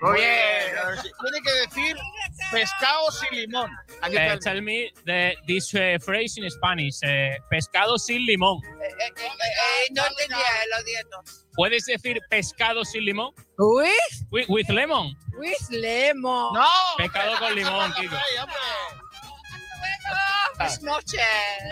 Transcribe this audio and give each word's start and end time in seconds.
Tiene 0.00 1.42
que 1.44 1.52
decir 1.66 1.96
pescado 2.50 3.10
sin 3.10 3.38
limón. 3.38 3.70
Uh, 4.02 4.38
tell 4.40 4.62
me 4.62 4.90
the, 5.04 5.34
this 5.46 5.74
uh, 5.74 5.98
phrase 6.00 6.38
in 6.38 6.50
Spanish. 6.50 7.02
Uh, 7.02 7.36
pescado 7.50 7.98
sin 7.98 8.24
limón. 8.26 8.60
Eh, 8.64 9.88
no 9.92 10.02
entendía, 10.06 10.38
lo 10.70 10.82
siento. 10.84 11.22
¿Puedes 11.54 11.84
decir 11.84 12.18
pescado 12.30 12.84
sin 12.84 13.04
limón? 13.04 13.34
With, 13.58 13.90
With, 14.30 14.46
with 14.48 14.68
lemon. 14.70 15.14
with 15.38 15.70
lemon. 15.70 16.54
¡No! 16.54 16.66
Pescado 16.96 17.38
con 17.38 17.54
limón, 17.54 17.92
Kiko. 17.94 18.16
Buenas 20.56 20.82
noches. 20.82 21.20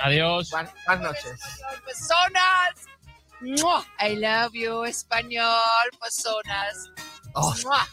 Adiós. 0.02 0.50
Buenas 0.50 0.72
buenas 0.86 1.02
noches. 1.04 1.40
Personas. 1.84 2.86
Mua. 3.40 3.84
I 4.00 4.16
love 4.16 4.52
you, 4.54 4.84
español, 4.84 5.90
personas. 6.00 6.90
Oh. 7.34 7.54
Mua. 7.64 7.86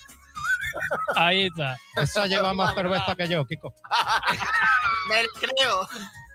Ahí 1.15 1.45
está. 1.45 1.77
Esa 1.95 2.25
lleva 2.27 2.53
más 2.53 2.73
cerveza 2.73 3.15
que 3.15 3.27
yo, 3.27 3.45
Kiko. 3.45 3.73
Me 5.09 5.23
lo 5.23 5.29
creo. 5.39 5.87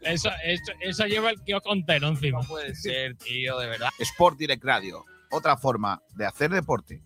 Eso, 0.02 0.30
eso, 0.44 0.72
eso 0.80 1.04
lleva 1.06 1.30
el 1.30 1.42
kiosco 1.42 1.72
entero 1.72 2.08
encima. 2.08 2.40
No 2.40 2.48
puede 2.48 2.74
ser, 2.74 3.16
tío, 3.16 3.58
de 3.58 3.68
verdad. 3.68 3.90
Sport 3.98 4.38
Direct 4.38 4.64
Radio, 4.64 5.04
otra 5.30 5.56
forma 5.56 6.00
de 6.14 6.26
hacer 6.26 6.50
deporte. 6.50 7.02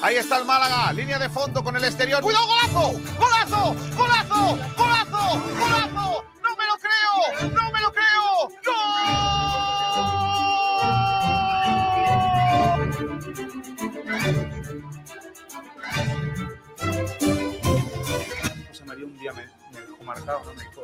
Ahí 0.00 0.14
está 0.14 0.38
el 0.38 0.44
Málaga, 0.44 0.92
línea 0.92 1.18
de 1.18 1.28
fondo 1.28 1.62
con 1.64 1.74
el 1.76 1.82
exterior. 1.82 2.22
¡Cuidado, 2.22 2.46
golazo! 2.46 2.92
¡Golazo! 3.18 3.74
¡Golazo! 3.96 4.58
¡Golazo! 4.76 5.40
¡Golazo! 5.58 6.24
¡No 6.40 6.56
me 6.56 6.66
lo 6.66 6.76
creo! 6.78 7.50
¡No 7.50 7.72
me 7.72 7.77
Me, 19.32 19.42
me 19.98 20.04
marcado, 20.04 20.42
¿no? 20.44 20.54
me 20.54 20.62
dijo, 20.62 20.82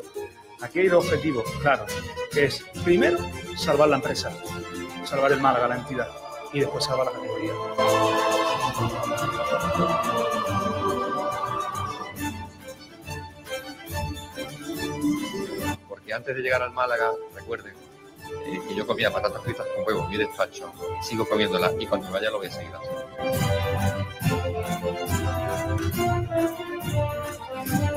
aquí 0.60 0.80
hay 0.80 0.88
dos 0.88 1.04
objetivos, 1.04 1.44
claro, 1.62 1.86
que 2.32 2.44
es, 2.46 2.64
primero, 2.84 3.18
salvar 3.56 3.88
la 3.88 3.96
empresa, 3.96 4.30
salvar 5.04 5.32
el 5.32 5.40
Málaga, 5.40 5.68
la 5.68 5.76
entidad, 5.76 6.08
y 6.52 6.60
después 6.60 6.84
salvar 6.84 7.06
la 7.06 7.12
categoría. 7.12 7.52
Porque 15.88 16.12
antes 16.12 16.36
de 16.36 16.42
llegar 16.42 16.62
al 16.62 16.72
Málaga, 16.72 17.12
recuerden 17.34 17.74
eh, 18.46 18.60
que 18.68 18.74
yo 18.74 18.86
comía 18.86 19.10
patatas 19.10 19.42
fritas 19.42 19.66
con 19.74 19.86
huevo 19.86 20.04
en 20.04 20.10
mi 20.10 20.16
despacho, 20.18 20.72
sigo 21.02 21.26
comiéndolas 21.28 21.74
y 21.78 21.86
cuando 21.86 22.10
vaya 22.10 22.30
lo 22.30 22.38
voy 22.38 22.48
a 22.48 22.50
seguir 22.50 22.72
haciendo. 22.74 23.04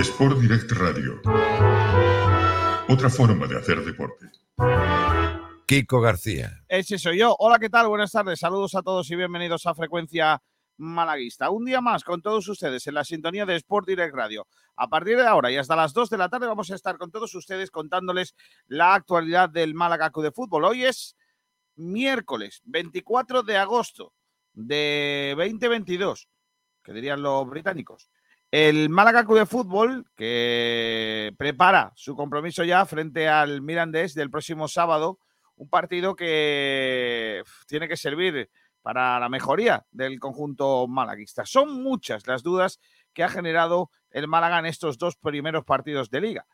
Sport 0.00 0.38
Direct 0.38 0.72
Radio. 0.72 1.20
Otra 2.88 3.10
forma 3.10 3.46
de 3.46 3.58
hacer 3.58 3.84
deporte. 3.84 4.30
Kiko 5.66 6.00
García. 6.00 6.64
Ese 6.68 6.98
soy 6.98 7.18
yo. 7.18 7.36
Hola, 7.38 7.58
¿qué 7.58 7.68
tal? 7.68 7.88
Buenas 7.88 8.10
tardes. 8.10 8.38
Saludos 8.38 8.74
a 8.74 8.82
todos 8.82 9.10
y 9.10 9.16
bienvenidos 9.16 9.66
a 9.66 9.74
Frecuencia 9.74 10.40
Malaguista. 10.78 11.50
Un 11.50 11.66
día 11.66 11.82
más 11.82 12.02
con 12.02 12.22
todos 12.22 12.48
ustedes 12.48 12.86
en 12.86 12.94
la 12.94 13.04
sintonía 13.04 13.44
de 13.44 13.56
Sport 13.56 13.88
Direct 13.88 14.14
Radio. 14.14 14.46
A 14.76 14.88
partir 14.88 15.18
de 15.18 15.26
ahora 15.26 15.52
y 15.52 15.58
hasta 15.58 15.76
las 15.76 15.92
2 15.92 16.08
de 16.08 16.16
la 16.16 16.30
tarde 16.30 16.46
vamos 16.46 16.70
a 16.70 16.76
estar 16.76 16.96
con 16.96 17.10
todos 17.10 17.34
ustedes 17.34 17.70
contándoles 17.70 18.34
la 18.68 18.94
actualidad 18.94 19.50
del 19.50 19.74
Málaga 19.74 20.08
Club 20.08 20.24
de 20.24 20.32
Fútbol. 20.32 20.64
Hoy 20.64 20.86
es 20.86 21.14
miércoles 21.76 22.62
24 22.64 23.42
de 23.42 23.58
agosto 23.58 24.14
de 24.54 25.34
2022, 25.36 26.26
que 26.82 26.94
dirían 26.94 27.20
los 27.20 27.46
británicos. 27.50 28.08
El 28.50 28.88
Málaga 28.88 29.24
Club 29.24 29.38
de 29.38 29.46
Fútbol, 29.46 30.06
que 30.16 31.32
prepara 31.38 31.92
su 31.94 32.16
compromiso 32.16 32.64
ya 32.64 32.84
frente 32.84 33.28
al 33.28 33.62
Mirandés 33.62 34.12
del 34.14 34.28
próximo 34.28 34.66
sábado, 34.66 35.20
un 35.54 35.68
partido 35.68 36.16
que 36.16 37.44
tiene 37.68 37.86
que 37.86 37.96
servir 37.96 38.50
para 38.82 39.20
la 39.20 39.28
mejoría 39.28 39.86
del 39.92 40.18
conjunto 40.18 40.88
malaguista. 40.88 41.46
Son 41.46 41.80
muchas 41.80 42.26
las 42.26 42.42
dudas 42.42 42.80
que 43.12 43.22
ha 43.22 43.28
generado 43.28 43.90
el 44.10 44.26
Málaga 44.26 44.58
en 44.58 44.66
estos 44.66 44.98
dos 44.98 45.14
primeros 45.14 45.64
partidos 45.64 46.10
de 46.10 46.20
liga. 46.20 46.46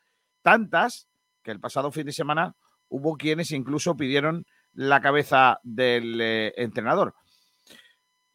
Tantas 0.42 1.08
que 1.42 1.50
el 1.50 1.60
pasado 1.60 1.90
fin 1.92 2.04
de 2.04 2.12
semana 2.12 2.56
hubo 2.88 3.16
quienes 3.16 3.52
incluso 3.52 3.96
pidieron 3.96 4.44
la 4.74 5.00
cabeza 5.00 5.60
del 5.62 6.20
eh, 6.20 6.52
entrenador. 6.56 7.14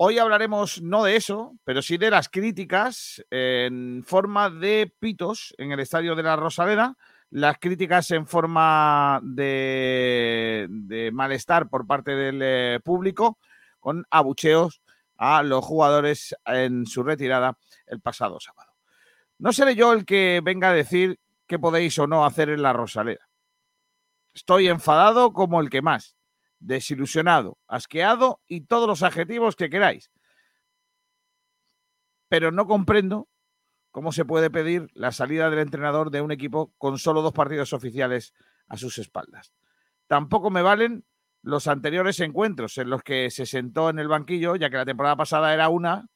Hoy 0.04 0.18
hablaremos 0.18 0.82
no 0.82 1.04
de 1.04 1.16
eso, 1.16 1.60
pero 1.64 1.84
sí 1.84 1.98
de 1.98 2.10
las 2.10 2.28
críticas 2.28 3.24
en 3.30 4.04
forma 4.04 4.50
de 4.50 4.92
pitos 4.98 5.54
en 5.60 5.72
el 5.72 5.80
estadio 5.80 6.16
de 6.16 6.24
la 6.24 6.36
Rosaleda, 6.36 6.98
las 7.30 7.60
críticas 7.60 8.10
en 8.10 8.26
forma 8.26 9.20
de, 9.22 10.66
de 10.72 11.12
malestar 11.12 11.70
por 11.70 11.86
parte 11.86 12.16
del 12.16 12.40
eh, 12.42 12.80
público, 12.84 13.38
con 13.80 14.04
abucheos 14.10 14.82
a 15.18 15.44
los 15.44 15.64
jugadores 15.64 16.36
en 16.48 16.88
su 16.88 17.04
retirada 17.04 17.60
el 17.86 18.02
pasado 18.02 18.40
sábado. 18.40 18.72
No 19.38 19.54
seré 19.54 19.76
yo 19.76 19.94
el 19.94 20.04
que 20.04 20.42
venga 20.44 20.72
a 20.72 20.74
decir 20.74 21.20
qué 21.46 21.60
podéis 21.60 22.00
o 22.00 22.08
no 22.08 22.26
hacer 22.26 22.50
en 22.50 22.64
la 22.64 22.74
Rosaleda. 22.74 23.30
Estoy 24.34 24.68
enfadado 24.68 25.32
como 25.32 25.62
el 25.62 25.70
que 25.70 25.84
más 25.84 26.16
desilusionado, 26.62 27.58
asqueado 27.68 28.40
y 28.48 28.62
todos 28.62 28.88
los 28.88 29.04
adjetivos 29.04 29.56
que 29.56 29.70
queráis. 29.70 30.12
Pero 32.30 32.52
no 32.52 32.66
comprendo 32.66 33.28
cómo 33.92 34.14
se 34.14 34.24
puede 34.24 34.50
pedir 34.50 34.88
la 34.94 35.12
salida 35.12 35.50
del 35.50 35.60
entrenador 35.60 36.12
de 36.12 36.22
un 36.22 36.32
equipo 36.32 36.74
con 36.78 36.98
solo 36.98 37.22
dos 37.22 37.34
partidos 37.34 37.74
oficiales 37.74 38.34
a 38.68 38.78
sus 38.78 38.98
espaldas. 39.00 39.54
Tampoco 40.08 40.50
me 40.50 40.62
valen 40.62 41.04
los 41.42 41.68
anteriores 41.68 42.20
encuentros 42.20 42.78
en 42.78 42.90
los 42.90 43.04
que 43.04 43.30
se 43.32 43.46
sentó 43.46 43.90
en 43.90 44.00
el 44.00 44.08
banquillo, 44.08 44.56
ya 44.56 44.70
que 44.70 44.78
la 44.78 44.86
temporada 44.86 45.16
pasada 45.16 45.54
era 45.54 45.70
una 45.70 46.08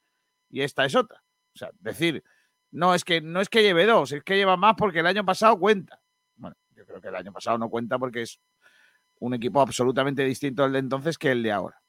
y 0.49 0.61
esta 0.61 0.85
es 0.85 0.95
otra. 0.95 1.23
O 1.53 1.57
sea, 1.57 1.71
decir, 1.79 2.23
no 2.71 2.93
es 2.93 3.03
que 3.03 3.21
no 3.21 3.41
es 3.41 3.49
que 3.49 3.63
lleve 3.63 3.85
dos, 3.85 4.11
es 4.11 4.23
que 4.23 4.37
lleva 4.37 4.57
más 4.57 4.75
porque 4.77 4.99
el 4.99 5.07
año 5.07 5.25
pasado 5.25 5.57
cuenta. 5.57 5.99
Bueno, 6.35 6.55
yo 6.75 6.85
creo 6.85 7.01
que 7.01 7.07
el 7.07 7.15
año 7.15 7.33
pasado 7.33 7.57
no 7.57 7.69
cuenta 7.69 7.97
porque 7.97 8.21
es 8.21 8.39
un 9.19 9.33
equipo 9.33 9.61
absolutamente 9.61 10.23
distinto 10.23 10.63
al 10.63 10.73
de 10.73 10.79
entonces 10.79 11.17
que 11.17 11.31
el 11.31 11.43
de 11.43 11.51
ahora. 11.51 11.81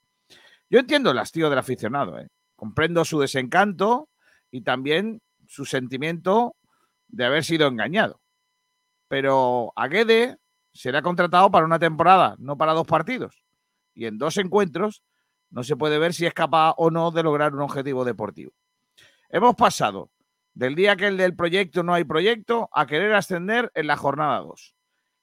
Yo 0.69 0.79
entiendo 0.79 1.11
el 1.11 1.19
hastío 1.19 1.49
del 1.49 1.59
aficionado, 1.59 2.19
¿eh? 2.19 2.27
comprendo 2.55 3.05
su 3.05 3.19
desencanto 3.19 4.09
y 4.51 4.61
también 4.61 5.21
su 5.47 5.65
sentimiento 5.65 6.55
de 7.07 7.25
haber 7.25 7.43
sido 7.43 7.67
engañado. 7.67 8.19
Pero 9.07 9.71
a 9.75 9.87
Guede 9.87 10.37
será 10.73 11.01
contratado 11.01 11.49
para 11.49 11.65
una 11.65 11.79
temporada, 11.79 12.35
no 12.39 12.57
para 12.57 12.73
dos 12.73 12.85
partidos. 12.85 13.43
Y 13.93 14.05
en 14.05 14.17
dos 14.17 14.37
encuentros 14.37 15.03
no 15.49 15.63
se 15.63 15.77
puede 15.77 15.97
ver 15.97 16.13
si 16.13 16.25
es 16.25 16.33
capaz 16.33 16.73
o 16.77 16.91
no 16.91 17.11
de 17.11 17.23
lograr 17.23 17.53
un 17.53 17.61
objetivo 17.61 18.03
deportivo. 18.03 18.51
Hemos 19.29 19.55
pasado 19.55 20.11
del 20.53 20.75
día 20.75 20.95
que 20.95 21.07
el 21.07 21.17
del 21.17 21.35
proyecto 21.35 21.83
no 21.83 21.93
hay 21.93 22.03
proyecto 22.03 22.69
a 22.73 22.85
querer 22.85 23.13
ascender 23.13 23.71
en 23.75 23.87
la 23.87 23.95
jornada 23.95 24.39
2. 24.39 24.76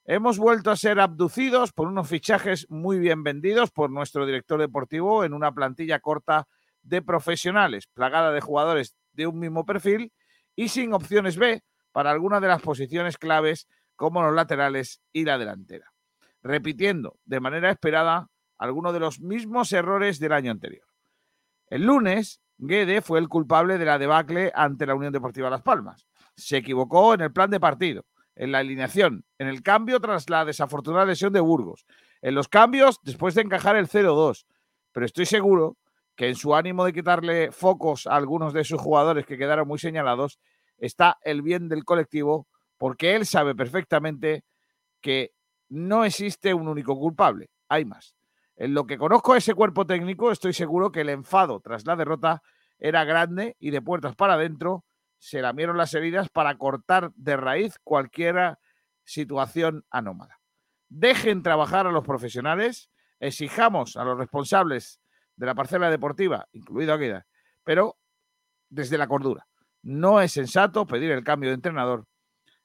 Hemos 0.06 0.38
vuelto 0.38 0.70
a 0.70 0.76
ser 0.76 1.00
abducidos 1.00 1.72
por 1.72 1.88
unos 1.88 2.06
fichajes 2.08 2.66
muy 2.68 2.98
bien 2.98 3.22
vendidos 3.22 3.70
por 3.70 3.90
nuestro 3.90 4.26
director 4.26 4.60
deportivo 4.60 5.24
en 5.24 5.32
una 5.32 5.52
plantilla 5.52 5.98
corta 6.00 6.46
de 6.82 7.00
profesionales, 7.00 7.86
plagada 7.86 8.30
de 8.30 8.42
jugadores 8.42 8.94
de 9.14 9.26
un 9.26 9.38
mismo 9.38 9.64
perfil 9.64 10.12
y 10.54 10.68
sin 10.68 10.92
opciones 10.92 11.38
B 11.38 11.62
para 11.90 12.10
algunas 12.10 12.42
de 12.42 12.48
las 12.48 12.60
posiciones 12.60 13.16
claves 13.16 13.66
como 13.96 14.22
los 14.22 14.34
laterales 14.34 15.00
y 15.10 15.24
la 15.24 15.38
delantera, 15.38 15.90
repitiendo 16.42 17.16
de 17.24 17.40
manera 17.40 17.70
esperada 17.70 18.28
algunos 18.58 18.92
de 18.92 19.00
los 19.00 19.20
mismos 19.20 19.72
errores 19.72 20.18
del 20.18 20.32
año 20.32 20.50
anterior. 20.50 20.86
El 21.68 21.86
lunes, 21.86 22.42
Guede 22.58 23.00
fue 23.00 23.20
el 23.20 23.28
culpable 23.28 23.78
de 23.78 23.86
la 23.86 23.98
debacle 23.98 24.52
ante 24.54 24.84
la 24.84 24.94
Unión 24.94 25.14
Deportiva 25.14 25.48
Las 25.48 25.62
Palmas. 25.62 26.06
Se 26.36 26.58
equivocó 26.58 27.14
en 27.14 27.22
el 27.22 27.32
plan 27.32 27.48
de 27.48 27.58
partido, 27.58 28.04
en 28.36 28.52
la 28.52 28.58
alineación, 28.58 29.25
en 29.38 29.48
el 29.48 29.62
cambio 29.62 30.00
tras 30.00 30.28
la 30.28 30.44
desafortunada 30.44 31.06
lesión 31.06 31.32
de 31.32 31.40
Burgos, 31.40 31.86
en 32.22 32.34
los 32.34 32.48
cambios 32.48 33.00
después 33.02 33.34
de 33.34 33.42
encajar 33.42 33.76
el 33.76 33.88
0-2. 33.88 34.46
Pero 34.92 35.06
estoy 35.06 35.26
seguro 35.26 35.76
que 36.16 36.28
en 36.28 36.36
su 36.36 36.54
ánimo 36.54 36.84
de 36.84 36.92
quitarle 36.92 37.52
focos 37.52 38.06
a 38.06 38.16
algunos 38.16 38.52
de 38.52 38.64
sus 38.64 38.81
jugadores 38.81 39.26
que 39.26 39.38
quedaron 39.38 39.66
muy 39.66 39.78
señalados, 39.78 40.38
está 40.78 41.19
el 41.22 41.42
bien 41.42 41.69
del 41.69 41.84
colectivo, 41.84 42.46
porque 42.78 43.14
él 43.14 43.26
sabe 43.26 43.54
perfectamente 43.54 44.44
que 45.00 45.32
no 45.69 46.04
existe 46.04 46.54
un 46.54 46.69
único 46.69 46.96
culpable, 46.96 47.50
hay 47.69 47.84
más. 47.84 48.14
En 48.56 48.75
lo 48.75 48.86
que 48.86 48.98
conozco 48.98 49.32
a 49.32 49.38
ese 49.38 49.54
cuerpo 49.54 49.86
técnico, 49.86 50.31
estoy 50.31 50.52
seguro 50.52 50.92
que 50.92 51.00
el 51.00 51.08
enfado 51.08 51.60
tras 51.60 51.84
la 51.86 51.96
derrota 51.96 52.42
era 52.78 53.04
grande 53.04 53.56
y 53.58 53.70
de 53.70 53.82
puertas 53.82 54.14
para 54.14 54.34
adentro 54.34 54.84
se 55.24 55.40
lamieron 55.40 55.78
las 55.78 55.94
heridas 55.94 56.28
para 56.28 56.54
cortar 56.58 57.10
de 57.14 57.38
raíz 57.38 57.78
cualquier 57.82 58.58
situación 59.04 59.86
anómala. 59.88 60.38
Dejen 60.90 61.42
trabajar 61.42 61.86
a 61.86 61.90
los 61.90 62.04
profesionales, 62.04 62.90
exijamos 63.20 63.96
a 63.96 64.04
los 64.04 64.18
responsables 64.18 65.00
de 65.36 65.46
la 65.46 65.54
parcela 65.54 65.88
deportiva, 65.88 66.46
incluido 66.52 66.92
Aguida, 66.92 67.24
pero 67.64 67.96
desde 68.68 68.98
la 68.98 69.06
cordura. 69.06 69.46
No 69.82 70.20
es 70.20 70.32
sensato 70.32 70.86
pedir 70.86 71.10
el 71.10 71.24
cambio 71.24 71.48
de 71.48 71.54
entrenador 71.54 72.06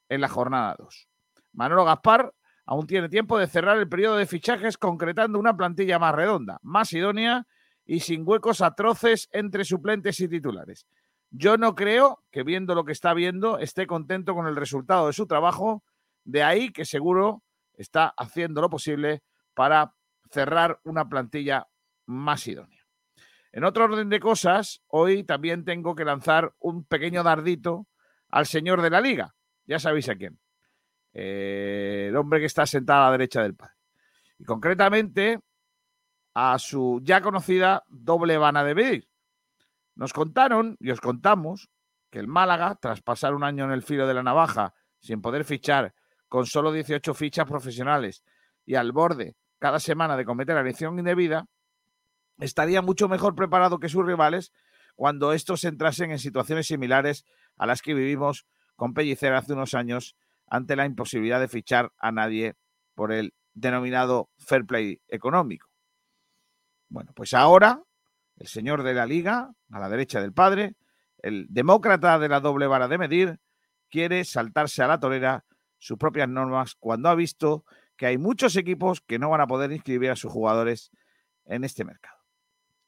en 0.09 0.19
la 0.19 0.27
jornada 0.27 0.75
2. 0.77 1.07
Manolo 1.53 1.85
Gaspar 1.85 2.33
aún 2.65 2.87
tiene 2.87 3.07
tiempo 3.07 3.39
de 3.39 3.47
cerrar 3.47 3.77
el 3.77 3.87
periodo 3.87 4.17
de 4.17 4.25
fichajes 4.25 4.77
concretando 4.77 5.39
una 5.39 5.55
plantilla 5.55 5.97
más 5.97 6.13
redonda, 6.13 6.59
más 6.61 6.91
idónea 6.91 7.47
y 7.85 8.01
sin 8.01 8.27
huecos 8.27 8.59
atroces 8.59 9.29
entre 9.31 9.63
suplentes 9.63 10.19
y 10.19 10.27
titulares. 10.27 10.85
Yo 11.31 11.57
no 11.57 11.75
creo 11.75 12.23
que 12.31 12.43
viendo 12.43 12.73
lo 12.75 12.85
que 12.85 12.91
está 12.91 13.13
viendo 13.13 13.59
esté 13.59 13.85
contento 13.85 14.33
con 14.33 14.47
el 14.47 14.55
resultado 14.55 15.07
de 15.07 15.13
su 15.13 15.27
trabajo, 15.27 15.83
de 16.23 16.43
ahí 16.43 16.71
que 16.71 16.85
seguro 16.85 17.43
está 17.73 18.13
haciendo 18.17 18.61
lo 18.61 18.69
posible 18.69 19.23
para 19.53 19.93
cerrar 20.31 20.79
una 20.83 21.07
plantilla 21.07 21.67
más 22.05 22.47
idónea. 22.47 22.85
En 23.51 23.63
otro 23.63 23.85
orden 23.85 24.09
de 24.09 24.19
cosas, 24.19 24.81
hoy 24.87 25.23
también 25.23 25.65
tengo 25.65 25.95
que 25.95 26.05
lanzar 26.05 26.53
un 26.59 26.83
pequeño 26.83 27.23
dardito 27.23 27.87
al 28.29 28.45
señor 28.45 28.81
de 28.81 28.89
la 28.89 29.01
liga. 29.01 29.35
Ya 29.65 29.79
sabéis 29.79 30.09
a 30.09 30.15
quién. 30.15 30.39
El 31.13 32.15
hombre 32.15 32.39
que 32.39 32.45
está 32.45 32.65
sentado 32.65 33.03
a 33.03 33.05
la 33.05 33.11
derecha 33.13 33.41
del 33.41 33.55
padre. 33.55 33.73
Y 34.37 34.43
concretamente 34.43 35.39
a 36.33 36.59
su 36.59 37.01
ya 37.03 37.21
conocida 37.21 37.83
doble 37.87 38.37
vana 38.37 38.63
de 38.63 38.75
medir. 38.75 39.08
Nos 39.95 40.13
contaron 40.13 40.77
y 40.79 40.91
os 40.91 41.01
contamos 41.01 41.69
que 42.09 42.19
el 42.19 42.27
Málaga, 42.27 42.75
tras 42.81 43.01
pasar 43.01 43.33
un 43.33 43.43
año 43.43 43.65
en 43.65 43.71
el 43.71 43.83
filo 43.83 44.07
de 44.07 44.13
la 44.13 44.23
navaja 44.23 44.73
sin 44.99 45.21
poder 45.21 45.45
fichar, 45.45 45.93
con 46.27 46.45
solo 46.45 46.71
18 46.71 47.13
fichas 47.13 47.47
profesionales 47.47 48.23
y 48.65 48.75
al 48.75 48.91
borde 48.91 49.35
cada 49.57 49.79
semana 49.79 50.15
de 50.15 50.25
cometer 50.25 50.57
agresión 50.57 50.97
indebida, 50.99 51.47
estaría 52.37 52.81
mucho 52.81 53.09
mejor 53.09 53.35
preparado 53.35 53.79
que 53.79 53.89
sus 53.89 54.05
rivales 54.05 54.51
cuando 54.95 55.33
estos 55.33 55.63
entrasen 55.63 56.11
en 56.11 56.19
situaciones 56.19 56.67
similares 56.67 57.25
a 57.57 57.65
las 57.65 57.81
que 57.81 57.93
vivimos 57.93 58.45
con 58.75 58.93
Pellicer 58.93 59.33
hace 59.33 59.53
unos 59.53 59.73
años 59.73 60.15
ante 60.47 60.75
la 60.75 60.85
imposibilidad 60.85 61.39
de 61.39 61.47
fichar 61.47 61.91
a 61.97 62.11
nadie 62.11 62.55
por 62.95 63.11
el 63.11 63.33
denominado 63.53 64.29
fair 64.37 64.65
play 64.65 65.01
económico. 65.07 65.67
Bueno, 66.89 67.11
pues 67.13 67.33
ahora 67.33 67.83
el 68.39 68.47
señor 68.47 68.83
de 68.83 68.93
la 68.93 69.05
liga, 69.05 69.51
a 69.69 69.79
la 69.79 69.89
derecha 69.89 70.21
del 70.21 70.33
padre, 70.33 70.75
el 71.21 71.47
demócrata 71.49 72.17
de 72.17 72.29
la 72.29 72.39
doble 72.39 72.67
vara 72.67 72.87
de 72.87 72.97
medir, 72.97 73.39
quiere 73.89 74.23
saltarse 74.23 74.81
a 74.81 74.87
la 74.87 74.99
torera 74.99 75.45
sus 75.77 75.97
propias 75.97 76.29
normas 76.29 76.75
cuando 76.75 77.09
ha 77.09 77.15
visto 77.15 77.65
que 77.97 78.05
hay 78.05 78.17
muchos 78.17 78.55
equipos 78.55 79.01
que 79.01 79.19
no 79.19 79.29
van 79.29 79.41
a 79.41 79.47
poder 79.47 79.71
inscribir 79.73 80.11
a 80.11 80.15
sus 80.15 80.31
jugadores 80.31 80.91
en 81.45 81.65
este 81.65 81.83
mercado. 81.83 82.17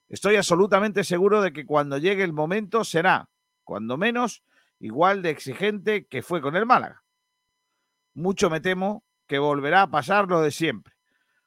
Estoy 0.07 0.37
absolutamente 0.37 1.03
seguro 1.03 1.41
de 1.41 1.51
que 1.51 1.65
cuando 1.65 1.97
llegue 1.97 2.23
el 2.23 2.33
momento 2.33 2.83
será, 2.85 3.29
cuando 3.63 3.97
menos, 3.97 4.43
igual 4.79 5.21
de 5.21 5.31
exigente 5.31 6.05
que 6.07 6.21
fue 6.21 6.41
con 6.41 6.55
el 6.55 6.65
Málaga. 6.65 7.03
Mucho 8.13 8.49
me 8.49 8.61
temo 8.61 9.03
que 9.27 9.39
volverá 9.39 9.83
a 9.83 9.91
pasar 9.91 10.27
lo 10.27 10.41
de 10.41 10.51
siempre. 10.51 10.93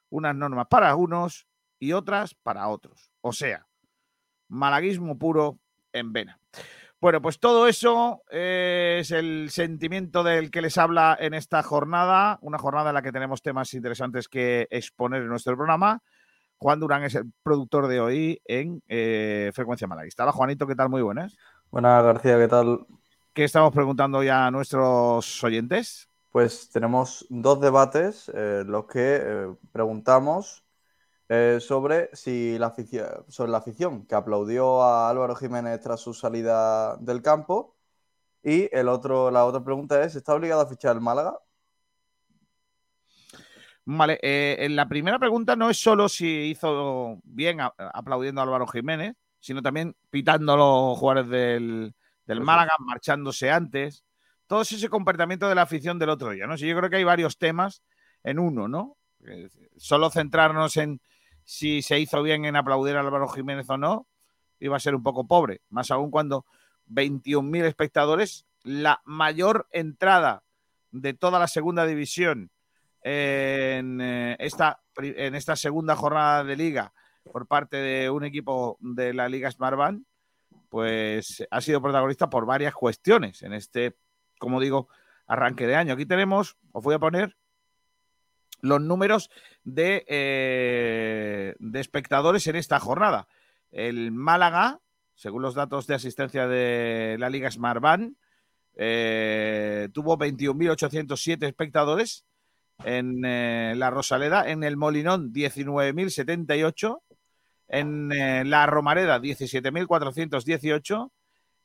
Unas 0.09 0.35
normas 0.35 0.67
para 0.67 0.95
unos 0.95 1.47
y 1.79 1.93
otras 1.93 2.35
para 2.35 2.67
otros. 2.67 3.11
O 3.21 3.33
sea, 3.33 3.67
malaguismo 4.47 5.17
puro 5.17 5.59
en 5.93 6.13
vena. 6.13 6.39
Bueno, 7.01 7.21
pues 7.21 7.39
todo 7.39 7.67
eso 7.67 8.23
es 8.29 9.11
el 9.11 9.49
sentimiento 9.51 10.23
del 10.23 10.49
que 10.49 10.61
les 10.61 10.77
habla 10.77 11.15
en 11.19 11.33
esta 11.33 11.61
jornada, 11.61 12.39
una 12.41 12.57
jornada 12.57 12.89
en 12.89 12.95
la 12.95 13.01
que 13.01 13.11
tenemos 13.11 13.41
temas 13.41 13.73
interesantes 13.73 14.27
que 14.27 14.67
exponer 14.71 15.21
en 15.21 15.27
nuestro 15.27 15.55
programa. 15.55 16.01
Juan 16.57 16.79
Durán 16.79 17.03
es 17.03 17.15
el 17.15 17.31
productor 17.43 17.87
de 17.87 17.99
hoy 17.99 18.41
en 18.45 18.81
eh, 18.87 19.51
Frecuencia 19.53 19.87
Malaguista. 19.87 20.23
Hola, 20.23 20.31
Juanito, 20.31 20.65
¿qué 20.65 20.75
tal? 20.75 20.89
Muy 20.89 21.01
buenas. 21.01 21.37
Buenas, 21.69 22.03
García, 22.03 22.39
¿qué 22.39 22.47
tal? 22.47 22.87
¿Qué 23.33 23.43
estamos 23.43 23.71
preguntando 23.73 24.23
ya 24.23 24.47
a 24.47 24.51
nuestros 24.51 25.43
oyentes? 25.43 26.09
Pues 26.31 26.69
tenemos 26.69 27.25
dos 27.29 27.61
debates, 27.61 28.31
eh, 28.33 28.63
los 28.65 28.87
que 28.87 29.19
eh, 29.21 29.55
preguntamos 29.71 30.64
eh, 31.29 31.59
sobre 31.61 32.09
si 32.13 32.57
la 32.59 32.67
afición, 32.67 33.07
sobre 33.27 33.51
la 33.51 33.57
afición 33.59 34.05
que 34.05 34.15
aplaudió 34.15 34.81
a 34.83 35.09
Álvaro 35.09 35.35
Jiménez 35.35 35.79
tras 35.81 35.99
su 36.01 36.13
salida 36.13 36.97
del 36.97 37.21
campo. 37.21 37.75
Y 38.43 38.69
el 38.75 38.89
otro, 38.89 39.31
la 39.31 39.45
otra 39.45 39.63
pregunta 39.63 40.03
es: 40.03 40.15
¿está 40.15 40.35
obligado 40.35 40.61
a 40.61 40.67
fichar 40.67 40.95
el 40.95 41.01
Málaga? 41.01 41.39
Vale, 43.85 44.19
eh, 44.23 44.57
en 44.59 44.75
la 44.75 44.87
primera 44.87 45.19
pregunta 45.19 45.55
no 45.55 45.69
es 45.69 45.77
solo 45.77 46.09
si 46.09 46.27
hizo 46.49 47.19
bien 47.23 47.61
a- 47.61 47.73
aplaudiendo 47.93 48.41
a 48.41 48.43
Álvaro 48.43 48.65
Jiménez, 48.67 49.15
sino 49.39 49.61
también 49.61 49.95
pitando 50.09 50.53
a 50.53 50.57
los 50.57 50.97
jugadores 50.97 51.29
del, 51.29 51.93
del 52.25 52.41
Málaga, 52.41 52.73
marchándose 52.79 53.51
antes. 53.51 54.03
Todo 54.47 54.61
ese 54.61 54.89
comportamiento 54.89 55.47
de 55.47 55.55
la 55.55 55.63
afición 55.63 55.99
del 55.99 56.09
otro 56.09 56.31
día, 56.31 56.47
¿no? 56.47 56.57
Sí, 56.57 56.67
yo 56.67 56.75
creo 56.77 56.89
que 56.89 56.95
hay 56.97 57.03
varios 57.03 57.37
temas 57.37 57.83
en 58.23 58.39
uno, 58.39 58.67
¿no? 58.67 58.97
Eh, 59.27 59.49
Solo 59.77 60.09
centrarnos 60.09 60.77
en 60.77 60.99
si 61.45 61.81
se 61.81 61.99
hizo 61.99 62.21
bien 62.21 62.43
en 62.45 62.55
aplaudir 62.55 62.97
a 62.97 62.99
Álvaro 62.99 63.29
Jiménez 63.29 63.69
o 63.69 63.77
no, 63.77 64.07
iba 64.59 64.75
a 64.75 64.79
ser 64.79 64.95
un 64.95 65.03
poco 65.03 65.27
pobre. 65.27 65.61
Más 65.69 65.91
aún 65.91 66.11
cuando 66.11 66.45
21.000 66.89 67.65
espectadores, 67.65 68.45
la 68.63 69.01
mayor 69.05 69.67
entrada 69.71 70.43
de 70.91 71.13
toda 71.13 71.39
la 71.39 71.47
segunda 71.47 71.85
división 71.85 72.51
en, 73.01 74.01
eh, 74.01 74.35
esta, 74.39 74.81
en 74.97 75.35
esta 75.35 75.55
segunda 75.55 75.95
jornada 75.95 76.43
de 76.43 76.55
liga 76.55 76.93
por 77.31 77.47
parte 77.47 77.77
de 77.77 78.09
un 78.09 78.23
equipo 78.23 78.77
de 78.79 79.13
la 79.13 79.29
Liga 79.29 79.51
Smartbank, 79.51 80.03
pues 80.69 81.45
ha 81.49 81.61
sido 81.61 81.81
protagonista 81.81 82.29
por 82.29 82.45
varias 82.45 82.73
cuestiones 82.73 83.43
en 83.43 83.53
este, 83.53 83.95
como 84.39 84.59
digo, 84.59 84.89
arranque 85.27 85.67
de 85.67 85.75
año. 85.75 85.93
Aquí 85.93 86.05
tenemos, 86.05 86.57
os 86.71 86.83
voy 86.83 86.95
a 86.95 86.99
poner 86.99 87.35
los 88.67 88.81
números 88.81 89.29
de, 89.63 90.05
eh, 90.07 91.55
de 91.59 91.79
espectadores 91.79 92.47
en 92.47 92.55
esta 92.55 92.79
jornada. 92.79 93.27
El 93.71 94.11
Málaga, 94.11 94.79
según 95.15 95.41
los 95.41 95.55
datos 95.55 95.87
de 95.87 95.95
asistencia 95.95 96.47
de 96.47 97.17
la 97.19 97.29
Liga 97.29 97.49
Smartbank, 97.51 98.13
eh, 98.75 99.89
tuvo 99.93 100.17
21.807 100.17 101.47
espectadores 101.47 102.25
en 102.83 103.23
eh, 103.23 103.73
la 103.77 103.89
Rosaleda, 103.89 104.49
en 104.49 104.63
el 104.63 104.75
Molinón 104.75 105.31
19.078, 105.31 106.99
en 107.67 108.49
la 108.49 108.65
Romareda 108.67 109.19
17.418, 109.19 111.11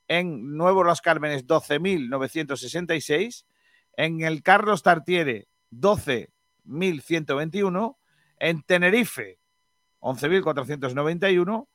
en 0.09 0.57
Nuevo 0.57 0.83
Los 0.85 1.01
Cármenes 1.01 1.47
12.966, 1.47 3.45
en 3.97 4.23
el 4.23 4.43
Carlos 4.43 4.83
Tartiere 4.83 5.49
12.121, 6.71 7.97
en 8.39 8.63
Tenerife 8.63 9.39
11.491, 10.01 11.69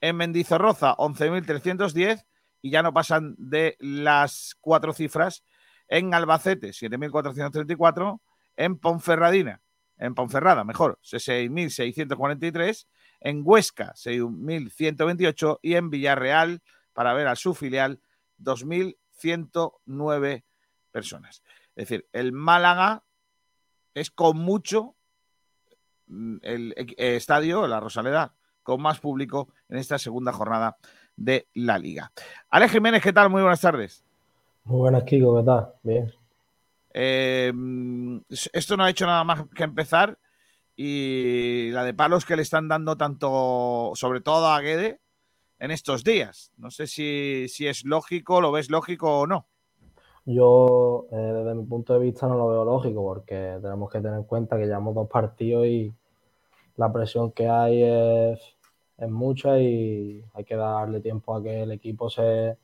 en 0.00 0.16
Mendizorroza 0.16 0.96
11.310 0.96 2.24
y 2.60 2.70
ya 2.70 2.82
no 2.82 2.92
pasan 2.92 3.36
de 3.38 3.76
las 3.78 4.56
cuatro 4.60 4.92
cifras 4.92 5.44
en 5.88 6.12
Albacete 6.14 6.70
7.434, 6.70 8.20
en 8.56 8.78
Ponferradina, 8.78 9.62
en 9.96 10.14
Ponferrada, 10.14 10.64
mejor, 10.64 10.98
6.643, 11.02 12.86
en 13.20 13.42
Huesca 13.44 13.92
6.128 13.94 15.58
y 15.62 15.74
en 15.74 15.90
Villarreal, 15.90 16.62
para 16.92 17.14
ver 17.14 17.28
a 17.28 17.36
su 17.36 17.54
filial, 17.54 18.00
2.109 18.38 20.42
personas. 20.90 21.44
Es 21.76 21.88
decir, 21.88 22.08
el 22.12 22.32
Málaga 22.32 23.04
es 24.00 24.10
con 24.10 24.38
mucho 24.38 24.94
mm, 26.06 26.36
el 26.42 26.74
equ- 26.74 26.94
eh, 26.96 27.16
estadio, 27.16 27.66
la 27.66 27.80
Rosaleda, 27.80 28.34
con 28.62 28.80
más 28.82 29.00
público 29.00 29.48
en 29.68 29.78
esta 29.78 29.98
segunda 29.98 30.32
jornada 30.32 30.76
de 31.16 31.48
la 31.54 31.78
liga. 31.78 32.12
Ale 32.50 32.68
Jiménez, 32.68 33.02
¿qué 33.02 33.12
tal? 33.12 33.30
Muy 33.30 33.42
buenas 33.42 33.60
tardes. 33.60 34.04
Muy 34.64 34.78
buenas, 34.78 35.04
Kiko, 35.04 35.36
¿qué 35.38 35.42
tal? 35.44 35.68
Bien. 35.82 36.12
Eh, 36.94 37.52
mm, 37.54 38.18
esto 38.52 38.76
no 38.76 38.84
ha 38.84 38.90
hecho 38.90 39.06
nada 39.06 39.24
más 39.24 39.44
que 39.54 39.64
empezar 39.64 40.18
y 40.76 41.70
la 41.72 41.82
de 41.84 41.94
palos 41.94 42.24
que 42.24 42.36
le 42.36 42.42
están 42.42 42.68
dando 42.68 42.96
tanto, 42.96 43.92
sobre 43.94 44.20
todo 44.20 44.48
a 44.48 44.60
Guede, 44.60 45.00
en 45.58 45.70
estos 45.72 46.04
días. 46.04 46.52
No 46.56 46.70
sé 46.70 46.86
si, 46.86 47.46
si 47.48 47.66
es 47.66 47.84
lógico, 47.84 48.40
lo 48.40 48.52
ves 48.52 48.70
lógico 48.70 49.20
o 49.20 49.26
no. 49.26 49.48
Yo, 50.30 51.06
eh, 51.10 51.16
desde 51.16 51.54
mi 51.54 51.64
punto 51.64 51.94
de 51.94 52.00
vista, 52.00 52.26
no 52.26 52.36
lo 52.36 52.48
veo 52.48 52.62
lógico 52.62 53.02
porque 53.02 53.58
tenemos 53.62 53.90
que 53.90 53.98
tener 53.98 54.18
en 54.18 54.24
cuenta 54.24 54.58
que 54.58 54.66
llevamos 54.66 54.94
dos 54.94 55.08
partidos 55.08 55.64
y 55.64 55.90
la 56.76 56.92
presión 56.92 57.32
que 57.32 57.48
hay 57.48 57.82
es, 57.82 58.38
es 58.98 59.08
mucha 59.08 59.58
y 59.58 60.22
hay 60.34 60.44
que 60.44 60.54
darle 60.54 61.00
tiempo 61.00 61.34
a 61.34 61.42
que 61.42 61.62
el 61.62 61.72
equipo 61.72 62.10
se, 62.10 62.58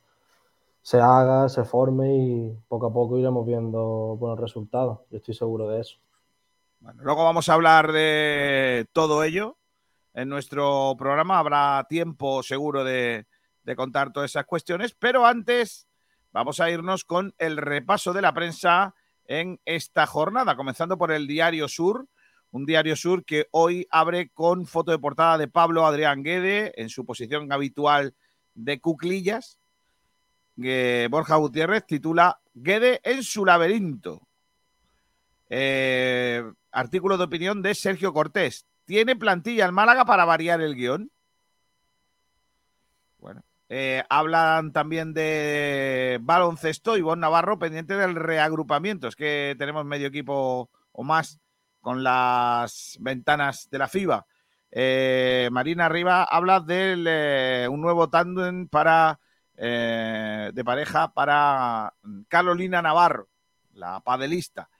se 0.82 1.00
haga, 1.00 1.48
se 1.48 1.64
forme 1.64 2.14
y 2.14 2.58
poco 2.68 2.88
a 2.88 2.92
poco 2.92 3.16
iremos 3.16 3.46
viendo 3.46 4.14
buenos 4.18 4.38
resultados. 4.38 4.98
Yo 5.10 5.16
estoy 5.16 5.32
seguro 5.32 5.66
de 5.70 5.80
eso. 5.80 5.96
Bueno, 6.80 7.02
luego 7.02 7.24
vamos 7.24 7.48
a 7.48 7.54
hablar 7.54 7.92
de 7.92 8.86
todo 8.92 9.24
ello 9.24 9.56
en 10.12 10.28
nuestro 10.28 10.94
programa. 10.98 11.38
Habrá 11.38 11.86
tiempo 11.88 12.42
seguro 12.42 12.84
de, 12.84 13.24
de 13.62 13.74
contar 13.74 14.12
todas 14.12 14.32
esas 14.32 14.44
cuestiones, 14.44 14.92
pero 14.92 15.24
antes 15.24 15.88
vamos 16.34 16.58
a 16.58 16.68
irnos 16.68 17.04
con 17.04 17.32
el 17.38 17.56
repaso 17.56 18.12
de 18.12 18.20
la 18.20 18.34
prensa 18.34 18.94
en 19.26 19.60
esta 19.64 20.04
jornada, 20.04 20.56
comenzando 20.56 20.98
por 20.98 21.12
el 21.12 21.28
Diario 21.28 21.68
Sur, 21.68 22.08
un 22.50 22.66
Diario 22.66 22.96
Sur 22.96 23.24
que 23.24 23.46
hoy 23.52 23.86
abre 23.88 24.28
con 24.30 24.66
foto 24.66 24.90
de 24.90 24.98
portada 24.98 25.38
de 25.38 25.48
Pablo 25.48 25.86
Adrián 25.86 26.24
Guede 26.24 26.72
en 26.80 26.88
su 26.88 27.06
posición 27.06 27.50
habitual 27.52 28.14
de 28.54 28.80
cuclillas. 28.80 29.58
Que 30.60 31.08
Borja 31.10 31.36
Gutiérrez 31.36 31.86
titula 31.86 32.40
Guede 32.52 33.00
en 33.04 33.22
su 33.22 33.44
laberinto. 33.44 34.26
Eh, 35.48 36.44
artículo 36.70 37.16
de 37.16 37.24
opinión 37.24 37.62
de 37.62 37.74
Sergio 37.74 38.12
Cortés. 38.12 38.66
¿Tiene 38.84 39.16
plantilla 39.16 39.66
el 39.66 39.72
Málaga 39.72 40.04
para 40.04 40.24
variar 40.24 40.60
el 40.60 40.74
guion? 40.74 41.10
Eh, 43.76 44.04
hablan 44.08 44.70
también 44.70 45.14
de 45.14 46.20
baloncesto. 46.22 46.96
Ivonne 46.96 47.22
Navarro 47.22 47.58
pendiente 47.58 47.96
del 47.96 48.14
reagrupamiento. 48.14 49.08
Es 49.08 49.16
que 49.16 49.56
tenemos 49.58 49.84
medio 49.84 50.06
equipo 50.06 50.70
o 50.92 51.02
más 51.02 51.40
con 51.80 52.04
las 52.04 52.96
ventanas 53.00 53.68
de 53.72 53.78
la 53.78 53.88
FIBA. 53.88 54.26
Eh, 54.70 55.48
Marina 55.50 55.86
Arriba 55.86 56.22
habla 56.22 56.60
de 56.60 57.66
un 57.68 57.80
nuevo 57.80 58.08
tándem 58.08 58.68
para 58.68 59.18
eh, 59.56 60.52
de 60.54 60.64
pareja 60.64 61.12
para 61.12 61.94
Carolina 62.28 62.80
Navarro, 62.80 63.28
la 63.72 63.98
padelista. 63.98 64.70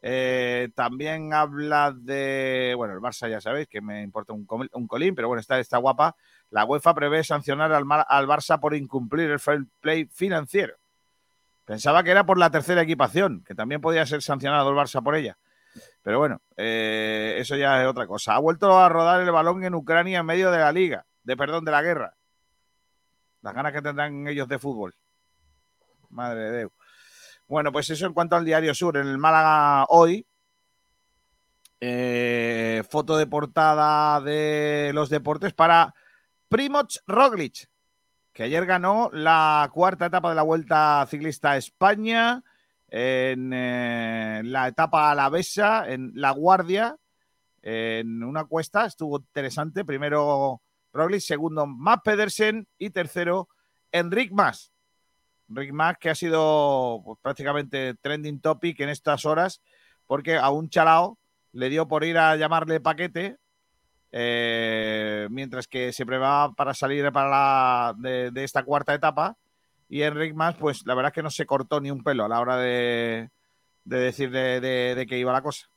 Eh, 0.00 0.68
también 0.74 1.32
habla 1.32 1.90
de, 1.90 2.74
bueno, 2.76 2.92
el 2.92 3.00
Barça 3.00 3.26
ya 3.26 3.40
sabéis 3.40 3.68
que 3.68 3.80
me 3.80 4.02
importa 4.02 4.34
un, 4.34 4.46
un 4.74 4.86
colín, 4.86 5.14
pero 5.14 5.28
bueno, 5.28 5.40
está, 5.40 5.58
está 5.58 5.78
guapa. 5.78 6.14
La 6.54 6.64
UEFA 6.64 6.94
prevé 6.94 7.24
sancionar 7.24 7.72
al, 7.72 7.84
Barça 7.84 8.60
por 8.60 8.76
incumplir 8.76 9.28
el 9.28 9.40
fair 9.40 9.64
play 9.80 10.04
financiero. 10.06 10.76
Pensaba 11.64 12.04
que 12.04 12.12
era 12.12 12.24
por 12.24 12.38
la 12.38 12.48
tercera 12.48 12.82
equipación, 12.82 13.42
que 13.44 13.56
también 13.56 13.80
podía 13.80 14.06
ser 14.06 14.22
sancionado 14.22 14.70
el 14.70 14.76
Barça 14.76 15.02
por 15.02 15.16
ella. 15.16 15.36
Pero 16.00 16.20
bueno, 16.20 16.40
eh, 16.56 17.34
eso 17.40 17.56
ya 17.56 17.82
es 17.82 17.88
otra 17.88 18.06
cosa. 18.06 18.36
Ha 18.36 18.38
vuelto 18.38 18.78
a 18.78 18.88
rodar 18.88 19.20
el 19.20 19.32
balón 19.32 19.64
en 19.64 19.74
Ucrania 19.74 20.20
en 20.20 20.26
medio 20.26 20.52
de 20.52 20.58
la 20.58 20.70
liga, 20.70 21.04
de 21.24 21.36
perdón, 21.36 21.64
de 21.64 21.72
la 21.72 21.82
guerra. 21.82 22.14
Las 23.42 23.52
ganas 23.52 23.72
que 23.72 23.82
tendrán 23.82 24.28
ellos 24.28 24.46
de 24.46 24.60
fútbol. 24.60 24.94
Madre 26.10 26.52
de 26.52 26.58
Dios. 26.58 26.72
Bueno, 27.48 27.72
pues 27.72 27.90
eso 27.90 28.06
en 28.06 28.12
cuanto 28.12 28.36
al 28.36 28.44
Diario 28.44 28.76
Sur. 28.76 28.96
En 28.96 29.08
el 29.08 29.18
Málaga 29.18 29.86
hoy, 29.88 30.24
eh, 31.80 32.84
foto 32.88 33.16
de 33.16 33.26
portada 33.26 34.20
de 34.20 34.92
los 34.94 35.10
deportes 35.10 35.52
para 35.52 35.92
Primoz 36.48 37.02
Roglic, 37.06 37.68
que 38.32 38.44
ayer 38.44 38.66
ganó 38.66 39.10
la 39.12 39.70
cuarta 39.72 40.06
etapa 40.06 40.30
de 40.30 40.34
la 40.34 40.42
Vuelta 40.42 41.06
Ciclista 41.08 41.52
a 41.52 41.56
España 41.56 42.42
en 42.88 43.52
eh, 43.52 44.42
la 44.44 44.68
etapa 44.68 45.10
alavesa, 45.10 45.88
en 45.88 46.12
La 46.14 46.30
Guardia, 46.30 46.96
en 47.62 48.22
una 48.22 48.44
cuesta. 48.44 48.86
Estuvo 48.86 49.18
interesante. 49.18 49.84
Primero 49.84 50.60
Roglic, 50.92 51.20
segundo 51.20 51.66
Matt 51.66 52.04
Pedersen 52.04 52.68
y 52.78 52.90
tercero 52.90 53.48
Enric 53.90 54.32
Mas. 54.32 54.72
Enric 55.48 55.72
Mas 55.72 55.96
que 55.98 56.10
ha 56.10 56.14
sido 56.14 57.02
pues, 57.04 57.18
prácticamente 57.20 57.94
trending 57.94 58.40
topic 58.40 58.80
en 58.80 58.90
estas 58.90 59.24
horas 59.24 59.60
porque 60.06 60.36
a 60.36 60.50
un 60.50 60.68
chalao 60.68 61.18
le 61.52 61.68
dio 61.68 61.88
por 61.88 62.04
ir 62.04 62.18
a 62.18 62.36
llamarle 62.36 62.80
paquete 62.80 63.38
eh, 64.16 65.26
mientras 65.30 65.66
que 65.66 65.92
se 65.92 66.06
preparaba 66.06 66.52
para 66.52 66.72
salir 66.72 67.10
para 67.10 67.28
la, 67.28 67.94
de, 67.98 68.44
esta 68.44 68.62
cuarta 68.62 68.94
etapa 68.94 69.36
y 69.88 70.02
Enric 70.02 70.34
Mas 70.34 70.54
pues 70.54 70.86
la 70.86 70.94
verdad 70.94 71.10
es 71.10 71.14
que 71.14 71.22
no 71.22 71.30
se 71.30 71.46
cortó 71.46 71.80
ni 71.80 71.90
un 71.90 72.04
pelo 72.04 72.24
a 72.24 72.28
la 72.28 72.40
hora 72.40 72.56
de, 72.56 73.30
de 73.84 73.98
decir 73.98 74.30
de, 74.30 74.60
de 74.60 75.06
que 75.06 75.18
iba 75.18 75.32
la 75.32 75.42
cosa 75.42 75.68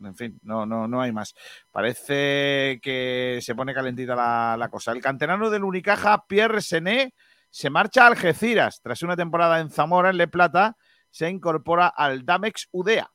en 0.00 0.14
fin, 0.14 0.38
no, 0.42 0.66
no, 0.66 0.86
no 0.86 1.00
hay 1.00 1.12
más. 1.12 1.34
Parece 1.70 2.78
que 2.82 3.38
se 3.42 3.54
pone 3.54 3.74
calentita 3.74 4.14
la, 4.14 4.56
la, 4.58 4.68
cosa. 4.68 4.92
El 4.92 5.00
canterano 5.00 5.50
del 5.50 5.64
Unicaja, 5.64 6.26
Pierre 6.26 6.60
Sené, 6.60 7.14
se 7.50 7.70
marcha 7.70 8.04
a 8.04 8.08
Algeciras. 8.08 8.80
Tras 8.82 9.02
una 9.02 9.16
temporada 9.16 9.60
en 9.60 9.70
Zamora, 9.70 10.10
en 10.10 10.18
Le 10.18 10.28
Plata, 10.28 10.76
se 11.10 11.28
incorpora 11.30 11.88
al 11.88 12.24
Damex 12.24 12.68
Udea. 12.72 13.10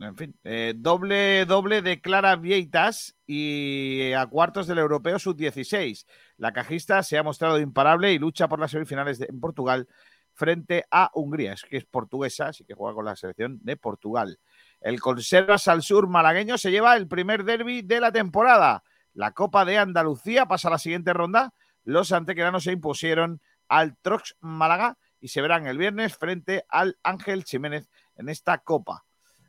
En 0.00 0.16
fin, 0.16 0.38
eh, 0.44 0.74
doble, 0.76 1.44
doble 1.44 1.82
de 1.82 2.00
Clara 2.00 2.36
Vieitas 2.36 3.16
y 3.26 4.12
a 4.12 4.26
cuartos 4.26 4.68
del 4.68 4.78
Europeo 4.78 5.18
Sub-16. 5.18 6.06
La 6.36 6.52
cajista 6.52 7.02
se 7.02 7.18
ha 7.18 7.24
mostrado 7.24 7.58
imparable 7.58 8.12
y 8.12 8.18
lucha 8.18 8.46
por 8.46 8.60
las 8.60 8.70
semifinales 8.70 9.18
de, 9.18 9.26
en 9.28 9.40
Portugal 9.40 9.88
frente 10.34 10.84
a 10.92 11.10
Hungría, 11.14 11.54
es 11.54 11.64
que 11.64 11.78
es 11.78 11.84
portuguesa, 11.84 12.46
así 12.46 12.64
que 12.64 12.74
juega 12.74 12.94
con 12.94 13.06
la 13.06 13.16
selección 13.16 13.58
de 13.62 13.76
Portugal. 13.76 14.38
El 14.80 15.00
Conservas 15.00 15.66
al 15.66 15.82
Sur 15.82 16.06
malagueño 16.08 16.58
se 16.58 16.70
lleva 16.70 16.96
el 16.96 17.08
primer 17.08 17.42
derby 17.42 17.82
de 17.82 17.98
la 17.98 18.12
temporada. 18.12 18.84
La 19.14 19.32
Copa 19.32 19.64
de 19.64 19.78
Andalucía 19.78 20.46
pasa 20.46 20.68
a 20.68 20.70
la 20.70 20.78
siguiente 20.78 21.12
ronda. 21.12 21.52
Los 21.82 22.12
antequeranos 22.12 22.62
se 22.62 22.72
impusieron 22.72 23.40
al 23.66 23.96
Trox 23.96 24.36
Málaga 24.38 24.96
y 25.20 25.26
se 25.26 25.42
verán 25.42 25.66
el 25.66 25.76
viernes 25.76 26.16
frente 26.16 26.64
al 26.68 26.96
Ángel 27.02 27.42
Jiménez 27.42 27.88
en 28.14 28.28
esta 28.28 28.58
Copa. 28.58 29.07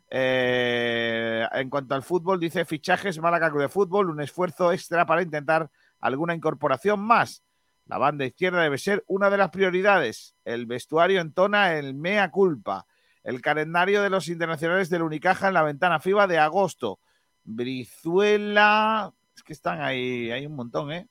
Eh, 0.10 1.48
en 1.52 1.70
cuanto 1.70 1.94
al 1.94 2.04
fútbol, 2.04 2.40
dice 2.40 2.66
fichajes 2.66 3.20
Málaga 3.20 3.50
Club 3.50 3.62
de 3.62 3.70
Fútbol, 3.70 4.10
un 4.10 4.22
esfuerzo 4.22 4.72
extra 4.72 5.06
para 5.06 5.22
intentar 5.22 5.70
alguna 6.00 6.34
incorporación 6.34 7.00
más. 7.00 7.44
La 7.86 7.98
banda 7.98 8.26
izquierda 8.26 8.62
debe 8.62 8.78
ser 8.78 9.04
una 9.08 9.30
de 9.30 9.38
las 9.38 9.50
prioridades. 9.50 10.36
El 10.46 10.66
vestuario 10.66 11.22
entona 11.22 11.74
el 11.74 11.96
mea 11.96 12.30
culpa. 12.30 12.86
El 13.24 13.42
calendario 13.42 14.02
de 14.02 14.10
los 14.10 14.28
internacionales 14.28 14.90
del 14.90 15.02
Unicaja 15.02 15.48
en 15.48 15.56
la 15.56 15.64
ventana 15.64 16.00
FIBA 16.00 16.28
de 16.28 16.38
agosto. 16.38 17.00
Brizuela. 17.44 19.12
Es 19.36 19.44
que 19.44 19.54
están 19.54 19.82
ahí, 19.82 20.32
hay 20.32 20.46
un 20.46 20.56
montón, 20.56 20.92
¿eh? 20.92 21.08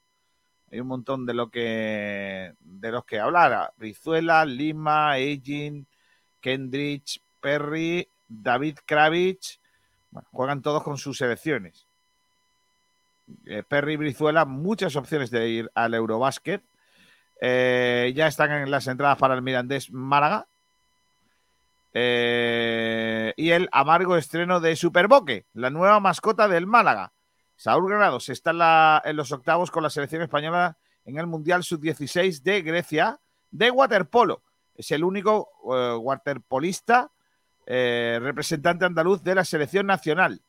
Hay 0.70 0.80
un 0.80 0.86
montón 0.86 1.26
de 1.26 1.34
lo 1.34 1.50
que 1.50 2.54
de 2.60 2.92
los 2.92 3.04
que 3.04 3.18
hablar. 3.18 3.72
Brizuela, 3.76 4.44
Lima, 4.44 5.18
Egin, 5.18 5.86
Kendrich, 6.40 7.22
Perry, 7.40 8.08
David 8.28 8.78
Kravitz. 8.84 9.60
Juegan 10.32 10.62
todos 10.62 10.82
con 10.82 10.98
sus 10.98 11.18
selecciones. 11.18 11.88
Eh, 13.46 13.62
Perry 13.62 13.96
Brizuela, 13.96 14.44
muchas 14.44 14.96
opciones 14.96 15.30
de 15.30 15.48
ir 15.48 15.70
al 15.74 15.94
Eurobásquet. 15.94 16.62
Eh, 17.40 18.12
ya 18.14 18.26
están 18.26 18.50
en 18.52 18.70
las 18.70 18.86
entradas 18.86 19.18
para 19.18 19.34
el 19.34 19.42
Mirandés 19.42 19.90
Málaga. 19.90 20.46
Eh, 21.94 23.32
y 23.36 23.50
el 23.50 23.68
amargo 23.72 24.16
estreno 24.16 24.60
de 24.60 24.76
Superboque, 24.76 25.46
la 25.54 25.70
nueva 25.70 26.00
mascota 26.00 26.46
del 26.46 26.66
Málaga. 26.66 27.12
Saúl 27.56 27.88
Granados 27.88 28.28
está 28.28 29.02
en 29.04 29.16
los 29.16 29.32
octavos 29.32 29.70
con 29.70 29.82
la 29.82 29.90
selección 29.90 30.22
española 30.22 30.76
en 31.04 31.18
el 31.18 31.26
Mundial 31.26 31.64
Sub-16 31.64 32.42
de 32.42 32.62
Grecia 32.62 33.18
de 33.50 33.70
waterpolo. 33.70 34.42
Es 34.74 34.92
el 34.92 35.02
único 35.02 35.50
waterpolista 36.00 37.10
representante 37.68 38.84
andaluz 38.84 39.22
de 39.22 39.34
la 39.34 39.44
selección 39.44 39.86
nacional. 39.86 40.40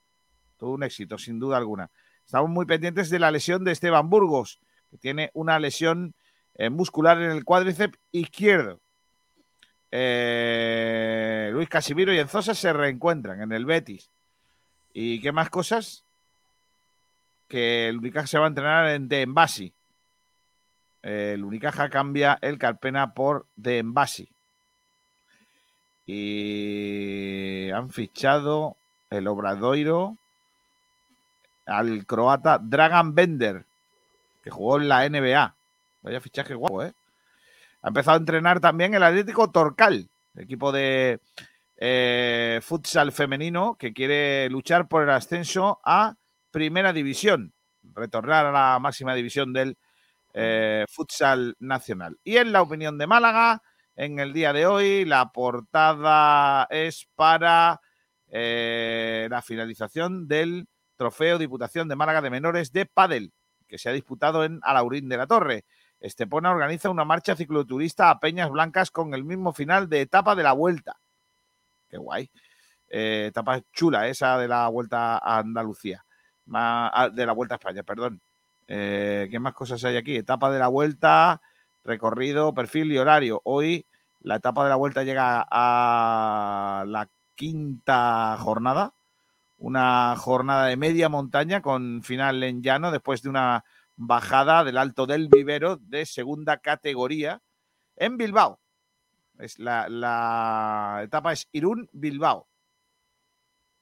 Todo 0.57 0.71
un 0.71 0.83
éxito, 0.83 1.17
sin 1.17 1.39
duda 1.39 1.57
alguna. 1.57 1.89
Estamos 2.25 2.49
muy 2.49 2.65
pendientes 2.65 3.09
de 3.09 3.19
la 3.19 3.31
lesión 3.31 3.63
de 3.63 3.71
Esteban 3.71 4.09
Burgos, 4.09 4.59
que 4.91 4.97
tiene 4.97 5.31
una 5.33 5.57
lesión 5.57 6.13
eh, 6.55 6.69
muscular 6.69 7.21
en 7.21 7.31
el 7.31 7.45
cuádriceps 7.45 7.97
izquierdo. 8.11 8.79
Eh, 9.91 11.49
Luis 11.53 11.69
Casimiro 11.69 12.13
y 12.13 12.19
Enzosa 12.19 12.53
se 12.53 12.73
reencuentran 12.73 13.41
en 13.41 13.51
el 13.51 13.65
Betis. 13.65 14.11
¿Y 14.93 15.21
qué 15.21 15.31
más 15.31 15.49
cosas? 15.49 16.03
Que 17.47 17.87
el 17.87 17.97
Unicaja 17.97 18.27
se 18.27 18.37
va 18.37 18.45
a 18.45 18.49
entrenar 18.49 18.89
en 18.89 19.07
De 19.07 19.21
Envasi. 19.21 19.73
El 21.01 21.43
Unicaja 21.43 21.89
cambia 21.89 22.37
el 22.41 22.57
Carpena 22.57 23.13
por 23.13 23.47
De 23.55 23.79
Envasi. 23.79 24.29
Y 26.11 27.69
han 27.69 27.91
fichado 27.91 28.75
el 29.11 29.27
Obradoiro 29.27 30.17
al 31.67 32.03
croata 32.07 32.57
Dragan 32.57 33.13
Bender, 33.13 33.63
que 34.43 34.49
jugó 34.49 34.77
en 34.77 34.89
la 34.89 35.07
NBA. 35.07 35.53
Vaya 36.01 36.19
fichaje 36.19 36.55
guapo, 36.55 36.81
¿eh? 36.81 36.93
Ha 37.83 37.89
empezado 37.89 38.15
a 38.15 38.21
entrenar 38.21 38.59
también 38.59 38.95
el 38.95 39.03
Atlético 39.03 39.51
Torcal, 39.51 40.09
equipo 40.35 40.71
de 40.71 41.19
eh, 41.77 42.59
futsal 42.63 43.11
femenino 43.11 43.75
que 43.75 43.93
quiere 43.93 44.49
luchar 44.49 44.87
por 44.87 45.03
el 45.03 45.11
ascenso 45.11 45.79
a 45.85 46.15
Primera 46.49 46.91
División, 46.91 47.53
retornar 47.93 48.47
a 48.47 48.51
la 48.51 48.79
máxima 48.79 49.13
división 49.13 49.53
del 49.53 49.77
eh, 50.33 50.85
futsal 50.89 51.55
nacional. 51.59 52.17
Y 52.23 52.37
en 52.37 52.51
la 52.51 52.63
opinión 52.63 52.97
de 52.97 53.05
Málaga, 53.05 53.61
en 53.99 54.17
el 54.17 54.31
día 54.31 54.53
de 54.53 54.65
hoy, 54.65 55.03
la 55.03 55.29
portada 55.33 56.67
es 56.69 57.05
para 57.15 57.81
eh, 58.29 59.27
la 59.29 59.41
finalización 59.41 60.25
del 60.25 60.69
Trofeo 60.95 61.37
Diputación 61.37 61.89
de 61.89 61.97
Málaga 61.97 62.21
de 62.21 62.29
Menores 62.29 62.71
de 62.71 62.85
Padel, 62.85 63.33
que 63.67 63.77
se 63.77 63.89
ha 63.89 63.91
disputado 63.91 64.45
en 64.45 64.61
Alaurín 64.63 65.09
de 65.09 65.17
la 65.17 65.27
Torre. 65.27 65.65
Estepona 65.99 66.49
organiza 66.49 66.89
una 66.89 67.03
marcha 67.03 67.35
cicloturista 67.35 68.09
a 68.09 68.21
Peñas 68.21 68.49
Blancas 68.49 68.89
con 68.89 69.13
el 69.13 69.25
mismo 69.25 69.51
final 69.51 69.89
de 69.89 69.99
etapa 69.99 70.33
de 70.33 70.43
la 70.43 70.53
vuelta. 70.53 70.95
Qué 71.89 71.97
guay. 71.97 72.31
Eh, 72.87 73.25
etapa 73.27 73.59
chula 73.73 74.07
esa 74.07 74.37
de 74.37 74.47
la 74.47 74.69
vuelta 74.69 75.17
a 75.17 75.39
Andalucía. 75.39 76.05
Ah, 76.53 77.09
de 77.11 77.25
la 77.25 77.33
vuelta 77.33 77.55
a 77.55 77.57
España, 77.57 77.83
perdón. 77.83 78.21
Eh, 78.65 79.27
¿Qué 79.29 79.39
más 79.39 79.53
cosas 79.53 79.83
hay 79.83 79.97
aquí? 79.97 80.15
Etapa 80.15 80.49
de 80.49 80.59
la 80.59 80.69
vuelta, 80.69 81.41
recorrido, 81.83 82.53
perfil 82.53 82.93
y 82.93 82.97
horario. 82.97 83.41
Hoy 83.43 83.85
la 84.21 84.35
etapa 84.35 84.63
de 84.63 84.69
la 84.69 84.75
vuelta 84.75 85.03
llega 85.03 85.45
a 85.49 86.83
la 86.87 87.09
quinta 87.35 88.37
jornada. 88.37 88.93
Una 89.57 90.15
jornada 90.17 90.67
de 90.67 90.77
media 90.77 91.09
montaña 91.09 91.61
con 91.61 92.01
final 92.03 92.43
en 92.43 92.61
llano 92.61 92.91
después 92.91 93.21
de 93.21 93.29
una 93.29 93.65
bajada 93.95 94.63
del 94.63 94.77
Alto 94.77 95.05
del 95.05 95.27
Vivero 95.27 95.77
de 95.77 96.05
segunda 96.05 96.57
categoría 96.57 97.41
en 97.97 98.17
Bilbao. 98.17 98.59
Es 99.37 99.59
la, 99.59 101.01
etapa 101.03 101.33
es 101.33 101.47
Irún-Bilbao. 101.51 102.47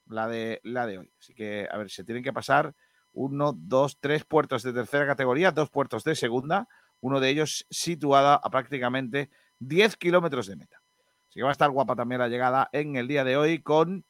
La 0.08 0.28
de, 0.28 0.62
la 0.64 0.88
de 0.88 1.00
hoy. 1.00 1.12
Así 1.20 1.34
que, 1.34 1.68
a 1.70 1.78
ver, 1.78 1.90
se 1.90 2.04
tienen 2.04 2.24
que 2.24 2.34
pasar 2.34 2.74
uno, 3.12 3.54
dos, 3.54 3.98
tres 4.00 4.24
puertos 4.24 4.64
de 4.64 4.74
tercera 4.74 5.06
categoría, 5.06 5.52
dos 5.52 5.70
puertos 5.70 6.04
de 6.04 6.16
segunda, 6.16 6.68
uno 7.02 7.20
de 7.20 7.30
ellos 7.30 7.66
situada 7.70 8.36
a 8.36 8.50
prácticamente 8.50 9.30
10 9.60 9.98
kilómetros 9.98 10.48
de 10.48 10.56
meta. 10.56 10.82
Así 11.28 11.40
que 11.40 11.44
va 11.44 11.50
a 11.50 11.52
estar 11.52 11.70
guapa 11.70 11.96
también 11.96 12.20
la 12.20 12.30
llegada 12.30 12.70
en 12.72 12.96
el 12.96 13.08
día 13.08 13.24
de 13.24 13.38
hoy 13.38 13.62
con 13.62 14.06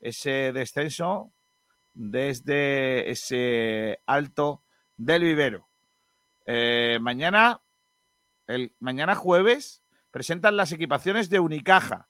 ese 0.00 0.52
descenso 0.52 1.32
desde 1.94 3.10
ese 3.10 4.00
alto 4.06 4.62
del 4.96 5.22
vivero. 5.22 5.68
Eh, 6.46 6.98
mañana, 7.00 7.60
el, 8.46 8.74
mañana 8.80 9.14
jueves, 9.14 9.82
presentan 10.10 10.56
las 10.56 10.72
equipaciones 10.72 11.30
de 11.30 11.40
Unicaja 11.40 12.08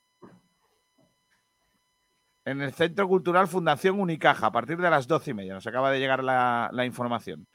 en 2.45 2.61
el 2.61 2.73
Centro 2.73 3.07
Cultural 3.09 3.47
Fundación 3.47 4.01
Unicaja 4.01 4.47
a 4.47 4.53
partir 4.53 4.79
de 4.79 4.91
las 4.91 5.07
doce 5.07 5.31
y 5.31 5.35
media. 5.35 5.55
Nos 5.55 5.67
acaba 5.67 5.91
de 5.91 6.01
llegar 6.01 6.25
la, 6.25 6.71
la 6.73 6.85
información. 6.85 7.47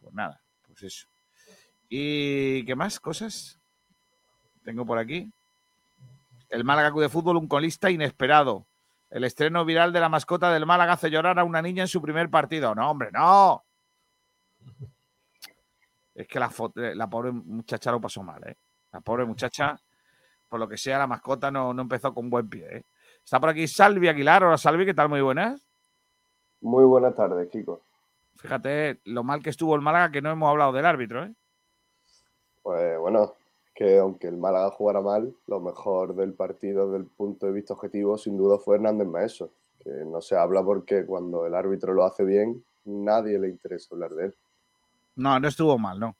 Pues 0.00 0.14
nada, 0.14 0.42
pues 0.62 0.82
eso. 0.82 1.08
¿Y 1.88 2.64
qué 2.64 2.74
más 2.74 3.00
cosas? 3.00 3.61
Tengo 4.64 4.86
por 4.86 4.98
aquí. 4.98 5.30
El 6.48 6.64
Málaga 6.64 6.90
Club 6.90 7.02
de 7.02 7.08
Fútbol, 7.08 7.36
un 7.36 7.48
colista 7.48 7.90
inesperado. 7.90 8.66
El 9.10 9.24
estreno 9.24 9.64
viral 9.64 9.92
de 9.92 10.00
la 10.00 10.08
mascota 10.08 10.52
del 10.52 10.66
Málaga 10.66 10.94
hace 10.94 11.10
llorar 11.10 11.38
a 11.38 11.44
una 11.44 11.60
niña 11.62 11.82
en 11.82 11.88
su 11.88 12.00
primer 12.00 12.30
partido. 12.30 12.74
No, 12.74 12.90
hombre, 12.90 13.10
no. 13.12 13.62
Es 16.14 16.26
que 16.28 16.38
la, 16.38 16.50
eh, 16.76 16.94
la 16.94 17.08
pobre 17.08 17.32
muchacha 17.32 17.90
lo 17.90 18.00
pasó 18.00 18.22
mal, 18.22 18.42
¿eh? 18.46 18.56
La 18.92 19.00
pobre 19.00 19.24
muchacha, 19.24 19.78
por 20.48 20.60
lo 20.60 20.68
que 20.68 20.76
sea, 20.76 20.98
la 20.98 21.06
mascota 21.06 21.50
no, 21.50 21.72
no 21.72 21.82
empezó 21.82 22.12
con 22.12 22.28
buen 22.28 22.48
pie, 22.48 22.76
¿eh? 22.76 22.84
Está 23.24 23.40
por 23.40 23.48
aquí 23.48 23.66
Salvi 23.66 24.08
Aguilar. 24.08 24.44
Hola, 24.44 24.58
Salvi, 24.58 24.84
¿qué 24.84 24.94
tal? 24.94 25.08
Muy 25.08 25.20
buenas. 25.20 25.62
Muy 26.60 26.84
buenas 26.84 27.14
tardes, 27.14 27.48
Kiko. 27.50 27.80
Fíjate 28.36 29.00
lo 29.04 29.22
mal 29.22 29.42
que 29.42 29.50
estuvo 29.50 29.74
el 29.74 29.80
Málaga, 29.82 30.10
que 30.10 30.20
no 30.20 30.30
hemos 30.30 30.50
hablado 30.50 30.72
del 30.72 30.86
árbitro, 30.86 31.24
¿eh? 31.24 31.32
Pues 32.62 32.98
bueno, 32.98 33.34
que 33.82 33.98
aunque 33.98 34.28
el 34.28 34.36
Málaga 34.36 34.70
jugara 34.70 35.00
mal, 35.00 35.34
lo 35.48 35.58
mejor 35.60 36.14
del 36.14 36.34
partido 36.34 36.86
desde 36.86 36.98
el 36.98 37.06
punto 37.10 37.46
de 37.46 37.52
vista 37.52 37.74
objetivo 37.74 38.16
sin 38.16 38.36
duda 38.38 38.56
fue 38.58 38.76
Hernández 38.76 39.08
Maeso, 39.08 39.50
que 39.82 39.90
no 40.06 40.20
se 40.20 40.36
habla 40.36 40.62
porque 40.62 41.04
cuando 41.04 41.46
el 41.46 41.54
árbitro 41.56 41.92
lo 41.92 42.04
hace 42.04 42.22
bien, 42.24 42.62
nadie 42.84 43.40
le 43.40 43.48
interesa 43.48 43.88
hablar 43.92 44.10
de 44.12 44.26
él. 44.26 44.34
No, 45.16 45.40
no 45.40 45.48
estuvo 45.48 45.76
mal, 45.78 45.98
¿no? 45.98 46.14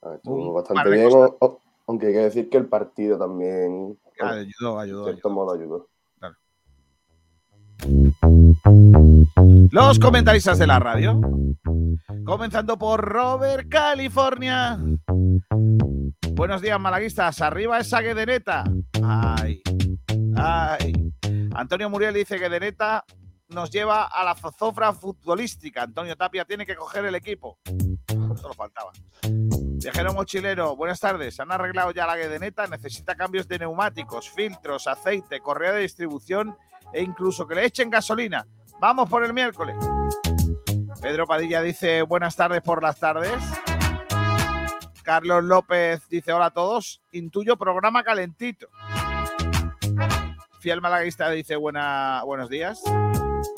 Ah, 0.00 0.14
Estuvo 0.14 0.54
bastante 0.54 0.88
de 0.88 0.96
bien, 0.96 1.10
cosas. 1.10 1.32
o- 1.38 1.46
o- 1.46 1.58
aunque 1.86 2.06
hay 2.06 2.12
que 2.14 2.18
decir 2.20 2.48
que 2.48 2.56
el 2.56 2.66
partido 2.66 3.18
también, 3.18 3.98
Ayudó, 4.18 4.78
ayudó. 4.78 5.08
en 5.08 5.12
cierto 5.12 5.28
modo, 5.28 5.52
ayudó. 5.52 5.88
Los 9.70 9.98
comentaristas 9.98 10.58
de 10.58 10.66
la 10.66 10.78
radio. 10.78 11.20
Comenzando 12.24 12.78
por 12.78 13.00
Robert 13.04 13.68
California. 13.68 14.78
Buenos 16.34 16.62
días, 16.62 16.80
malaguistas. 16.80 17.40
Arriba 17.42 17.78
esa 17.78 18.00
Guedeneta. 18.00 18.64
Ay, 19.04 19.62
ay. 20.34 21.12
Antonio 21.54 21.90
Muriel 21.90 22.14
dice 22.14 22.36
que 22.36 22.48
Guedeneta 22.48 23.04
nos 23.48 23.70
lleva 23.70 24.04
a 24.04 24.24
la 24.24 24.34
zozofra 24.34 24.94
futbolística. 24.94 25.82
Antonio 25.82 26.16
Tapia 26.16 26.46
tiene 26.46 26.64
que 26.64 26.74
coger 26.74 27.04
el 27.04 27.14
equipo. 27.14 27.58
Solo 28.08 28.54
faltaba. 28.54 28.92
Viajero 29.22 30.14
mochilero, 30.14 30.74
buenas 30.74 31.00
tardes. 31.00 31.38
¿Han 31.38 31.52
arreglado 31.52 31.90
ya 31.90 32.06
la 32.06 32.16
Guedeneta? 32.16 32.66
Necesita 32.66 33.14
cambios 33.14 33.46
de 33.46 33.58
neumáticos, 33.58 34.30
filtros, 34.30 34.86
aceite, 34.86 35.40
correa 35.40 35.72
de 35.72 35.82
distribución 35.82 36.56
e 36.94 37.02
incluso 37.02 37.46
que 37.46 37.56
le 37.56 37.66
echen 37.66 37.90
gasolina. 37.90 38.46
Vamos 38.80 39.08
por 39.08 39.22
el 39.22 39.34
miércoles. 39.34 39.76
Pedro 41.00 41.26
Padilla 41.26 41.60
dice 41.60 42.02
buenas 42.02 42.34
tardes 42.36 42.62
por 42.62 42.82
las 42.82 42.98
tardes. 42.98 43.42
Carlos 45.02 45.44
López 45.44 46.08
dice 46.08 46.32
hola 46.32 46.46
a 46.46 46.50
todos. 46.50 47.02
Intuyo 47.12 47.56
programa 47.56 48.02
calentito. 48.02 48.68
Fiel 50.60 50.80
Malaguista 50.80 51.28
dice 51.30 51.56
buena, 51.56 52.22
buenos 52.24 52.48
días. 52.48 52.80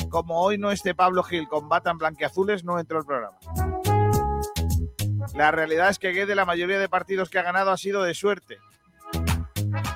Como 0.09 0.41
hoy 0.41 0.57
no 0.57 0.71
esté 0.71 0.95
Pablo 0.95 1.23
Gil 1.23 1.49
con 1.49 1.69
batan 1.69 1.99
blanqueazules, 1.99 2.65
no 2.65 2.79
entró 2.79 2.99
el 2.99 3.05
programa. 3.05 3.37
La 5.35 5.51
realidad 5.51 5.91
es 5.91 5.99
que 5.99 6.13
Guede 6.13 6.35
la 6.35 6.45
mayoría 6.45 6.79
de 6.79 6.89
partidos 6.89 7.29
que 7.29 7.39
ha 7.39 7.43
ganado 7.43 7.71
ha 7.71 7.77
sido 7.77 8.03
de 8.03 8.15
suerte. 8.15 8.59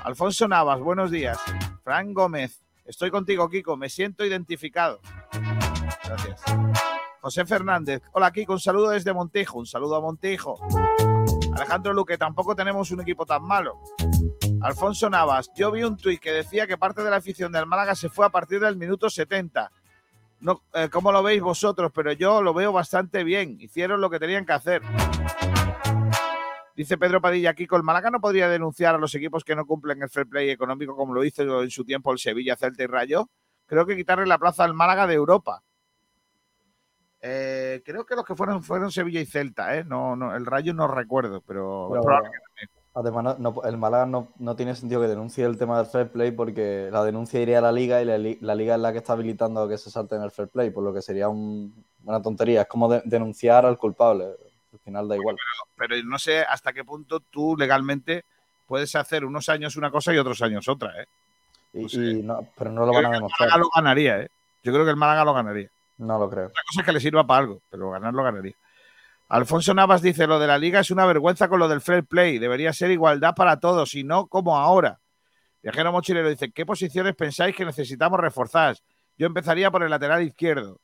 Alfonso 0.03 0.47
Navas, 0.47 0.79
buenos 0.79 1.09
días. 1.09 1.39
Fran 1.83 2.13
Gómez, 2.13 2.63
estoy 2.85 3.09
contigo, 3.09 3.49
Kiko, 3.49 3.75
me 3.75 3.89
siento 3.89 4.23
identificado. 4.25 4.99
Gracias. 6.03 6.41
José 7.21 7.45
Fernández, 7.45 8.01
hola 8.11 8.31
Kiko, 8.31 8.53
un 8.53 8.59
saludo 8.59 8.89
desde 8.89 9.13
Montijo, 9.13 9.59
un 9.59 9.65
saludo 9.65 9.95
a 9.95 10.01
Montijo. 10.01 10.59
Alejandro 11.69 11.93
Luque, 11.93 12.17
tampoco 12.17 12.55
tenemos 12.55 12.89
un 12.89 13.01
equipo 13.01 13.27
tan 13.27 13.43
malo. 13.43 13.79
Alfonso 14.63 15.07
Navas, 15.07 15.51
yo 15.53 15.69
vi 15.69 15.83
un 15.83 15.97
tuit 15.97 16.19
que 16.19 16.31
decía 16.31 16.65
que 16.65 16.79
parte 16.79 17.03
de 17.03 17.11
la 17.11 17.17
afición 17.17 17.51
del 17.51 17.67
Málaga 17.67 17.93
se 17.93 18.09
fue 18.09 18.25
a 18.25 18.29
partir 18.29 18.59
del 18.59 18.75
minuto 18.75 19.07
70. 19.07 19.71
No, 20.39 20.63
eh, 20.73 20.89
¿Cómo 20.91 21.11
lo 21.11 21.21
veis 21.21 21.43
vosotros? 21.43 21.91
Pero 21.93 22.11
yo 22.13 22.41
lo 22.41 22.55
veo 22.55 22.71
bastante 22.71 23.23
bien. 23.23 23.57
Hicieron 23.61 24.01
lo 24.01 24.09
que 24.09 24.17
tenían 24.17 24.47
que 24.47 24.53
hacer. 24.53 24.81
Dice 26.75 26.97
Pedro 26.97 27.21
Padilla, 27.21 27.53
Kiko, 27.53 27.75
el 27.75 27.83
Málaga 27.83 28.09
no 28.09 28.19
podría 28.19 28.49
denunciar 28.49 28.95
a 28.95 28.97
los 28.97 29.13
equipos 29.13 29.43
que 29.43 29.55
no 29.55 29.67
cumplen 29.67 30.01
el 30.01 30.09
fair 30.09 30.25
play 30.25 30.49
económico 30.49 30.95
como 30.95 31.13
lo 31.13 31.23
hizo 31.23 31.61
en 31.61 31.69
su 31.69 31.85
tiempo 31.85 32.11
el 32.11 32.17
Sevilla, 32.17 32.55
Celta 32.55 32.81
y 32.81 32.87
Rayo. 32.87 33.29
Creo 33.67 33.85
que 33.85 33.95
quitarle 33.95 34.25
la 34.25 34.39
plaza 34.39 34.63
al 34.63 34.73
Málaga 34.73 35.05
de 35.05 35.13
Europa. 35.13 35.61
Eh, 37.21 37.81
creo 37.85 38.05
que 38.05 38.15
los 38.15 38.23
que 38.25 38.35
fueron 38.35 38.63
fueron 38.63 38.91
Sevilla 38.91 39.19
y 39.19 39.25
Celta, 39.25 39.75
¿eh? 39.75 39.83
No, 39.83 40.15
no, 40.15 40.35
el 40.35 40.45
Rayo 40.45 40.73
no 40.73 40.87
recuerdo, 40.87 41.41
pero, 41.41 41.89
Pero, 41.91 42.21
Además, 42.95 43.37
no- 43.39 43.61
el 43.63 43.77
Málaga 43.77 44.05
no, 44.07 44.33
no 44.39 44.55
tiene 44.55 44.75
sentido 44.75 44.99
que 44.99 45.07
denuncie 45.07 45.45
el 45.45 45.57
tema 45.57 45.77
del 45.77 45.85
fair 45.85 46.09
play 46.09 46.31
porque 46.31 46.89
la 46.91 47.03
denuncia 47.03 47.39
iría 47.39 47.59
a 47.59 47.61
la 47.61 47.71
liga 47.71 48.01
y 48.01 48.05
la, 48.05 48.17
li- 48.17 48.39
la 48.41 48.55
liga 48.55 48.75
es 48.75 48.81
la 48.81 48.91
que 48.91 48.97
está 48.97 49.13
habilitando 49.13 49.69
que 49.69 49.77
se 49.77 49.91
salte 49.91 50.15
en 50.15 50.23
el 50.23 50.31
fair 50.31 50.49
play, 50.49 50.71
por 50.71 50.83
lo 50.83 50.91
que 50.93 51.01
sería 51.01 51.29
un- 51.29 51.85
una 52.03 52.21
tontería. 52.21 52.61
Es 52.63 52.67
como 52.67 52.89
de- 52.89 53.01
denunciar 53.05 53.65
al 53.65 53.77
culpable. 53.77 54.25
Al 54.73 54.79
final 54.79 55.07
da 55.07 55.15
igual. 55.15 55.35
pero 55.77 55.95
no 56.03 56.17
sé 56.19 56.41
hasta 56.41 56.73
qué 56.73 56.83
punto 56.83 57.19
tú 57.21 57.55
legalmente 57.57 58.25
puedes 58.67 58.93
hacer 58.95 59.23
unos 59.23 59.47
años 59.49 59.75
una 59.77 59.91
cosa 59.91 60.13
y 60.13 60.17
otros 60.17 60.41
años 60.41 60.67
otra, 60.67 61.01
¿eh? 61.01 61.05
Y, 61.73 62.19
y 62.19 62.23
no- 62.23 62.45
pero 62.57 62.71
no 62.71 62.85
lo 62.85 62.91
Yo 62.93 63.01
van 63.01 63.05
a 63.05 63.09
que 63.09 63.15
el 63.15 63.19
demostrar. 63.21 63.49
Málaga 63.49 63.63
lo 63.63 63.69
ganaría, 63.75 64.19
¿eh? 64.21 64.29
Yo 64.63 64.73
creo 64.73 64.83
que 64.83 64.91
el 64.91 64.97
Málaga 64.97 65.23
lo 65.25 65.33
ganaría. 65.35 65.69
No 65.99 66.17
lo 66.17 66.29
creo. 66.29 66.47
Otra 66.47 66.63
cosa 66.65 66.81
es 66.81 66.85
que 66.85 66.93
le 66.93 66.99
sirva 66.99 67.27
para 67.27 67.41
algo, 67.41 67.61
pero 67.69 67.91
ganar 67.91 68.13
lo 68.13 68.23
ganaría. 68.23 68.55
Alfonso 69.27 69.73
Navas 69.73 70.01
dice, 70.01 70.25
lo 70.25 70.39
de 70.39 70.47
la 70.47 70.57
liga 70.57 70.79
es 70.79 70.89
una 70.89 71.05
vergüenza 71.05 71.49
con 71.49 71.59
lo 71.59 71.67
del 71.67 71.81
fair 71.81 72.05
play. 72.05 72.39
Debería 72.39 72.73
ser 72.73 72.89
igualdad 72.89 73.35
para 73.35 73.59
todos 73.59 73.93
y 73.93 74.03
no 74.03 74.27
como 74.27 74.57
ahora. 74.57 74.99
Viajero 75.61 75.91
Mochilero 75.91 76.29
dice, 76.29 76.51
¿qué 76.51 76.65
posiciones 76.65 77.15
pensáis 77.15 77.55
que 77.55 77.65
necesitamos 77.65 78.19
reforzar? 78.19 78.77
Yo 79.17 79.27
empezaría 79.27 79.69
por 79.69 79.83
el 79.83 79.89
lateral 79.89 80.23
izquierdo. 80.23 80.79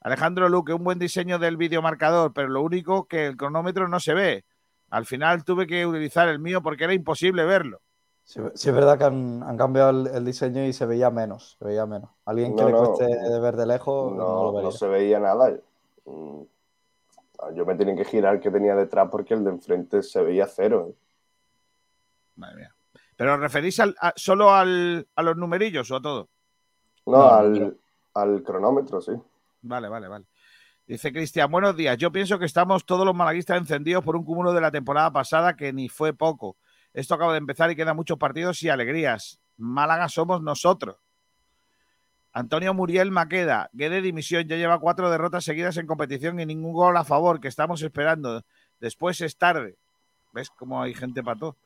Alejandro 0.00 0.48
Luque, 0.48 0.72
un 0.72 0.84
buen 0.84 0.98
diseño 0.98 1.38
del 1.38 1.56
videomarcador, 1.56 2.32
pero 2.32 2.48
lo 2.48 2.62
único 2.62 3.06
que 3.06 3.26
el 3.26 3.36
cronómetro 3.36 3.88
no 3.88 4.00
se 4.00 4.14
ve. 4.14 4.44
Al 4.88 5.06
final 5.06 5.44
tuve 5.44 5.66
que 5.66 5.84
utilizar 5.84 6.28
el 6.28 6.38
mío 6.38 6.62
porque 6.62 6.84
era 6.84 6.94
imposible 6.94 7.44
verlo. 7.44 7.82
Sí, 8.30 8.40
sí 8.54 8.68
es 8.68 8.74
verdad 8.76 8.96
que 8.96 9.02
han, 9.02 9.42
han 9.42 9.56
cambiado 9.56 9.90
el, 9.90 10.06
el 10.06 10.24
diseño 10.24 10.64
y 10.64 10.72
se 10.72 10.86
veía 10.86 11.10
menos, 11.10 11.56
se 11.58 11.64
veía 11.64 11.84
menos. 11.84 12.10
Alguien 12.24 12.54
que 12.54 12.62
No, 12.62 12.68
le 12.68 12.72
no, 12.74 12.78
cueste 12.94 13.08
no. 13.28 13.40
ver 13.40 13.56
de 13.56 13.66
lejos 13.66 14.12
no, 14.12 14.18
lo 14.18 14.24
No, 14.24 14.52
vería. 14.52 14.62
no 14.62 14.70
se 14.70 14.86
veía 14.86 15.18
nada. 15.18 15.52
Yo 17.54 17.66
me 17.66 17.74
tenía 17.74 17.96
que 17.96 18.04
girar 18.04 18.36
el 18.36 18.40
que 18.40 18.52
tenía 18.52 18.76
detrás 18.76 19.08
porque 19.10 19.34
el 19.34 19.42
de 19.42 19.50
enfrente 19.50 20.00
se 20.04 20.22
veía 20.22 20.46
cero. 20.46 20.90
¿eh? 20.90 20.94
Madre 22.36 22.56
mía. 22.56 22.74
¿Pero 23.16 23.34
os 23.34 23.40
referís 23.40 23.80
al- 23.80 23.96
a- 24.00 24.12
solo 24.14 24.54
al- 24.54 25.08
a 25.16 25.22
los 25.24 25.36
numerillos 25.36 25.90
o 25.90 25.96
a 25.96 26.00
todo? 26.00 26.28
No, 27.06 27.18
No, 27.18 27.34
al, 27.34 27.76
al 28.14 28.42
cronómetro, 28.44 29.00
sí. 29.00 29.12
Vale, 29.62 29.88
vale, 29.88 30.06
vale. 30.06 30.26
Dice 30.86 31.12
Cristian, 31.12 31.50
buenos 31.50 31.76
días. 31.76 31.96
Yo 31.98 32.12
pienso 32.12 32.38
que 32.38 32.44
estamos 32.44 32.86
todos 32.86 33.04
los 33.04 33.14
malaguistas 33.16 33.58
encendidos 33.58 34.04
por 34.04 34.14
un 34.14 34.24
cúmulo 34.24 34.52
de 34.52 34.60
la 34.60 34.70
temporada 34.70 35.10
pasada 35.10 35.56
que 35.56 35.72
ni 35.72 35.88
fue 35.88 36.12
poco. 36.12 36.56
Esto 36.92 37.14
acaba 37.14 37.32
de 37.32 37.38
empezar 37.38 37.70
y 37.70 37.76
quedan 37.76 37.96
muchos 37.96 38.18
partidos 38.18 38.62
y 38.62 38.68
alegrías. 38.68 39.38
Málaga 39.56 40.08
somos 40.08 40.42
nosotros. 40.42 40.96
Antonio 42.32 42.74
Muriel 42.74 43.10
Maqueda, 43.10 43.70
Guede 43.72 44.02
dimisión, 44.02 44.46
ya 44.46 44.56
lleva 44.56 44.78
cuatro 44.78 45.10
derrotas 45.10 45.44
seguidas 45.44 45.76
en 45.76 45.86
competición 45.86 46.38
y 46.38 46.46
ningún 46.46 46.72
gol 46.72 46.96
a 46.96 47.04
favor, 47.04 47.40
que 47.40 47.48
estamos 47.48 47.82
esperando. 47.82 48.44
Después 48.78 49.20
es 49.20 49.36
tarde. 49.36 49.76
¿Ves 50.32 50.50
cómo 50.50 50.80
hay 50.80 50.94
gente 50.94 51.22
para 51.22 51.38
todo? 51.38 51.56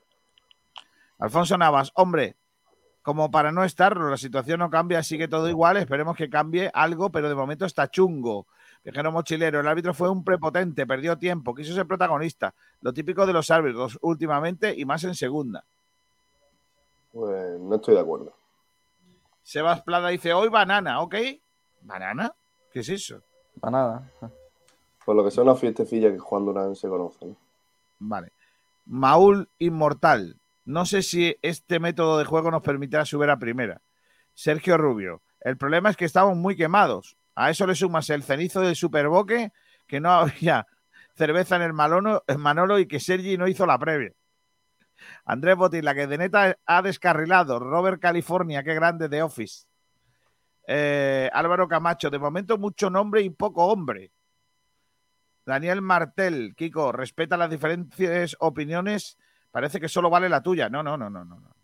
Alfonso 1.18 1.58
Navas, 1.58 1.92
hombre, 1.94 2.36
como 3.02 3.30
para 3.30 3.52
no 3.52 3.64
estarlo, 3.64 4.08
la 4.08 4.16
situación 4.16 4.60
no 4.60 4.70
cambia, 4.70 5.02
sigue 5.02 5.28
todo 5.28 5.48
igual, 5.50 5.76
esperemos 5.76 6.16
que 6.16 6.30
cambie 6.30 6.70
algo, 6.72 7.10
pero 7.10 7.28
de 7.28 7.34
momento 7.34 7.66
está 7.66 7.90
chungo. 7.90 8.46
Viajero 8.84 9.10
mochilero, 9.10 9.60
el 9.60 9.66
árbitro 9.66 9.94
fue 9.94 10.10
un 10.10 10.22
prepotente, 10.22 10.86
perdió 10.86 11.16
tiempo, 11.16 11.54
quiso 11.54 11.74
ser 11.74 11.86
protagonista, 11.86 12.54
lo 12.82 12.92
típico 12.92 13.24
de 13.24 13.32
los 13.32 13.50
árbitros 13.50 13.98
últimamente 14.02 14.74
y 14.76 14.84
más 14.84 15.02
en 15.04 15.14
segunda. 15.14 15.64
Pues 17.10 17.58
no 17.60 17.76
estoy 17.76 17.94
de 17.94 18.00
acuerdo. 18.00 18.34
Sebas 19.42 19.82
Plada 19.82 20.10
dice, 20.10 20.34
hoy 20.34 20.48
banana, 20.48 21.00
¿ok? 21.00 21.14
¿Banana? 21.80 22.34
¿Qué 22.72 22.80
es 22.80 22.88
eso? 22.90 23.22
Banana. 23.56 24.10
Por 25.04 25.16
lo 25.16 25.24
que 25.24 25.30
son 25.30 25.46
las 25.46 25.58
fiestecillas 25.58 26.12
que 26.12 26.18
Juan 26.18 26.44
Durán 26.44 26.76
se 26.76 26.88
conoce. 26.88 27.24
¿no? 27.24 27.36
Vale. 28.00 28.32
Maul 28.84 29.48
Inmortal. 29.58 30.36
No 30.66 30.84
sé 30.84 31.02
si 31.02 31.36
este 31.40 31.78
método 31.78 32.18
de 32.18 32.24
juego 32.24 32.50
nos 32.50 32.62
permitirá 32.62 33.04
subir 33.04 33.30
a 33.30 33.38
primera. 33.38 33.80
Sergio 34.34 34.76
Rubio. 34.76 35.22
El 35.40 35.56
problema 35.56 35.90
es 35.90 35.96
que 35.96 36.06
estamos 36.06 36.36
muy 36.36 36.56
quemados. 36.56 37.16
A 37.34 37.50
eso 37.50 37.66
le 37.66 37.74
sumas 37.74 38.08
el 38.10 38.22
cenizo 38.22 38.60
del 38.60 38.76
Superboque, 38.76 39.52
que 39.86 40.00
no 40.00 40.10
había 40.10 40.66
cerveza 41.16 41.56
en 41.56 41.62
el 41.62 41.72
en 42.26 42.40
Manolo 42.40 42.78
y 42.78 42.86
que 42.86 43.00
Sergi 43.00 43.36
no 43.36 43.48
hizo 43.48 43.66
la 43.66 43.78
previa. 43.78 44.12
Andrés 45.24 45.56
Botín, 45.56 45.84
la 45.84 45.94
que 45.94 46.06
de 46.06 46.18
neta 46.18 46.56
ha 46.64 46.82
descarrilado. 46.82 47.58
Robert 47.58 48.00
California, 48.00 48.62
qué 48.62 48.74
grande 48.74 49.08
de 49.08 49.22
Office. 49.22 49.66
Eh, 50.66 51.28
Álvaro 51.32 51.68
Camacho, 51.68 52.10
de 52.10 52.18
momento 52.18 52.56
mucho 52.58 52.88
nombre 52.88 53.20
y 53.22 53.30
poco 53.30 53.66
hombre. 53.66 54.12
Daniel 55.44 55.82
Martel, 55.82 56.54
Kiko, 56.56 56.92
respeta 56.92 57.36
las 57.36 57.50
diferentes 57.50 58.36
opiniones. 58.40 59.18
Parece 59.50 59.78
que 59.78 59.88
solo 59.88 60.08
vale 60.08 60.28
la 60.28 60.42
tuya. 60.42 60.70
No, 60.70 60.82
no, 60.82 60.96
no, 60.96 61.10
no, 61.10 61.24
no. 61.24 61.38
no. 61.40 61.54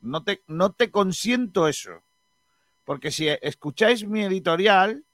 No 0.00 0.24
te, 0.24 0.42
no 0.46 0.72
te 0.72 0.90
consiento 0.90 1.68
eso. 1.68 2.02
Porque 2.84 3.10
si 3.10 3.28
escucháis 3.28 4.06
mi 4.06 4.24
editorial, 4.24 5.04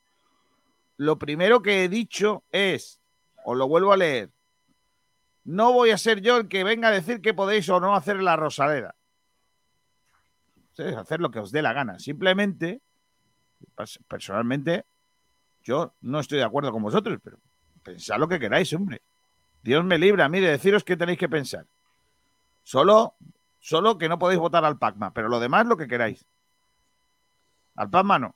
lo 0.96 1.18
primero 1.18 1.62
que 1.62 1.84
he 1.84 1.88
dicho 1.88 2.44
es, 2.50 3.00
os 3.44 3.56
lo 3.56 3.68
vuelvo 3.68 3.92
a 3.92 3.96
leer, 3.96 4.30
no 5.44 5.72
voy 5.72 5.90
a 5.90 5.98
ser 5.98 6.20
yo 6.20 6.36
el 6.38 6.48
que 6.48 6.64
venga 6.64 6.88
a 6.88 6.92
decir 6.92 7.20
que 7.20 7.34
podéis 7.34 7.68
o 7.68 7.78
no 7.80 7.94
hacer 7.94 8.16
la 8.22 8.36
Rosaleda. 8.36 8.94
Ustedes 10.70 10.96
hacer 10.96 11.20
lo 11.20 11.30
que 11.30 11.38
os 11.38 11.52
dé 11.52 11.62
la 11.62 11.72
gana. 11.72 11.98
Simplemente, 11.98 12.80
pas- 13.76 14.00
personalmente, 14.08 14.84
yo 15.62 15.94
no 16.00 16.20
estoy 16.20 16.38
de 16.38 16.44
acuerdo 16.44 16.72
con 16.72 16.82
vosotros, 16.82 17.18
pero 17.22 17.38
pensad 17.82 18.18
lo 18.18 18.28
que 18.28 18.40
queráis, 18.40 18.72
hombre. 18.72 19.02
Dios 19.62 19.84
me 19.84 19.98
libre 19.98 20.22
a 20.22 20.28
mí 20.28 20.40
de 20.40 20.50
deciros 20.50 20.84
qué 20.84 20.96
tenéis 20.96 21.18
que 21.18 21.28
pensar. 21.28 21.66
Solo, 22.62 23.14
solo 23.60 23.96
que 23.98 24.08
no 24.08 24.18
podéis 24.18 24.40
votar 24.40 24.64
al 24.64 24.78
Pacma, 24.78 25.12
pero 25.12 25.28
lo 25.28 25.38
demás 25.40 25.66
lo 25.66 25.76
que 25.76 25.86
queráis. 25.88 26.24
Al 27.76 27.88
Pacma 27.88 28.18
no. 28.18 28.34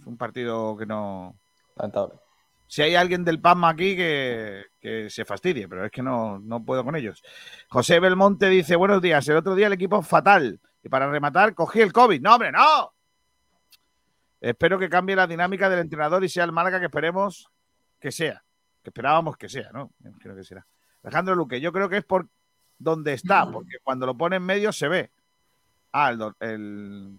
Es 0.00 0.06
un 0.06 0.16
partido 0.16 0.76
que 0.76 0.86
no. 0.86 1.36
Lamentable. 1.76 2.14
Si 2.68 2.82
hay 2.82 2.96
alguien 2.96 3.24
del 3.24 3.40
Pacma 3.40 3.68
aquí 3.70 3.94
que, 3.94 4.64
que 4.80 5.08
se 5.08 5.24
fastidie, 5.24 5.68
pero 5.68 5.84
es 5.84 5.90
que 5.92 6.02
no, 6.02 6.38
no 6.40 6.64
puedo 6.64 6.84
con 6.84 6.96
ellos. 6.96 7.22
José 7.68 8.00
Belmonte 8.00 8.48
dice: 8.48 8.74
Buenos 8.74 9.00
días. 9.00 9.28
El 9.28 9.36
otro 9.36 9.54
día 9.54 9.68
el 9.68 9.72
equipo 9.72 10.02
fatal. 10.02 10.60
Y 10.82 10.88
para 10.88 11.10
rematar, 11.10 11.54
cogí 11.54 11.80
el 11.80 11.92
COVID. 11.92 12.20
¡No, 12.20 12.34
hombre, 12.34 12.50
no! 12.52 12.92
Espero 14.40 14.78
que 14.78 14.88
cambie 14.88 15.16
la 15.16 15.26
dinámica 15.26 15.68
del 15.68 15.80
entrenador 15.80 16.22
y 16.24 16.28
sea 16.28 16.44
el 16.44 16.52
Málaga 16.52 16.78
que 16.78 16.86
esperemos 16.86 17.48
que 18.00 18.12
sea. 18.12 18.42
Que 18.82 18.90
esperábamos 18.90 19.36
que 19.36 19.48
sea, 19.48 19.70
¿no? 19.72 19.90
Creo 20.20 20.36
que 20.36 20.44
será. 20.44 20.66
Alejandro 21.02 21.34
Luque, 21.34 21.60
yo 21.60 21.72
creo 21.72 21.88
que 21.88 21.98
es 21.98 22.04
por 22.04 22.28
donde 22.78 23.14
está, 23.14 23.50
porque 23.50 23.78
cuando 23.82 24.06
lo 24.06 24.16
pone 24.16 24.36
en 24.36 24.44
medio 24.44 24.72
se 24.72 24.88
ve. 24.88 25.10
Ah, 25.92 26.10
el, 26.10 26.34
el, 26.40 27.18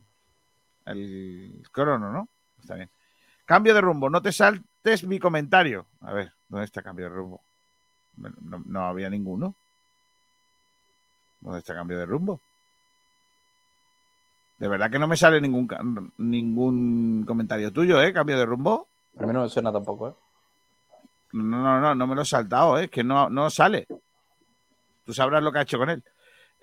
el 0.85 1.63
crono, 1.71 2.11
¿no? 2.11 2.29
Está 2.59 2.75
bien. 2.75 2.89
Cambio 3.47 3.73
de 3.73 3.79
rumbo, 3.81 4.09
no 4.09 4.21
te 4.21 4.31
saltes 4.33 5.05
mi 5.05 5.19
comentario. 5.19 5.87
A 6.01 6.11
ver, 6.13 6.33
¿dónde 6.49 6.65
está 6.65 6.83
cambio 6.83 7.05
de 7.05 7.15
rumbo? 7.15 7.41
No, 8.17 8.61
no- 8.65 8.85
había 8.85 9.09
ninguno. 9.09 9.55
¿Dónde 11.39 11.59
está 11.59 11.73
cambio 11.73 11.97
de 11.97 12.05
rumbo? 12.05 12.41
De 14.59 14.67
verdad 14.67 14.91
que 14.91 14.99
no 14.99 15.07
me 15.07 15.15
sale 15.15 15.39
ningún, 15.39 16.11
ningún 16.17 17.23
comentario 17.25 17.71
tuyo, 17.71 18.01
¿eh? 18.01 18.11
Cambio 18.11 18.37
de 18.37 18.45
rumbo. 18.45 18.87
A 19.17 19.25
mí 19.25 19.31
no 19.31 19.43
me 19.43 19.49
suena 19.49 19.71
tampoco, 19.71 20.09
¿eh? 20.09 20.13
No, 21.31 21.63
no, 21.63 21.79
no, 21.79 21.95
no 21.95 22.07
me 22.07 22.15
lo 22.15 22.23
he 22.23 22.25
saltado, 22.25 22.77
¿eh? 22.77 22.85
es 22.85 22.91
que 22.91 23.03
no, 23.03 23.29
no 23.29 23.49
sale. 23.49 23.87
Tú 25.05 25.13
sabrás 25.13 25.41
lo 25.41 25.53
que 25.53 25.59
ha 25.59 25.63
hecho 25.63 25.77
con 25.77 25.89
él. 25.89 26.03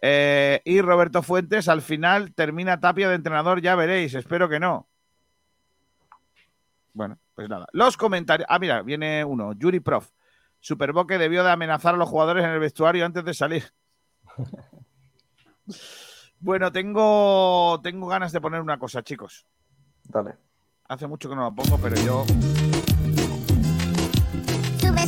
Eh, 0.03 0.61
y 0.67 0.83
Roberto 0.83 1.23
Fuentes, 1.23 1.67
al 1.69 1.81
final 1.81 2.35
termina 2.35 2.79
Tapia 2.79 3.09
de 3.09 3.15
entrenador, 3.15 3.63
ya 3.63 3.75
veréis, 3.75 4.13
espero 4.15 4.51
que 4.51 4.61
no. 4.61 4.87
Bueno, 6.95 7.19
pues 7.35 7.49
nada. 7.49 7.67
Los 7.73 7.97
comentarios. 7.97 8.47
Ah, 8.49 8.59
mira, 8.59 8.83
viene 8.83 9.25
uno, 9.25 9.53
Yuri 9.53 9.81
Prof. 9.81 10.11
Superboque 10.61 11.19
debió 11.19 11.45
de 11.45 11.51
amenazar 11.51 11.95
a 11.95 11.99
los 11.99 12.09
jugadores 12.09 12.45
en 12.45 12.51
el 12.51 12.61
vestuario 12.61 13.05
antes 13.05 13.25
de 13.25 13.35
salir. 13.35 13.65
bueno, 16.39 16.73
tengo, 16.73 17.81
tengo 17.83 18.07
ganas 18.07 18.33
de 18.33 18.41
poner 18.41 18.63
una 18.63 18.79
cosa, 18.79 19.03
chicos. 19.03 19.47
Dale. 20.05 20.37
Hace 20.89 21.07
mucho 21.07 21.29
que 21.29 21.35
no 21.35 21.43
lo 21.43 21.55
pongo, 21.55 21.79
pero 21.79 21.97
yo 21.97 22.25
Sube, 24.85 25.03
a 25.03 25.07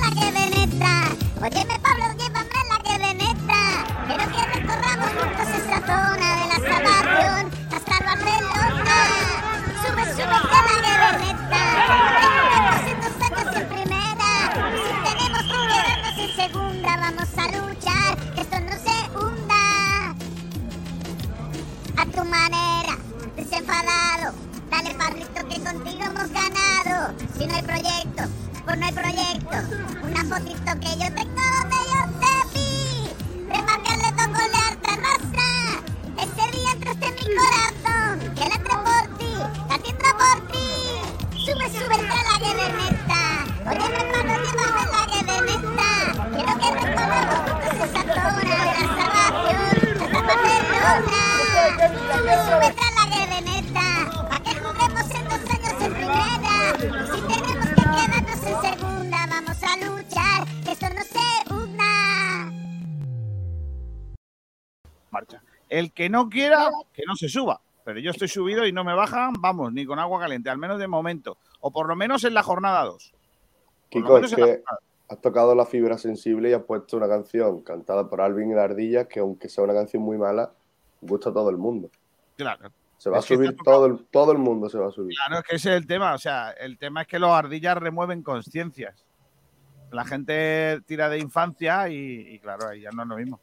la 0.00 0.10
que 0.10 0.32
veneta. 0.32 0.92
Óyeme, 1.36 1.78
Pablo, 1.80 2.06
llévame 2.16 2.60
la 2.68 2.78
que 2.82 2.98
veneta. 2.98 3.60
Quiero 4.06 4.24
que 4.32 4.42
recorramos 4.58 5.10
juntos 5.12 5.48
esa 5.48 5.78
zona 5.80 6.23
Si 27.44 27.50
no 27.50 27.56
hay 27.56 27.62
proyecto, 27.62 28.22
pues 28.64 28.78
no 28.78 28.86
hay 28.86 28.92
proyecto. 28.92 29.56
Una 30.02 30.24
fotito 30.24 30.73
que 66.04 66.10
no 66.10 66.28
quiera, 66.28 66.70
que 66.92 67.02
no 67.06 67.16
se 67.16 67.30
suba. 67.30 67.62
Pero 67.82 67.98
yo 67.98 68.10
estoy 68.10 68.28
subido 68.28 68.66
y 68.66 68.72
no 68.72 68.84
me 68.84 68.94
bajan, 68.94 69.32
vamos, 69.38 69.72
ni 69.72 69.86
con 69.86 69.98
agua 69.98 70.20
caliente, 70.20 70.50
al 70.50 70.58
menos 70.58 70.78
de 70.78 70.86
momento. 70.86 71.38
O 71.60 71.70
por 71.70 71.88
lo 71.88 71.96
menos 71.96 72.24
en 72.24 72.34
la 72.34 72.42
jornada 72.42 72.84
2. 72.84 73.14
Kiko, 73.88 74.18
es 74.18 74.34
que 74.34 74.62
has 75.08 75.20
tocado 75.22 75.54
la 75.54 75.64
fibra 75.64 75.96
sensible 75.96 76.50
y 76.50 76.52
has 76.52 76.62
puesto 76.62 76.98
una 76.98 77.08
canción 77.08 77.62
cantada 77.62 78.08
por 78.08 78.20
Alvin 78.20 78.50
y 78.50 78.54
la 78.54 78.64
Ardilla 78.64 79.08
que 79.08 79.20
aunque 79.20 79.48
sea 79.48 79.64
una 79.64 79.72
canción 79.72 80.02
muy 80.02 80.18
mala, 80.18 80.52
gusta 81.00 81.30
a 81.30 81.32
todo 81.32 81.48
el 81.48 81.56
mundo. 81.56 81.90
Claro. 82.36 82.70
Se 82.98 83.08
va 83.08 83.18
Es 83.18 83.24
a 83.24 83.28
subir 83.28 83.56
todo 83.56 83.86
el, 83.86 84.04
todo 84.06 84.32
el 84.32 84.38
mundo 84.38 84.68
se 84.68 84.78
va 84.78 84.88
a 84.88 84.90
subir. 84.90 85.16
Claro, 85.16 85.40
es 85.40 85.48
que 85.48 85.56
ese 85.56 85.70
es 85.70 85.76
el 85.76 85.86
tema. 85.86 86.12
O 86.12 86.18
sea, 86.18 86.50
el 86.50 86.76
tema 86.76 87.02
es 87.02 87.08
que 87.08 87.18
los 87.18 87.30
ardillas 87.30 87.78
remueven 87.78 88.22
conciencias. 88.22 89.06
La 89.90 90.04
gente 90.04 90.82
tira 90.86 91.08
de 91.08 91.18
infancia 91.18 91.88
y, 91.88 92.34
y 92.34 92.38
claro, 92.40 92.68
ahí 92.68 92.82
ya 92.82 92.90
no 92.90 93.04
es 93.04 93.08
lo 93.08 93.16
mismo. 93.16 93.40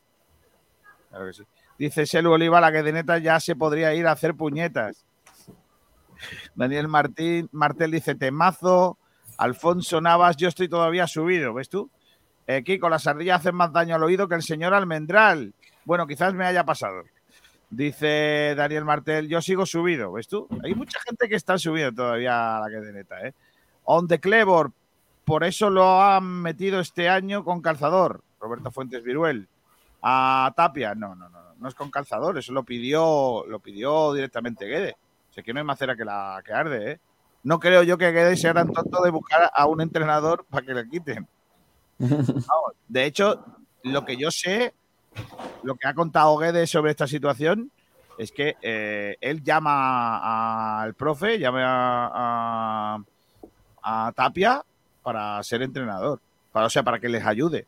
Claro 1.10 1.26
que 1.26 1.34
sí. 1.34 1.43
Dice 1.82 2.06
Selu 2.06 2.34
Oliva, 2.34 2.62
la 2.62 2.72
que 2.72 2.84
de 2.84 2.94
neta 2.94 3.17
ya 3.17 3.39
se 3.39 3.56
podría 3.56 3.91
ir 3.96 4.06
a 4.06 4.12
hacer 4.12 4.36
puñetas. 4.36 5.04
Daniel 6.54 6.88
Martín, 6.88 7.50
Martel 7.52 7.89
dice 7.89 8.13
temazo. 8.13 9.00
Alfonso 9.36 10.00
Navas, 10.00 10.38
yo 10.38 10.48
estoy 10.48 10.70
todavía 10.70 11.08
subido, 11.08 11.56
¿ves 11.56 11.70
tú? 11.70 11.89
Eh, 12.46 12.62
Kiko, 12.63 12.88
las 12.88 13.08
ardillas 13.08 13.39
hacen 13.39 13.56
más 13.56 13.74
daño 13.74 13.96
al 13.96 14.04
oído 14.04 14.28
que 14.28 14.36
el 14.36 14.44
señor 14.44 14.76
Almendral. 14.76 15.56
Bueno, 15.84 16.06
quizás 16.06 16.36
me 16.36 16.46
haya 16.46 16.63
pasado. 16.63 17.02
Dice 17.72 18.54
Daniel 18.56 18.86
Martel, 18.86 19.28
yo 19.28 19.41
sigo 19.41 19.65
subido, 19.65 20.12
¿ves 20.12 20.28
tú? 20.28 20.48
Hay 20.63 20.76
mucha 20.76 21.00
gente 21.00 21.28
que 21.28 21.36
está 21.36 21.58
subido 21.58 21.91
todavía 21.91 22.58
a 22.58 22.60
la 22.60 22.70
que 22.70 22.80
de 22.80 22.94
neta, 22.94 23.28
¿eh? 23.28 23.34
On 23.86 24.08
the 24.08 24.20
Clebor, 24.20 24.72
por 25.26 25.44
eso 25.44 25.72
lo 25.72 26.00
han 26.00 26.44
metido 26.44 26.80
este 26.80 27.10
año 27.10 27.44
con 27.44 27.60
calzador. 27.60 28.22
Roberto 28.39 28.70
Fuentes 28.70 29.04
Viruel. 29.04 29.48
A 30.04 30.54
Tapia, 30.56 30.94
no, 30.94 31.15
no, 31.15 31.28
no, 31.30 31.51
no 31.62 31.69
es 31.69 31.76
con 31.76 31.89
calzador, 31.91 32.38
eso 32.38 32.52
lo 32.52 32.63
pidió, 32.63 33.45
lo 33.47 33.60
pidió 33.60 34.12
directamente 34.13 34.65
Guede. 34.65 34.97
Sé 35.30 35.43
que 35.43 35.54
no 35.54 35.60
hay 35.60 35.65
más 35.65 35.80
cera 35.80 35.95
que 35.95 36.04
la 36.04 36.41
que 36.45 36.52
arde, 36.54 36.91
¿eh? 36.91 37.00
No 37.43 37.60
creo 37.60 37.84
yo 37.84 37.97
que 37.97 38.12
Guede 38.12 38.36
sea 38.36 38.54
tan 38.54 38.71
tonto 38.74 39.02
de 39.02 39.10
buscar 39.12 39.50
a 39.54 39.65
un 39.67 39.80
entrenador 39.82 40.45
para 40.50 40.65
que 40.65 40.74
le 40.74 40.89
quiten. 40.89 41.28
Vamos, 42.00 42.74
de 42.88 43.06
hecho, 43.06 43.45
lo 43.84 44.04
que 44.04 44.17
yo 44.17 44.30
sé, 44.32 44.74
lo 45.63 45.76
que 45.76 45.88
ha 45.88 45.93
contado 45.93 46.36
Guedes 46.38 46.69
sobre 46.69 46.91
esta 46.91 47.08
situación 47.08 47.71
es 48.17 48.32
que 48.32 48.56
eh, 48.62 49.15
él 49.21 49.41
llama 49.43 50.82
al 50.82 50.93
profe, 50.95 51.39
llama 51.39 51.62
a, 51.63 52.95
a- 53.84 54.08
a 54.08 54.12
Tapia 54.13 54.63
para 55.02 55.41
ser 55.43 55.62
entrenador, 55.63 56.19
para, 56.52 56.67
o 56.67 56.69
sea, 56.69 56.84
para 56.84 57.00
que 57.00 57.10
les 57.10 57.26
ayude. 57.26 57.65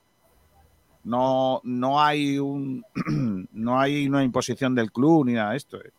No, 1.04 1.60
no 1.64 2.02
hay 2.02 2.40
un 2.40 2.84
no 3.52 3.80
hay 3.80 4.08
una 4.08 4.24
imposición 4.24 4.74
del 4.76 4.92
club 4.92 5.26
ni 5.26 5.34
nada 5.34 5.52
de 5.52 5.58
esto. 5.58 5.78
eh. 5.78 5.92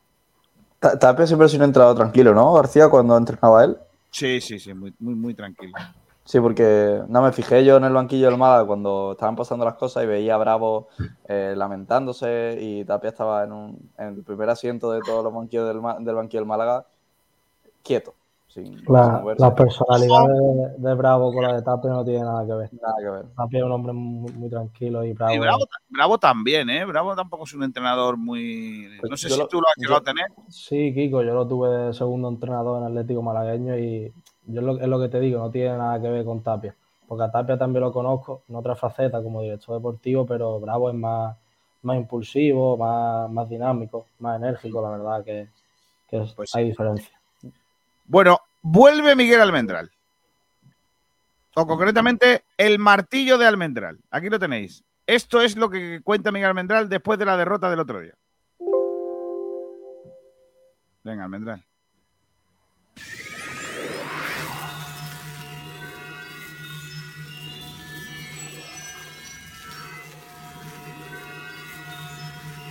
Ta- 0.81 0.99
Tapia 0.99 1.27
siempre 1.27 1.47
ha 1.47 1.49
sido 1.49 1.63
un 1.65 1.69
entrenador 1.71 1.97
tranquilo, 1.97 2.35
¿no? 2.35 2.53
García, 2.55 2.89
cuando 2.89 3.17
entrenaba 3.17 3.65
él. 3.65 3.77
Sí, 4.11 4.41
sí, 4.41 4.59
sí, 4.59 4.73
muy, 4.75 4.95
muy, 4.99 5.15
muy 5.15 5.35
tranquilo. 5.35 5.73
Sí, 6.25 6.41
porque 6.41 7.03
no 7.09 7.21
me 7.21 7.33
fijé 7.33 7.65
yo 7.67 7.77
en 7.77 7.85
el 7.85 7.93
banquillo 7.93 8.29
del 8.31 8.39
Málaga 8.39 8.65
cuando 8.67 9.13
estaban 9.13 9.37
pasando 9.37 9.65
las 9.67 9.75
cosas 9.75 10.05
y 10.05 10.07
veía 10.07 10.37
a 10.37 10.39
Bravo 10.39 10.89
eh, 11.29 11.53
lamentándose 11.55 12.57
y 12.59 12.83
Tapia 12.85 13.11
estaba 13.11 13.45
en, 13.45 13.53
un, 13.53 13.91
en 13.99 14.09
el 14.09 14.23
primer 14.23 14.49
asiento 14.49 14.91
de 14.91 15.01
todos 15.03 15.23
los 15.23 15.35
banquillos 15.35 15.67
del, 15.69 16.05
del 16.05 16.15
banquillo 16.15 16.41
del 16.41 16.49
Málaga, 16.49 16.87
quieto, 17.83 18.15
sin, 18.55 18.79
sin 18.79 18.93
La, 18.93 19.21
moverse. 19.21 19.43
la 19.45 19.55
personalidad 19.55 20.27
de, 20.29 20.69
de 20.79 20.95
Bravo 20.95 21.33
con 21.33 21.43
la 21.43 21.55
de 21.57 21.63
Tapia 21.63 21.91
no 21.91 22.05
tiene 22.05 22.21
nada 22.21 22.47
que 22.47 22.55
ver. 22.55 22.71
Nada 22.81 22.95
que 23.01 23.11
ver. 23.11 23.25
Tapia 23.37 23.59
es 23.59 23.65
un 23.65 23.73
hombre 23.73 23.93
muy, 23.93 24.33
muy 24.33 24.49
tranquilo 24.49 25.05
y 25.05 25.13
Bravo. 25.13 25.35
Y 25.35 25.39
Bravo, 25.39 25.65
Bravo 25.89 26.19
también, 26.19 26.71
¿eh? 26.71 26.85
Bravo 26.85 27.15
tampoco 27.17 27.45
es 27.45 27.53
un 27.55 27.65
entrenador 27.65 28.17
muy... 28.17 28.89
No 29.09 29.17
sé 29.17 29.29
si 29.29 29.39
lo- 29.39 29.49
tú 29.49 29.61
lo 29.61 29.67
has 29.69 29.75
llegado 29.77 29.99
a 29.99 30.05
tener. 30.05 30.27
Sí, 30.49 30.95
Kiko, 30.95 31.23
yo 31.23 31.35
lo 31.35 31.47
tuve 31.49 31.69
de 31.69 31.93
segundo 31.95 32.29
entrenador 32.29 32.81
en 32.81 32.89
Atlético 32.89 33.23
Malagueño 33.23 33.77
y 33.77 34.13
yo 34.47 34.61
es 34.61 34.67
lo, 34.67 34.79
es 34.81 34.87
lo 34.89 35.01
que 35.01 35.09
te 35.09 35.21
digo, 35.21 35.39
no 35.41 35.51
tiene 35.51 35.77
nada 35.77 36.01
que 36.01 36.09
ver 36.09 36.25
con 36.25 36.43
Tapia. 36.43 36.75
Porque 37.09 37.25
a 37.25 37.31
Tapia 37.31 37.59
también 37.59 37.83
lo 37.83 37.93
conozco 37.93 38.43
en 38.49 38.57
otra 38.57 38.75
faceta 38.77 39.23
como 39.23 39.43
director 39.43 39.75
deportivo, 39.77 40.25
pero 40.25 40.59
Bravo 40.61 40.89
es 40.89 40.95
más, 40.97 41.37
más 41.83 41.97
impulsivo, 41.97 42.77
más, 42.77 43.31
más 43.31 43.49
dinámico, 43.49 44.07
más 44.21 44.37
enérgico, 44.37 44.81
la 44.81 44.91
verdad 44.91 45.25
que, 45.25 45.49
que 46.09 46.23
es- 46.23 46.33
Pues 46.33 46.55
hay 46.55 46.67
diferencia. 46.67 47.14
Bueno, 48.05 48.39
vuelve 48.63 49.17
Miguel 49.17 49.41
Almendral. 49.41 49.91
O 51.55 51.67
concretamente, 51.67 52.45
el 52.57 52.79
martillo 52.79 53.39
de 53.39 53.47
Almendral. 53.47 53.99
Aquí 54.11 54.29
lo 54.29 54.39
tenéis. 54.39 54.85
Esto 55.07 55.41
es 55.41 55.57
lo 55.57 55.71
que 55.71 56.01
cuenta 56.03 56.33
Miguel 56.33 56.49
Almendral 56.49 56.89
después 56.89 57.19
de 57.19 57.27
la 57.27 57.37
derrota 57.37 57.71
del 57.71 57.81
otro 57.81 58.01
día. 58.01 58.15
Venga, 61.03 61.25
Almendral. 61.25 61.65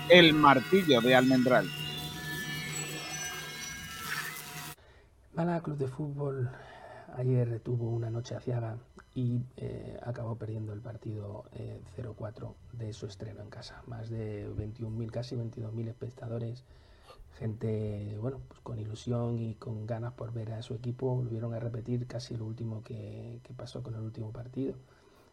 El 0.10 0.34
martillo 0.34 1.00
de 1.02 1.16
Almendral. 1.16 1.83
Málaga 5.36 5.62
Club 5.62 5.78
de 5.78 5.88
Fútbol 5.88 6.50
ayer 7.16 7.60
tuvo 7.62 7.90
una 7.90 8.12
noche 8.12 8.36
aciaga 8.36 8.78
y 9.16 9.42
eh, 9.58 10.00
acabó 10.04 10.36
perdiendo 10.36 10.74
el 10.74 10.80
partido 10.80 11.46
eh, 11.54 11.82
0-4 11.98 12.54
de 12.74 12.94
su 12.94 13.08
estreno 13.08 13.42
en 13.42 13.50
casa. 13.50 13.82
Más 13.88 14.12
de 14.12 14.48
21.000, 14.48 15.10
casi 15.10 15.36
22.000 15.36 15.88
espectadores, 15.88 16.64
gente 17.40 18.16
bueno, 18.22 18.42
pues 18.48 18.60
con 18.62 18.78
ilusión 18.78 19.40
y 19.40 19.56
con 19.56 19.88
ganas 19.88 20.14
por 20.14 20.32
ver 20.34 20.54
a 20.54 20.62
su 20.62 20.76
equipo, 20.76 21.16
volvieron 21.16 21.52
a 21.56 21.60
repetir 21.60 22.06
casi 22.06 22.38
lo 22.38 22.46
último 22.46 22.84
que, 22.84 23.42
pasó 23.58 23.82
con 23.82 23.96
el 23.96 24.02
último 24.02 24.32
partido, 24.32 24.76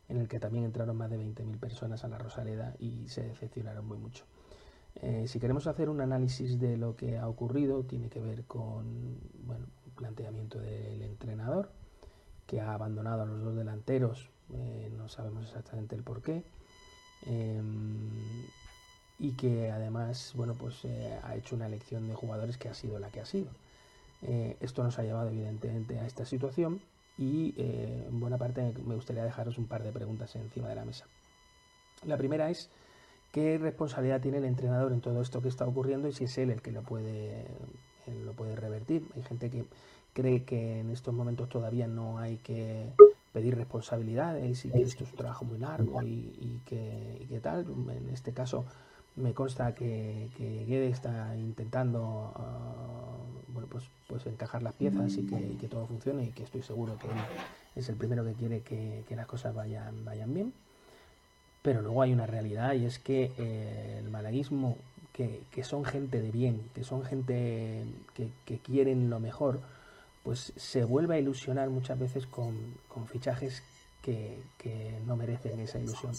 en 0.09 0.17
el 0.17 0.29
que 0.29 0.41
también 0.41 0.65
entraron 0.65 0.97
más 0.97 1.11
de 1.11 1.19
20.000 1.19 1.59
personas 1.59 2.05
a 2.05 2.09
la 2.09 2.17
Rosaleda 2.17 2.75
y 2.79 3.07
se 3.09 3.23
decepcionaron 3.23 3.87
muy 3.87 3.99
mucho. 3.99 4.25
Eh, 4.97 5.27
si 5.29 5.39
queremos 5.39 5.67
hacer 5.67 5.89
un 5.89 6.01
análisis 6.01 6.59
de 6.59 6.77
lo 6.77 6.97
que 6.97 7.19
ha 7.19 7.29
ocurrido, 7.29 7.85
tiene 7.85 8.09
que 8.09 8.21
ver 8.21 8.45
con 8.45 9.21
bueno, 9.45 9.67
planteamiento 9.97 10.59
del 10.59 11.03
entrenador, 11.03 11.71
que 12.47 12.61
ha 12.61 12.75
abandonado 12.75 13.23
a 13.23 13.27
los 13.27 13.43
dos 13.43 13.57
delanteros, 13.57 14.29
eh, 14.53 14.91
no 14.97 15.09
sabemos 15.09 15.45
exactamente 15.45 15.95
el 15.95 16.03
por 16.03 16.23
qué, 16.23 16.43
eh, 17.27 17.61
y 19.19 19.33
que 19.33 19.71
además 19.71 20.33
bueno, 20.35 20.55
pues, 20.55 20.85
eh, 20.85 21.19
ha 21.23 21.37
hecho 21.37 21.55
una 21.55 21.67
elección 21.67 22.09
de 22.09 22.15
jugadores 22.15 22.57
que 22.57 22.69
ha 22.69 22.75
sido 22.75 22.99
la 22.99 23.11
que 23.11 23.21
ha 23.21 23.27
sido. 23.27 23.51
Eh, 24.23 24.57
esto 24.61 24.83
nos 24.83 24.99
ha 24.99 25.03
llevado 25.03 25.29
evidentemente 25.29 25.99
a 25.99 26.07
esta 26.07 26.25
situación 26.25 26.81
y 27.19 27.55
en 27.59 28.19
buena 28.19 28.39
parte 28.39 28.73
me 28.87 28.95
gustaría 28.95 29.23
dejaros 29.23 29.59
un 29.59 29.67
par 29.67 29.83
de 29.83 29.93
preguntas 29.93 30.35
encima 30.37 30.69
de 30.69 30.75
la 30.75 30.87
mesa. 30.87 31.05
La 32.07 32.17
primera 32.17 32.49
es, 32.49 32.71
¿qué 33.31 33.59
responsabilidad 33.59 34.23
tiene 34.23 34.39
el 34.39 34.47
entrenador 34.47 34.93
en 34.93 35.03
todo 35.03 35.21
esto 35.21 35.43
que 35.43 35.49
está 35.49 35.67
ocurriendo 35.67 36.09
y 36.09 36.13
si 36.13 36.25
es 36.25 36.39
él 36.39 36.49
el 36.49 36.63
que 36.63 36.73
lo 36.73 36.83
puede, 36.83 37.45
lo 38.25 38.33
puede 38.33 38.57
revertir? 38.57 39.05
Hay 39.17 39.23
gente 39.23 39.51
que 39.51 39.65
cree 40.13 40.45
que 40.45 40.81
en 40.81 40.91
estos 40.91 41.15
momentos 41.15 41.49
todavía 41.49 41.87
no 41.87 42.19
hay 42.19 42.37
que 42.39 42.87
pedir 43.33 43.57
responsabilidades 43.57 44.65
y 44.65 44.71
que 44.71 44.83
esto 44.83 45.05
es 45.05 45.11
un 45.11 45.17
trabajo 45.17 45.45
muy 45.45 45.59
largo 45.59 46.03
y, 46.03 46.61
que, 46.67 47.27
que 47.29 47.41
tal. 47.41 47.67
En 47.91 48.11
este 48.13 48.33
caso 48.33 48.65
me 49.17 49.35
consta 49.35 49.75
que, 49.75 50.29
que 50.37 50.65
Guede 50.67 50.89
está 50.89 51.37
intentando 51.37 52.33
ah, 52.37 53.17
bueno, 53.49 53.69
pues, 53.71 53.85
pues 54.09 54.27
encajar 54.27 54.63
las 54.63 54.75
piezas 54.75 55.17
y 55.17 55.27
que, 55.27 55.57
que 55.59 55.69
todo 55.69 55.87
funcione 55.87 56.25
y 56.25 56.31
que 56.31 56.43
estoy 56.43 56.63
seguro 56.63 56.97
que 56.99 57.07
él 57.07 57.13
es 57.77 57.89
el 57.89 57.97
primero 57.97 58.25
que 58.25 58.35
quiere 58.35 58.61
que, 58.61 59.05
que 59.09 59.17
las 59.17 59.27
cosas 59.27 59.55
vayan, 59.55 60.05
vayan 60.05 60.35
bien. 60.35 60.53
Pero 61.63 61.83
luego 61.83 62.03
hay 62.03 62.13
una 62.13 62.27
realidad 62.27 62.73
y 62.75 62.87
es 62.87 62.99
que 62.99 63.33
eh, 63.39 63.99
el 63.99 64.11
malaguismo, 64.11 64.77
que, 65.13 65.65
son 65.65 65.85
gente 65.85 66.21
de 66.21 66.31
bien, 66.31 66.63
que 66.75 66.85
son 66.85 67.05
gente 67.05 67.85
que, 68.15 68.59
quieren 68.59 69.11
lo 69.11 69.21
mejor, 69.21 69.61
pues 70.23 70.53
se 70.57 70.85
vuelve 70.85 71.17
a 71.17 71.19
ilusionar 71.19 71.69
muchas 71.71 71.99
veces 71.99 72.27
con, 72.27 72.55
fichajes 73.07 73.63
que, 74.03 74.43
no 75.07 75.17
merecen 75.17 75.61
esa 75.61 75.79
ilusión. 75.79 76.13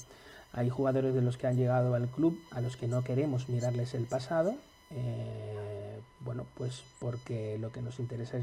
Hay 0.54 0.69
jugadores 0.69 1.13
de 1.13 1.21
los 1.21 1.38
que 1.38 1.47
han 1.47 1.56
llegado 1.56 1.95
al 1.95 2.08
club 2.10 2.38
a 2.51 2.62
los 2.62 2.75
que 2.75 2.88
no 2.88 3.04
queremos 3.04 3.47
mirarles 3.47 3.93
el 3.93 4.06
pasado, 4.06 4.56
eh, 4.91 5.99
bueno, 6.19 6.45
pues 6.56 6.84
porque 6.99 7.58
lo 7.58 7.71
que 7.71 7.82
nos 7.82 7.99
interesa 7.99 8.38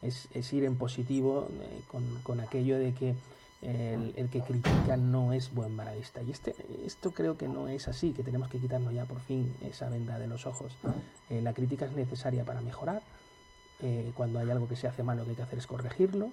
es, 0.00 0.52
ir 0.52 0.64
en 0.64 0.76
positivo 0.76 1.48
eh, 1.60 1.82
con 2.22 2.40
aquello 2.40 2.78
de 2.78 2.94
que 2.94 3.14
el, 3.62 4.28
que 4.30 4.40
critica 4.40 4.96
no 4.96 5.32
es 5.32 5.54
buen 5.54 5.74
malaguista. 5.74 6.20
Y 6.22 6.30
este, 6.30 6.54
esto 6.84 7.12
creo 7.12 7.36
que 7.36 7.48
no 7.48 7.68
es 7.68 7.88
así, 7.88 8.12
que 8.12 8.22
tenemos 8.22 8.48
que 8.48 8.58
quitarnos 8.58 8.92
ya 8.92 9.04
por 9.04 9.20
fin 9.20 9.54
esa 9.62 9.88
venda 9.88 10.18
de 10.18 10.26
los 10.26 10.46
ojos. 10.46 10.76
Eh, 11.30 11.40
la 11.40 11.54
crítica 11.54 11.86
es 11.86 11.92
necesaria 11.92 12.44
para 12.44 12.60
mejorar. 12.60 13.02
Eh, 13.80 14.12
cuando 14.14 14.38
hay 14.38 14.50
algo 14.50 14.68
que 14.68 14.76
se 14.76 14.88
hace 14.88 15.02
mal, 15.02 15.16
lo 15.16 15.24
que 15.24 15.30
hay 15.30 15.36
que 15.36 15.42
hacer 15.42 15.58
es 15.58 15.66
corregirlo. 15.66 16.30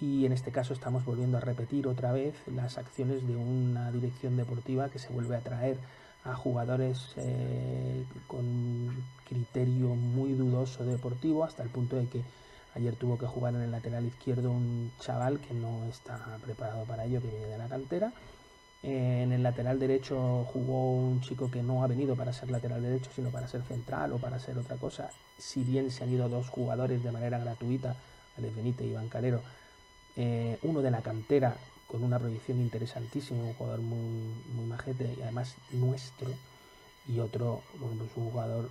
Y 0.00 0.24
en 0.24 0.32
este 0.32 0.50
caso 0.50 0.72
estamos 0.72 1.04
volviendo 1.04 1.36
a 1.36 1.40
repetir 1.40 1.86
otra 1.86 2.12
vez 2.12 2.34
las 2.46 2.78
acciones 2.78 3.26
de 3.26 3.36
una 3.36 3.92
dirección 3.92 4.36
deportiva 4.36 4.88
que 4.88 4.98
se 4.98 5.12
vuelve 5.12 5.36
a 5.36 5.40
traer 5.40 5.76
a 6.24 6.34
jugadores 6.34 7.12
eh, 7.16 8.04
con 8.26 9.04
criterio 9.28 9.94
muy 9.94 10.32
dudoso 10.32 10.84
deportivo 10.84 11.44
hasta 11.44 11.62
el 11.62 11.68
punto 11.68 11.96
de 11.96 12.06
que 12.06 12.22
Ayer 12.74 12.94
tuvo 12.96 13.18
que 13.18 13.26
jugar 13.26 13.54
en 13.54 13.62
el 13.62 13.70
lateral 13.70 14.04
izquierdo 14.04 14.50
un 14.50 14.92
chaval 15.00 15.40
que 15.40 15.54
no 15.54 15.84
está 15.86 16.38
preparado 16.42 16.84
para 16.84 17.04
ello, 17.04 17.20
que 17.20 17.28
viene 17.28 17.46
de 17.46 17.58
la 17.58 17.68
cantera. 17.68 18.12
Eh, 18.82 19.22
en 19.22 19.32
el 19.32 19.42
lateral 19.42 19.78
derecho 19.78 20.44
jugó 20.52 20.94
un 20.94 21.20
chico 21.20 21.50
que 21.50 21.62
no 21.62 21.82
ha 21.82 21.86
venido 21.86 22.16
para 22.16 22.32
ser 22.32 22.50
lateral 22.50 22.82
derecho, 22.82 23.10
sino 23.14 23.30
para 23.30 23.48
ser 23.48 23.62
central 23.62 24.12
o 24.12 24.18
para 24.18 24.38
ser 24.38 24.56
otra 24.56 24.76
cosa. 24.76 25.10
Si 25.36 25.64
bien 25.64 25.90
se 25.90 26.04
han 26.04 26.12
ido 26.12 26.28
dos 26.28 26.48
jugadores 26.48 27.02
de 27.02 27.12
manera 27.12 27.38
gratuita, 27.38 27.96
Alex 28.38 28.56
Benítez 28.56 28.86
y 28.86 28.90
Iván 28.90 29.08
Calero, 29.08 29.42
eh, 30.16 30.58
uno 30.62 30.80
de 30.80 30.90
la 30.90 31.02
cantera 31.02 31.56
con 31.86 32.04
una 32.04 32.18
proyección 32.18 32.60
interesantísima, 32.60 33.42
un 33.42 33.54
jugador 33.54 33.80
muy, 33.80 34.32
muy 34.54 34.64
majete 34.64 35.12
y 35.18 35.22
además 35.22 35.56
nuestro, 35.72 36.30
y 37.08 37.18
otro, 37.18 37.62
bueno, 37.78 38.04
pues 38.04 38.16
un 38.16 38.30
jugador 38.30 38.70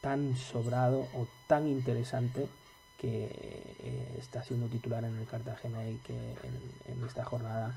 tan 0.00 0.36
sobrado 0.36 1.00
o 1.14 1.26
tan 1.46 1.66
interesante 1.66 2.48
que 2.96 3.24
eh, 3.24 4.16
está 4.18 4.42
siendo 4.42 4.66
titular 4.66 5.04
en 5.04 5.16
el 5.16 5.26
Cartagena 5.26 5.86
y 5.88 5.96
que 5.98 6.14
en, 6.14 7.04
esta 7.04 7.24
jornada 7.24 7.76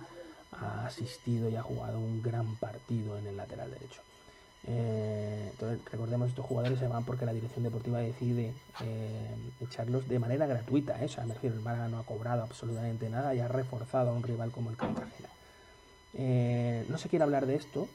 ha 0.51 0.85
asistido 0.85 1.49
y 1.49 1.55
ha 1.55 1.61
jugado 1.61 1.99
un 1.99 2.21
gran 2.21 2.55
partido 2.55 3.17
en 3.17 3.27
el 3.27 3.37
lateral 3.37 3.71
derecho. 3.71 4.01
Eh, 4.67 5.47
entonces, 5.51 5.79
recordemos, 5.91 6.29
estos 6.29 6.45
jugadores 6.45 6.79
se 6.79 6.87
van 6.87 7.05
porque 7.05 7.25
la 7.25 7.33
dirección 7.33 7.63
deportiva 7.63 7.99
decide 7.99 8.53
eh, 8.83 9.35
echarlos 9.61 10.07
de 10.07 10.19
manera 10.19 10.47
gratuita. 10.47 11.01
¿eh? 11.01 11.05
O 11.05 11.09
sea, 11.09 11.23
el 11.23 11.59
Málaga 11.61 11.87
no 11.87 11.99
ha 11.99 12.03
cobrado 12.03 12.43
absolutamente 12.43 13.09
nada 13.09 13.33
y 13.35 13.39
ha 13.39 13.47
reforzado 13.47 14.09
a 14.09 14.13
un 14.13 14.23
rival 14.23 14.51
como 14.51 14.69
el 14.69 14.77
Cartagena. 14.77 15.29
No 16.89 16.97
se 16.97 17.07
quiere 17.07 17.23
hablar 17.23 17.45
de 17.45 17.55
esto 17.55 17.87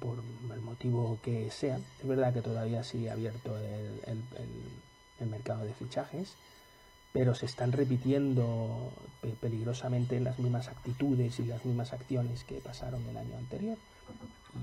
por 0.00 0.18
el 0.52 0.60
motivo 0.60 1.18
que 1.22 1.50
sea. 1.50 1.78
Es 2.00 2.06
verdad 2.06 2.34
que 2.34 2.42
todavía 2.42 2.82
sigue 2.82 3.10
abierto 3.10 3.56
el 3.56 5.26
mercado 5.26 5.64
de 5.64 5.72
fichajes, 5.72 6.34
pero 7.12 7.34
se 7.34 7.46
están 7.46 7.72
repitiendo 7.72 8.90
pe- 9.20 9.34
peligrosamente 9.40 10.18
las 10.20 10.38
mismas 10.38 10.68
actitudes 10.68 11.38
y 11.40 11.44
las 11.44 11.64
mismas 11.64 11.92
acciones 11.92 12.44
que 12.44 12.60
pasaron 12.60 13.06
el 13.08 13.16
año 13.16 13.36
anterior 13.36 13.76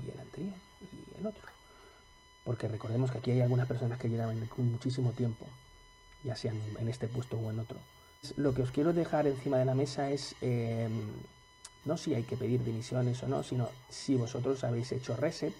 y 0.04 0.10
el 0.10 0.20
anterior 0.20 0.54
y 0.80 1.18
el 1.20 1.26
otro. 1.26 1.42
Porque 2.44 2.68
recordemos 2.68 3.10
que 3.10 3.18
aquí 3.18 3.30
hay 3.30 3.40
algunas 3.42 3.68
personas 3.68 3.98
que 3.98 4.08
llevan 4.08 4.48
muchísimo 4.56 5.12
tiempo, 5.12 5.46
ya 6.24 6.34
sean 6.34 6.60
en 6.78 6.88
este 6.88 7.06
puesto 7.06 7.36
o 7.38 7.50
en 7.50 7.60
otro. 7.60 7.78
Lo 8.36 8.52
que 8.54 8.62
os 8.62 8.70
quiero 8.70 8.92
dejar 8.92 9.26
encima 9.26 9.58
de 9.58 9.64
la 9.64 9.74
mesa 9.74 10.10
es 10.10 10.34
eh, 10.40 10.88
no 11.84 11.96
si 11.96 12.14
hay 12.14 12.24
que 12.24 12.36
pedir 12.36 12.62
dimisiones 12.64 13.22
o 13.22 13.28
no, 13.28 13.42
sino 13.42 13.68
si 13.88 14.14
vosotros 14.16 14.64
habéis 14.64 14.90
hecho 14.92 15.16
reset, 15.16 15.54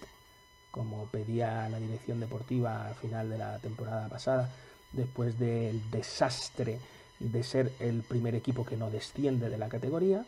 como 0.70 1.06
pedía 1.06 1.68
la 1.68 1.78
dirección 1.80 2.20
deportiva 2.20 2.86
al 2.88 2.94
final 2.94 3.30
de 3.30 3.38
la 3.38 3.58
temporada 3.60 4.08
pasada, 4.08 4.50
después 4.92 5.38
del 5.38 5.90
desastre 5.90 6.78
de 7.18 7.42
ser 7.42 7.72
el 7.80 8.02
primer 8.02 8.34
equipo 8.34 8.64
que 8.64 8.76
no 8.76 8.90
desciende 8.90 9.48
de 9.48 9.58
la 9.58 9.68
categoría, 9.68 10.24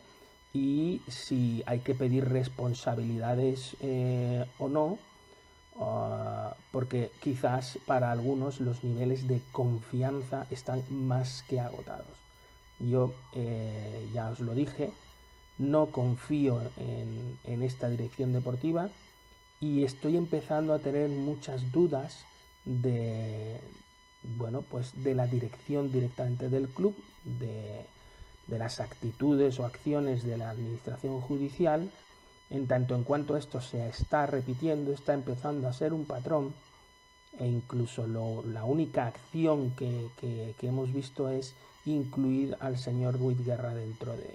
y 0.53 1.01
si 1.07 1.63
hay 1.65 1.79
que 1.79 1.95
pedir 1.95 2.29
responsabilidades 2.29 3.75
eh, 3.81 4.45
o 4.59 4.69
no, 4.69 4.99
ah, 5.79 6.55
porque 6.71 7.09
quizás 7.21 7.79
para 7.87 8.11
algunos 8.11 8.61
los 8.61 8.83
niveles 8.83 9.27
de 9.27 9.41
confianza 9.51 10.45
están 10.51 10.83
más 10.89 11.43
que 11.49 11.59
agotados. 11.59 12.05
Yo 12.79 13.13
eh, 13.33 14.07
ya 14.13 14.29
os 14.29 14.39
lo 14.39 14.53
dije, 14.53 14.91
no 15.57 15.87
confío 15.87 16.61
en, 16.77 17.39
en 17.45 17.63
esta 17.63 17.89
dirección 17.89 18.31
deportiva 18.33 18.89
y 19.59 19.83
estoy 19.83 20.17
empezando 20.17 20.73
a 20.73 20.79
tener 20.79 21.09
muchas 21.09 21.71
dudas 21.71 22.25
de, 22.65 23.59
bueno, 24.23 24.61
pues 24.61 24.91
de 25.03 25.15
la 25.15 25.27
dirección 25.27 25.91
directamente 25.91 26.49
del 26.49 26.67
club, 26.69 26.95
de, 27.23 27.85
de 28.47 28.57
las 28.59 28.79
actitudes 28.79 29.59
o 29.59 29.65
acciones 29.65 30.23
de 30.23 30.37
la 30.37 30.49
administración 30.49 31.19
judicial, 31.21 31.89
en 32.49 32.67
tanto 32.67 32.95
en 32.95 33.03
cuanto 33.03 33.35
esto 33.37 33.61
se 33.61 33.87
está 33.87 34.25
repitiendo, 34.25 34.91
está 34.93 35.13
empezando 35.13 35.67
a 35.67 35.73
ser 35.73 35.93
un 35.93 36.05
patrón, 36.05 36.53
e 37.39 37.47
incluso 37.47 38.05
lo- 38.05 38.43
la 38.45 38.63
única 38.63 39.07
acción 39.07 39.71
que, 39.71 40.07
que- 40.19 40.53
hemos 40.67 40.93
visto 40.93 41.29
es 41.29 41.55
incluir 41.85 42.55
al 42.59 42.77
señor 42.77 43.17
Guerra 43.43 43.73
dentro 43.73 44.15
de, 44.15 44.33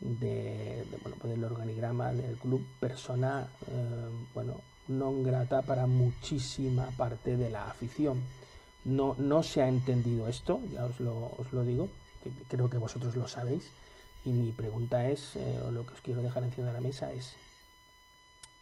de- 0.00 0.84
de, 0.90 0.96
bueno, 1.02 1.16
pues 1.20 1.32
del 1.32 1.44
organigrama 1.44 2.12
del 2.12 2.36
club, 2.36 2.62
persona 2.78 3.48
eh, 3.66 4.08
bueno, 4.34 4.60
non 4.88 5.22
grata 5.22 5.62
para 5.62 5.86
muchísima 5.86 6.90
parte 6.98 7.36
de 7.38 7.48
la 7.48 7.70
afición. 7.70 8.18
No, 8.84 9.14
no 9.18 9.42
se 9.42 9.62
ha 9.62 9.68
entendido 9.68 10.28
esto, 10.28 10.60
ya 10.72 10.84
os 10.84 10.98
lo, 10.98 11.32
os 11.38 11.52
lo 11.52 11.62
digo, 11.62 11.88
creo 12.48 12.68
que 12.68 12.78
vosotros 12.78 13.14
lo 13.16 13.28
sabéis, 13.28 13.70
y 14.24 14.30
mi 14.30 14.52
pregunta 14.52 15.08
es, 15.08 15.36
eh, 15.36 15.60
o 15.66 15.70
lo 15.70 15.86
que 15.86 15.94
os 15.94 16.00
quiero 16.00 16.22
dejar 16.22 16.42
encima 16.44 16.68
de 16.68 16.72
la 16.74 16.80
mesa 16.80 17.12
es, 17.12 17.36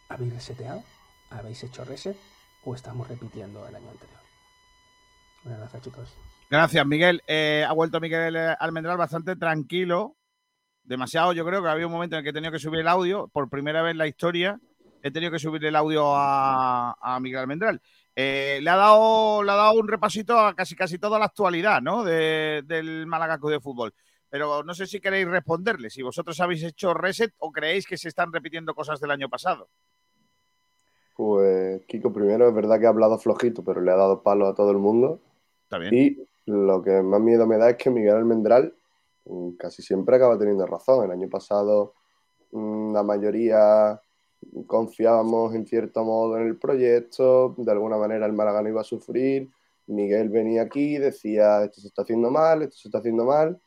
¿habéis 0.09 0.33
reseteado? 0.33 0.83
¿Habéis 1.29 1.63
hecho 1.63 1.85
reset? 1.85 2.17
¿O 2.65 2.75
estamos 2.75 3.07
repitiendo 3.07 3.67
el 3.67 3.75
año 3.75 3.89
anterior? 3.89 4.19
Buenas 5.43 5.61
gracias, 5.61 5.83
chicos. 5.83 6.17
Gracias, 6.49 6.85
Miguel. 6.85 7.23
Eh, 7.27 7.65
ha 7.67 7.73
vuelto 7.73 7.99
Miguel 7.99 8.35
Almendral 8.59 8.97
bastante 8.97 9.35
tranquilo. 9.35 10.17
Demasiado, 10.83 11.33
yo 11.33 11.45
creo 11.45 11.63
que 11.63 11.69
había 11.69 11.87
un 11.87 11.93
momento 11.93 12.15
en 12.15 12.19
el 12.19 12.23
que 12.23 12.29
he 12.31 12.33
tenido 12.33 12.51
que 12.51 12.59
subir 12.59 12.81
el 12.81 12.87
audio. 12.87 13.29
Por 13.29 13.49
primera 13.49 13.81
vez 13.81 13.91
en 13.91 13.97
la 13.97 14.07
historia 14.07 14.59
he 15.01 15.11
tenido 15.11 15.31
que 15.31 15.39
subir 15.39 15.63
el 15.65 15.75
audio 15.75 16.13
a, 16.15 16.95
a 16.99 17.19
Miguel 17.19 17.39
Almendral. 17.39 17.81
Eh, 18.15 18.59
le, 18.61 18.69
ha 18.69 18.75
dado, 18.75 19.41
le 19.43 19.51
ha 19.51 19.55
dado 19.55 19.79
un 19.79 19.87
repasito 19.87 20.37
a 20.37 20.53
casi 20.53 20.75
casi 20.75 20.97
toda 20.99 21.17
la 21.17 21.25
actualidad 21.25 21.81
¿no? 21.81 22.03
de- 22.03 22.61
del 22.65 23.07
Málaga 23.07 23.37
Club 23.37 23.51
de 23.51 23.59
Fútbol. 23.61 23.93
Pero 24.29 24.63
no 24.63 24.73
sé 24.73 24.85
si 24.85 24.99
queréis 25.01 25.27
responderle, 25.27 25.89
si 25.89 26.01
vosotros 26.01 26.39
habéis 26.39 26.63
hecho 26.63 26.93
reset 26.93 27.33
o 27.39 27.51
creéis 27.51 27.85
que 27.85 27.97
se 27.97 28.07
están 28.09 28.31
repitiendo 28.31 28.73
cosas 28.73 28.99
del 28.99 29.11
año 29.11 29.27
pasado. 29.29 29.67
Pues 31.15 31.81
Kiko 31.87 32.13
primero 32.13 32.47
es 32.47 32.55
verdad 32.55 32.79
que 32.79 32.85
ha 32.85 32.89
hablado 32.89 33.19
flojito, 33.19 33.63
pero 33.63 33.81
le 33.81 33.91
ha 33.91 33.95
dado 33.95 34.21
palo 34.23 34.47
a 34.47 34.55
todo 34.55 34.71
el 34.71 34.77
mundo. 34.77 35.19
Está 35.63 35.77
bien. 35.77 35.93
Y 35.93 36.17
lo 36.45 36.81
que 36.81 37.01
más 37.01 37.19
miedo 37.21 37.45
me 37.45 37.57
da 37.57 37.69
es 37.71 37.77
que 37.77 37.89
Miguel 37.89 38.15
Almendral 38.15 38.73
mm, 39.25 39.51
casi 39.51 39.81
siempre 39.83 40.15
acaba 40.15 40.37
teniendo 40.39 40.65
razón. 40.65 41.05
El 41.05 41.11
año 41.11 41.29
pasado 41.29 41.93
mm, 42.51 42.93
la 42.93 43.03
mayoría 43.03 44.01
confiábamos 44.67 45.55
en 45.55 45.65
cierto 45.65 46.03
modo 46.03 46.37
en 46.37 46.47
el 46.47 46.57
proyecto, 46.57 47.55
de 47.57 47.71
alguna 47.71 47.97
manera 47.97 48.25
el 48.25 48.33
Málaga 48.33 48.67
iba 48.67 48.81
a 48.81 48.83
sufrir. 48.83 49.49
Miguel 49.87 50.29
venía 50.29 50.63
aquí, 50.63 50.97
decía 50.97 51.63
esto 51.63 51.81
se 51.81 51.87
está 51.87 52.03
haciendo 52.03 52.31
mal, 52.31 52.61
esto 52.61 52.77
se 52.77 52.87
está 52.87 52.99
haciendo 52.99 53.25
mal, 53.25 53.59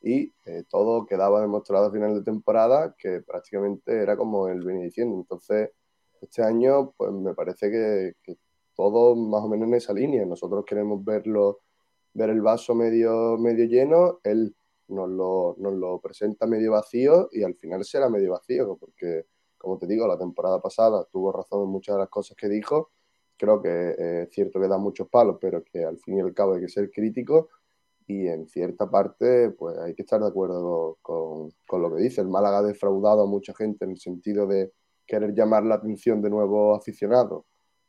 y 0.00 0.32
eh, 0.46 0.64
todo 0.68 1.06
quedaba 1.06 1.40
demostrado 1.40 1.86
a 1.86 1.92
final 1.92 2.14
de 2.14 2.22
temporada 2.22 2.94
que 2.98 3.20
prácticamente 3.20 4.02
era 4.02 4.16
como 4.16 4.48
él 4.48 4.62
venía 4.64 4.84
diciendo. 4.84 5.16
Entonces, 5.16 5.70
este 6.20 6.42
año, 6.42 6.92
pues 6.96 7.12
me 7.12 7.34
parece 7.34 7.70
que, 7.70 8.14
que 8.22 8.38
todo 8.78 9.16
más 9.16 9.42
o 9.42 9.48
menos 9.48 9.68
en 9.68 9.74
esa 9.74 9.92
línea. 9.92 10.24
Nosotros 10.24 10.64
queremos 10.64 11.04
verlo, 11.04 11.60
ver 12.14 12.30
el 12.30 12.40
vaso 12.40 12.74
medio, 12.74 13.36
medio 13.38 13.64
lleno, 13.66 14.20
él 14.22 14.54
nos 14.88 15.08
lo, 15.10 15.56
nos 15.58 15.74
lo 15.74 16.00
presenta 16.00 16.46
medio 16.46 16.72
vacío 16.72 17.28
y 17.32 17.42
al 17.42 17.54
final 17.56 17.84
será 17.84 18.08
medio 18.08 18.32
vacío, 18.32 18.76
porque, 18.78 19.26
como 19.58 19.78
te 19.78 19.86
digo, 19.86 20.06
la 20.06 20.18
temporada 20.18 20.60
pasada 20.60 21.04
tuvo 21.10 21.32
razón 21.32 21.64
en 21.64 21.68
muchas 21.68 21.96
de 21.96 22.00
las 22.00 22.08
cosas 22.08 22.36
que 22.36 22.48
dijo. 22.48 22.90
Creo 23.36 23.60
que 23.62 23.68
eh, 23.68 24.22
es 24.22 24.30
cierto 24.30 24.60
que 24.60 24.68
da 24.68 24.78
muchos 24.78 25.08
palos, 25.08 25.36
pero 25.40 25.62
que 25.62 25.84
al 25.84 25.98
fin 25.98 26.18
y 26.18 26.20
al 26.20 26.34
cabo 26.34 26.54
hay 26.54 26.62
que 26.62 26.68
ser 26.68 26.90
crítico 26.90 27.48
y 28.06 28.26
en 28.26 28.48
cierta 28.48 28.90
parte 28.90 29.50
pues 29.50 29.78
hay 29.78 29.94
que 29.94 30.02
estar 30.02 30.20
de 30.20 30.28
acuerdo 30.28 30.98
con, 31.02 31.52
con 31.66 31.82
lo 31.82 31.94
que 31.94 32.02
dice. 32.02 32.20
El 32.20 32.28
Málaga 32.28 32.58
ha 32.58 32.62
defraudado 32.62 33.22
a 33.22 33.26
mucha 33.26 33.54
gente 33.54 33.84
en 33.84 33.92
el 33.92 33.98
sentido 33.98 34.46
de 34.46 34.72
querer 35.06 35.34
llamar 35.34 35.64
la 35.64 35.76
atención 35.76 36.22
de 36.22 36.30
nuevos 36.30 36.78
aficionados 36.78 37.44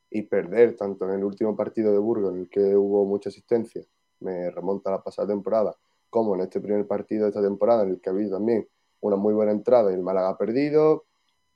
y 0.10 0.24
perder 0.24 0.76
tanto 0.76 1.06
en 1.06 1.16
el 1.16 1.24
último 1.24 1.56
partido 1.56 1.92
de 1.92 2.00
Burgos 2.00 2.34
en 2.34 2.42
el 2.42 2.50
que 2.50 2.76
hubo 2.76 3.06
mucha 3.06 3.30
asistencia, 3.30 3.84
me 4.22 4.50
remonta 4.50 4.90
a 4.90 4.94
la 4.94 5.04
pasada 5.04 5.28
temporada, 5.28 5.76
como 6.10 6.36
en 6.36 6.42
este 6.42 6.60
primer 6.60 6.88
partido 6.88 7.24
de 7.24 7.30
esta 7.30 7.42
temporada 7.42 7.84
en 7.84 7.90
el 7.90 8.02
que 8.02 8.10
ha 8.10 8.14
habido 8.14 8.38
también 8.38 8.68
una 9.02 9.16
muy 9.16 9.34
buena 9.34 9.52
entrada 9.52 9.92
y 9.92 9.96
el 9.96 10.02
Málaga 10.02 10.30
ha 10.30 10.38
perdido, 10.38 11.06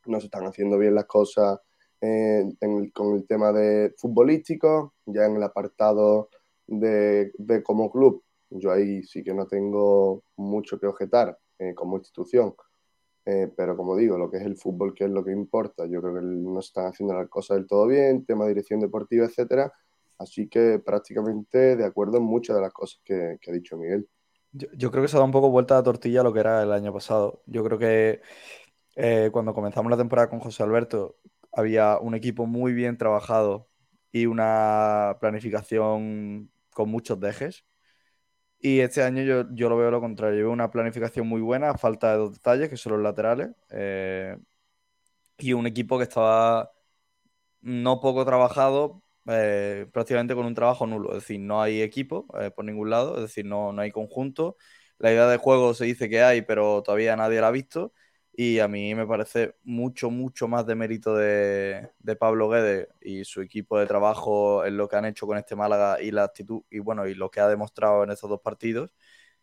no 0.06 0.20
se 0.20 0.28
están 0.28 0.46
haciendo 0.46 0.78
bien 0.78 0.96
las 0.96 1.06
cosas 1.06 1.60
eh, 2.02 2.44
con 2.94 3.16
el 3.16 3.26
tema 3.26 3.52
de 3.52 3.94
futbolístico, 3.98 4.94
ya 5.06 5.26
en 5.26 5.38
el 5.38 5.44
apartado 5.44 6.30
de, 6.68 7.32
de 7.38 7.64
como 7.64 7.90
club, 7.92 8.24
yo 8.50 8.72
ahí 8.72 9.04
sí 9.04 9.24
que 9.24 9.34
no 9.34 9.48
tengo 9.48 10.24
mucho 10.36 10.80
que 10.80 10.88
objetar 10.88 11.38
eh, 11.60 11.74
como 11.74 11.98
institución, 11.98 12.54
eh, 13.26 13.52
pero 13.56 13.78
como 13.78 13.96
digo, 13.96 14.18
lo 14.18 14.30
que 14.30 14.38
es 14.38 14.44
el 14.44 14.58
fútbol, 14.58 14.94
que 14.94 15.06
es 15.06 15.10
lo 15.10 15.24
que 15.24 15.32
importa, 15.32 15.86
yo 15.86 16.02
creo 16.02 16.16
que 16.16 16.22
no 16.22 16.62
se 16.62 16.68
están 16.68 16.88
haciendo 16.88 17.16
las 17.16 17.30
cosas 17.30 17.58
del 17.58 17.68
todo 17.68 17.88
bien, 17.88 18.26
tema 18.26 18.44
de 18.44 18.50
dirección 18.50 18.80
deportiva, 18.80 19.26
etcétera, 19.26 19.72
así 20.20 20.48
que 20.48 20.80
prácticamente 20.80 21.76
de 21.76 21.86
acuerdo 21.86 22.18
en 22.18 22.24
muchas 22.24 22.56
de 22.56 22.62
las 22.62 22.74
cosas 22.74 23.02
que, 23.04 23.38
ha 23.48 23.52
dicho 23.52 23.78
Miguel. 23.78 24.08
Yo, 24.52 24.92
creo 24.92 25.02
que 25.02 25.08
se 25.08 25.16
ha 25.16 25.20
dado 25.20 25.26
un 25.26 25.32
poco 25.32 25.50
vuelta 25.50 25.78
a 25.78 25.84
tortilla 25.84 26.22
a 26.22 26.24
lo 26.24 26.32
que 26.32 26.42
era 26.42 26.62
el 26.62 26.72
año 26.72 26.94
pasado. 26.94 27.42
Yo 27.48 27.64
creo 27.64 27.80
que 27.80 28.22
eh, 28.96 29.30
cuando 29.32 29.54
comenzamos 29.54 29.90
la 29.92 29.98
temporada 29.98 30.30
con 30.30 30.40
José 30.40 30.64
Alberto 30.64 31.18
había 31.52 31.98
un 32.00 32.16
equipo 32.16 32.46
muy 32.48 32.74
bien 32.74 32.98
trabajado 32.98 33.70
y 34.12 34.26
una 34.28 35.18
planificación 35.22 36.52
con 36.72 36.90
muchos 36.90 37.20
dejes. 37.20 37.66
Y 38.60 38.80
este 38.80 39.04
año 39.04 39.24
yo, 39.24 39.46
yo 39.54 39.70
lo 39.70 39.78
veo 39.78 39.92
lo 39.92 40.00
contrario. 40.02 40.38
Yo 40.40 40.46
veo 40.46 40.54
una 40.54 40.72
planificación 40.72 41.28
muy 41.28 41.42
buena, 41.42 41.72
a 41.72 41.78
falta 41.78 42.12
de 42.14 42.18
dos 42.18 42.34
detalles, 42.34 42.70
que 42.70 42.78
son 42.78 42.94
los 42.94 43.02
laterales. 43.04 43.50
eh, 43.72 44.38
y 45.38 45.54
un 45.54 45.68
equipo 45.68 45.98
que 45.98 46.04
estaba 46.06 46.72
no 47.62 48.00
poco 48.02 48.26
trabajado, 48.26 49.04
eh, 49.28 49.88
prácticamente 49.94 50.36
con 50.36 50.46
un 50.46 50.56
trabajo 50.56 50.88
nulo. 50.88 51.12
Es 51.12 51.20
decir, 51.24 51.40
no 51.40 51.62
hay 51.62 51.82
equipo 51.82 52.28
eh, 52.42 52.52
por 52.52 52.66
ningún 52.66 52.90
lado, 52.90 53.16
es 53.18 53.24
decir, 53.24 53.46
no, 53.46 53.74
no 53.74 53.82
hay 53.82 53.92
conjunto. 53.92 54.58
La 55.00 55.12
idea 55.12 55.28
de 55.28 55.38
juego 55.38 55.74
se 55.74 55.86
dice 55.86 56.10
que 56.10 56.24
hay, 56.24 56.42
pero 56.44 56.84
todavía 56.84 57.16
nadie 57.16 57.42
la 57.42 57.50
ha 57.50 57.52
visto. 57.52 57.94
Y 58.36 58.60
a 58.60 58.68
mí 58.68 58.96
me 58.96 59.06
parece 59.06 59.56
mucho, 59.64 60.10
mucho 60.10 60.48
más 60.48 60.66
de 60.66 60.74
mérito 60.76 61.16
de, 61.16 61.92
de 62.00 62.16
Pablo 62.16 62.50
Guedes 62.50 62.88
y 63.02 63.24
su 63.26 63.42
equipo 63.42 63.78
de 63.78 63.86
trabajo 63.86 64.66
en 64.66 64.76
lo 64.76 64.88
que 64.88 64.96
han 64.96 65.06
hecho 65.06 65.28
con 65.28 65.38
este 65.38 65.56
Málaga 65.56 66.02
y 66.02 66.10
la 66.12 66.24
actitud, 66.24 66.64
y 66.72 66.80
bueno, 66.80 67.08
y 67.08 67.14
lo 67.14 67.30
que 67.30 67.42
ha 67.42 67.48
demostrado 67.48 68.04
en 68.04 68.10
estos 68.12 68.30
dos 68.32 68.42
partidos, 68.42 68.92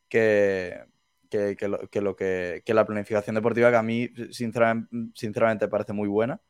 que, 0.08 0.84
que, 1.30 1.56
lo, 1.68 2.16
que 2.16 2.62
que, 2.64 2.74
la 2.74 2.86
planificación 2.86 3.36
deportiva 3.36 3.70
que 3.70 3.76
a 3.76 3.82
mí 3.82 4.08
sinceramente, 4.32 4.90
sinceramente 5.14 5.68
parece 5.68 5.92
muy 5.92 6.08
buena. 6.08 6.40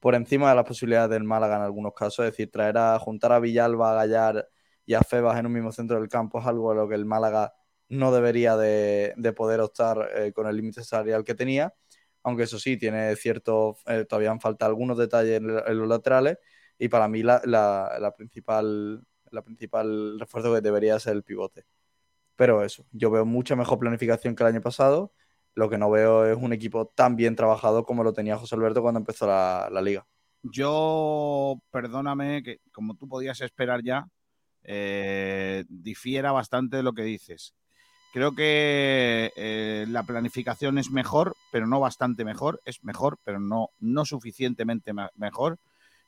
Por 0.00 0.14
encima 0.16 0.50
de 0.50 0.56
las 0.56 0.66
posibilidades 0.66 1.10
del 1.10 1.24
Málaga 1.24 1.56
en 1.56 1.62
algunos 1.62 1.94
casos, 1.94 2.26
es 2.26 2.32
decir, 2.32 2.50
traer 2.50 2.78
a 2.78 2.98
juntar 3.00 3.32
a 3.32 3.40
Villalba, 3.40 3.92
a 3.92 3.94
Gallar 4.06 4.48
y 4.86 4.94
a 4.94 5.02
Febas 5.02 5.38
en 5.38 5.46
un 5.46 5.52
mismo 5.52 5.72
centro 5.72 5.98
del 5.98 6.08
campo 6.08 6.40
es 6.40 6.46
algo 6.46 6.72
a 6.72 6.74
lo 6.74 6.88
que 6.88 6.96
el 6.96 7.06
Málaga 7.06 7.54
no 7.92 8.12
debería 8.12 8.56
de, 8.56 9.14
de 9.16 9.34
poder 9.34 9.60
optar 9.60 10.10
eh, 10.16 10.32
con 10.34 10.46
el 10.48 10.56
límite 10.56 10.84
salarial 10.84 11.24
que 11.24 11.34
tenía, 11.36 11.74
aunque 12.24 12.44
eso 12.44 12.58
sí, 12.60 12.76
tiene 12.78 13.16
cierto, 13.16 13.76
eh, 13.86 14.06
todavía 14.08 14.38
falta 14.40 14.66
algunos 14.66 14.98
detalles 14.98 15.38
en, 15.38 15.48
los 15.48 15.88
laterales 15.88 16.38
y 16.78 16.88
para 16.88 17.08
mí 17.08 17.22
la, 17.24 17.42
la- 17.46 17.98
la 18.00 18.12
principal, 18.14 19.04
la 19.30 19.42
principal 19.42 20.18
refuerzo 20.20 20.54
que 20.54 20.62
debería 20.62 20.98
ser 21.00 21.14
el 21.16 21.24
pivote. 21.24 21.64
Pero 22.36 22.64
eso, 22.64 22.86
yo 22.92 23.10
veo 23.10 23.24
mucha 23.26 23.56
mejor 23.56 23.78
planificación 23.78 24.34
que 24.36 24.42
el 24.44 24.48
año 24.50 24.62
pasado, 24.62 25.12
lo 25.54 25.70
que 25.70 25.78
no 25.78 25.90
veo 25.90 26.26
es 26.26 26.36
un 26.38 26.52
equipo 26.52 26.86
tan 26.88 27.16
bien 27.16 27.36
trabajado 27.36 27.84
como 27.86 28.04
lo 28.04 28.12
tenía 28.14 28.38
José 28.38 28.54
Alberto 28.56 28.82
cuando 28.82 29.00
empezó 29.00 29.26
la, 29.26 29.68
la 29.72 29.82
liga. 29.82 30.06
Yo, 30.42 31.62
perdóname, 31.70 32.42
que 32.42 32.58
como 32.72 32.96
tú 32.96 33.08
podías 33.08 33.40
esperar 33.40 33.82
ya, 33.84 34.06
eh, 34.64 35.64
difiera 35.68 36.32
bastante 36.32 36.78
de 36.78 36.82
lo 36.84 36.94
que 36.94 37.02
dices. 37.02 37.54
Creo 38.12 38.34
que 38.34 39.32
eh, 39.36 39.86
la 39.88 40.02
planificación 40.02 40.78
es 40.78 40.90
mejor, 40.90 41.34
pero 41.50 41.66
no 41.66 41.80
bastante 41.80 42.24
mejor. 42.24 42.60
Es 42.66 42.84
mejor, 42.84 43.18
pero 43.24 43.40
no, 43.40 43.70
no 43.80 44.04
suficientemente 44.04 44.92
mejor. 45.16 45.58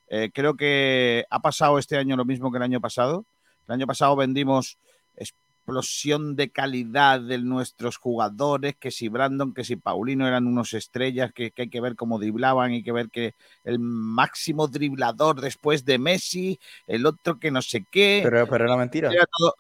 Eh, 0.09 0.31
creo 0.33 0.55
que 0.55 1.25
ha 1.31 1.41
pasado 1.41 1.79
este 1.79 1.97
año 1.97 2.17
lo 2.17 2.27
mismo 2.27 2.51
que 2.51 2.59
el 2.59 2.63
año 2.63 2.81
pasado. 2.81 3.25
El 3.67 3.75
año 3.75 3.87
pasado 3.87 4.15
vendimos 4.17 4.77
explosión 5.17 6.37
de 6.37 6.51
calidad 6.51 7.23
de 7.23 7.39
nuestros 7.39 7.97
jugadores, 7.97 8.77
que 8.79 8.91
si 8.91 9.09
Brandon, 9.09 9.55
que 9.55 9.65
si 9.65 9.77
Paulino 9.77 10.29
eran 10.29 10.47
unos 10.47 10.75
estrellas, 10.75 11.33
que, 11.33 11.53
que 11.53 11.63
hay 11.63 11.69
que 11.71 11.81
ver 11.81 11.97
cómo 11.97 12.19
driblaban, 12.19 12.73
hay 12.73 12.83
que 12.83 12.93
ver 12.93 13.09
que 13.09 13.33
el 13.65 13.79
máximo 13.79 14.69
driblador 14.69 15.41
después 15.41 15.87
de 15.87 15.99
Messi, 15.99 16.61
el 16.87 17.07
otro 17.07 17.39
que 17.39 17.51
no 17.51 17.63
sé 17.63 17.83
qué. 17.91 18.21
Pero, 18.23 18.47
pero 18.47 18.67
era 18.67 18.77
mentira. 18.77 19.11
Era 19.11 19.25
todo- 19.39 19.55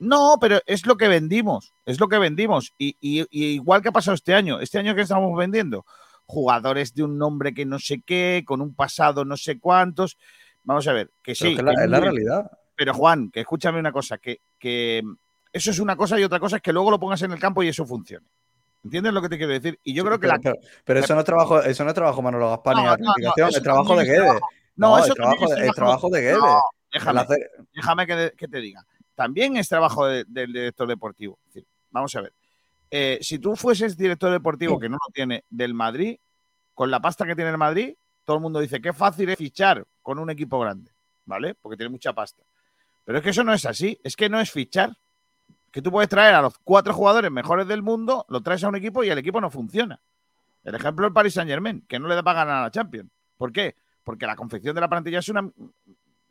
No, 0.00 0.38
pero 0.40 0.60
es 0.66 0.86
lo 0.86 0.96
que 0.96 1.08
vendimos, 1.08 1.72
es 1.86 2.00
lo 2.00 2.08
que 2.08 2.18
vendimos. 2.18 2.72
Y, 2.78 2.96
y- 3.00 3.26
y 3.30 3.44
igual 3.54 3.82
que 3.82 3.88
ha 3.90 3.92
pasado 3.92 4.14
este 4.14 4.34
año, 4.34 4.58
este 4.60 4.78
año 4.78 4.94
que 4.94 5.02
estamos 5.02 5.36
vendiendo, 5.38 5.84
jugadores 6.26 6.94
de 6.94 7.02
un 7.04 7.18
nombre 7.18 7.52
que 7.54 7.66
no 7.66 7.78
sé 7.78 8.00
qué, 8.04 8.42
con 8.46 8.60
un 8.60 8.74
pasado 8.74 9.24
no 9.24 9.36
sé 9.36 9.58
cuántos. 9.60 10.16
Vamos 10.64 10.86
a 10.88 10.92
ver, 10.92 11.10
que 11.22 11.34
sí. 11.34 11.54
que 11.56 11.62
la- 11.62 11.74
que 11.74 11.84
es 11.84 11.90
la 11.90 12.00
realidad. 12.00 12.50
Pero 12.76 12.94
Juan, 12.94 13.30
que 13.30 13.40
escúchame 13.40 13.78
una 13.78 13.92
cosa, 13.92 14.18
que, 14.18 14.40
que 14.58 15.02
eso 15.52 15.70
es 15.70 15.78
una 15.80 15.96
cosa 15.96 16.18
y 16.18 16.24
otra 16.24 16.40
cosa 16.40 16.56
es 16.56 16.62
que 16.62 16.72
luego 16.72 16.90
lo 16.90 16.98
pongas 16.98 17.20
en 17.22 17.32
el 17.32 17.38
campo 17.38 17.62
y 17.62 17.68
eso 17.68 17.84
funcione. 17.84 18.26
¿Entiendes 18.82 19.12
lo 19.12 19.20
que 19.20 19.28
te 19.28 19.36
quiero 19.36 19.52
decir? 19.52 19.78
Y 19.84 19.92
yo 19.92 20.02
creo 20.04 20.18
que 20.18 20.26
pero, 20.28 20.32
la... 20.34 20.40
pero- 20.40 20.56
pero 20.84 21.00
eso 21.00 21.12
no 21.14 21.20
es 21.20 21.26
trabajo, 21.26 21.60
eso 21.62 21.84
no 21.84 21.90
es 21.90 21.94
trabajo 21.94 22.22
Manolo 22.22 22.48
Gaspar 22.48 22.76
ni 22.76 22.82
No, 22.84 22.88
la 22.88 22.96
no, 22.96 23.48
es 23.48 23.62
trabajo 23.62 23.96
de 23.96 24.04
Guedes. 24.06 24.40
no, 24.76 24.96
eso 24.98 25.08
es 25.08 25.14
trabajo, 25.14 25.44
es 25.54 25.72
trabajo- 25.74 26.08
de 26.08 26.20
Guedes. 26.22 26.36
El 26.92 26.98
déjame, 27.00 27.20
hacer- 27.20 27.50
déjame 27.74 28.06
que, 28.06 28.32
que 28.36 28.48
te 28.48 28.58
diga. 28.60 28.86
También 29.20 29.58
es 29.58 29.68
trabajo 29.68 30.06
de- 30.06 30.24
del 30.26 30.50
director 30.50 30.88
deportivo. 30.88 31.38
Es 31.48 31.52
decir, 31.54 31.68
vamos 31.90 32.14
a 32.16 32.22
ver. 32.22 32.32
Eh, 32.90 33.18
si 33.20 33.38
tú 33.38 33.54
fueses 33.54 33.94
director 33.94 34.32
deportivo, 34.32 34.80
que 34.80 34.88
no 34.88 34.94
lo 34.96 35.12
tiene, 35.12 35.44
del 35.50 35.74
Madrid, 35.74 36.18
con 36.72 36.90
la 36.90 37.00
pasta 37.00 37.26
que 37.26 37.34
tiene 37.36 37.50
el 37.50 37.58
Madrid, 37.58 37.94
todo 38.24 38.36
el 38.38 38.42
mundo 38.42 38.60
dice 38.60 38.80
que 38.80 38.94
fácil 38.94 39.28
es 39.28 39.36
fichar 39.36 39.86
con 40.00 40.18
un 40.18 40.30
equipo 40.30 40.58
grande, 40.58 40.90
¿vale? 41.26 41.54
Porque 41.54 41.76
tiene 41.76 41.90
mucha 41.90 42.14
pasta. 42.14 42.42
Pero 43.04 43.18
es 43.18 43.24
que 43.24 43.28
eso 43.28 43.44
no 43.44 43.52
es 43.52 43.66
así, 43.66 44.00
es 44.02 44.16
que 44.16 44.30
no 44.30 44.40
es 44.40 44.50
fichar. 44.50 44.96
Que 45.70 45.82
tú 45.82 45.90
puedes 45.90 46.08
traer 46.08 46.34
a 46.34 46.40
los 46.40 46.58
cuatro 46.64 46.94
jugadores 46.94 47.30
mejores 47.30 47.68
del 47.68 47.82
mundo, 47.82 48.24
lo 48.30 48.40
traes 48.40 48.64
a 48.64 48.68
un 48.68 48.76
equipo 48.76 49.04
y 49.04 49.10
el 49.10 49.18
equipo 49.18 49.38
no 49.38 49.50
funciona. 49.50 50.00
El 50.64 50.74
ejemplo 50.76 51.06
es 51.06 51.12
Paris 51.12 51.34
Saint 51.34 51.50
Germain, 51.50 51.82
que 51.86 51.98
no 51.98 52.08
le 52.08 52.14
da 52.14 52.22
para 52.22 52.38
ganar 52.44 52.56
a 52.56 52.62
la 52.62 52.70
Champions. 52.70 53.10
¿Por 53.36 53.52
qué? 53.52 53.76
Porque 54.02 54.26
la 54.26 54.34
confección 54.34 54.74
de 54.74 54.80
la 54.80 54.88
plantilla 54.88 55.18
es 55.18 55.28
una. 55.28 55.46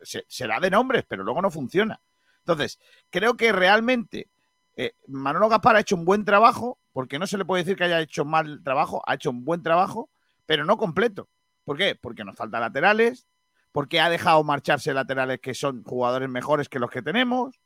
Se, 0.02 0.26
se 0.28 0.48
da 0.48 0.60
de 0.60 0.72
nombres, 0.72 1.06
pero 1.08 1.24
luego 1.24 1.40
no 1.42 1.52
funciona. 1.52 2.00
Entonces, 2.40 2.80
creo 3.10 3.36
que 3.36 3.52
realmente 3.52 4.30
eh, 4.76 4.94
Manolo 5.08 5.50
Gaspar 5.50 5.76
ha 5.76 5.82
hecho 5.82 5.96
un 5.96 6.06
buen 6.06 6.26
trabajo, 6.26 6.80
porque 6.94 7.20
no 7.20 7.28
se 7.28 7.38
le 7.38 7.46
puede 7.46 7.64
decir 7.64 7.78
que 7.78 7.84
haya 7.84 8.00
hecho 8.00 8.26
mal 8.26 8.62
trabajo, 8.64 9.02
ha 9.06 9.16
hecho 9.16 9.30
un 9.30 9.44
buen 9.44 9.62
trabajo, 9.62 10.10
pero 10.46 10.66
no 10.66 10.78
completo. 10.78 11.30
¿Por 11.66 11.78
qué? 11.78 11.96
Porque 11.96 12.24
nos 12.24 12.36
faltan 12.36 12.62
laterales, 12.62 13.28
porque 13.72 14.00
ha 14.00 14.10
dejado 14.10 14.44
marcharse 14.44 14.94
laterales 14.94 15.40
que 15.40 15.54
son 15.54 15.84
jugadores 15.84 16.30
mejores 16.30 16.70
que 16.70 16.80
los 16.80 16.90
que 16.90 17.02
tenemos, 17.02 17.60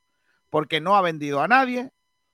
porque 0.50 0.80
no 0.80 0.96
ha 0.96 1.02
vendido 1.02 1.40
a 1.40 1.48
nadie, 1.48 1.92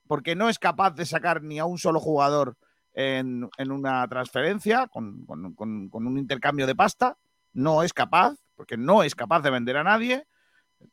porque 0.09 0.35
no 0.35 0.49
es 0.49 0.59
capaz 0.59 0.91
de 0.97 1.07
sacar 1.07 1.43
ni 1.43 1.59
a 1.61 1.67
un 1.67 1.79
solo 1.79 2.01
jugador 2.01 2.57
en, 2.95 3.49
una 3.59 4.09
transferencia, 4.09 4.89
con, 4.89 5.25
un 5.29 6.19
intercambio 6.19 6.67
de 6.67 6.75
pasta, 6.75 7.17
no 7.53 7.83
es 7.83 7.93
capaz, 7.93 8.35
porque 8.57 8.77
no 8.77 9.03
es 9.03 9.15
capaz 9.15 9.43
de 9.43 9.51
vender 9.51 9.77
a 9.77 9.85
nadie. 9.85 10.27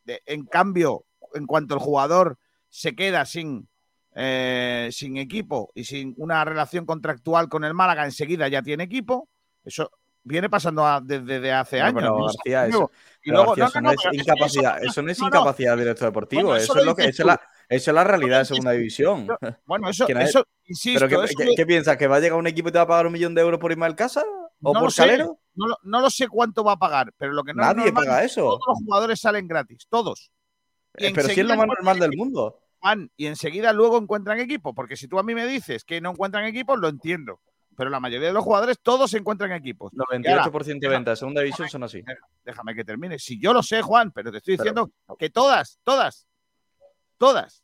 En 0.05 0.45
cambio, 0.45 1.06
en 1.33 1.45
cuanto 1.45 1.73
el 1.75 1.79
jugador 1.79 2.37
se 2.69 2.95
queda 2.95 3.25
sin, 3.25 3.67
eh, 4.15 4.89
sin 4.91 5.17
equipo 5.17 5.71
y 5.75 5.83
sin 5.83 6.13
una 6.17 6.43
relación 6.45 6.85
contractual 6.85 7.49
con 7.49 7.63
el 7.63 7.73
Málaga, 7.73 8.05
enseguida 8.05 8.47
ya 8.47 8.61
tiene 8.61 8.83
equipo. 8.83 9.29
Eso 9.63 9.91
viene 10.23 10.49
pasando 10.49 10.85
a- 10.85 10.99
desde, 11.01 11.23
desde 11.25 11.53
hace 11.53 11.79
No, 11.79 11.85
años. 11.85 11.95
pero 12.01 12.17
¿no? 12.17 12.25
García, 12.25 12.65
eso, 12.67 12.91
Y 13.23 13.29
pero 13.29 13.37
luego- 13.37 13.55
García, 13.55 13.63
no, 13.63 13.69
eso 13.69 13.79
no, 13.79 13.81
no 13.81 13.87
no, 13.87 13.91
es 14.11 14.19
es 14.19 14.21
incapacidad, 14.27 14.77
eso- 14.81 14.89
eso 14.91 15.01
no 15.01 15.11
es 15.11 15.19
no, 15.19 15.29
no. 15.29 15.35
incapacidad 15.37 15.71
del 15.71 15.79
director 15.79 16.07
deportivo, 16.09 16.41
Bueno, 16.43 16.55
eso, 16.57 16.73
eso 16.73 16.79
es 16.79 16.85
lo 16.85 16.95
que, 16.95 17.05
es 17.05 17.19
la, 17.19 17.37
tú. 17.37 17.43
eso 17.69 17.91
es 17.91 17.95
la 17.95 18.03
realidad 18.03 18.39
de 18.39 18.45
segunda 18.45 18.71
división. 18.71 19.27
Bueno, 19.65 19.89
eso, 19.89 20.05
insisto, 20.65 21.07
¿Pero 21.07 21.25
qué, 21.55 21.65
piensas? 21.65 21.95
¿Que 21.97 22.07
va 22.07 22.17
a 22.17 22.19
llegar 22.19 22.37
un 22.39 22.47
equipo 22.47 22.67
y 22.69 22.71
te 22.73 22.77
va 22.77 22.83
a 22.83 22.87
pagar 22.87 23.07
un 23.07 23.13
millón 23.13 23.33
de 23.35 23.41
euros 23.41 23.59
por 23.59 23.71
Ismael 23.71 23.95
Casa? 23.95 24.23
¿O 24.61 24.73
no 24.73 24.79
por 24.81 24.91
sé, 24.91 25.03
Calero? 25.03 25.39
no, 25.55 25.67
lo, 25.67 25.77
no 25.83 26.09
sé 26.09 26.27
cuánto 26.27 26.63
va 26.63 26.73
a 26.73 26.77
pagar, 26.77 27.13
pero 27.17 27.31
lo 27.31 27.43
que 27.43 27.53
no 27.53 27.61
es 27.61 27.67
Nadie 27.67 27.85
normal 27.85 28.05
paga 28.05 28.23
es 28.23 28.31
eso. 28.31 28.41
Todos 28.41 28.61
los 28.67 28.77
jugadores 28.83 29.19
salen 29.21 29.47
gratis, 29.47 29.85
todos. 29.89 30.31
Eh, 30.97 31.11
Pero 31.13 31.27
si 31.29 31.39
es 31.39 31.45
lo 31.47 31.55
más 31.55 31.67
normal 31.67 31.99
del 31.99 32.15
mundo. 32.17 32.59
Juan, 32.79 33.09
y 33.17 33.25
enseguida 33.27 33.73
luego 33.73 33.97
encuentran 33.97 34.39
equipo, 34.39 34.73
porque 34.73 34.95
si 34.97 35.07
tú 35.07 35.17
a 35.19 35.23
mí 35.23 35.33
me 35.35 35.45
dices 35.47 35.83
que 35.83 35.99
no 36.01 36.11
encuentran 36.11 36.45
equipos, 36.45 36.77
lo 36.79 36.87
entiendo. 36.89 37.39
Pero 37.75 37.89
la 37.91 37.99
mayoría 37.99 38.27
de 38.27 38.33
los 38.33 38.43
jugadores, 38.43 38.79
todos 38.81 39.11
se 39.11 39.17
encuentran 39.19 39.51
equipos. 39.51 39.91
Y 39.93 39.97
ahora, 40.29 40.43
98% 40.45 40.79
de 40.79 40.87
ventas 40.87 41.11
de 41.13 41.15
segunda 41.17 41.41
división 41.41 41.69
son 41.69 41.83
así. 41.83 42.03
déjame 42.43 42.73
que 42.75 42.83
termine. 42.83 43.19
Si 43.19 43.39
yo 43.39 43.53
lo 43.53 43.61
sé, 43.61 43.81
Juan, 43.83 44.11
pero 44.11 44.31
te 44.31 44.37
estoy 44.39 44.57
Pero- 44.57 44.63
diciendo 44.87 45.15
que 45.19 45.29
todas, 45.29 45.79
todas, 45.83 46.27
todas. 47.17 47.63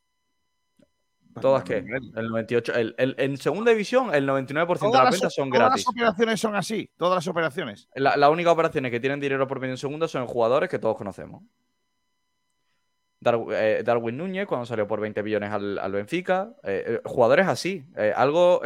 ¿Todas 1.40 1.64
qué? 1.64 1.78
El 1.78 2.28
98, 2.28 2.74
el, 2.74 2.94
el- 2.96 3.16
en 3.18 3.36
segunda 3.38 3.72
división, 3.72 4.14
el 4.14 4.24
99% 4.28 4.86
de 4.86 4.92
Todas 4.92 4.92
las 4.92 5.04
las, 5.04 5.12
ventas 5.14 5.34
son 5.34 5.50
todas 5.50 5.66
gratis. 5.68 5.84
las 5.84 5.88
operaciones 5.96 6.40
son 6.40 6.54
así, 6.54 6.90
todas 6.96 7.16
las 7.16 7.26
operaciones. 7.26 7.88
La, 7.96 8.16
las 8.16 8.30
únicas 8.30 8.52
operaciones 8.52 8.92
que 8.92 9.00
tienen 9.00 9.18
dinero 9.18 9.48
por 9.48 9.58
medio 9.58 9.72
en 9.74 9.78
segunda 9.78 10.06
son 10.06 10.26
jugadores 10.28 10.70
que 10.70 10.78
todos 10.78 10.96
conocemos. 10.96 11.42
Eh, 13.52 13.82
Darwin 13.84 14.16
Núñez, 14.16 14.46
cuando 14.46 14.66
salió 14.66 14.86
por 14.86 15.00
20 15.00 15.22
millones 15.22 15.50
al, 15.50 15.78
al 15.78 15.92
Benfica. 15.92 16.54
eh, 16.62 16.84
eh, 16.86 17.00
jugadores 17.04 17.46
así. 17.46 17.84
Algo, 18.14 18.60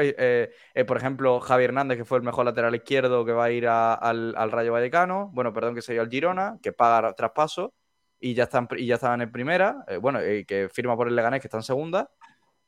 por 0.86 0.96
ejemplo, 0.96 1.40
Javi 1.40 1.64
Hernández, 1.64 1.98
que 1.98 2.04
fue 2.04 2.18
el 2.18 2.24
mejor 2.24 2.44
lateral 2.44 2.74
izquierdo 2.74 3.24
que 3.24 3.32
va 3.32 3.44
a 3.44 3.50
ir 3.50 3.66
al, 3.68 4.34
al 4.36 4.50
Rayo 4.52 4.72
Vallecano. 4.72 5.30
Bueno, 5.32 5.52
perdón, 5.52 5.74
que 5.74 5.82
se 5.82 5.92
dio 5.92 6.02
al 6.02 6.10
Girona, 6.10 6.58
que 6.62 6.72
paga 6.72 7.12
traspaso 7.14 7.74
y 8.20 8.34
ya 8.34 8.44
están, 8.44 8.68
y 8.76 8.86
ya 8.86 8.96
estaban 8.96 9.20
en 9.22 9.30
primera. 9.32 9.84
bueno, 10.00 10.20
eh, 10.20 10.44
que 10.46 10.68
firma 10.68 10.96
por 10.96 11.08
el 11.08 11.16
Leganés, 11.16 11.40
que 11.40 11.46
está 11.48 11.58
en 11.58 11.62
segunda. 11.62 12.10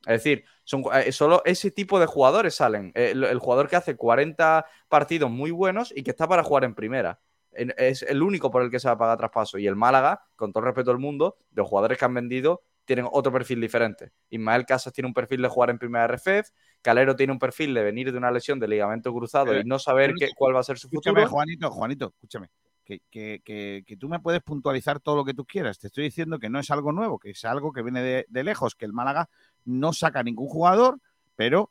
Es 0.03 0.25
decir, 0.25 0.45
son, 0.65 0.85
solo 1.13 1.43
ese 1.45 1.71
tipo 1.71 2.01
de 2.01 2.07
jugadores 2.07 2.55
salen. 2.55 2.93
El 2.95 3.39
jugador 3.39 3.69
que 3.69 3.77
hace 3.77 3.97
40 3.97 4.65
partidos 4.89 5.31
muy 5.31 5.51
buenos 5.51 5.93
y 5.95 6.03
que 6.03 6.11
está 6.11 6.27
para 6.29 6.43
jugar 6.43 6.65
en 6.65 6.75
primera. 6.75 7.21
Es 7.53 8.03
el 8.03 8.23
único 8.23 8.51
por 8.51 8.63
el 8.63 8.71
que 8.71 8.79
se 8.79 8.89
va 8.89 8.95
a 8.95 8.99
pagar 8.99 9.19
traspaso. 9.19 9.59
Y 9.59 9.67
el 9.67 9.77
Málaga, 9.77 10.23
con 10.37 10.53
todo 10.53 10.61
el 10.61 10.67
respeto 10.67 10.91
del 10.91 11.01
mundo, 11.01 11.37
de 11.51 11.63
los 11.63 11.69
jugadores 11.69 11.99
que 11.99 12.05
han 12.05 12.15
vendido, 12.15 12.63
tienen 12.85 13.07
otro 13.11 13.33
perfil 13.33 13.61
diferente. 13.61 14.11
Ismael 14.31 14.65
Casas 14.67 14.93
tiene 14.93 15.07
un 15.09 15.15
perfil 15.15 15.43
de 15.43 15.49
jugar 15.49 15.71
en 15.71 15.79
primera 15.79 16.05
RFF. 16.07 16.51
Calero 16.83 17.15
tiene 17.15 17.33
un 17.33 17.39
perfil 17.39 17.75
de 17.75 17.83
venir 17.83 18.11
de 18.11 18.19
una 18.19 18.31
lesión 18.31 18.59
de 18.59 18.67
ligamento 18.69 19.13
cruzado 19.13 19.57
y 19.59 19.65
no 19.65 19.79
saber 19.79 20.13
qué- 20.19 20.31
cuál 20.37 20.55
va 20.57 20.61
a 20.61 20.65
ser 20.65 20.79
su 20.79 20.89
Escúchame, 20.89 21.21
futuro. 21.21 21.31
Juanito, 21.31 21.71
Juanito, 21.71 22.07
escúchame. 22.15 22.49
que, 22.85 23.01
que- 23.09 23.41
que- 23.45 23.85
que 23.87 23.97
tú 23.97 24.09
me 24.09 24.19
puedes 24.19 24.43
puntualizar 24.43 24.99
todo 24.99 25.15
lo 25.15 25.25
que 25.25 25.33
tú 25.35 25.45
quieras. 25.45 25.79
Te 25.79 25.87
estoy 25.87 26.03
diciendo 26.05 26.41
que 26.41 26.49
no 26.51 26.59
es 26.59 26.73
algo 26.73 26.91
nuevo, 26.91 27.21
que 27.21 27.31
es 27.31 27.45
algo 27.45 27.73
que 27.73 27.83
viene 27.83 28.03
de, 28.03 28.27
de 28.29 28.43
lejos, 28.43 28.75
que 28.75 28.85
el 28.85 28.93
Málaga 28.93 29.29
no 29.65 29.93
saca 29.93 30.25
ningún 30.25 30.49
jugador, 30.49 30.99
pero 31.37 31.71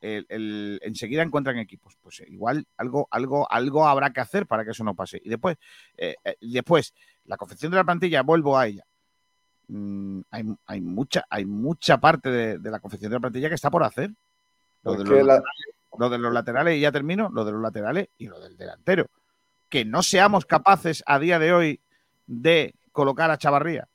el- 0.00 0.26
el- 0.28 0.80
enseguida 0.82 1.22
encuentran 1.22 1.58
equipos. 1.58 1.96
Pues 2.02 2.20
igual 2.28 2.66
algo, 2.76 3.08
algo, 3.10 3.50
algo 3.50 3.86
habrá 3.86 4.10
que 4.12 4.20
hacer 4.20 4.46
para 4.46 4.64
que 4.64 4.72
eso 4.72 4.84
no 4.84 4.94
pase. 4.94 5.20
Y 5.24 5.28
después, 5.28 5.56
eh, 5.96 6.16
eh, 6.24 6.36
después 6.40 6.94
la 7.24 7.36
confección 7.36 7.70
de 7.70 7.76
la 7.76 7.84
plantilla, 7.84 8.22
vuelvo 8.22 8.58
a 8.58 8.66
ella. 8.66 8.84
Mm, 9.68 10.20
hay, 10.30 10.44
hay 10.66 10.80
mucha, 10.80 11.24
hay 11.28 11.44
mucha 11.44 11.98
parte 11.98 12.30
de, 12.30 12.58
de 12.58 12.70
la 12.70 12.80
confección 12.80 13.10
de 13.10 13.16
la 13.16 13.20
plantilla 13.20 13.48
que 13.48 13.54
está 13.54 13.70
por 13.70 13.84
hacer. 13.84 14.10
Lo 14.82 14.92
de, 14.92 15.04
los 15.04 15.08
la- 15.26 15.34
laterales, 15.34 15.74
lo 15.98 16.08
de 16.08 16.18
los 16.18 16.32
laterales, 16.32 16.76
y 16.76 16.80
ya 16.80 16.92
termino, 16.92 17.28
lo 17.30 17.44
de 17.44 17.52
los 17.52 17.60
laterales 17.60 18.08
y 18.18 18.26
lo 18.28 18.40
del 18.40 18.56
delantero. 18.56 19.06
Que 19.68 19.84
no 19.84 20.02
seamos 20.02 20.46
capaces 20.46 21.02
a 21.06 21.18
día 21.18 21.38
de 21.38 21.52
hoy 21.52 21.80
de 22.26 22.74
colocar 22.92 23.30
a 23.30 23.36
Chavarría 23.38 23.88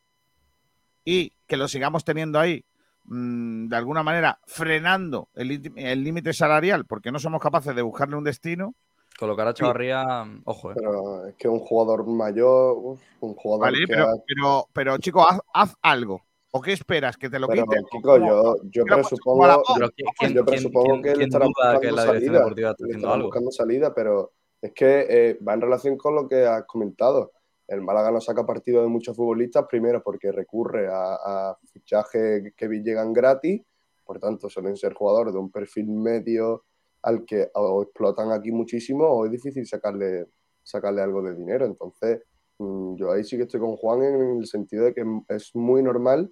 y 1.05 1.33
que 1.47 1.57
lo 1.57 1.67
sigamos 1.67 2.05
teniendo 2.05 2.39
ahí, 2.39 2.63
mm, 3.05 3.67
de 3.67 3.75
alguna 3.75 4.03
manera 4.03 4.39
frenando 4.45 5.29
el 5.33 5.47
límite- 5.49 5.91
el 5.91 6.03
límite 6.03 6.33
salarial 6.33 6.85
porque 6.85 7.11
no 7.11 7.19
somos 7.19 7.41
capaces 7.41 7.75
de 7.75 7.81
buscarle 7.81 8.15
un 8.15 8.23
destino. 8.23 8.75
Colocar 9.19 9.47
a 9.47 9.53
Chavarría, 9.53 10.03
ojo, 10.45 10.71
eh. 10.71 10.75
Pero 10.75 11.27
es 11.27 11.35
que 11.35 11.47
un 11.47 11.59
jugador 11.59 12.07
mayor, 12.07 12.75
uf, 12.77 13.01
un 13.19 13.35
jugador 13.35 13.65
Vale, 13.67 13.79
que 13.85 13.87
pero, 13.87 14.03
ha- 14.09 14.15
pero, 14.25 14.67
pero 14.73 14.97
chico, 14.97 15.27
haz, 15.27 15.39
haz 15.53 15.75
algo. 15.81 16.21
¿O 16.55 16.61
qué 16.61 16.73
esperas? 16.73 17.17
¿Que 17.17 17.29
te 17.29 17.39
lo 17.39 17.47
Pero, 17.47 17.63
quite? 17.65 17.81
Kiko, 17.91 18.17
yo, 18.19 18.55
yo 18.65 18.85
presupongo, 18.85 19.63
Pero 19.75 19.89
¿quién- 20.17 20.33
yo 20.33 20.45
presupongo 20.45 20.85
quién- 20.85 21.01
que 21.01 21.11
él 21.11 21.21
estará 21.21 21.45
duda 21.45 21.79
que 21.79 21.87
buscando 21.89 21.95
la 21.95 22.01
salida, 22.03 22.47
está 22.47 22.83
haciendo 22.85 23.09
algo? 23.13 23.25
buscando 23.27 23.51
salida, 23.51 23.93
pero 23.93 24.31
es 24.61 24.71
que 24.71 25.05
eh, 25.09 25.39
va 25.47 25.53
en 25.55 25.61
relación 25.61 25.97
con 25.97 26.13
lo 26.15 26.27
que 26.27 26.45
has 26.45 26.63
comentado. 26.65 27.31
El 27.67 27.81
Málaga 27.81 28.11
no 28.11 28.21
saca 28.21 28.45
partido 28.45 28.81
de 28.81 28.87
muchos 28.87 29.15
futbolistas, 29.15 29.65
primero 29.69 30.03
porque 30.03 30.31
recurre 30.31 30.87
a, 30.87 31.15
a 31.15 31.57
fichajes 31.71 32.53
que 32.55 32.67
llegan 32.67 33.13
gratis, 33.13 33.61
por 34.03 34.19
tanto 34.19 34.49
suelen 34.49 34.75
ser 34.75 34.93
jugadores 34.93 35.33
de 35.33 35.39
un 35.39 35.51
perfil 35.51 35.89
medio 35.89 36.65
al 37.03 37.25
que 37.25 37.49
o 37.53 37.83
explotan 37.83 38.31
aquí 38.31 38.51
muchísimo 38.51 39.05
o 39.05 39.25
es 39.25 39.31
difícil 39.31 39.67
sacarle, 39.67 40.27
sacarle 40.63 41.01
algo 41.01 41.21
de 41.21 41.35
dinero. 41.35 41.65
Entonces, 41.65 42.21
mm, 42.57 42.95
yo 42.95 43.11
ahí 43.11 43.23
sí 43.23 43.37
que 43.37 43.43
estoy 43.43 43.59
con 43.59 43.75
Juan 43.75 44.03
en 44.03 44.39
el 44.39 44.47
sentido 44.47 44.85
de 44.85 44.93
que 44.93 45.03
es 45.29 45.55
muy 45.55 45.83
normal 45.83 46.31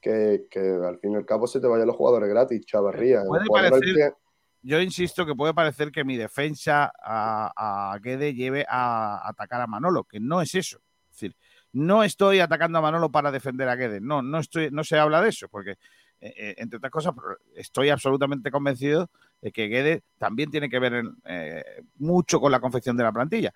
que, 0.00 0.46
que 0.50 0.60
al 0.60 0.98
fin 0.98 1.12
y 1.12 1.16
al 1.16 1.26
cabo 1.26 1.46
se 1.46 1.60
te 1.60 1.66
vayan 1.66 1.86
los 1.86 1.96
jugadores 1.96 2.28
gratis. 2.28 2.64
Chavarría, 2.66 3.22
Puede 3.24 3.46
parecer, 3.48 4.14
yo 4.62 4.80
insisto 4.80 5.26
que 5.26 5.34
puede 5.34 5.54
parecer 5.54 5.90
que 5.90 6.04
mi 6.04 6.16
defensa 6.16 6.92
a, 7.02 7.92
a 7.92 7.98
Guede 7.98 8.34
lleve 8.34 8.64
a 8.68 9.28
atacar 9.28 9.60
a 9.60 9.66
Manolo, 9.66 10.04
que 10.04 10.20
no 10.20 10.40
es 10.40 10.54
eso. 10.54 10.78
Es 11.10 11.16
decir, 11.16 11.36
no 11.72 12.04
estoy 12.04 12.40
atacando 12.40 12.78
a 12.78 12.82
Manolo 12.82 13.10
para 13.10 13.32
defender 13.32 13.68
a 13.68 13.76
Guede. 13.76 14.00
No, 14.00 14.22
no, 14.22 14.38
estoy, 14.38 14.70
no 14.70 14.84
se 14.84 14.98
habla 14.98 15.20
de 15.20 15.30
eso, 15.30 15.48
porque, 15.48 15.72
eh, 16.20 16.34
eh, 16.36 16.54
entre 16.58 16.76
otras 16.76 16.92
cosas, 16.92 17.14
estoy 17.56 17.88
absolutamente 17.88 18.50
convencido 18.50 19.10
de 19.40 19.50
que 19.50 19.66
Guede 19.66 20.02
también 20.18 20.50
tiene 20.50 20.68
que 20.68 20.78
ver 20.78 21.02
eh, 21.24 21.82
mucho 21.96 22.40
con 22.40 22.52
la 22.52 22.60
confección 22.60 22.96
de 22.96 23.04
la 23.04 23.12
plantilla. 23.12 23.52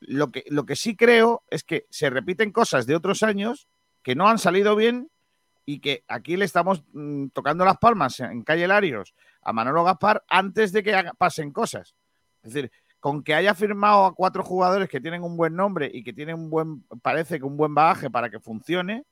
Lo 0.00 0.30
que, 0.30 0.44
lo 0.48 0.66
que 0.66 0.76
sí 0.76 0.96
creo 0.96 1.44
es 1.48 1.64
que 1.64 1.86
se 1.88 2.10
repiten 2.10 2.52
cosas 2.52 2.86
de 2.86 2.96
otros 2.96 3.22
años 3.22 3.68
que 4.02 4.14
no 4.14 4.28
han 4.28 4.38
salido 4.38 4.76
bien 4.76 5.08
y 5.64 5.80
que 5.80 6.04
aquí 6.08 6.36
le 6.36 6.44
estamos 6.44 6.84
mm, 6.92 7.28
tocando 7.28 7.64
las 7.64 7.78
palmas 7.78 8.20
en 8.20 8.42
calle 8.42 8.68
Larios 8.68 9.14
a 9.46 9.52
Manolo 9.52 9.84
Gaspar 9.84 10.24
antes 10.28 10.72
de 10.72 10.82
que 10.82 10.92
pasen 11.16 11.52
cosas. 11.52 11.94
Es 12.42 12.52
decir, 12.52 12.70
con 12.98 13.22
que 13.22 13.34
haya 13.34 13.54
firmado 13.54 14.04
a 14.06 14.14
cuatro 14.14 14.42
jugadores 14.42 14.88
que 14.88 15.00
tienen 15.00 15.22
un 15.22 15.36
buen 15.36 15.54
nombre 15.54 15.88
y 15.92 16.02
que 16.02 16.12
tienen 16.12 16.34
un 16.36 16.50
buen, 16.50 16.82
parece 17.02 17.38
que 17.38 17.44
un 17.44 17.56
buen 17.56 17.72
bagaje 17.74 18.10
para 18.10 18.28
que 18.28 18.40
funcione, 18.40 19.04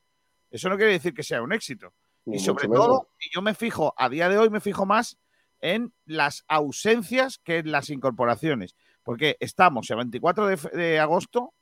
eso 0.50 0.68
no 0.68 0.76
quiere 0.76 0.92
decir 0.92 1.14
que 1.14 1.22
sea 1.22 1.40
un 1.42 1.52
éxito. 1.52 1.94
Y 2.26 2.38
sobre 2.40 2.66
todo, 2.68 3.08
yo 3.32 3.42
me 3.42 3.54
fijo, 3.54 3.94
a 3.96 4.08
día 4.08 4.28
de 4.28 4.38
hoy 4.38 4.50
me 4.50 4.60
fijo 4.60 4.84
más 4.86 5.16
en 5.60 5.92
las 6.04 6.44
ausencias 6.48 7.38
que 7.38 7.58
en 7.58 7.70
las 7.70 7.88
incorporaciones. 7.90 8.74
Porque 9.02 9.36
estamos 9.40 9.88
el 9.90 9.96
24 9.98 10.46
de, 10.46 10.56
fe- 10.56 10.76
de 10.76 10.98
agosto, 11.00 11.54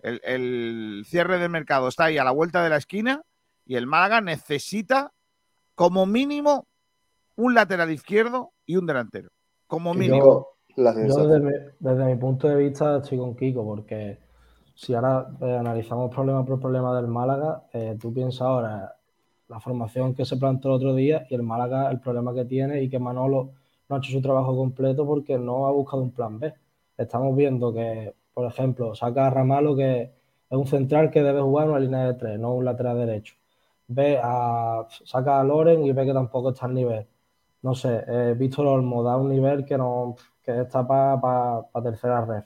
el, 0.00 0.20
el 0.24 1.04
cierre 1.06 1.38
del 1.38 1.50
mercado 1.50 1.88
está 1.88 2.04
ahí 2.04 2.18
a 2.18 2.24
la 2.24 2.30
vuelta 2.32 2.62
de 2.62 2.68
la 2.70 2.76
esquina 2.76 3.22
y 3.64 3.76
el 3.76 3.86
Málaga 3.86 4.20
necesita 4.20 5.12
como 5.74 6.06
mínimo 6.06 6.66
un 7.38 7.54
lateral 7.54 7.90
izquierdo 7.90 8.52
y 8.66 8.76
un 8.76 8.86
delantero. 8.86 9.30
Como 9.66 9.94
mínimo. 9.94 10.48
Yo, 10.76 10.84
yo 10.84 11.26
desde, 11.26 11.40
mi, 11.40 11.52
desde 11.78 12.04
mi 12.04 12.16
punto 12.16 12.48
de 12.48 12.56
vista 12.56 12.98
estoy 12.98 13.18
con 13.18 13.36
Kiko, 13.36 13.64
porque 13.64 14.18
si 14.74 14.92
ahora 14.94 15.28
eh, 15.40 15.56
analizamos 15.56 16.12
problema 16.12 16.44
por 16.44 16.60
problema 16.60 16.96
del 16.96 17.06
Málaga, 17.06 17.64
eh, 17.72 17.96
tú 18.00 18.12
piensas 18.12 18.42
ahora 18.42 18.92
la 19.46 19.60
formación 19.60 20.14
que 20.14 20.24
se 20.24 20.36
planteó 20.36 20.72
el 20.72 20.76
otro 20.76 20.94
día 20.94 21.26
y 21.30 21.34
el 21.36 21.42
Málaga 21.42 21.90
el 21.90 22.00
problema 22.00 22.34
que 22.34 22.44
tiene 22.44 22.82
y 22.82 22.88
que 22.88 22.98
Manolo 22.98 23.52
no 23.88 23.96
ha 23.96 23.98
hecho 24.00 24.10
su 24.10 24.20
trabajo 24.20 24.56
completo 24.56 25.06
porque 25.06 25.38
no 25.38 25.66
ha 25.66 25.70
buscado 25.70 26.02
un 26.02 26.10
plan 26.10 26.40
B. 26.40 26.52
Estamos 26.96 27.36
viendo 27.36 27.72
que, 27.72 28.14
por 28.34 28.46
ejemplo, 28.46 28.96
saca 28.96 29.28
a 29.28 29.30
Ramalo 29.30 29.76
que 29.76 30.02
es 30.50 30.58
un 30.58 30.66
central 30.66 31.10
que 31.10 31.22
debe 31.22 31.40
jugar 31.40 31.66
en 31.66 31.70
una 31.70 31.80
línea 31.80 32.04
de 32.06 32.14
tres, 32.14 32.38
no 32.40 32.54
un 32.54 32.64
lateral 32.64 32.98
derecho. 32.98 33.36
Ve 33.86 34.18
a, 34.20 34.86
saca 35.04 35.40
a 35.40 35.44
Loren 35.44 35.84
y 35.84 35.92
ve 35.92 36.04
que 36.04 36.12
tampoco 36.12 36.50
está 36.50 36.66
al 36.66 36.74
nivel. 36.74 37.06
No 37.62 37.74
sé, 37.74 38.04
eh, 38.06 38.34
Víctor 38.36 38.66
Olmo 38.66 39.02
da 39.02 39.16
un 39.16 39.28
nivel 39.28 39.64
que 39.64 39.76
no 39.78 40.16
que 40.42 40.60
está 40.62 40.86
para 40.86 41.20
pa, 41.20 41.68
pa 41.72 41.82
tercera 41.82 42.24
red. 42.24 42.44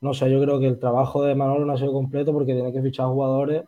No 0.00 0.14
sé, 0.14 0.30
yo 0.30 0.40
creo 0.42 0.60
que 0.60 0.66
el 0.68 0.78
trabajo 0.78 1.22
de 1.24 1.34
Manolo 1.34 1.64
no 1.66 1.72
ha 1.74 1.78
sido 1.78 1.92
completo 1.92 2.32
porque 2.32 2.54
tiene 2.54 2.72
que 2.72 2.82
fichar 2.82 3.06
jugadores 3.06 3.64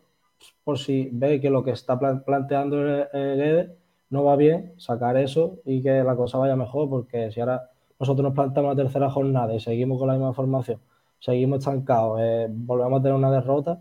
por 0.63 0.77
si 0.79 1.09
ve 1.13 1.41
que 1.41 1.49
lo 1.49 1.63
que 1.63 1.71
está 1.71 1.97
plan 1.99 2.23
planteando 2.23 2.77
el, 3.13 3.75
no 4.09 4.23
va 4.23 4.35
bien, 4.35 4.73
sacar 4.77 5.17
eso 5.17 5.59
y 5.65 5.81
que 5.81 6.03
la 6.03 6.15
cosa 6.15 6.37
vaya 6.37 6.55
mejor, 6.55 6.89
porque 6.89 7.31
si 7.31 7.39
ahora 7.39 7.69
nosotros 7.99 8.23
nos 8.23 8.33
plantamos 8.33 8.75
la 8.75 8.83
tercera 8.83 9.09
jornada 9.09 9.53
y 9.55 9.59
seguimos 9.59 9.97
con 9.99 10.07
la 10.07 10.13
misma 10.15 10.33
formación, 10.33 10.79
seguimos 11.19 11.59
estancados, 11.59 12.19
eh, 12.21 12.47
volvemos 12.49 12.99
a 12.99 13.03
tener 13.03 13.15
una 13.17 13.31
derrota, 13.31 13.79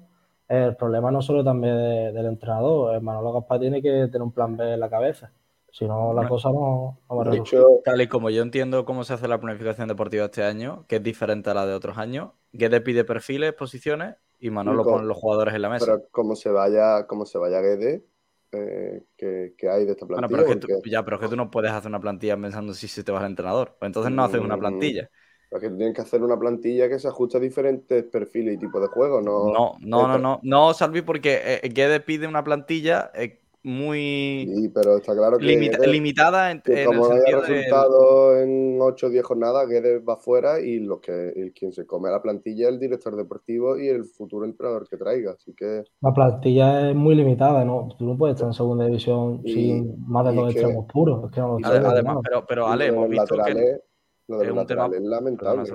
el 0.49 0.77
problema 0.77 1.11
no 1.11 1.23
solo 1.23 1.43
también 1.45 1.77
de, 1.77 2.13
del 2.13 2.27
entrenador, 2.27 2.95
eh, 2.97 3.01
Manolo 3.01 3.33
Gaspar 3.33 3.61
tiene 3.61 3.83
que 3.83 3.91
tener 4.09 4.23
un 4.23 4.33
plan 4.33 4.57
B 4.57 4.75
en 4.75 4.81
la 4.81 4.91
cabeza, 4.91 5.33
si 5.79 5.85
no 5.87 6.13
la 6.15 6.25
Bueno, 6.25 6.33
cosa 6.33 6.51
no, 6.53 7.01
no 7.09 7.17
va 7.17 7.23
a 7.25 7.37
hecho, 7.37 7.85
tal 7.85 8.01
y 8.03 8.09
como 8.09 8.31
yo 8.31 8.43
entiendo 8.43 8.85
cómo 8.85 9.05
se 9.05 9.15
hace 9.15 9.29
la 9.29 9.41
planificación 9.41 9.89
deportiva 9.89 10.27
este 10.27 10.45
año, 10.45 10.87
que 10.89 10.97
es 10.97 11.03
diferente 11.03 11.51
a 11.51 11.55
la 11.55 11.67
de 11.67 11.75
otros 11.75 11.99
años, 11.99 12.33
Guede 12.53 12.81
pide 12.81 13.05
perfiles, 13.05 13.53
posiciones 13.55 14.17
y 14.39 14.51
Manolo 14.51 14.89
Kiko, 14.89 14.91
pone 14.91 15.07
los 15.07 15.17
jugadores 15.19 15.55
en 15.55 15.63
la 15.63 15.71
mesa. 15.71 15.99
Pero 15.99 16.09
como 16.11 16.37
se 16.37 16.51
vaya, 16.51 17.07
como 17.07 17.27
se 17.27 17.39
vaya 17.39 17.61
Guede, 17.61 18.07
eh, 18.53 19.05
que, 19.17 19.55
que 19.59 19.69
hay 19.71 19.87
de 19.87 19.93
esta 19.93 20.07
Bueno, 20.15 20.31
plantilla. 20.31 20.31
pero 20.31 20.43
es 20.45 20.49
que 20.49 20.57
tú, 20.57 20.69
ya, 20.85 21.05
pero 21.05 21.17
es 21.17 21.23
que 21.23 21.29
tú 21.29 21.37
no 21.37 21.51
puedes 21.51 21.73
hacer 21.73 21.89
una 21.89 22.01
plantilla 22.01 22.37
pensando 22.41 22.73
si 22.75 22.87
se 22.89 23.03
te 23.03 23.11
va 23.13 23.21
el 23.21 23.27
entrenador. 23.27 23.77
Pues 23.79 23.89
entonces 23.89 24.13
no 24.13 24.23
haces 24.25 24.41
una 24.41 24.59
Mm, 24.59 24.59
plantilla. 24.59 25.11
Porque 25.49 25.69
tú 25.71 25.77
tienes 25.77 25.95
que 25.95 26.03
hacer 26.03 26.23
una 26.23 26.39
plantilla 26.39 26.89
que 26.89 26.99
se 26.99 27.09
ajuste 27.09 27.39
a 27.39 27.41
diferentes 27.41 28.05
perfiles 28.05 28.55
y 28.55 28.59
tipos 28.59 28.83
de 28.83 28.89
juego, 28.89 29.21
¿no? 29.23 29.53
No, 29.53 29.77
no, 29.81 30.07
no, 30.07 30.19
no, 30.19 30.39
no, 30.45 30.75
Salvi, 30.75 31.03
porque 31.03 31.61
eh, 31.65 31.69
Guede 31.71 31.99
pide 32.01 32.29
una 32.29 32.45
plantilla 32.45 33.11
eh, 33.15 33.43
muy 33.65 34.47
Sí, 34.55 34.69
pero 34.69 34.99
está 34.99 35.15
claro 35.15 35.39
que, 35.39 35.45
limita- 35.47 35.79
Guede- 35.79 35.91
limitada 35.93 36.51
en, 36.51 36.61
que 36.61 36.83
en 36.83 36.87
como 36.87 37.07
el 37.13 37.23
haya 37.27 37.41
resultado 37.41 38.39
en 38.39 38.79
8 38.81 39.07
o 39.07 39.11
10 39.11 39.25
jornadas, 39.25 39.67
Guedes 39.69 40.03
va 40.07 40.17
fuera 40.17 40.61
y 40.61 40.81
lo 40.81 41.01
que 41.01 41.31
el, 41.31 41.53
quien 41.53 41.73
se 41.73 41.87
come 41.87 42.09
a 42.09 42.13
la 42.13 42.23
plantilla 42.23 42.69
es 42.69 42.75
el 42.75 42.79
director 42.79 43.17
deportivo 43.17 43.79
y 43.79 43.89
el 43.89 44.05
futuro 44.05 44.45
entrenador 44.45 44.87
que 44.89 44.97
traiga. 44.97 45.33
Así 45.33 45.55
que 45.55 45.83
La 46.03 46.13
plantilla 46.13 46.91
es 46.91 46.95
muy 46.95 47.15
limitada, 47.15 47.65
¿no? 47.65 47.89
Tú 47.99 48.05
no 48.07 48.17
puedes 48.19 48.35
estar 48.35 48.49
en 48.49 48.55
segunda 48.55 48.85
división 48.85 49.41
Y- 49.45 49.53
sin 49.55 50.09
más 50.09 50.27
de 50.27 50.35
dos 50.35 50.53
que- 50.53 50.61
extremos 50.61 50.87
puros. 50.93 51.25
Es 51.25 51.31
que 51.33 51.41
no 51.41 51.59
hermano. 51.59 52.21
Pero, 52.23 52.45
pero 52.47 52.67
Ale, 52.69 52.89
lo 52.89 52.93
de 52.93 52.99
hemos 52.99 53.03
los 53.03 53.11
visto 53.11 53.35
que 53.35 53.39
laterales, 53.39 53.81
lo 54.29 54.37
de 54.39 54.43
es 54.45 54.49
los 54.51 54.59
un 54.59 54.67
tema... 54.67 54.87
es 54.95 55.03
lamentable. 55.03 55.71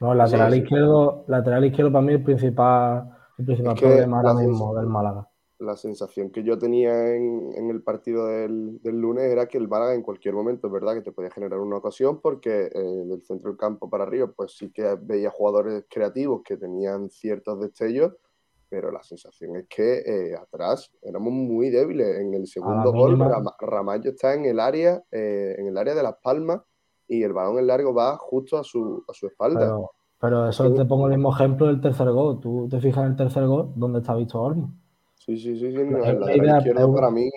No, 0.00 0.12
el 0.12 0.18
lateral 0.18 0.52
Sí, 0.52 0.58
sí. 0.58 0.62
izquierdo, 0.64 1.24
lateral 1.28 1.64
izquierdo 1.64 1.92
para 1.92 2.04
mí 2.04 2.12
es 2.12 2.18
el 2.18 2.24
principal, 2.24 3.10
el 3.38 3.44
principal 3.46 3.74
Es 3.74 3.80
que 3.80 3.86
problema 3.86 4.16
ahora 4.20 4.34
mismo 4.34 4.74
del 4.74 4.86
Málaga. 4.88 5.28
La 5.58 5.76
sensación 5.76 6.30
que 6.30 6.42
yo 6.42 6.58
tenía 6.58 7.14
en, 7.14 7.52
en 7.54 7.70
el 7.70 7.82
partido 7.82 8.26
del, 8.26 8.78
del 8.82 9.00
lunes 9.00 9.24
era 9.24 9.46
que 9.46 9.56
el 9.56 9.68
Málaga 9.68 9.94
en 9.94 10.02
cualquier 10.02 10.34
momento 10.34 10.66
es 10.66 10.72
verdad 10.72 10.94
que 10.94 11.00
te 11.00 11.12
podía 11.12 11.30
generar 11.30 11.60
una 11.60 11.78
ocasión 11.78 12.20
porque 12.20 12.66
eh, 12.66 13.04
del 13.06 13.22
centro 13.22 13.48
del 13.50 13.58
campo 13.58 13.88
para 13.88 14.04
arriba 14.04 14.30
pues 14.36 14.56
sí 14.56 14.70
que 14.70 14.96
veía 15.00 15.30
jugadores 15.30 15.86
creativos 15.88 16.42
que 16.44 16.58
tenían 16.58 17.08
ciertos 17.08 17.58
destellos, 17.58 18.12
pero 18.68 18.90
la 18.90 19.02
sensación 19.02 19.56
es 19.56 19.66
que 19.66 19.98
eh, 19.98 20.36
atrás 20.36 20.90
éramos 21.00 21.32
muy 21.32 21.70
débiles. 21.70 22.18
En 22.18 22.34
el 22.34 22.46
segundo 22.46 22.92
gol 22.92 23.18
Ramallo 23.58 24.10
está 24.10 24.34
en 24.34 24.44
el 24.44 24.60
área, 24.60 25.02
eh, 25.10 25.54
en 25.56 25.68
el 25.68 25.78
área 25.78 25.94
de 25.94 26.02
Las 26.02 26.16
Palmas 26.22 26.60
y 27.08 27.22
el 27.22 27.32
balón 27.32 27.58
en 27.58 27.68
largo 27.68 27.94
va 27.94 28.16
justo 28.18 28.58
a 28.58 28.64
su, 28.64 29.02
a 29.08 29.14
su 29.14 29.26
espalda. 29.26 29.60
Pero, 29.60 29.90
pero 30.20 30.48
eso 30.48 30.74
te 30.74 30.84
pongo 30.84 31.06
el 31.06 31.14
mismo 31.14 31.32
ejemplo 31.32 31.66
del 31.66 31.80
tercer 31.80 32.10
gol. 32.10 32.40
Tú 32.40 32.68
te 32.68 32.78
fijas 32.78 33.04
en 33.04 33.12
el 33.12 33.16
tercer 33.16 33.46
gol, 33.46 33.72
¿dónde 33.74 34.00
está 34.00 34.14
Víctor 34.14 34.52
Olmo? 34.52 34.72
Sí, 35.26 35.36
sí, 35.38 35.56
sí, 35.58 35.72
sí. 35.72 35.78
Idea- 36.40 36.58
izquierdo 36.58 36.80
es 36.80 36.86
un- 36.86 36.94
para 36.94 37.10
mí 37.10 37.30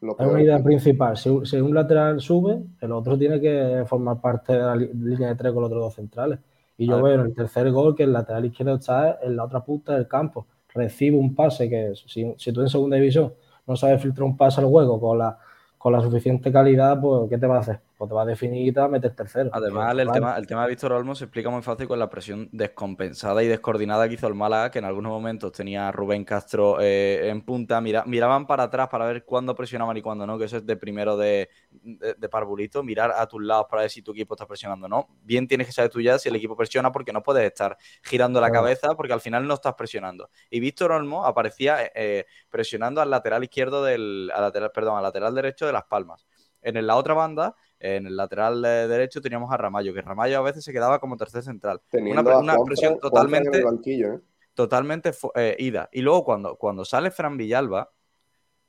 lo 0.00 0.12
Es 0.18 0.26
una 0.26 0.42
idea 0.42 0.62
principal. 0.62 1.16
Si, 1.16 1.28
un- 1.28 1.46
si 1.46 1.56
un 1.58 1.74
lateral 1.74 2.20
sube, 2.20 2.58
el 2.80 2.92
otro 2.92 3.16
tiene 3.18 3.40
que 3.40 3.84
formar 3.86 4.20
parte 4.20 4.52
de 4.52 4.58
la 4.58 4.74
línea 4.76 5.28
de 5.28 5.36
tres 5.36 5.52
con 5.52 5.62
los 5.62 5.68
otros 5.70 5.82
dos 5.84 5.94
centrales. 5.94 6.40
Y 6.76 6.88
yo 6.88 7.00
veo 7.00 7.14
en 7.14 7.20
el 7.20 7.34
tercer 7.34 7.70
gol 7.70 7.94
que 7.94 8.02
el 8.04 8.12
lateral 8.12 8.44
izquierdo 8.44 8.74
está 8.76 9.18
en 9.22 9.36
la 9.36 9.44
otra 9.44 9.64
punta 9.64 9.94
del 9.94 10.08
campo. 10.08 10.46
Recibe 10.74 11.16
un 11.16 11.34
pase 11.34 11.68
que 11.68 11.92
si, 11.94 12.34
si 12.36 12.52
tú 12.52 12.60
en 12.62 12.68
segunda 12.68 12.96
división 12.96 13.32
no 13.66 13.76
sabes 13.76 14.02
filtrar 14.02 14.24
un 14.24 14.36
pase 14.36 14.60
al 14.60 14.66
juego 14.66 15.00
con 15.00 15.18
la, 15.18 15.38
con 15.78 15.92
la 15.92 16.00
suficiente 16.02 16.50
calidad, 16.52 17.00
pues 17.00 17.28
¿qué 17.30 17.38
te 17.38 17.46
va 17.46 17.56
a 17.56 17.60
hacer? 17.60 17.80
Pues 17.98 18.08
te 18.08 18.14
va 18.14 18.22
a 18.22 18.26
definir 18.26 18.68
y 18.68 18.72
te 18.72 18.78
va 18.78 18.86
a 18.86 18.88
meter 18.88 19.12
tercero. 19.12 19.50
Además, 19.52 19.98
el 19.98 20.08
tema, 20.12 20.38
el 20.38 20.46
tema 20.46 20.62
de 20.62 20.68
Víctor 20.68 20.92
Olmo 20.92 21.16
se 21.16 21.24
explica 21.24 21.50
muy 21.50 21.62
fácil 21.62 21.88
con 21.88 21.98
la 21.98 22.08
presión 22.08 22.48
descompensada 22.52 23.42
y 23.42 23.48
descoordinada 23.48 24.08
que 24.08 24.14
hizo 24.14 24.28
el 24.28 24.34
Málaga, 24.34 24.70
que 24.70 24.78
en 24.78 24.84
algunos 24.84 25.10
momentos 25.10 25.50
tenía 25.50 25.88
a 25.88 25.90
Rubén 25.90 26.24
Castro 26.24 26.78
eh, 26.80 27.28
en 27.28 27.42
punta, 27.42 27.80
mira- 27.80 28.04
miraban 28.06 28.46
para 28.46 28.62
atrás 28.62 28.88
para 28.88 29.04
ver 29.06 29.24
cuándo 29.24 29.52
presionaban 29.52 29.96
y 29.96 30.02
cuándo 30.02 30.28
no, 30.28 30.38
que 30.38 30.44
eso 30.44 30.58
es 30.58 30.64
de 30.64 30.76
primero 30.76 31.16
de, 31.16 31.50
de, 31.72 32.14
de 32.14 32.28
parvulito, 32.28 32.84
mirar 32.84 33.10
a 33.10 33.26
tus 33.26 33.42
lados 33.42 33.66
para 33.68 33.82
ver 33.82 33.90
si 33.90 34.00
tu 34.00 34.12
equipo 34.12 34.34
está 34.34 34.46
presionando 34.46 34.86
o 34.86 34.88
no. 34.88 35.08
Bien 35.24 35.48
tienes 35.48 35.66
que 35.66 35.72
saber 35.72 35.90
tú 35.90 36.00
ya 36.00 36.20
si 36.20 36.28
el 36.28 36.36
equipo 36.36 36.54
presiona 36.56 36.92
porque 36.92 37.12
no 37.12 37.20
puedes 37.24 37.44
estar 37.44 37.76
girando 38.04 38.40
la 38.40 38.52
cabeza 38.52 38.94
porque 38.94 39.12
al 39.12 39.20
final 39.20 39.44
no 39.44 39.54
estás 39.54 39.74
presionando. 39.74 40.30
Y 40.50 40.60
Víctor 40.60 40.92
Olmo 40.92 41.26
aparecía 41.26 41.82
eh, 41.84 41.90
eh, 41.96 42.26
presionando 42.48 43.00
al 43.00 43.10
lateral 43.10 43.42
izquierdo 43.42 43.82
del, 43.82 44.30
al 44.32 44.42
lateral, 44.42 44.70
perdón, 44.70 44.98
al 44.98 45.02
lateral 45.02 45.34
derecho 45.34 45.66
de 45.66 45.72
Las 45.72 45.84
Palmas. 45.84 46.28
En 46.60 46.86
la 46.86 46.96
otra 46.96 47.14
banda, 47.14 47.54
en 47.80 48.06
el 48.06 48.16
lateral 48.16 48.62
derecho 48.62 49.20
teníamos 49.20 49.52
a 49.52 49.56
Ramallo, 49.56 49.94
que 49.94 50.02
Ramallo 50.02 50.38
a 50.38 50.42
veces 50.42 50.64
se 50.64 50.72
quedaba 50.72 50.98
como 50.98 51.16
tercer 51.16 51.42
central. 51.42 51.80
Teniendo 51.90 52.38
Una, 52.38 52.56
presión 52.64 52.98
totalmente, 52.98 53.60
¿eh? 53.60 54.20
totalmente 54.54 55.12
eh, 55.36 55.56
ida. 55.58 55.88
Y 55.92 56.00
luego 56.02 56.24
cuando, 56.24 56.56
cuando 56.56 56.84
sale 56.84 57.10
Fran 57.10 57.36
Villalba, 57.36 57.90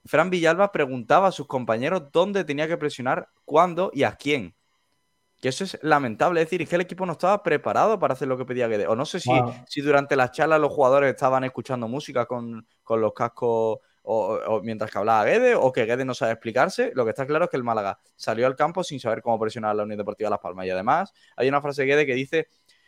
Fran 0.06 0.30
Villalba 0.30 0.72
preguntaba 0.72 1.28
a 1.28 1.32
sus 1.32 1.48
compañeros 1.48 2.12
dónde 2.12 2.44
tenía 2.44 2.68
que 2.68 2.78
presionar, 2.78 3.30
cuándo 3.46 3.92
y 3.94 4.04
a 4.04 4.16
quién. 4.16 4.56
Que 5.42 5.50
eso 5.50 5.64
es 5.64 5.80
lamentable. 5.82 6.42
Es 6.42 6.48
decir, 6.48 6.62
es 6.62 6.70
que 6.70 6.76
el 6.76 6.82
equipo 6.82 7.06
no 7.06 7.14
estaba 7.14 7.42
preparado 7.42 7.98
para 7.98 8.14
hacer 8.14 8.28
lo 8.28 8.38
que 8.38 8.46
pedía 8.46 8.68
Guedes. 8.68 8.88
O 8.88 8.96
no 8.96 9.06
sé 9.06 9.20
si, 9.20 9.30
Wow. 9.30 9.54
si 9.68 9.82
durante 9.82 10.16
las 10.16 10.32
charlas 10.32 10.60
los 10.60 10.72
jugadores 10.72 11.10
estaban 11.10 11.44
escuchando 11.46 11.88
música 11.88 12.26
con, 12.26 12.68
con 12.84 13.00
los 13.02 13.14
cascos 13.14 13.80
o, 14.12 14.40
o 14.56 14.62
mientras 14.64 14.90
que 14.90 14.98
hablaba 14.98 15.24
Guedes, 15.24 15.56
o 15.60 15.72
que 15.72 15.86
Guedes 15.86 16.06
no 16.06 16.16
sabe 16.16 16.32
explicarse. 16.32 16.92
Lo 16.96 17.04
que 17.06 17.12
está 17.12 17.28
claro 17.28 17.46
es 17.46 17.52
que 17.52 17.58
el 17.58 17.64
Málaga 17.64 18.00
salió 18.16 18.48
al 18.48 18.56
campo 18.56 18.84
sin 18.84 19.00
saber 19.00 19.22
cómo 19.22 19.40
presionar 19.40 19.72
a 19.72 19.74
la 19.76 19.84
Unión 19.84 20.00
Deportiva 20.00 20.32
Las 20.32 20.40
Palmas. 20.40 20.66
Y 20.66 20.72
además, 20.72 21.14
hay 21.38 21.48
una 21.48 21.62
frase 21.62 21.84
de 21.84 21.88
Guedes 21.90 22.06
que 22.08 22.16
dice: 22.16 22.48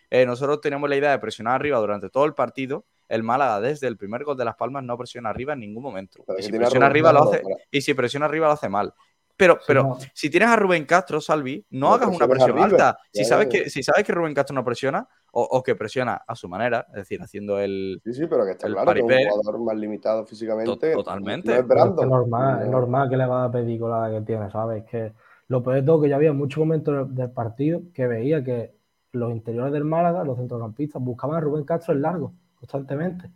eh, 0.09 0.25
Nosotros 0.25 0.61
tenemos 0.61 0.89
la 0.89 0.95
idea 0.95 1.11
de 1.11 1.19
presionar 1.19 1.55
arriba 1.55 1.77
durante 1.77 2.09
todo 2.09 2.25
el 2.25 2.33
partido. 2.33 2.85
El 3.07 3.21
Málaga, 3.21 3.59
desde 3.61 3.87
el 3.87 3.97
primer 3.97 4.23
gol 4.23 4.35
de 4.35 4.45
Las 4.45 4.55
Palmas, 4.55 4.83
no 4.83 4.97
presiona 4.97 5.29
arriba 5.29 5.53
en 5.53 5.59
ningún 5.59 5.83
momento. 5.83 6.23
Y 6.39 6.43
si 6.43 6.51
presiona 6.51 6.87
arriba 6.87 7.13
lo 7.13 7.29
hace, 7.29 7.43
y 7.69 7.81
si 7.81 7.93
presiona 7.93 8.25
arriba 8.25 8.47
lo 8.47 8.53
hace 8.53 8.69
mal. 8.69 8.91
Pero, 9.37 9.59
pero 9.67 9.83
no. 9.83 9.99
si 10.13 10.29
tienes 10.29 10.49
a 10.49 10.55
Rubén 10.55 10.85
Castro, 10.85 11.19
Salvi, 11.21 11.65
no, 11.71 11.89
No 11.89 11.93
hagas 11.95 12.09
una 12.09 12.27
presión 12.27 12.51
arriba. 12.51 12.65
alta. 12.65 12.97
Si 13.11 13.25
sabes, 13.25 13.47
ya, 13.49 13.57
ya. 13.59 13.63
que, 13.63 13.69
si 13.69 13.83
sabes 13.83 14.03
que 14.03 14.11
Rubén 14.11 14.33
Castro 14.33 14.55
no 14.55 14.63
presiona, 14.63 15.07
o, 15.31 15.43
o 15.43 15.63
que 15.63 15.75
presiona 15.75 16.13
a 16.27 16.35
su 16.35 16.47
manera, 16.49 16.85
es 16.89 16.95
decir, 16.95 17.21
haciendo 17.21 17.57
el. 17.59 18.01
Sí, 18.03 18.13
sí, 18.13 18.27
pero 18.27 18.45
que 18.45 18.51
está 18.51 18.67
el 18.67 18.73
claro 18.73 18.93
que 18.93 18.99
es 18.99 19.05
paripé. 19.05 19.25
un 19.25 19.31
jugador 19.39 19.61
más 19.61 19.75
limitado 19.77 20.25
físicamente. 20.25 20.91
To- 20.91 20.97
totalmente. 21.03 21.47
No 21.49 21.55
es 21.55 21.61
que 21.61 21.67
Brandon. 21.67 22.05
es 22.05 22.09
normal, 22.11 22.59
es 22.61 22.65
No. 22.65 22.71
normal 22.79 23.09
que 23.09 23.17
le 23.17 23.25
va 23.25 23.45
a 23.45 23.51
pedir 23.51 23.79
con 23.79 23.91
la 23.91 24.09
que 24.11 24.21
tiene, 24.25 24.51
¿sabes? 24.51 24.83
Que 24.85 25.13
lo 25.47 25.63
peor 25.63 25.75
de 25.77 25.83
todo 25.83 26.01
que 26.01 26.09
ya 26.09 26.15
había 26.17 26.33
muchos 26.33 26.59
momentos 26.59 27.13
del- 27.15 27.31
partido 27.31 27.81
que 27.93 28.07
veía 28.07 28.43
que 28.43 28.73
los 29.13 29.31
interiores 29.31 29.73
del 29.73 29.83
Málaga, 29.85 30.23
los 30.23 30.37
centrocampistas, 30.37 31.01
buscaban 31.01 31.35
a 31.37 31.39
Rubén 31.41 31.63
Castro 31.65 31.93
en 31.93 32.01
largo, 32.01 32.33
constantemente. 32.55 33.29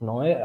No 0.00 0.24
es, 0.24 0.36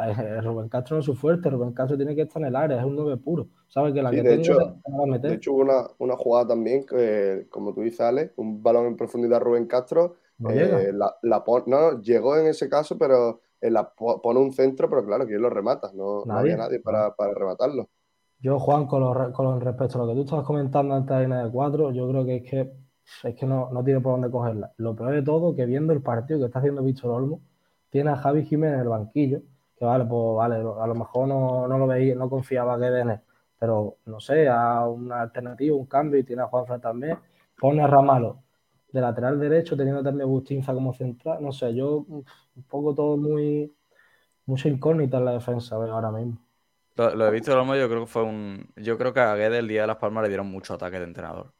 Rubén 0.43 0.69
Castro 0.69 0.95
no 0.95 0.99
es 0.99 1.05
su 1.05 1.15
fuerte, 1.15 1.49
Rubén 1.49 1.73
Castro 1.73 1.97
tiene 1.97 2.15
que 2.15 2.21
estar 2.23 2.39
en 2.43 2.49
el 2.49 2.55
área, 2.55 2.77
es 2.79 2.85
un 2.85 2.95
9 2.95 3.17
puro. 3.17 3.47
¿Sabes? 3.67 3.91
Que 3.93 4.01
la 4.03 4.11
Sí, 4.11 4.17
que 4.17 4.21
de 4.21 4.35
hecho- 4.35 4.59
la 4.59 5.05
meter. 5.07 5.31
De 5.31 5.35
hecho, 5.37 5.53
hubo 5.53 5.61
una, 5.61 5.87
una 5.97 6.15
jugada 6.15 6.49
también 6.49 6.85
que, 6.85 7.47
como 7.49 7.73
tú 7.73 7.81
dices, 7.81 8.01
Ale, 8.01 8.33
un 8.35 8.61
balón 8.61 8.85
en 8.85 8.95
profundidad 8.95 9.37
a 9.37 9.39
Rubén 9.43 9.65
Castro. 9.65 10.15
No 10.39 10.49
eh, 10.51 10.55
llega. 10.55 10.93
la, 10.93 11.15
la 11.21 11.43
pon- 11.43 11.63
no, 11.67 12.01
llegó 12.01 12.37
en 12.37 12.47
ese 12.47 12.69
caso, 12.69 12.97
pero 12.97 13.41
eh, 13.61 13.69
la 13.71 13.89
pone 13.93 14.39
un 14.39 14.51
centro, 14.53 14.89
pero 14.89 15.05
claro, 15.05 15.25
¿quién 15.25 15.41
lo 15.41 15.49
remata? 15.49 15.91
No, 15.93 16.25
había 16.29 16.57
nadie 16.57 16.79
para, 16.79 17.15
para 17.15 17.33
rematarlo. 17.33 17.89
Yo, 18.39 18.59
Juan, 18.59 18.85
con, 18.87 19.01
lo, 19.01 19.33
con 19.33 19.59
respecto 19.61 19.97
a 20.01 20.05
lo 20.05 20.07
que 20.09 20.15
tú 20.15 20.21
estabas 20.21 20.45
comentando 20.45 20.93
antes 20.95 21.09
de 21.09 21.15
la 21.15 21.21
línea 21.21 21.43
de 21.45 21.51
cuatro, 21.51 21.91
yo 21.91 22.07
creo 22.09 22.25
que 22.25 22.35
es 22.37 22.49
que, 22.49 22.71
es 23.23 23.35
que 23.35 23.45
no, 23.47 23.69
no 23.71 23.83
tiene 23.83 23.99
por 23.99 24.13
dónde 24.13 24.29
cogerla. 24.29 24.71
Lo 24.77 24.95
peor 24.95 25.13
de 25.13 25.23
todo, 25.23 25.55
que 25.55 25.65
viendo 25.65 25.91
el 25.93 26.01
partido 26.01 26.39
que 26.39 26.45
está 26.45 26.59
haciendo 26.59 26.83
Víctor 26.83 27.11
Olmo, 27.11 27.41
tiene 27.89 28.11
a 28.11 28.15
Javi 28.17 28.45
Jiménez 28.45 28.75
en 28.75 28.81
el 28.81 28.89
banquillo, 28.89 29.41
que 29.75 29.85
vale, 29.85 30.05
pues 30.05 30.35
vale, 30.37 30.55
a 30.57 30.87
lo 30.87 30.95
mejor 30.95 31.27
no, 31.27 31.67
no 31.67 31.77
lo 31.79 31.87
veía, 31.87 32.15
no 32.15 32.29
confiaba 32.29 32.77
que 32.79 32.85
en 32.87 33.09
él, 33.11 33.19
pero 33.59 33.97
no 34.05 34.19
sé, 34.19 34.47
a 34.47 34.85
una 34.87 35.21
alternativa, 35.21 35.75
un 35.75 35.85
cambio, 35.87 36.19
y 36.19 36.23
tiene 36.23 36.43
a 36.43 36.47
Juanfran 36.47 36.81
también, 36.81 37.17
pone 37.59 37.81
a 37.81 37.87
Ramalo 37.87 38.43
de 38.91 39.01
lateral 39.01 39.39
derecho, 39.39 39.77
teniendo 39.77 40.03
también 40.03 40.23
a 40.23 40.31
Bustinza 40.31 40.73
como 40.73 40.93
central, 40.93 41.41
no 41.43 41.51
sé, 41.51 41.73
yo 41.75 41.99
un 42.07 42.25
poco 42.67 42.93
todo 42.95 43.17
muy, 43.17 43.73
mucha 44.45 44.69
incógnita 44.69 45.17
en 45.19 45.25
la 45.25 45.33
defensa 45.33 45.75
ahora 45.75 46.11
mismo. 46.11 46.39
Lo, 46.95 47.15
lo 47.15 47.25
de 47.25 47.31
Víctor 47.31 47.57
Olmo, 47.57 47.75
yo 47.75 47.87
creo 47.89 48.01
que 48.05 48.11
fue 48.11 48.23
un. 48.23 48.69
Yo 48.75 48.97
creo 48.97 49.13
que 49.13 49.19
a 49.21 49.35
Guedes 49.35 49.59
el 49.59 49.67
día 49.67 49.81
de 49.81 49.87
Las 49.87 49.97
Palmas 49.97 50.23
le 50.23 50.29
dieron 50.29 50.47
mucho 50.47 50.73
ataque 50.73 50.97
de 50.99 51.05
entrenador. 51.05 51.53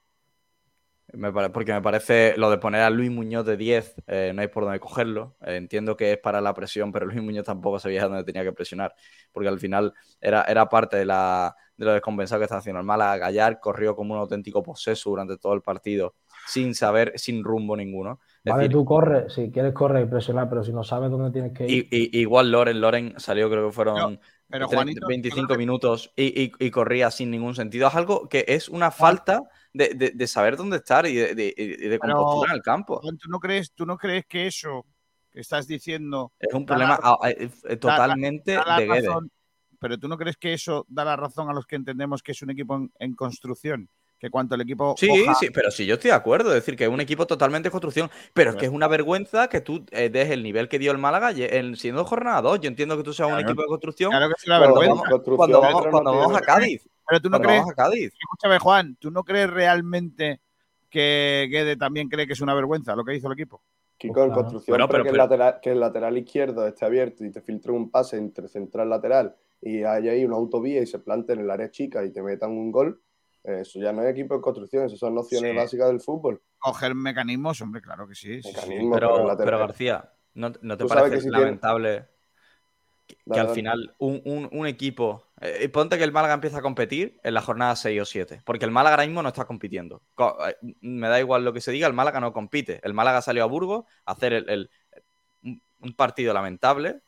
Me 1.13 1.31
pare- 1.31 1.49
porque 1.49 1.71
me 1.71 1.81
parece 1.81 2.33
lo 2.37 2.49
de 2.49 2.57
poner 2.57 2.81
a 2.81 2.89
Luis 2.89 3.09
Muñoz 3.09 3.45
de 3.45 3.55
10, 3.55 3.95
eh, 4.07 4.33
no 4.35 4.41
hay 4.41 4.49
por 4.49 4.65
dónde 4.65 4.79
cogerlo. 4.81 5.37
Entiendo 5.41 5.95
que 5.95 6.11
es 6.11 6.17
para 6.17 6.41
la 6.41 6.53
presión, 6.53 6.91
pero 6.91 7.05
Luis 7.05 7.21
Muñoz 7.23 7.45
tampoco 7.45 7.79
sabía 7.79 8.03
dónde 8.07 8.25
tenía 8.25 8.43
que 8.43 8.51
presionar, 8.51 8.93
porque 9.31 9.47
al 9.47 9.57
final 9.57 9.93
era, 10.19 10.43
era 10.43 10.67
parte 10.67 10.97
de, 10.97 11.05
la, 11.05 11.55
de 11.77 11.85
lo 11.85 11.93
descompensado 11.93 12.39
que 12.41 12.43
estaba 12.43 12.59
haciendo 12.59 12.81
el 12.81 12.85
Málaga. 12.85 13.17
Gallar 13.19 13.59
corrió 13.61 13.95
como 13.95 14.15
un 14.15 14.19
auténtico 14.19 14.61
poseso 14.61 15.09
durante 15.09 15.37
todo 15.37 15.53
el 15.53 15.61
partido, 15.61 16.15
sin 16.47 16.73
saber, 16.75 17.13
sin 17.15 17.43
rumbo 17.43 17.75
ninguno. 17.75 18.19
Es 18.43 18.51
Vale, 18.51 18.63
decir, 18.63 18.77
tú 18.77 18.85
corres, 18.85 19.33
si 19.33 19.51
quieres 19.51 19.73
correr 19.73 20.05
y 20.05 20.09
presionar, 20.09 20.49
pero 20.49 20.63
si 20.63 20.71
no 20.73 20.83
sabes 20.83 21.11
dónde 21.11 21.31
tienes 21.31 21.53
que 21.53 21.67
ir. 21.69 21.87
y, 21.91 22.17
y- 22.17 22.21
igual 22.21 22.51
Loren, 22.51 22.79
Loren 22.79 23.13
salió, 23.17 23.49
creo 23.49 23.67
que 23.67 23.73
fueron 23.73 24.19
pero, 24.49 24.67
30, 24.67 24.75
Juanito, 24.75 25.07
25 25.07 25.55
minutos 25.57 26.13
y, 26.15 26.43
y- 26.43 26.51
y 26.59 26.71
corría 26.71 27.11
sin 27.11 27.29
ningún 27.31 27.55
sentido. 27.55 27.87
Es 27.87 27.95
algo 27.95 28.29
que 28.29 28.45
es 28.47 28.69
una 28.69 28.91
falta 28.91 29.43
de, 29.73 29.89
de- 29.93 30.11
de 30.11 30.27
saber 30.27 30.55
dónde 30.55 30.77
estar 30.77 31.05
y 31.05 31.15
de, 31.15 31.35
de- 31.35 31.99
compostura 31.99 32.51
en 32.51 32.55
el 32.55 32.61
campo. 32.61 33.01
¿tú 33.01 33.29
no 33.29 33.39
crees, 33.39 33.73
tú 33.73 33.85
no 33.85 33.97
crees 33.97 34.25
que 34.25 34.47
eso 34.47 34.85
que 35.31 35.41
estás 35.41 35.67
diciendo 35.67 36.31
Es 36.39 36.53
un 36.53 36.65
problema 36.65 36.97
la- 37.03 37.29
eh, 37.29 37.49
da- 37.49 37.67
da- 37.67 37.77
totalmente 37.77 38.53
da 38.53 38.79
de 38.79 38.85
Guedes. 38.87 39.07
razón- 39.07 39.31
pero 39.79 39.97
tú 39.99 40.07
no 40.07 40.17
crees 40.17 40.37
que 40.37 40.53
eso 40.53 40.85
da 40.87 41.05
la 41.05 41.15
razón 41.15 41.49
a 41.49 41.53
los 41.53 41.65
que 41.67 41.75
entendemos 41.75 42.23
que 42.23 42.31
es 42.31 42.41
un 42.41 42.49
equipo 42.49 42.75
en, 42.75 42.91
en 42.99 43.13
construcción, 43.13 43.89
que 44.19 44.29
cuanto 44.29 44.55
el 44.55 44.61
equipo 44.61 44.95
Sí, 44.97 45.07
coja- 45.07 45.35
sí, 45.35 45.49
pero 45.53 45.69
sí, 45.71 45.85
yo 45.85 45.95
estoy 45.95 46.09
de 46.09 46.15
acuerdo. 46.15 46.49
Es 46.49 46.55
decir, 46.55 46.75
que 46.75 46.85
es 46.85 46.89
un 46.89 46.99
equipo 47.01 47.27
totalmente 47.27 47.67
de 47.67 47.71
construcción. 47.71 48.09
Pero 48.33 48.51
es 48.51 48.55
que 48.55 48.65
es 48.65 48.71
una 48.71 48.87
vergüenza 48.87 49.47
que 49.47 49.61
tú 49.61 49.85
eh, 49.91 50.09
des 50.09 50.29
el 50.31 50.41
nivel 50.43 50.67
que 50.69 50.79
dio 50.79 50.91
el 50.91 50.97
Málaga 50.97 51.31
en- 51.35 51.75
siendo 51.75 52.03
jornada 52.05 52.41
2. 52.41 52.59
Yo 52.61 52.67
entiendo 52.67 52.97
que 52.97 53.03
tú 53.03 53.13
seas 53.13 53.31
un 53.31 53.39
equipo 53.39 53.61
de 53.61 53.67
construcción. 53.67 54.09
Claro 54.11 54.27
que 54.27 54.33
es 54.37 54.47
una 54.47 54.57
cuando 54.59 54.79
vergüenza. 54.79 54.93
vamos- 55.03 55.09
Construcción, 55.09 55.37
Cuando 55.37 55.61
vamos, 55.61 55.85
no 55.85 55.91
cuando 55.91 56.11
vamos 56.17 56.37
a. 56.37 56.41
Cádiz. 56.41 56.87
Pero 57.07 57.21
tú 57.21 57.29
no 57.29 57.39
crees, 57.39 57.59
vamos 57.59 57.71
a 57.71 57.75
Cádiz. 57.75 58.11
escúchame 58.19 58.59
Juan, 58.59 58.95
¿tú 58.99 59.11
no 59.11 59.23
crees 59.23 59.49
realmente 59.49 60.41
que 60.89 61.47
Guede 61.49 61.75
también 61.77 62.09
cree 62.09 62.27
que 62.27 62.33
es 62.33 62.41
una 62.41 62.53
vergüenza 62.53 62.95
lo 62.95 63.03
que 63.05 63.15
hizo 63.15 63.27
el 63.27 63.33
equipo? 63.33 63.61
Kiko, 63.97 64.21
en 64.23 64.27
Claro. 64.29 64.41
construcción, 64.41 64.73
Bueno, 64.73 64.87
pero, 64.87 65.03
pero- 65.03 65.03
que, 65.05 65.09
pero- 65.11 65.23
El 65.23 65.29
lateral, 65.29 65.59
que 65.61 65.71
el 65.71 65.79
lateral 65.79 66.17
izquierdo 66.17 66.67
esté 66.67 66.85
abierto 66.85 67.25
y 67.25 67.31
te 67.31 67.41
filtre 67.41 67.71
un 67.71 67.89
pase 67.89 68.17
entre 68.17 68.47
central 68.47 68.89
lateral 68.89 69.35
y 69.61 69.83
hay 69.83 70.07
ahí 70.09 70.23
una 70.25 70.35
autovía 70.35 70.81
y 70.81 70.85
se 70.85 70.99
plante 70.99 71.33
en 71.33 71.39
el 71.39 71.49
área 71.49 71.71
chica 71.71 72.03
y 72.05 72.11
te 72.11 72.21
metan 72.21 72.51
un 72.51 72.71
gol, 72.71 73.01
eso 73.47 73.79
ya 73.79 73.91
no 73.93 74.03
es 74.03 74.09
equipo 74.11 74.35
en 74.35 74.41
construcción, 74.41 74.85
eso 74.85 74.97
son 74.97 75.15
nociones 75.15 75.51
Sí. 75.51 75.57
básicas 75.57 75.87
del 75.87 76.01
fútbol. 76.01 76.41
Coger 76.59 76.93
mecanismos, 76.95 77.61
hombre, 77.61 77.81
claro 77.81 78.07
que 78.07 78.15
sí. 78.15 78.41
sí, 78.43 78.49
sí. 78.49 78.55
Mecanismo, 78.55 78.93
pero, 78.93 79.57
García, 79.59 80.11
¿no, 80.33 80.51
no 80.61 80.77
te 80.77 80.85
parece 80.85 81.09
que 81.11 81.17
si 81.17 81.23
tiene- 81.23 81.39
lamentable 81.39 82.05
que, 83.07 83.15
que 83.15 83.21
Dale, 83.25 83.39
al 83.41 83.47
dale. 83.47 83.55
final 83.55 83.95
un, 83.99 84.21
un- 84.25 84.49
un 84.51 84.67
equipo. 84.67 85.23
eh, 85.39 85.69
ponte 85.69 85.97
que 85.97 86.03
el 86.03 86.11
Málaga 86.11 86.33
empieza 86.33 86.57
a 86.57 86.61
competir 86.61 87.19
en 87.23 87.33
la 87.33 87.41
jornada 87.41 87.75
6 87.75 88.01
o 88.01 88.05
7. 88.05 88.41
Porque 88.43 88.65
el 88.65 88.71
Málaga 88.71 88.95
ahora 88.95 89.05
mismo 89.05 89.21
no 89.21 89.29
está 89.29 89.45
compitiendo. 89.45 90.01
Co- 90.15 90.35
eh, 90.47 90.57
me 90.81 91.07
da 91.07 91.19
igual 91.19 91.45
lo 91.45 91.53
que 91.53 91.61
se 91.61 91.71
diga, 91.71 91.87
el 91.87 91.93
Málaga 91.93 92.19
no 92.19 92.33
compite. 92.33 92.81
El 92.83 92.93
Málaga 92.93 93.21
salió 93.21 93.43
a 93.43 93.47
Burgos 93.47 93.85
a 94.05 94.11
hacer 94.13 94.33
el- 94.33 94.49
el- 94.49 94.69
un 95.79 95.93
partido 95.95 96.33
lamentable. 96.33 97.01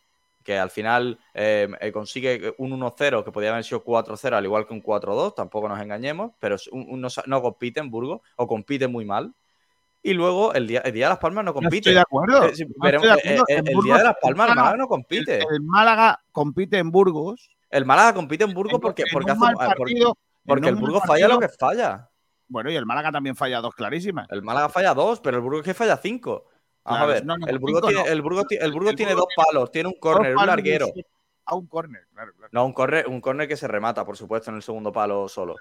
Que 0.49 0.57
al 0.57 0.71
final 0.71 1.19
eh, 1.35 1.67
eh, 1.79 1.91
consigue 1.91 2.55
un 2.57 2.71
1-0 2.71 3.23
que 3.23 3.31
podía 3.31 3.51
haber 3.51 3.63
sido 3.63 3.83
4-0, 3.83 4.33
al 4.35 4.43
igual 4.45 4.65
que 4.65 4.73
un 4.73 4.81
4-2, 4.81 5.35
tampoco 5.35 5.69
nos 5.69 5.79
engañemos, 5.79 6.31
pero 6.39 6.55
es 6.55 6.67
un- 6.69 6.87
un- 6.89 7.07
no, 7.27 7.41
compite 7.43 7.79
en 7.79 7.91
Burgos 7.91 8.21
o 8.35 8.47
compite 8.47 8.87
muy 8.87 9.05
mal. 9.05 9.31
Y 10.01 10.13
luego 10.13 10.51
el 10.55 10.65
día, 10.65 10.79
el 10.79 10.91
día 10.93 11.05
de 11.05 11.09
Las 11.09 11.19
Palmas 11.19 11.45
no 11.45 11.49
No 11.51 11.53
compite. 11.53 11.77
estoy 11.77 11.93
de 11.93 11.99
acuerdo. 11.99 12.45
Eh, 12.45 12.55
sí, 12.55 12.65
no 12.65 12.71
veremos- 12.83 13.05
estoy 13.05 13.31
de 13.33 13.35
acuerdo. 13.35 13.45
En 13.49 13.67
el 13.77 13.83
día 13.83 13.97
de 13.97 14.03
Las 14.05 14.15
Palmas 14.19 14.29
el 14.31 14.37
Málaga- 14.37 14.55
Málaga 14.63 14.77
no 14.77 14.87
compite. 14.87 15.35
El, 15.37 15.45
el 15.53 15.61
Málaga 15.61 16.19
compite 16.31 16.77
en 16.79 16.89
Burgos. 16.89 17.49
El 17.69 17.85
Málaga 17.85 18.13
compite 18.15 18.43
en 18.45 18.53
Burgos 18.55 18.73
en- 18.73 18.81
porque, 18.81 19.03
hace- 19.03 19.11
el 20.67 20.75
Burgos 20.77 21.03
falla 21.05 21.27
lo 21.27 21.37
que 21.39 21.49
falla. 21.49 22.09
Bueno, 22.47 22.71
y 22.71 22.75
el 22.75 22.87
Málaga 22.87 23.11
también 23.11 23.35
falla 23.35 23.61
dos 23.61 23.75
clarísimas. 23.75 24.25
El 24.31 24.41
Málaga 24.41 24.69
falla 24.69 24.95
dos, 24.95 25.19
pero 25.19 25.37
el 25.37 25.43
Burgos 25.43 25.61
que 25.61 25.75
falla 25.75 25.95
cinco. 25.97 26.45
Vamos 26.89 26.97
Claro, 27.05 27.11
a 27.11 27.13
ver, 27.13 27.25
no, 27.25 27.37
no, 27.37 27.47
el 27.47 27.59
Burgos, 27.59 27.81
tiene, 27.83 28.03
no. 28.03 28.05
el 28.07 28.21
Burgos, 28.21 28.45
el 28.49 28.95
tiene 28.95 29.13
dos 29.15 29.27
palos, 29.35 29.71
tiene 29.71 29.89
un 29.89 29.95
córner, 29.99 30.35
un 30.35 30.45
larguero. 30.45 30.87
a 31.45 31.55
un 31.55 31.67
córner, 31.67 32.07
claro, 32.13 32.33
claro. 32.33 32.49
No, 32.51 32.65
un 32.65 32.73
córner, 32.73 33.07
un 33.07 33.21
córner 33.21 33.47
que 33.47 33.55
se 33.57 33.67
remata, 33.67 34.05
por 34.05 34.17
supuesto, 34.17 34.49
en 34.51 34.57
el 34.57 34.63
segundo 34.63 34.91
palo 34.91 35.27
solo. 35.27 35.55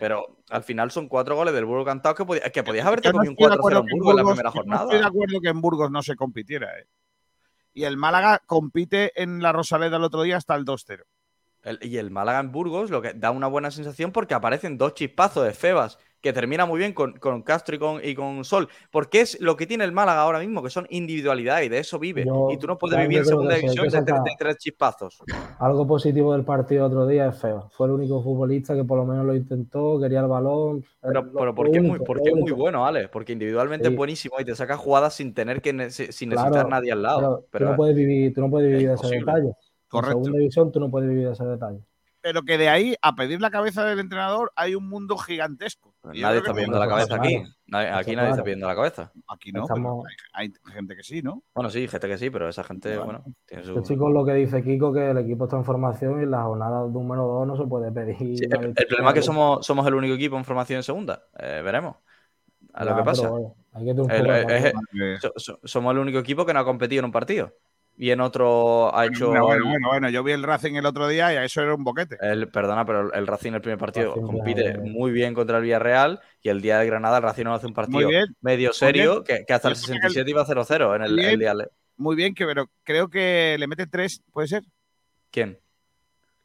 Pero 0.00 0.38
al 0.50 0.62
final 0.64 0.90
son 0.90 1.08
cuatro 1.08 1.34
goles 1.36 1.54
del 1.54 1.64
Burgos 1.64 1.86
cantados 1.86 2.16
que, 2.16 2.24
podía- 2.24 2.50
que 2.50 2.62
podías 2.62 2.86
haberte 2.86 3.08
no 3.08 3.14
comido 3.14 3.30
un 3.32 3.36
estoy 3.38 3.50
de 3.50 3.56
4-0 3.56 3.58
acuerdo 3.58 3.78
en 3.80 3.86
Burgos 3.98 4.10
en 4.12 4.16
la 4.16 4.24
primera 4.24 4.50
jornada. 4.50 4.82
estoy 4.84 4.98
de 4.98 5.06
acuerdo 5.06 5.40
que 5.40 5.48
en 5.48 5.60
Burgos 5.60 5.90
no 5.90 6.02
se 6.02 6.16
compitiera. 6.16 6.78
¿eh? 6.78 6.86
Y 7.74 7.84
el 7.84 7.96
Málaga 7.96 8.40
compite 8.46 9.12
en 9.20 9.42
la 9.42 9.52
Rosaleda 9.52 9.96
el 9.96 10.04
otro 10.04 10.22
día 10.22 10.36
hasta 10.36 10.54
el 10.54 10.64
2-0. 10.64 11.04
El- 11.62 11.78
y 11.82 11.96
el 11.98 12.10
Málaga 12.10 12.40
en 12.40 12.50
Burgos 12.52 12.90
lo 12.90 13.00
que 13.02 13.12
da 13.14 13.30
una 13.30 13.46
buena 13.46 13.70
sensación 13.70 14.10
porque 14.12 14.34
aparecen 14.34 14.78
dos 14.78 14.94
chispazos 14.94 15.44
de 15.44 15.52
Febas 15.54 15.98
que 16.22 16.32
termina 16.32 16.64
muy 16.64 16.78
bien 16.78 16.92
con, 16.94 17.14
con 17.18 17.42
Castro 17.42 17.74
y 17.74 17.78
con, 17.78 18.00
y 18.02 18.14
con 18.14 18.44
Sol. 18.44 18.68
Porque 18.90 19.20
es 19.20 19.40
lo 19.40 19.56
que 19.56 19.66
tiene 19.66 19.84
el 19.84 19.92
Málaga 19.92 20.22
ahora 20.22 20.38
mismo, 20.38 20.62
que 20.62 20.70
son 20.70 20.86
individualidades 20.88 21.66
y 21.66 21.68
de 21.68 21.78
eso 21.78 21.98
vive. 21.98 22.24
Yo 22.24 22.48
y 22.50 22.56
tú 22.56 22.66
no 22.68 22.78
puedes 22.78 22.98
vivir 23.00 23.18
en 23.18 23.24
segunda 23.26 23.56
división 23.56 23.88
de, 23.88 24.22
tres 24.38 24.56
chispazos. 24.58 25.18
Algo 25.58 25.86
positivo 25.86 26.32
del 26.32 26.44
partido 26.44 26.86
otro 26.86 27.06
día 27.06 27.26
es 27.28 27.38
feo. 27.38 27.68
Fue 27.72 27.88
el 27.88 27.92
único 27.94 28.22
futbolista 28.22 28.74
que 28.74 28.84
por 28.84 28.98
lo 28.98 29.04
menos 29.04 29.26
lo 29.26 29.34
intentó, 29.34 29.98
quería 30.00 30.20
el 30.20 30.28
balón. 30.28 30.84
Pero, 31.00 31.20
Eh, 31.20 31.24
pero 31.32 31.44
lo 31.46 31.54
porque, 31.54 31.78
es 31.78 31.82
muy, 31.82 31.98
porque 31.98 32.30
es 32.30 32.52
bueno, 32.56 32.86
Ale. 32.86 33.08
Porque 33.08 33.32
individualmente 33.32 33.88
Sí. 33.88 33.92
es 33.92 33.98
buenísimo 33.98 34.36
y 34.38 34.44
te 34.44 34.54
saca 34.54 34.76
jugadas 34.76 35.14
sin 35.14 35.34
tener 35.34 35.60
que 35.60 35.70
sin 35.90 36.30
Claro, 36.30 36.48
necesitar 36.50 36.68
nadie 36.68 36.92
al 36.92 37.02
lado. 37.02 37.20
pero 37.20 37.48
Pero, 37.50 37.64
tú 37.66 37.70
no 37.72 37.76
puedes 37.76 37.96
vivir, 37.96 38.32
tú 38.32 38.40
no 38.40 38.50
puedes 38.50 38.70
vivir 38.70 38.88
de 38.88 38.94
ese 38.94 39.08
detalle. 39.08 39.52
Correcto. 39.88 40.18
En 40.18 40.24
segunda 40.24 40.38
división 40.38 40.72
tú 40.72 40.80
no 40.80 40.90
puedes 40.90 41.08
vivir 41.10 41.26
de 41.26 41.32
ese 41.32 41.44
detalle. 41.44 41.80
Pero 42.22 42.42
que 42.42 42.56
de 42.56 42.68
ahí 42.68 42.94
a 43.02 43.14
pedir 43.16 43.40
la 43.40 43.50
cabeza 43.50 43.84
del 43.84 43.98
entrenador 43.98 44.52
hay 44.54 44.74
un 44.76 44.88
mundo 44.88 45.16
gigantesco. 45.18 45.92
Nadie 46.04 46.38
está 46.38 46.52
pidiendo 46.54 46.78
la 46.78 46.86
cabeza 46.88 47.16
aquí. 47.16 47.42
Nadie- 47.66 47.90
aquí 47.90 48.14
nadie 48.16 48.30
está 48.30 48.44
pidiendo 48.44 48.66
la 48.68 48.74
cabeza. 48.76 49.12
Aquí 49.28 49.50
no, 49.50 49.62
Estamos- 49.62 50.06
hay, 50.32 50.52
hay 50.64 50.72
gente 50.72 50.94
que 50.96 51.02
sí, 51.02 51.20
¿no? 51.20 51.42
Bueno, 51.54 51.68
sí, 51.70 51.88
gente 51.88 52.06
que 52.08 52.18
sí, 52.18 52.30
pero 52.30 52.48
esa 52.48 52.62
gente, 52.62 52.96
bueno, 52.98 53.24
tiene 53.44 53.64
su... 53.64 53.76
Este 53.78 53.96
lo 53.96 54.24
que 54.24 54.34
dice 54.34 54.62
Kiko, 54.62 54.92
que 54.92 55.10
el 55.10 55.18
equipo 55.18 55.44
está 55.44 55.56
en 55.56 55.64
formación 55.64 56.20
y 56.20 56.22
en 56.24 56.30
la 56.30 56.42
jornada 56.44 56.86
número 56.86 57.26
2 57.26 57.46
no 57.48 57.56
se 57.56 57.64
puede 57.64 57.90
pedir. 57.90 58.16
Sí, 58.38 58.44
el, 58.44 58.48
problema 58.86 59.10
es 59.10 59.14
que 59.14 59.22
somos, 59.22 59.66
somos 59.66 59.86
el 59.86 59.94
único 59.94 60.14
equipo 60.14 60.36
en 60.36 60.44
formación 60.44 60.76
en 60.78 60.82
segunda. 60.84 61.24
Eh, 61.38 61.60
veremos. 61.64 61.96
A 62.74 62.84
lo 62.84 62.90
Ya, 62.92 62.96
que 62.96 63.02
pero 63.02 63.04
pasa. 63.04 63.28
bueno, 63.30 63.54
hay 63.72 63.84
que 63.84 63.94
tener 63.94 64.02
un 64.04 64.10
El- 64.10 64.20
poco 64.22 64.32
de 64.32 64.56
es- 64.68 64.72
paciencia. 64.72 65.20
so- 65.20 65.32
so- 65.36 65.60
somos 65.64 65.92
el 65.92 65.98
único 65.98 66.18
equipo 66.20 66.46
que 66.46 66.54
no 66.54 66.60
ha 66.60 66.64
competido 66.64 67.00
en 67.00 67.04
un 67.06 67.12
partido. 67.12 67.52
Y 67.96 68.10
en 68.10 68.20
otro 68.20 68.94
ha 68.96 69.04
hecho. 69.06 69.28
Bueno, 69.28 69.44
bueno, 69.44 69.64
bueno, 69.66 69.88
bueno, 69.88 70.08
yo 70.08 70.24
vi 70.24 70.32
el 70.32 70.42
Racing 70.42 70.74
el 70.74 70.86
otro 70.86 71.06
día 71.08 71.32
y 71.32 71.36
a 71.36 71.44
eso 71.44 71.60
era 71.62 71.74
un 71.74 71.84
boquete. 71.84 72.16
el- 72.20 72.48
perdona, 72.48 72.84
pero 72.86 73.12
el, 73.12 73.26
Racing 73.26 73.48
en 73.50 73.54
el 73.56 73.60
primer 73.60 73.78
partido 73.78 74.14
Racing 74.14 74.22
compite 74.26 74.60
Villarreal. 74.62 74.82
muy 74.90 75.12
bien 75.12 75.34
contra 75.34 75.58
el 75.58 75.62
Villarreal 75.64 76.20
y 76.40 76.48
el 76.48 76.60
día 76.62 76.78
de 76.78 76.86
Granada 76.86 77.18
el 77.18 77.22
Racing 77.22 77.44
no 77.44 77.54
hace 77.54 77.66
un 77.66 77.74
partido 77.74 78.08
bien, 78.08 78.24
medio 78.40 78.72
serio 78.72 79.22
que, 79.22 79.44
que 79.46 79.52
hasta 79.52 79.68
el 79.68 79.74
escucha 79.74 79.92
que 80.00 80.06
el- 80.06 80.12
67 80.14 80.30
iba 80.30 80.44
0-0 80.44 80.96
en 80.96 81.02
el, 81.02 81.14
Bien. 81.16 81.30
el 81.32 81.38
día. 81.38 81.54
Muy 81.98 82.16
bien, 82.16 82.34
que, 82.34 82.46
pero 82.46 82.70
creo 82.82 83.08
que 83.08 83.56
le 83.58 83.66
mete 83.66 83.86
tres, 83.86 84.22
¿puede 84.32 84.48
ser? 84.48 84.62
¿Quién? 85.30 85.58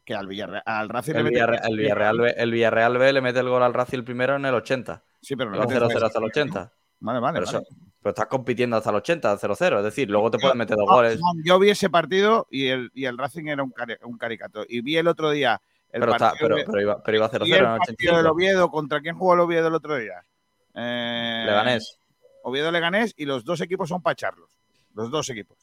Que 0.04 0.14
al, 0.14 0.26
Villarreal, 0.28 0.62
al 0.64 0.88
Racing 0.90 1.12
le 1.14 1.18
El 1.18 1.24
mete 1.24 1.34
Villarreal, 1.36 1.60
tres. 1.62 1.70
el, 1.70 1.78
Villarreal 1.78 2.18
B, 2.20 2.34
el 2.36 2.50
Villarreal 2.52 2.98
B 2.98 3.12
le 3.14 3.20
mete 3.22 3.40
el 3.40 3.48
gol 3.48 3.62
al 3.62 3.74
Racing 3.74 3.98
el 3.98 4.04
primero 4.04 4.36
en 4.36 4.44
el 4.44 4.54
80. 4.54 5.02
Sí, 5.22 5.34
pero 5.34 5.50
le 5.50 5.58
mete 5.58 5.74
0-0 5.74 5.88
tres. 5.88 6.02
hasta 6.02 6.18
el 6.18 6.24
80. 6.26 6.72
Vale, 7.00 7.20
vale, 7.20 7.40
Pero, 7.40 7.46
vale. 7.52 7.58
eso- 7.66 7.87
pero 8.02 8.10
estás 8.10 8.26
compitiendo 8.26 8.76
hasta 8.76 8.90
el 8.90 8.96
80, 8.96 9.38
0-0. 9.38 9.78
Es 9.78 9.84
decir, 9.84 10.08
luego 10.10 10.30
te 10.30 10.38
Yo- 10.38 10.42
pueden 10.42 10.58
meter 10.58 10.76
dos 10.76 10.86
no, 10.86 10.94
goles. 10.94 11.18
no, 11.18 11.32
yo 11.44 11.58
vi 11.58 11.70
ese 11.70 11.90
partido 11.90 12.46
y 12.50 12.68
el, 12.68 12.90
y 12.94 13.04
el 13.06 13.18
Racing 13.18 13.46
era 13.46 13.62
un, 13.62 13.72
cari- 13.72 13.98
un 14.04 14.16
caricato. 14.16 14.64
Y 14.68 14.80
vi 14.82 14.96
el 14.96 15.08
otro 15.08 15.30
día 15.30 15.60
el 15.90 16.00
Pero, 16.00 16.12
está, 16.12 16.30
partido 16.30 16.48
pero, 16.48 16.56
de- 16.56 16.64
pero 16.64 16.80
iba, 16.80 17.02
pero 17.02 17.16
iba 17.16 17.30
0-0 17.30 17.44
vi 17.44 17.50
en 17.52 17.56
el 17.58 17.60
el 17.72 17.78
partido 17.78 18.16
del 18.16 18.26
85. 18.26 18.32
Oviedo. 18.34 18.70
¿Contra 18.70 19.00
quién 19.00 19.16
jugó 19.16 19.34
el 19.34 19.40
Oviedo 19.40 19.68
el 19.68 19.74
otro 19.74 19.96
día? 19.96 20.24
Eh, 20.74 21.42
Leganés. 21.46 21.98
Oviedo 22.42 22.70
Leganés 22.70 23.14
y 23.16 23.24
los 23.24 23.44
dos 23.44 23.60
equipos 23.60 23.88
son 23.88 24.00
para 24.02 24.12
echarlos. 24.12 24.50
Los 24.94 25.10
dos 25.10 25.28
equipos. 25.30 25.58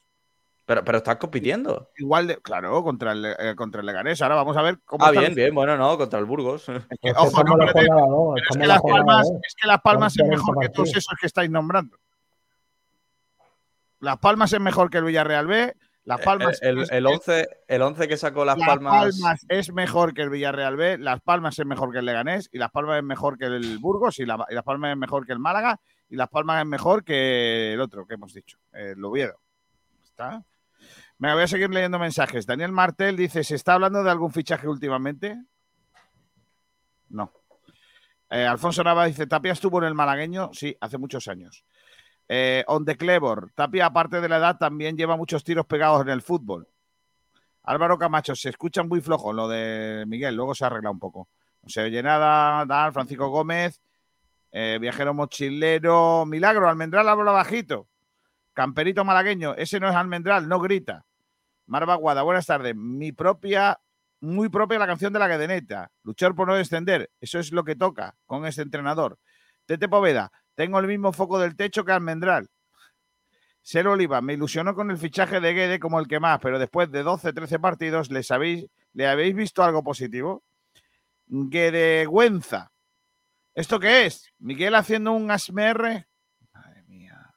Pero, 0.65 0.83
pero 0.83 0.97
estás 0.97 1.17
compitiendo. 1.17 1.89
Igual 1.97 2.25
de, 2.27 2.37
claro, 2.37 2.83
contra 2.83 3.11
el, 3.11 3.23
eh, 3.25 3.53
contra 3.55 3.81
el 3.81 3.85
Leganés. 3.87 4.19
Ahora 4.23 4.33
vamos 4.35 4.57
a 4.57 4.63
ver 4.63 4.79
cómo 4.83 5.05
Ah, 5.05 5.11
bien, 5.11 5.35
bien. 5.35 5.53
Bueno, 5.53 5.77
no, 5.77 5.95
contra 5.97 6.17
el 6.19 6.25
Burgos. 6.25 6.67
Es 6.67 6.85
que, 6.99 7.09
Es 7.09 7.15
ojo, 7.17 7.43
no, 7.43 7.53
pero 7.55 7.69
es 7.69 7.75
estamos 7.75 8.35
que 8.59 8.67
Las 8.67 8.81
Palmas, 8.81 9.27
es 9.47 9.55
que 9.61 9.67
Las 9.67 9.81
Palmas 9.81 10.13
es 10.13 10.17
Son 10.17 10.27
40 10.27 10.37
mejor 10.43 10.59
que 10.63 10.69
todos 10.69 10.89
esos 10.89 11.13
que 11.21 11.27
estáis 11.27 11.49
nombrando. 11.51 11.97
Las 14.05 14.19
Palmas 14.19 14.53
es 14.53 14.59
mejor 14.61 14.89
que 14.91 14.99
el 14.99 15.03
Villarreal 15.03 15.47
B. 15.47 15.75
Las 16.03 16.21
Palmas, 16.21 16.61
Eh, 16.61 16.69
el, 16.69 16.77
es, 16.83 16.91
el 16.91 17.07
11, 17.07 17.47
el 17.67 17.81
11 17.81 18.07
que 18.07 18.15
sacó 18.17 18.45
Las 18.45 18.59
Las 18.59 18.67
Palmas. 18.67 18.93
Palmas 19.19 19.45
es 19.49 19.73
mejor 19.73 20.13
que 20.13 20.21
el 20.21 20.29
Villarreal 20.29 20.75
B, 20.77 20.99
Las 20.99 21.19
Palmas 21.21 21.57
es 21.57 21.65
mejor 21.65 21.91
que 21.91 21.97
el 21.97 22.05
Leganés, 22.05 22.47
y 22.51 22.59
Las 22.59 22.69
Palmas 22.69 22.97
es 22.99 23.03
mejor 23.03 23.39
que 23.39 23.45
el 23.45 23.79
Burgos, 23.79 24.19
y, 24.19 24.25
la- 24.27 24.45
y 24.47 24.53
Las 24.53 24.63
Palmas 24.63 24.91
es 24.91 24.97
mejor 24.97 25.25
que 25.25 25.33
el 25.33 25.39
Málaga, 25.39 25.79
y 26.07 26.15
Las 26.15 26.29
Palmas 26.29 26.59
es 26.61 26.67
mejor 26.67 27.03
que 27.03 27.73
el 27.73 27.81
otro 27.81 28.05
que 28.05 28.13
hemos 28.13 28.31
dicho, 28.33 28.59
el 28.73 29.03
Oviedo. 29.03 29.39
¿Está? 30.03 30.43
Me 31.17 31.33
voy 31.33 31.41
a 31.41 31.47
seguir 31.47 31.71
leyendo 31.71 31.97
mensajes. 31.97 32.45
Daniel 32.45 32.71
Martel 32.71 33.17
dice: 33.17 33.43
¿Se 33.43 33.55
está 33.55 33.73
hablando 33.73 34.03
de 34.03 34.11
algún 34.11 34.31
fichaje 34.31 34.67
últimamente? 34.67 35.41
No. 37.09 37.31
Eh, 38.29 38.45
Alfonso 38.45 38.83
Nava 38.83 39.05
dice: 39.05 39.25
¿Tapia 39.25 39.53
estuvo 39.53 39.79
en 39.79 39.85
el 39.85 39.95
malagueño? 39.95 40.51
Sí, 40.53 40.75
hace 40.81 40.97
muchos 40.99 41.27
años. 41.27 41.63
Eh, 42.27 42.63
on 42.67 42.85
the 42.85 42.97
Clebor, 42.97 43.51
Tapia, 43.53 43.85
aparte 43.85 44.19
de 44.19 44.29
la 44.29 44.37
edad, 44.37 44.57
también 44.57 44.97
lleva 44.97 45.15
muchos 45.15 45.43
tiros 45.43 45.65
pegados 45.65 46.01
en 46.01 46.09
el 46.09 46.21
fútbol. 46.21 46.67
Álvaro 47.63 47.97
Camacho, 47.97 48.35
se 48.35 48.49
escucha 48.49 48.83
muy 48.83 49.01
flojo 49.01 49.33
lo 49.33 49.47
de 49.47 50.05
Miguel, 50.07 50.35
luego 50.35 50.55
se 50.55 50.65
arregla 50.65 50.91
un 50.91 50.99
poco. 50.99 51.29
No 51.61 51.69
se 51.69 51.81
oye 51.81 52.01
nada, 52.03 52.65
tal, 52.67 52.93
Francisco 52.93 53.29
Gómez, 53.29 53.81
eh, 54.51 54.77
viajero 54.79 55.13
mochilero, 55.13 56.25
Milagro, 56.25 56.69
Almendral 56.69 57.09
habla 57.09 57.31
bajito. 57.31 57.87
Camperito 58.53 59.03
malagueño, 59.03 59.55
ese 59.55 59.79
no 59.79 59.89
es 59.89 59.95
Almendral, 59.95 60.47
no 60.47 60.59
grita. 60.59 61.05
Marva 61.65 61.95
Guada, 61.95 62.21
buenas 62.21 62.45
tardes. 62.45 62.75
Mi 62.75 63.11
propia, 63.11 63.79
muy 64.21 64.49
propia 64.49 64.79
la 64.79 64.87
canción 64.87 65.11
de 65.11 65.19
la 65.19 65.27
cadeneta. 65.27 65.91
Luchar 66.03 66.35
por 66.35 66.47
no 66.47 66.55
descender, 66.55 67.11
eso 67.19 67.39
es 67.39 67.51
lo 67.51 67.63
que 67.63 67.75
toca 67.75 68.15
con 68.25 68.45
este 68.45 68.61
entrenador. 68.61 69.19
Tete 69.65 69.89
Poveda, 69.89 70.31
tengo 70.55 70.79
el 70.79 70.87
mismo 70.87 71.13
foco 71.13 71.39
del 71.39 71.55
techo 71.55 71.85
que 71.85 71.91
Almendral. 71.91 72.49
Ser 73.61 73.87
Oliva, 73.87 74.21
me 74.21 74.33
ilusionó 74.33 74.75
con 74.75 74.91
el 74.91 74.97
fichaje 74.97 75.39
de 75.39 75.53
Guede 75.53 75.79
como 75.79 75.99
el 75.99 76.07
que 76.07 76.19
más, 76.19 76.39
pero 76.39 76.59
después 76.59 76.91
de 76.91 77.03
12, 77.03 77.33
13 77.33 77.59
partidos, 77.59 78.11
¿les 78.11 78.29
habéis, 78.31 78.67
¿le 78.93 79.07
habéis 79.07 79.35
visto 79.35 79.63
algo 79.63 79.83
positivo? 79.83 80.43
Guedegüenza. 81.27 82.71
¿Esto 83.55 83.79
qué 83.79 84.05
es? 84.05 84.31
¿Miguel 84.37 84.75
haciendo 84.75 85.13
un 85.13 85.31
ASMR? 85.31 86.05
Madre 86.53 86.83
mía. 86.87 87.33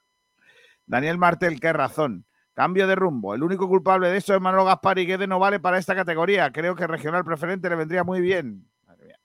Daniel 0.84 1.16
Martel, 1.16 1.60
qué 1.60 1.72
razón. 1.72 2.26
Cambio 2.52 2.86
de 2.86 2.94
rumbo. 2.94 3.34
El 3.34 3.42
único 3.42 3.66
culpable 3.68 4.10
de 4.10 4.18
esto 4.18 4.34
es 4.34 4.40
Manolo 4.40 4.64
Gaspar 4.64 4.98
y 4.98 5.06
Guede 5.06 5.26
no 5.26 5.38
vale 5.38 5.60
para 5.60 5.78
esta 5.78 5.94
categoría. 5.94 6.50
Creo 6.52 6.74
que 6.74 6.86
regional 6.86 7.24
preferente 7.24 7.70
le 7.70 7.76
vendría 7.76 8.04
muy 8.04 8.20
bien. 8.20 8.68
Madre 8.84 9.06
mía. 9.06 9.20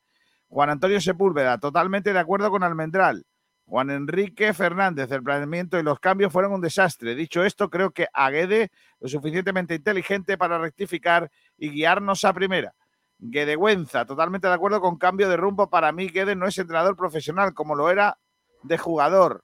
Juan 0.48 0.70
Antonio 0.70 1.02
Sepúlveda, 1.02 1.58
totalmente 1.58 2.14
de 2.14 2.20
acuerdo 2.20 2.50
con 2.50 2.64
Almendral. 2.64 3.26
Juan 3.66 3.90
Enrique 3.90 4.54
Fernández, 4.54 5.12
el 5.12 5.24
planeamiento 5.24 5.80
y 5.80 5.84
los 5.84 6.00
cambios 6.00 6.32
fueron 6.32 6.54
un 6.54 6.62
desastre. 6.62 7.16
Dicho 7.16 7.44
esto, 7.44 7.70
creo 7.70 7.92
que 7.92 8.08
a 8.14 8.30
Guede 8.30 8.72
lo 9.00 9.08
suficientemente 9.08 9.76
inteligente 9.76 10.38
para 10.38 10.58
rectificar 10.58 11.32
y 11.58 11.70
guiarnos 11.70 12.26
a 12.26 12.34
primera. 12.34 12.76
Guedegüenza, 13.20 14.06
totalmente 14.06 14.48
de 14.48 14.54
acuerdo 14.54 14.82
con 14.82 14.98
cambio 14.98 15.30
de 15.30 15.38
rumbo. 15.38 15.70
Para 15.70 15.92
mí, 15.92 16.10
Guede 16.10 16.36
no 16.36 16.46
es 16.46 16.58
entrenador 16.58 16.96
profesional 16.96 17.54
como 17.54 17.74
lo 17.74 17.90
era 17.90 18.18
de 18.64 18.78
jugador. 18.78 19.44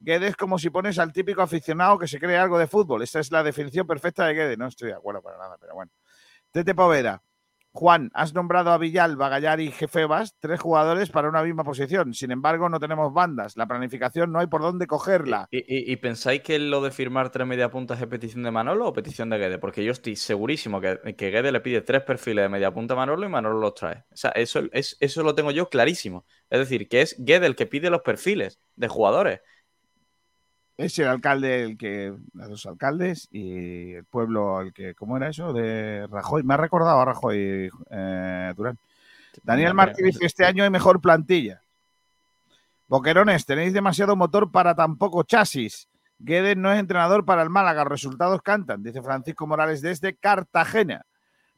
Guede 0.00 0.26
es 0.26 0.36
como 0.36 0.58
si 0.58 0.68
pones 0.68 0.98
al 0.98 1.12
típico 1.12 1.40
aficionado 1.40 1.98
que 1.98 2.08
se 2.08 2.18
cree 2.18 2.36
algo 2.36 2.58
de 2.58 2.66
fútbol. 2.66 3.02
Esta 3.02 3.20
es 3.20 3.30
la 3.30 3.42
definición 3.42 3.86
perfecta 3.86 4.26
de 4.26 4.34
Guede. 4.34 4.56
No 4.56 4.66
estoy 4.66 4.88
de 4.88 4.94
acuerdo 4.94 5.22
para 5.22 5.38
nada, 5.38 5.56
pero 5.60 5.74
bueno. 5.74 5.92
Tete 6.50 6.74
Poveda. 6.74 7.22
Juan, 7.76 8.12
has 8.14 8.34
nombrado 8.34 8.70
a 8.70 8.78
Villalba, 8.78 9.28
Gallar 9.28 9.58
y 9.58 9.72
Jefebas, 9.72 10.36
tres 10.38 10.60
jugadores 10.60 11.10
para 11.10 11.28
una 11.28 11.42
misma 11.42 11.64
posición. 11.64 12.14
Sin 12.14 12.30
embargo, 12.30 12.68
no 12.68 12.78
tenemos 12.78 13.12
bandas. 13.12 13.56
La 13.56 13.66
planificación 13.66 14.30
no 14.30 14.38
hay 14.38 14.46
por 14.46 14.62
dónde 14.62 14.86
cogerla. 14.86 15.48
¿Y, 15.50 15.96
pensáis 15.96 16.40
que 16.42 16.56
lo 16.60 16.80
de 16.82 16.92
firmar 16.92 17.30
tres 17.30 17.48
mediapuntas 17.48 18.00
es 18.00 18.06
petición 18.06 18.44
de 18.44 18.52
Manolo 18.52 18.86
o 18.86 18.92
petición 18.92 19.28
de 19.28 19.38
Guede? 19.38 19.58
Porque 19.58 19.84
yo 19.84 19.90
estoy 19.90 20.14
segurísimo 20.14 20.80
que, 20.80 21.16
que 21.16 21.30
Guede 21.32 21.50
le 21.50 21.60
pide 21.60 21.80
tres 21.80 22.04
perfiles 22.04 22.44
de 22.44 22.48
mediapunta 22.48 22.94
a 22.94 22.96
Manolo 22.96 23.26
y 23.26 23.28
Manolo 23.28 23.58
los 23.58 23.74
trae. 23.74 24.04
O 24.12 24.16
sea, 24.16 24.30
eso, 24.30 24.62
es, 24.70 24.96
eso 25.00 25.24
lo 25.24 25.34
tengo 25.34 25.50
yo 25.50 25.68
clarísimo. 25.68 26.26
Es 26.50 26.60
decir, 26.60 26.88
que 26.88 27.02
es 27.02 27.16
Guede 27.18 27.48
el 27.48 27.56
que 27.56 27.66
pide 27.66 27.90
los 27.90 28.02
perfiles 28.02 28.60
de 28.76 28.86
jugadores. 28.86 29.40
Es 30.76 30.98
el 30.98 31.06
alcalde, 31.06 31.64
el 31.64 31.78
que. 31.78 32.14
Los 32.32 32.66
alcaldes 32.66 33.28
y 33.30 33.92
el 33.92 34.04
pueblo, 34.04 34.60
el 34.60 34.72
que. 34.72 34.94
¿Cómo 34.94 35.16
era 35.16 35.28
eso? 35.28 35.52
De 35.52 36.06
Rajoy. 36.08 36.42
Me 36.42 36.54
ha 36.54 36.56
recordado 36.56 37.00
a 37.00 37.04
Rajoy, 37.04 37.70
eh, 37.90 38.52
Durán. 38.56 38.78
Daniel 39.42 39.74
Martí 39.74 40.02
dice: 40.02 40.26
Este 40.26 40.44
año 40.44 40.64
hay 40.64 40.70
mejor 40.70 41.00
plantilla. 41.00 41.62
Boquerones, 42.88 43.46
tenéis 43.46 43.72
demasiado 43.72 44.14
motor 44.14 44.50
para 44.50 44.74
tan 44.74 44.96
poco 44.98 45.22
chasis. 45.22 45.88
Guedes 46.18 46.56
no 46.56 46.72
es 46.72 46.78
entrenador 46.78 47.24
para 47.24 47.42
el 47.42 47.50
Málaga, 47.50 47.84
resultados 47.84 48.42
cantan, 48.42 48.82
dice 48.82 49.02
Francisco 49.02 49.46
Morales 49.46 49.80
desde 49.80 50.14
Cartagena. 50.14 51.04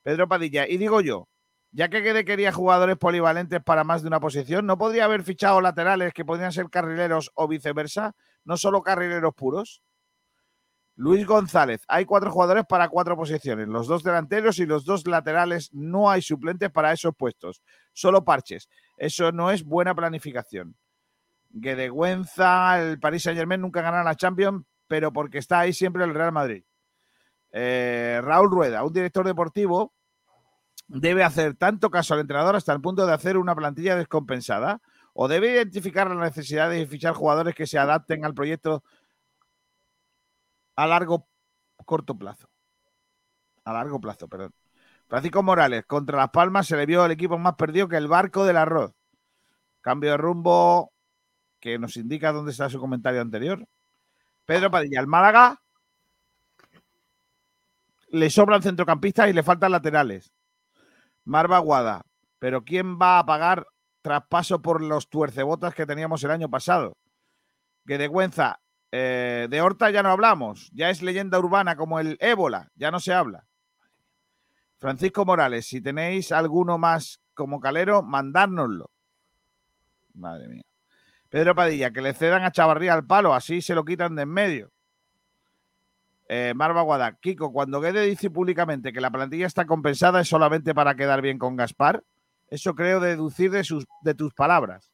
Pedro 0.02 0.28
Padilla, 0.28 0.68
y 0.68 0.76
digo 0.76 1.00
yo, 1.00 1.28
ya 1.72 1.88
que 1.88 2.00
Guede 2.00 2.24
quería 2.24 2.52
jugadores 2.52 2.96
polivalentes 2.96 3.62
para 3.62 3.84
más 3.84 4.02
de 4.02 4.08
una 4.08 4.20
posición, 4.20 4.66
¿no 4.66 4.78
podría 4.78 5.04
haber 5.04 5.24
fichado 5.24 5.60
laterales 5.60 6.14
que 6.14 6.24
podrían 6.24 6.52
ser 6.52 6.70
carrileros 6.70 7.32
o 7.34 7.48
viceversa? 7.48 8.14
No 8.46 8.56
solo 8.56 8.82
carrileros 8.82 9.34
puros. 9.34 9.82
Luis 10.94 11.26
González, 11.26 11.82
hay 11.88 12.06
cuatro 12.06 12.30
jugadores 12.30 12.64
para 12.66 12.88
cuatro 12.88 13.16
posiciones, 13.16 13.68
los 13.68 13.86
dos 13.86 14.02
delanteros 14.02 14.58
y 14.60 14.64
los 14.64 14.86
dos 14.86 15.06
laterales. 15.06 15.68
No 15.74 16.08
hay 16.08 16.22
suplentes 16.22 16.70
para 16.70 16.90
esos 16.90 17.14
puestos, 17.14 17.62
solo 17.92 18.24
parches. 18.24 18.70
Eso 18.96 19.30
no 19.30 19.50
es 19.50 19.62
buena 19.62 19.94
planificación. 19.94 20.74
Guedegüenza, 21.50 22.80
el 22.80 22.98
Paris 22.98 23.24
Saint 23.24 23.38
Germain 23.38 23.60
nunca 23.60 23.82
gana 23.82 24.02
la 24.02 24.14
Champions, 24.14 24.64
pero 24.86 25.12
porque 25.12 25.36
está 25.36 25.60
ahí 25.60 25.74
siempre 25.74 26.02
el 26.02 26.14
Real 26.14 26.32
Madrid. 26.32 26.64
Eh, 27.52 28.20
Raúl 28.22 28.50
Rueda, 28.50 28.82
un 28.82 28.92
director 28.92 29.26
deportivo, 29.26 29.92
debe 30.88 31.24
hacer 31.24 31.56
tanto 31.56 31.90
caso 31.90 32.14
al 32.14 32.20
entrenador 32.20 32.56
hasta 32.56 32.72
el 32.72 32.80
punto 32.80 33.06
de 33.06 33.12
hacer 33.12 33.36
una 33.36 33.54
plantilla 33.54 33.96
descompensada 33.96 34.80
o 35.18 35.28
debe 35.28 35.50
identificar 35.50 36.08
las 36.08 36.18
necesidades 36.18 36.82
y 36.82 36.86
fichar 36.86 37.14
jugadores 37.14 37.54
que 37.54 37.66
se 37.66 37.78
adapten 37.78 38.24
al 38.26 38.34
proyecto 38.34 38.84
a 40.76 40.86
largo 40.86 41.26
corto 41.86 42.18
plazo. 42.18 42.50
A 43.64 43.72
largo 43.72 43.98
plazo, 43.98 44.28
perdón. 44.28 44.52
Francisco 45.08 45.42
Morales, 45.42 45.86
contra 45.86 46.18
Las 46.18 46.30
Palmas 46.30 46.66
se 46.66 46.76
le 46.76 46.84
vio 46.84 47.02
el 47.04 47.12
equipo 47.12 47.38
más 47.38 47.54
perdido 47.54 47.88
que 47.88 47.96
el 47.96 48.08
barco 48.08 48.44
del 48.44 48.58
arroz. 48.58 48.92
Cambio 49.80 50.10
de 50.10 50.16
rumbo 50.18 50.92
que 51.60 51.78
nos 51.78 51.96
indica 51.96 52.32
dónde 52.32 52.52
está 52.52 52.68
su 52.68 52.78
comentario 52.78 53.22
anterior. 53.22 53.66
Pedro 54.44 54.70
Padilla, 54.70 55.00
el 55.00 55.06
Málaga 55.06 55.62
le 58.08 58.28
sobran 58.28 58.62
centrocampistas 58.62 59.30
y 59.30 59.32
le 59.32 59.42
faltan 59.42 59.72
laterales. 59.72 60.30
Marva 61.24 61.58
Guada, 61.58 62.02
pero 62.38 62.64
¿quién 62.64 62.98
va 63.00 63.18
a 63.18 63.24
pagar 63.24 63.66
traspaso 64.06 64.62
por 64.62 64.82
los 64.82 65.10
tuercebotas 65.10 65.74
que 65.74 65.84
teníamos 65.84 66.22
el 66.22 66.30
año 66.30 66.48
pasado? 66.48 66.96
Que 67.84 67.98
de 67.98 68.06
Güenza, 68.06 68.60
eh, 68.92 69.48
de 69.50 69.60
Horta 69.60 69.90
ya 69.90 70.04
no 70.04 70.10
hablamos, 70.10 70.70
ya 70.72 70.90
es 70.90 71.02
leyenda 71.02 71.40
urbana 71.40 71.74
como 71.74 71.98
el 71.98 72.16
ébola, 72.20 72.70
ya 72.76 72.92
no 72.92 73.00
se 73.00 73.12
habla. 73.12 73.48
Francisco 74.78 75.24
Morales, 75.24 75.66
si 75.66 75.80
tenéis 75.80 76.30
alguno 76.30 76.78
más 76.78 77.20
como 77.34 77.58
calero, 77.58 78.04
mandárnoslo. 78.04 78.92
Madre 80.14 80.46
mía. 80.46 80.64
Pedro 81.28 81.56
Padilla, 81.56 81.90
que 81.90 82.00
le 82.00 82.14
cedan 82.14 82.44
a 82.44 82.52
Chavarría 82.52 82.94
al 82.94 83.06
palo, 83.06 83.34
así 83.34 83.60
se 83.60 83.74
lo 83.74 83.84
quitan 83.84 84.14
de 84.14 84.22
en 84.22 84.28
medio. 84.28 84.72
Eh, 86.28 86.52
Marva 86.54 87.12
Kiko, 87.20 87.52
cuando 87.52 87.80
Guede 87.80 88.02
dice 88.02 88.30
públicamente 88.30 88.92
que 88.92 89.00
la 89.00 89.10
plantilla 89.10 89.48
está 89.48 89.66
compensada 89.66 90.20
es 90.20 90.28
solamente 90.28 90.76
para 90.76 90.94
quedar 90.94 91.22
bien 91.22 91.38
con 91.38 91.56
Gaspar. 91.56 92.04
Eso 92.48 92.74
creo 92.74 93.00
deducir 93.00 93.50
de, 93.50 93.64
sus, 93.64 93.86
de 94.02 94.14
tus 94.14 94.32
palabras. 94.34 94.92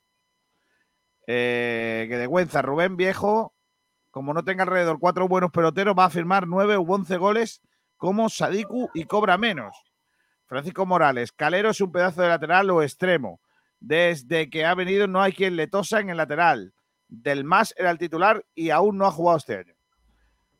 Eh, 1.26 2.06
que 2.08 2.16
de 2.16 2.26
Güenza, 2.26 2.62
Rubén 2.62 2.96
Viejo, 2.96 3.54
como 4.10 4.34
no 4.34 4.44
tenga 4.44 4.64
alrededor 4.64 4.98
cuatro 4.98 5.28
buenos 5.28 5.50
peloteros, 5.50 5.94
va 5.98 6.06
a 6.06 6.10
firmar 6.10 6.46
nueve 6.46 6.76
u 6.78 6.92
once 6.92 7.16
goles 7.16 7.60
como 7.96 8.28
Sadiku 8.28 8.90
y 8.94 9.04
cobra 9.04 9.38
menos. 9.38 9.76
Francisco 10.46 10.84
Morales, 10.84 11.32
Calero 11.32 11.70
es 11.70 11.80
un 11.80 11.92
pedazo 11.92 12.22
de 12.22 12.28
lateral 12.28 12.68
o 12.70 12.82
extremo. 12.82 13.40
Desde 13.80 14.50
que 14.50 14.64
ha 14.64 14.74
venido 14.74 15.06
no 15.06 15.22
hay 15.22 15.32
quien 15.32 15.56
le 15.56 15.66
tosa 15.66 16.00
en 16.00 16.10
el 16.10 16.16
lateral. 16.16 16.74
Del 17.08 17.44
más 17.44 17.74
era 17.76 17.90
el 17.90 17.98
titular 17.98 18.44
y 18.54 18.70
aún 18.70 18.98
no 18.98 19.06
ha 19.06 19.12
jugado 19.12 19.38
este 19.38 19.56
año. 19.56 19.71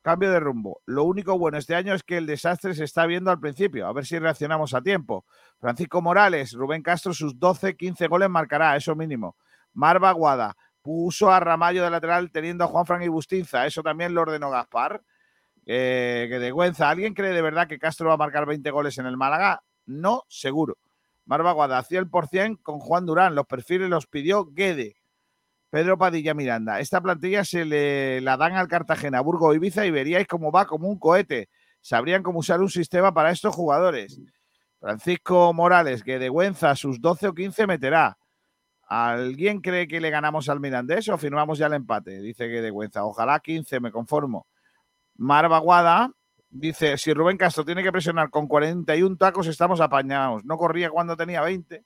Cambio 0.03 0.32
de 0.32 0.40
rumbo. 0.40 0.82
Lo 0.84 1.05
único 1.05 1.38
bueno 1.38 1.59
este 1.59 1.76
año 1.76 1.94
es 1.94 2.03
que 2.03 2.16
el 2.16 2.26
desastre 2.26 2.74
se 2.74 2.84
está 2.84 3.07
viendo 3.07 3.30
al 3.30 3.38
principio. 3.38 3.86
A 3.86 3.92
ver 3.92 4.05
si 4.05 4.18
reaccionamos 4.18 4.74
a 4.74 4.82
tiempo. 4.82 5.24
Francisco 5.61 6.03
Morales, 6.03 6.53
Rubén 6.53 6.82
Castro, 6.82 7.14
sus 7.14 7.38
12, 7.38 7.76
15 7.76 8.09
goles 8.09 8.28
marcará, 8.28 8.76
eso 8.76 8.96
mínimo. 8.96 9.36
Marva 9.72 10.11
Guada 10.12 10.57
puso 10.82 11.30
a 11.30 11.38
Ramallo 11.38 11.84
de 11.84 11.90
lateral 11.90 12.30
teniendo 12.32 12.64
a 12.64 12.66
Juan 12.66 12.84
Fran 12.84 13.03
y 13.03 13.09
Bustinza. 13.09 13.64
Eso 13.64 13.82
también 13.82 14.12
lo 14.12 14.22
ordenó 14.22 14.50
Gaspar. 14.50 15.03
Eh, 15.64 16.26
que 16.28 16.38
de 16.40 16.50
Güenza. 16.50 16.90
¿Alguien 16.90 17.14
cree 17.14 17.32
de 17.32 17.42
verdad 17.42 17.68
que 17.68 17.78
Castro 17.78 18.09
va 18.09 18.14
a 18.14 18.18
marcar 18.18 18.46
20 18.46 18.68
goles 18.70 18.98
en 18.98 19.07
el 19.07 19.16
Málaga? 19.16 19.62
No, 19.86 20.24
seguro. 20.28 20.76
Marva 21.24 21.53
Guada, 21.53 21.82
100% 21.84 22.61
con 22.62 22.80
Juan 22.80 23.07
Durán. 23.07 23.36
Los 23.36 23.46
perfiles 23.46 23.88
los 23.88 24.09
pidió 24.09 24.46
Guede. 24.46 24.96
Pedro 25.72 25.96
Padilla 25.96 26.34
Miranda. 26.34 26.80
Esta 26.80 27.00
plantilla 27.00 27.46
se 27.46 27.64
le 27.64 28.20
la 28.20 28.36
dan 28.36 28.52
al 28.52 28.68
Cartagena, 28.68 29.22
Burgo, 29.22 29.54
Ibiza 29.54 29.86
y 29.86 29.90
veríais 29.90 30.26
cómo 30.26 30.52
va 30.52 30.66
como 30.66 30.86
un 30.86 30.98
cohete. 30.98 31.48
Sabrían 31.80 32.22
cómo 32.22 32.40
usar 32.40 32.60
un 32.60 32.68
sistema 32.68 33.14
para 33.14 33.30
estos 33.30 33.54
jugadores. 33.54 34.20
Francisco 34.78 35.50
Morales, 35.54 36.02
que 36.02 36.18
de 36.18 36.28
Güenza 36.28 36.76
sus 36.76 37.00
12 37.00 37.28
o 37.28 37.34
15 37.34 37.66
meterá. 37.66 38.18
¿Alguien 38.86 39.62
cree 39.62 39.88
que 39.88 39.98
le 39.98 40.10
ganamos 40.10 40.50
al 40.50 40.60
Mirandés 40.60 41.08
o 41.08 41.16
firmamos 41.16 41.56
ya 41.56 41.68
el 41.68 41.72
empate? 41.72 42.20
Dice 42.20 42.50
que 42.50 42.60
de 42.60 42.68
Güenza. 42.68 43.06
Ojalá 43.06 43.40
15, 43.40 43.80
me 43.80 43.90
conformo. 43.90 44.46
Marva 45.16 45.56
Guada 45.56 46.12
dice: 46.50 46.98
si 46.98 47.14
Rubén 47.14 47.38
Castro 47.38 47.64
tiene 47.64 47.82
que 47.82 47.90
presionar 47.90 48.28
con 48.28 48.46
41 48.46 49.16
tacos, 49.16 49.46
estamos 49.46 49.80
apañados. 49.80 50.44
No 50.44 50.58
corría 50.58 50.90
cuando 50.90 51.16
tenía 51.16 51.40
20. 51.40 51.82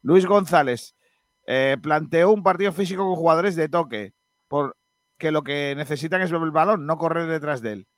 Luis 0.00 0.24
González, 0.24 0.94
eh, 1.52 1.76
planteó 1.82 2.30
un 2.30 2.44
partido 2.44 2.70
físico 2.70 3.04
con 3.04 3.16
jugadores 3.16 3.56
de 3.56 3.68
toque, 3.68 4.14
porque 4.46 5.32
lo 5.32 5.42
que 5.42 5.74
necesitan 5.76 6.22
es 6.22 6.30
el 6.30 6.50
balón, 6.52 6.86
no 6.86 6.96
correr 6.96 7.26
detrás 7.26 7.60
de 7.60 7.72
él. 7.72 7.88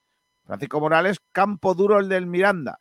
Francisco 0.46 0.80
Morales, 0.80 1.18
campo 1.32 1.74
duro 1.74 1.98
el 1.98 2.08
del 2.08 2.26
Miranda. 2.26 2.78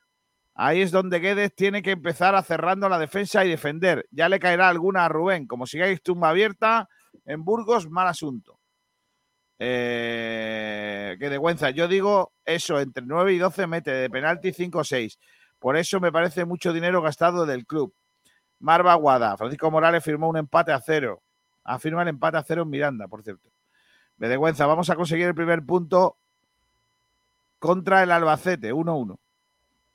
Ahí 0.55 0.81
es 0.81 0.91
donde 0.91 1.19
Guedes 1.19 1.53
tiene 1.55 1.81
que 1.81 1.91
empezar 1.91 2.35
a 2.35 2.41
cerrando 2.41 2.87
la 2.87 2.99
defensa 2.99 3.43
y 3.43 3.49
defender. 3.49 4.07
Ya 4.11 4.29
le 4.29 4.39
caerá 4.39 4.69
alguna 4.69 5.03
a 5.03 5.09
Rubén. 5.09 5.45
Como 5.45 5.65
sigáis 5.65 6.01
tumba 6.01 6.29
abierta 6.29 6.87
en 7.25 7.43
Burgos, 7.43 7.89
mal 7.89 8.07
asunto. 8.07 8.61
Eh, 9.59 11.17
que 11.19 11.29
de 11.29 11.37
Güenza, 11.37 11.71
yo 11.71 11.89
digo 11.89 12.31
eso, 12.45 12.79
entre 12.79 13.03
9 13.05 13.33
y 13.33 13.39
12 13.39 13.67
mete 13.67 13.91
de 13.91 14.09
penalti 14.09 14.53
5 14.53 14.79
o 14.79 14.83
6. 14.85 15.19
Por 15.59 15.75
eso 15.75 15.99
me 15.99 16.13
parece 16.13 16.45
mucho 16.45 16.71
dinero 16.71 17.01
gastado 17.01 17.45
del 17.45 17.65
club. 17.65 17.93
Marva 18.61 18.93
Guada. 18.95 19.35
Francisco 19.37 19.69
Morales 19.69 20.03
firmó 20.03 20.29
un 20.29 20.37
empate 20.37 20.71
a 20.71 20.79
cero. 20.79 21.21
Afirma 21.63 22.03
el 22.03 22.09
empate 22.09 22.37
a 22.37 22.43
cero 22.43 22.61
en 22.63 22.69
Miranda, 22.69 23.07
por 23.07 23.23
cierto. 23.23 23.49
De 24.17 24.27
vergüenza, 24.27 24.65
vamos 24.65 24.89
a 24.89 24.95
conseguir 24.95 25.27
el 25.27 25.35
primer 25.35 25.63
punto 25.63 26.15
contra 27.59 28.03
el 28.03 28.11
Albacete, 28.11 28.73
1-1. 28.73 29.17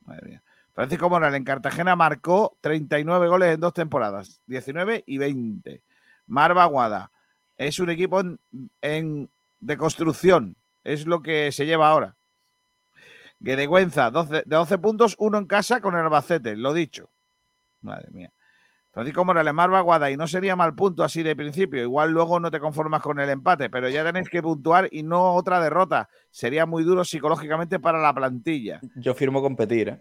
Madre 0.05 0.29
mía. 0.29 0.43
Francisco 0.75 1.09
Morales 1.09 1.39
en 1.39 1.45
Cartagena 1.45 1.97
marcó 1.97 2.57
39 2.61 3.29
goles 3.29 3.55
en 3.55 3.61
dos 3.61 3.73
temporadas, 3.73 4.41
19 4.47 5.05
y 5.07 5.19
20. 5.19 5.81
Marva 6.27 6.67
Guada 6.67 7.11
es 7.57 7.79
un 7.79 7.89
equipo 7.89 8.21
en, 8.83 9.31
de 9.61 9.77
construcción, 9.77 10.55
es 10.85 11.07
lo 11.07 11.23
que 11.23 11.51
se 11.53 11.64
lleva 11.64 11.89
ahora. 11.89 12.14
Guedegüenza, 13.41 14.11
12, 14.11 14.35
de 14.35 14.57
12 14.57 14.79
puntos, 14.79 15.17
uno 15.19 15.39
en 15.39 15.47
casa 15.47 15.81
con 15.81 15.95
el 15.95 16.01
Albacete, 16.01 16.57
lo 16.57 16.75
dicho. 16.75 17.09
Madre 17.81 18.09
mía. 18.11 18.33
Francisco 18.97 19.26
Morales, 19.26 19.53
Marva 19.53 19.82
Guada, 19.82 20.11
y 20.11 20.16
no 20.16 20.26
sería 20.26 20.57
mal 20.57 20.74
punto 20.74 21.05
así 21.05 21.22
de 21.22 21.36
principio. 21.36 21.82
Igual 21.82 22.12
luego 22.12 22.40
no 22.40 22.51
te 22.51 22.59
conformas 22.59 23.03
con 23.03 23.20
el 23.20 23.28
empate, 23.28 23.68
pero 23.68 23.90
ya 23.90 24.03
tenéis 24.03 24.30
que 24.30 24.40
puntuar 24.40 24.88
y 24.90 25.03
no 25.03 25.34
otra 25.34 25.61
derrota. 25.61 26.09
Sería 26.30 26.64
muy 26.64 26.82
duro 26.82 27.05
psicológicamente 27.05 27.78
para 27.78 28.01
la 28.01 28.14
plantilla. 28.14 28.80
Yo 28.94 29.14
firmo 29.14 29.42
competir, 29.42 29.88
¿eh? 29.90 30.01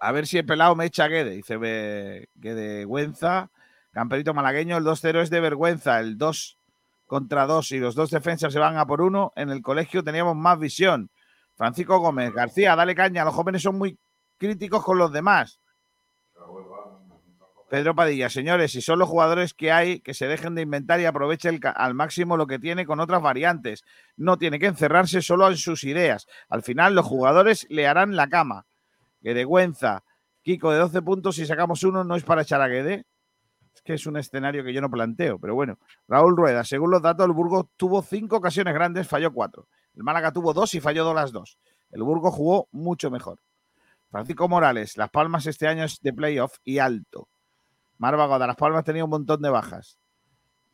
A 0.00 0.10
ver 0.10 0.26
si 0.26 0.38
el 0.38 0.44
pelado 0.44 0.74
me 0.74 0.86
echa 0.86 1.06
Guede. 1.06 1.36
Dice 1.36 2.28
Guede 2.34 2.84
Güenza. 2.84 3.48
Camperito 3.92 4.34
malagueño, 4.34 4.76
el 4.76 4.82
2-0 4.82 5.20
es 5.20 5.30
de 5.30 5.38
vergüenza. 5.38 6.00
El 6.00 6.18
2 6.18 6.58
contra 7.06 7.46
2 7.46 7.70
y 7.70 7.78
los 7.78 7.94
dos 7.94 8.10
defensas 8.10 8.52
se 8.52 8.58
van 8.58 8.76
a 8.76 8.86
por 8.86 9.02
uno. 9.02 9.32
En 9.36 9.50
el 9.50 9.62
colegio 9.62 10.02
teníamos 10.02 10.34
más 10.34 10.58
visión. 10.58 11.10
Francisco 11.54 12.00
Gómez, 12.00 12.32
García, 12.32 12.74
dale 12.74 12.96
caña. 12.96 13.24
Los 13.24 13.34
jóvenes 13.34 13.62
son 13.62 13.78
muy 13.78 13.96
críticos 14.36 14.82
con 14.82 14.98
los 14.98 15.12
demás. 15.12 15.59
Pedro 17.70 17.94
Padilla, 17.94 18.28
señores, 18.28 18.72
si 18.72 18.82
son 18.82 18.98
los 18.98 19.08
jugadores 19.08 19.54
que 19.54 19.70
hay, 19.70 20.00
que 20.00 20.12
se 20.12 20.26
dejen 20.26 20.56
de 20.56 20.62
inventar 20.62 21.00
y 21.00 21.04
aprovechen 21.04 21.60
al 21.76 21.94
máximo 21.94 22.36
lo 22.36 22.48
que 22.48 22.58
tiene 22.58 22.84
con 22.84 22.98
otras 22.98 23.22
variantes. 23.22 23.84
No 24.16 24.38
tiene 24.38 24.58
que 24.58 24.66
encerrarse 24.66 25.22
solo 25.22 25.46
en 25.46 25.56
sus 25.56 25.84
ideas. 25.84 26.26
Al 26.48 26.64
final, 26.64 26.96
los 26.96 27.06
jugadores 27.06 27.68
le 27.70 27.86
harán 27.86 28.16
la 28.16 28.28
cama. 28.28 28.66
Guedegüenza, 29.20 30.02
Kiko 30.42 30.72
de 30.72 30.80
12 30.80 31.02
puntos, 31.02 31.36
si 31.36 31.46
sacamos 31.46 31.84
uno, 31.84 32.02
no 32.02 32.16
es 32.16 32.24
para 32.24 32.42
echar 32.42 32.60
a 32.60 32.66
Guede. 32.66 33.06
Es 33.72 33.82
que 33.82 33.94
es 33.94 34.04
un 34.04 34.16
escenario 34.16 34.64
que 34.64 34.72
yo 34.72 34.80
no 34.80 34.90
planteo, 34.90 35.38
pero 35.38 35.54
bueno. 35.54 35.78
Raúl 36.08 36.36
Rueda, 36.36 36.64
según 36.64 36.90
los 36.90 37.02
datos, 37.02 37.24
el 37.24 37.32
Burgos 37.32 37.66
tuvo 37.76 38.02
cinco 38.02 38.38
ocasiones 38.38 38.74
grandes, 38.74 39.06
falló 39.06 39.32
cuatro. 39.32 39.68
El 39.94 40.02
Málaga 40.02 40.32
tuvo 40.32 40.52
dos 40.52 40.74
y 40.74 40.80
falló 40.80 41.04
dos 41.04 41.14
las 41.14 41.30
dos. 41.30 41.56
El 41.92 42.02
Burgos 42.02 42.34
jugó 42.34 42.68
mucho 42.72 43.12
mejor. 43.12 43.40
Francisco 44.10 44.48
Morales, 44.48 44.96
Las 44.96 45.10
Palmas 45.10 45.46
este 45.46 45.68
año 45.68 45.84
es 45.84 46.00
de 46.00 46.12
playoff 46.12 46.56
y 46.64 46.78
alto. 46.78 47.28
Marva 47.96 48.26
Goda, 48.26 48.46
Las 48.46 48.56
Palmas 48.56 48.84
tenía 48.84 49.04
un 49.04 49.10
montón 49.10 49.40
de 49.40 49.50
bajas. 49.50 49.98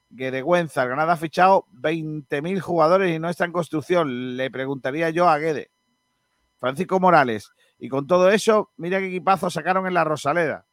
Guedegüenza, 0.08 0.82
el 0.82 0.88
Granada 0.88 1.14
ha 1.14 1.16
fichado 1.16 1.66
20.000 1.72 2.60
jugadores 2.60 3.14
y 3.14 3.18
no 3.18 3.28
está 3.28 3.44
en 3.44 3.52
construcción. 3.52 4.36
Le 4.36 4.50
preguntaría 4.50 5.10
yo 5.10 5.28
a 5.28 5.38
Guede. 5.38 5.70
Francisco 6.58 6.98
Morales, 6.98 7.50
y 7.78 7.88
con 7.88 8.06
todo 8.06 8.30
eso, 8.30 8.70
mira 8.76 9.00
qué 9.00 9.08
equipazo 9.08 9.50
sacaron 9.50 9.86
en 9.86 9.94
la 9.94 10.04
Rosaleda. 10.04 10.66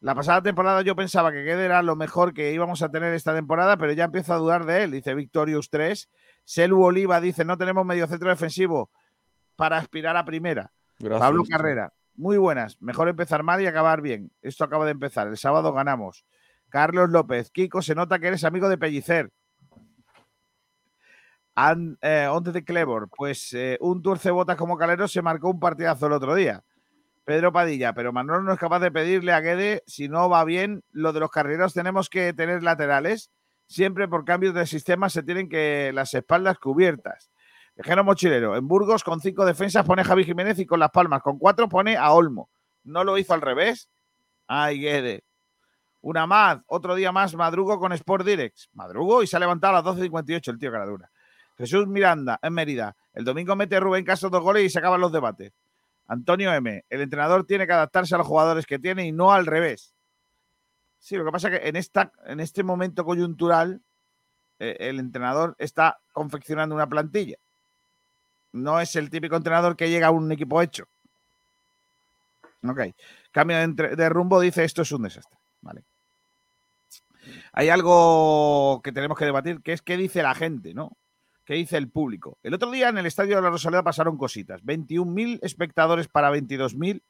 La 0.00 0.14
pasada 0.14 0.42
temporada 0.42 0.82
yo 0.82 0.94
pensaba 0.94 1.32
que 1.32 1.44
Guede 1.44 1.64
era 1.64 1.82
lo 1.82 1.96
mejor 1.96 2.34
que 2.34 2.52
íbamos 2.52 2.82
a 2.82 2.90
tener 2.90 3.14
esta 3.14 3.34
temporada, 3.34 3.78
pero 3.78 3.92
ya 3.92 4.04
empiezo 4.04 4.34
a 4.34 4.38
dudar 4.38 4.66
de 4.66 4.82
él, 4.82 4.90
dice 4.90 5.14
Victorious 5.14 5.70
3. 5.70 6.10
Selu 6.44 6.82
Oliva 6.82 7.22
dice, 7.22 7.46
no 7.46 7.56
tenemos 7.56 7.86
medio 7.86 8.06
centro 8.06 8.28
defensivo 8.28 8.90
para 9.56 9.78
aspirar 9.78 10.18
a 10.18 10.26
primera. 10.26 10.72
Gracias. 10.98 11.20
Pablo 11.20 11.44
Carrera, 11.48 11.92
muy 12.14 12.36
buenas. 12.38 12.80
Mejor 12.80 13.08
empezar 13.08 13.42
mal 13.42 13.60
y 13.60 13.66
acabar 13.66 14.00
bien. 14.00 14.30
Esto 14.42 14.64
acaba 14.64 14.84
de 14.84 14.92
empezar. 14.92 15.28
El 15.28 15.36
sábado 15.36 15.72
ganamos. 15.72 16.24
Carlos 16.68 17.10
López, 17.10 17.50
Kiko, 17.50 17.82
se 17.82 17.94
nota 17.94 18.18
que 18.18 18.28
eres 18.28 18.44
amigo 18.44 18.68
de 18.68 18.78
Pellicer. 18.78 19.30
And, 21.56 21.98
eh, 22.02 22.26
Onde 22.28 22.50
de 22.50 22.64
Clebor, 22.64 23.08
pues 23.16 23.52
eh, 23.52 23.78
un 23.80 24.02
tuercebotas 24.02 24.56
como 24.56 24.76
Calero 24.76 25.06
se 25.06 25.22
marcó 25.22 25.50
un 25.50 25.60
partidazo 25.60 26.06
el 26.06 26.12
otro 26.12 26.34
día. 26.34 26.64
Pedro 27.24 27.52
Padilla, 27.52 27.94
pero 27.94 28.12
Manolo 28.12 28.42
no 28.42 28.52
es 28.52 28.58
capaz 28.58 28.80
de 28.80 28.90
pedirle 28.90 29.32
a 29.32 29.40
Guede 29.40 29.82
si 29.86 30.08
no 30.08 30.28
va 30.28 30.44
bien 30.44 30.82
lo 30.90 31.12
de 31.12 31.20
los 31.20 31.30
carreros. 31.30 31.72
Tenemos 31.72 32.10
que 32.10 32.32
tener 32.32 32.62
laterales. 32.62 33.30
Siempre 33.66 34.08
por 34.08 34.24
cambios 34.24 34.52
de 34.52 34.66
sistema 34.66 35.08
se 35.08 35.22
tienen 35.22 35.48
que 35.48 35.90
las 35.94 36.12
espaldas 36.12 36.58
cubiertas. 36.58 37.30
Viajero 37.76 38.04
Mochilero, 38.04 38.56
en 38.56 38.68
Burgos 38.68 39.02
con 39.02 39.20
cinco 39.20 39.44
defensas 39.44 39.84
pone 39.84 40.04
Javi 40.04 40.24
Jiménez 40.24 40.58
y 40.60 40.66
con 40.66 40.78
Las 40.78 40.90
Palmas 40.90 41.22
con 41.22 41.38
cuatro 41.38 41.68
pone 41.68 41.96
a 41.96 42.12
Olmo. 42.12 42.48
¿No 42.84 43.02
lo 43.02 43.18
hizo 43.18 43.34
al 43.34 43.40
revés? 43.40 43.88
Ay, 44.46 44.78
Guede. 44.78 45.24
Una 46.00 46.26
más, 46.26 46.58
otro 46.66 46.94
día 46.94 47.10
más, 47.12 47.34
Madrugo 47.34 47.80
con 47.80 47.92
Sport 47.92 48.26
Direct. 48.26 48.58
Madrugo 48.74 49.22
y 49.22 49.26
se 49.26 49.36
ha 49.36 49.40
levantado 49.40 49.76
a 49.76 49.82
las 49.82 49.96
12.58 49.96 50.48
el 50.52 50.58
tío 50.58 50.70
Caradura. 50.70 51.10
Jesús 51.56 51.86
Miranda, 51.86 52.38
en 52.42 52.52
Mérida. 52.52 52.94
El 53.12 53.24
domingo 53.24 53.56
mete 53.56 53.80
Rubén 53.80 54.04
Castro 54.04 54.28
dos 54.28 54.42
goles 54.42 54.64
y 54.64 54.70
se 54.70 54.78
acaban 54.78 55.00
los 55.00 55.12
debates. 55.12 55.52
Antonio 56.06 56.52
M. 56.52 56.84
El 56.88 57.00
entrenador 57.00 57.46
tiene 57.46 57.66
que 57.66 57.72
adaptarse 57.72 58.14
a 58.14 58.18
los 58.18 58.26
jugadores 58.26 58.66
que 58.66 58.78
tiene 58.78 59.06
y 59.06 59.12
no 59.12 59.32
al 59.32 59.46
revés. 59.46 59.94
Sí, 60.98 61.16
lo 61.16 61.24
que 61.24 61.32
pasa 61.32 61.48
es 61.48 61.58
que 61.58 61.68
en, 61.68 61.76
esta, 61.76 62.12
en 62.26 62.40
este 62.40 62.62
momento 62.62 63.04
coyuntural 63.04 63.80
eh, 64.58 64.76
el 64.80 64.98
entrenador 64.98 65.54
está 65.58 65.98
confeccionando 66.12 66.74
una 66.74 66.88
plantilla. 66.88 67.36
No 68.54 68.80
es 68.80 68.94
el 68.94 69.10
típico 69.10 69.34
entrenador 69.34 69.76
que 69.76 69.90
llega 69.90 70.06
a 70.06 70.10
un 70.12 70.30
equipo 70.30 70.62
hecho. 70.62 70.86
Ok. 72.62 72.80
Cambio 73.32 73.56
de, 73.66 74.08
rumbo, 74.08 74.38
dice 74.40 74.62
esto 74.62 74.82
es 74.82 74.92
un 74.92 75.02
desastre. 75.02 75.36
Vale. 75.60 75.82
Hay 77.52 77.68
algo 77.68 78.80
que 78.84 78.92
tenemos 78.92 79.18
que 79.18 79.24
debatir, 79.24 79.60
que 79.60 79.72
es 79.72 79.82
qué 79.82 79.96
dice 79.96 80.22
la 80.22 80.36
gente, 80.36 80.72
¿no? 80.72 80.96
¿Qué 81.44 81.54
dice 81.54 81.76
el 81.76 81.90
público? 81.90 82.38
El 82.44 82.54
otro 82.54 82.70
día 82.70 82.88
en 82.90 82.98
el 82.98 83.06
Estadio 83.06 83.34
de 83.34 83.42
la 83.42 83.50
Rosaleda 83.50 83.82
pasaron 83.82 84.16
cositas. 84.16 84.62
21.000 84.62 85.40
espectadores 85.42 86.06
para 86.06 86.30
22.000 86.30 87.02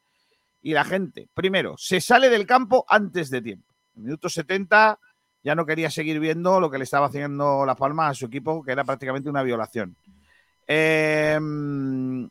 y 0.63 0.73
la 0.73 0.85
gente, 0.85 1.29
primero, 1.35 1.75
se 1.77 2.01
sale 2.01 2.31
del 2.31 2.47
campo 2.47 2.87
antes 2.89 3.29
de 3.29 3.43
tiempo. 3.43 3.75
En 3.97 4.05
minuto 4.05 4.31
70 4.31 4.99
ya 5.43 5.55
no 5.55 5.67
quería 5.67 5.91
seguir 5.91 6.19
viendo 6.21 6.59
lo 6.59 6.71
que 6.71 6.79
le 6.79 6.85
estaba 6.85 7.09
haciendo 7.09 7.67
La 7.67 7.75
Palma 7.75 8.09
a 8.09 8.15
su 8.15 8.25
equipo, 8.25 8.65
que 8.65 8.73
era 8.73 8.83
prácticamente 8.83 9.29
una 9.29 9.43
violación. 9.43 9.95
Eh, 10.67 11.39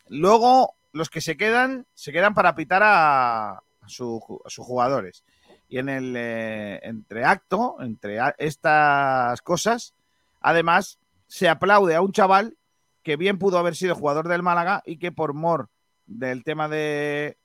luego, 0.10 0.76
los 0.92 1.10
que 1.10 1.22
se 1.22 1.38
quedan, 1.38 1.86
se 1.94 2.12
quedan 2.12 2.34
para 2.34 2.56
pitar 2.56 2.82
a, 2.84 3.52
a 3.58 3.88
su- 3.88 4.42
a 4.46 4.50
sus 4.50 4.66
jugadores. 4.66 5.24
Y 5.68 5.80
en 5.80 5.90
el 5.90 6.14
eh, 6.16 6.80
entreacto, 6.84 7.78
entre 7.80 8.20
estas 8.38 9.42
cosas, 9.42 9.94
además, 10.42 11.00
se 11.28 11.50
aplaude 11.50 11.96
a 11.96 12.02
un 12.02 12.12
chaval 12.12 12.58
que 13.02 13.18
bien 13.18 13.40
pudo 13.40 13.58
haber 13.58 13.76
sido 13.76 13.96
jugador 13.96 14.28
del 14.28 14.44
Málaga 14.44 14.82
y 14.86 14.98
que 14.98 15.12
por 15.12 15.34
mor 15.34 15.70
del 16.06 16.44
tema 16.44 16.68
de 16.70 17.38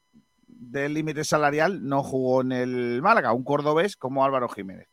del 0.47 0.95
límite 0.95 1.25
salarial 1.25 1.87
no 1.87 2.03
jugó 2.03 2.41
en 2.41 2.53
el 2.53 3.01
Málaga, 3.03 3.33
un 3.33 3.45
cordobés 3.45 3.97
como 3.97 4.25
Álvaro 4.25 4.49
Jiménez. 4.49 4.89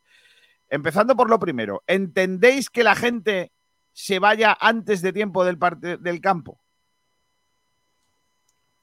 Empezando 0.68 1.16
por 1.16 1.28
lo 1.28 1.38
primero, 1.38 1.82
¿entendéis 1.86 2.70
que 2.70 2.84
la 2.84 2.94
gente 2.94 3.52
se 3.96 4.18
vaya 4.20 4.56
antes 4.60 5.02
de 5.02 5.12
tiempo 5.12 5.44
del, 5.44 5.58
parte- 5.58 5.96
del 5.98 6.20
campo? 6.20 6.60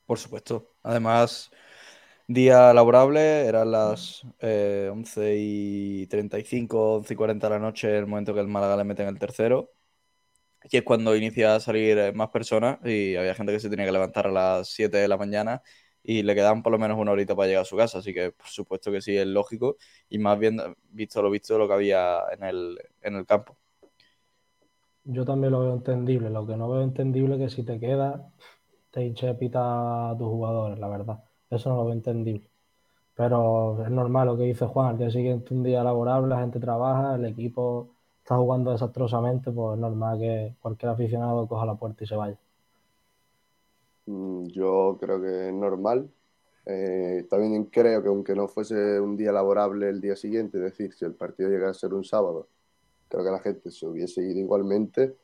Por 0.05 0.19
supuesto. 0.19 0.75
Además, 0.83 1.51
día 2.27 2.73
laborable, 2.73 3.47
eran 3.47 3.71
las 3.71 4.23
eh, 4.39 4.89
11 4.91 5.35
y 5.37 6.07
35, 6.07 6.95
11 6.97 7.13
y 7.13 7.17
40 7.17 7.47
de 7.49 7.55
la 7.55 7.59
noche, 7.59 7.97
el 7.97 8.07
momento 8.07 8.33
que 8.33 8.41
el 8.41 8.47
Málaga 8.47 8.77
le 8.77 8.83
mete 8.85 9.03
en 9.03 9.09
el 9.09 9.19
tercero. 9.19 9.71
Y 10.71 10.77
es 10.77 10.83
cuando 10.83 11.15
inicia 11.15 11.55
a 11.55 11.59
salir 11.59 11.97
eh, 11.97 12.13
más 12.13 12.29
personas 12.29 12.79
y 12.85 13.15
había 13.15 13.35
gente 13.35 13.53
que 13.53 13.59
se 13.59 13.69
tenía 13.69 13.85
que 13.85 13.91
levantar 13.91 14.27
a 14.27 14.31
las 14.31 14.69
7 14.69 14.97
de 14.97 15.07
la 15.09 15.17
mañana 15.17 15.61
y 16.03 16.23
le 16.23 16.35
quedaban 16.35 16.63
por 16.63 16.71
lo 16.73 16.79
menos 16.79 16.97
una 16.99 17.11
horita 17.11 17.35
para 17.35 17.47
llegar 17.47 17.63
a 17.63 17.65
su 17.65 17.77
casa. 17.77 17.99
Así 17.99 18.13
que, 18.13 18.31
por 18.31 18.47
supuesto 18.47 18.91
que 18.91 19.01
sí, 19.01 19.17
es 19.17 19.27
lógico. 19.27 19.77
Y 20.09 20.19
más 20.19 20.39
bien, 20.39 20.59
visto 20.89 21.21
lo 21.21 21.29
visto, 21.31 21.57
lo 21.57 21.67
que 21.67 21.73
había 21.75 22.21
en 22.31 22.43
el, 22.43 22.79
en 23.01 23.15
el 23.15 23.25
campo. 23.25 23.57
Yo 25.05 25.25
también 25.25 25.51
lo 25.53 25.61
veo 25.61 25.73
entendible. 25.73 26.29
Lo 26.29 26.45
que 26.47 26.55
no 26.57 26.69
veo 26.69 26.81
entendible 26.83 27.35
es 27.35 27.41
que 27.41 27.55
si 27.55 27.63
te 27.63 27.79
quedas, 27.79 28.21
te 28.91 29.03
hinche 29.05 29.33
pita 29.35 30.11
a 30.11 30.17
tus 30.17 30.27
jugadores, 30.27 30.79
la 30.79 30.87
verdad. 30.89 31.23
Eso 31.49 31.69
no 31.69 31.77
lo 31.77 31.85
veo 31.85 31.93
entendible. 31.93 32.49
Pero 33.15 33.83
es 33.83 33.91
normal 33.91 34.27
lo 34.27 34.37
que 34.37 34.43
dice 34.45 34.65
Juan. 34.67 34.89
Al 34.89 34.99
día 34.99 35.11
siguiente, 35.11 35.53
un 35.53 35.63
día 35.63 35.83
laborable, 35.83 36.29
la 36.29 36.41
gente 36.41 36.59
trabaja, 36.59 37.15
el 37.15 37.25
equipo 37.25 37.95
está 38.19 38.37
jugando 38.37 38.71
desastrosamente, 38.71 39.51
pues 39.51 39.75
es 39.75 39.81
normal 39.81 40.19
que 40.19 40.55
cualquier 40.61 40.91
aficionado 40.93 41.47
coja 41.47 41.65
la 41.67 41.75
puerta 41.75 42.03
y 42.05 42.07
se 42.07 42.15
vaya. 42.17 42.39
Mm, 44.05 44.47
Yo 44.47 44.97
creo 44.99 45.21
que 45.21 45.47
es 45.49 45.53
normal. 45.53 46.11
Eh, 46.65 47.25
también 47.29 47.65
creo 47.65 48.01
que 48.03 48.09
aunque 48.09 48.35
no 48.35 48.47
fuese 48.47 48.99
un 48.99 49.17
día 49.17 49.31
laborable 49.33 49.89
el 49.89 50.01
día 50.01 50.15
siguiente, 50.15 50.57
es 50.57 50.63
decir, 50.65 50.93
si 50.93 51.05
el 51.05 51.15
partido 51.15 51.49
llegara 51.49 51.71
a 51.71 51.73
ser 51.73 51.93
un 51.93 52.03
sábado, 52.05 52.49
creo 53.13 53.23
que 53.23 53.31
la 53.31 53.39
gente 53.39 53.69
se 53.69 53.85
hubiese 53.85 54.21
ido 54.23 54.39
igualmente. 54.39 55.15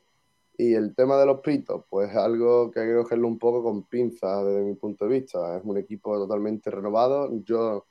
Y 0.56 0.74
el 0.74 0.94
tema 0.94 1.16
de 1.16 1.26
los 1.26 1.40
pitos, 1.40 1.84
pues 1.88 2.10
es 2.10 2.16
algo 2.16 2.70
que 2.70 2.80
hay 2.80 2.88
que 2.88 2.94
cogerlo 2.94 3.26
un 3.26 3.38
poco 3.38 3.62
con 3.64 3.82
pinzas 3.84 4.44
desde 4.44 4.62
mi 4.62 4.74
punto 4.74 5.06
de 5.06 5.18
vista. 5.18 5.56
Es 5.56 5.64
un 5.64 5.76
equipo 5.76 6.16
totalmente 6.16 6.70
renovado. 6.70 7.30
Yo 7.44 7.86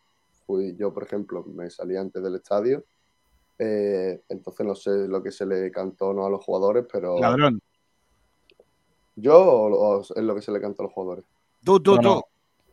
fui, 0.45 0.76
yo 0.78 0.93
por 0.93 1.04
ejemplo, 1.04 1.43
me 1.43 1.70
salí 1.70 1.97
antes 1.97 2.24
del 2.24 2.36
estadio. 2.36 2.86
Eh, 3.58 4.22
entonces 4.30 4.66
no 4.66 4.74
sé 4.74 5.08
lo 5.08 5.22
que 5.22 5.32
se 5.32 5.45
le 5.45 5.70
cantó 5.70 6.10
o 6.10 6.14
no 6.14 6.26
a 6.26 6.30
los 6.30 6.45
jugadores, 6.45 6.86
pero 6.89 7.20
Ladrón. 7.20 7.60
yo 9.18 9.38
o, 9.38 9.97
o 9.97 10.02
es 10.02 10.16
lo 10.16 10.34
que 10.34 10.41
se 10.41 10.54
le 10.54 10.62
cantó 10.62 10.84
a 10.84 10.86
los 10.86 10.93
jugadores. 10.93 11.26
Tú, 11.66 11.82
tú, 11.82 11.97
No. 12.02 12.24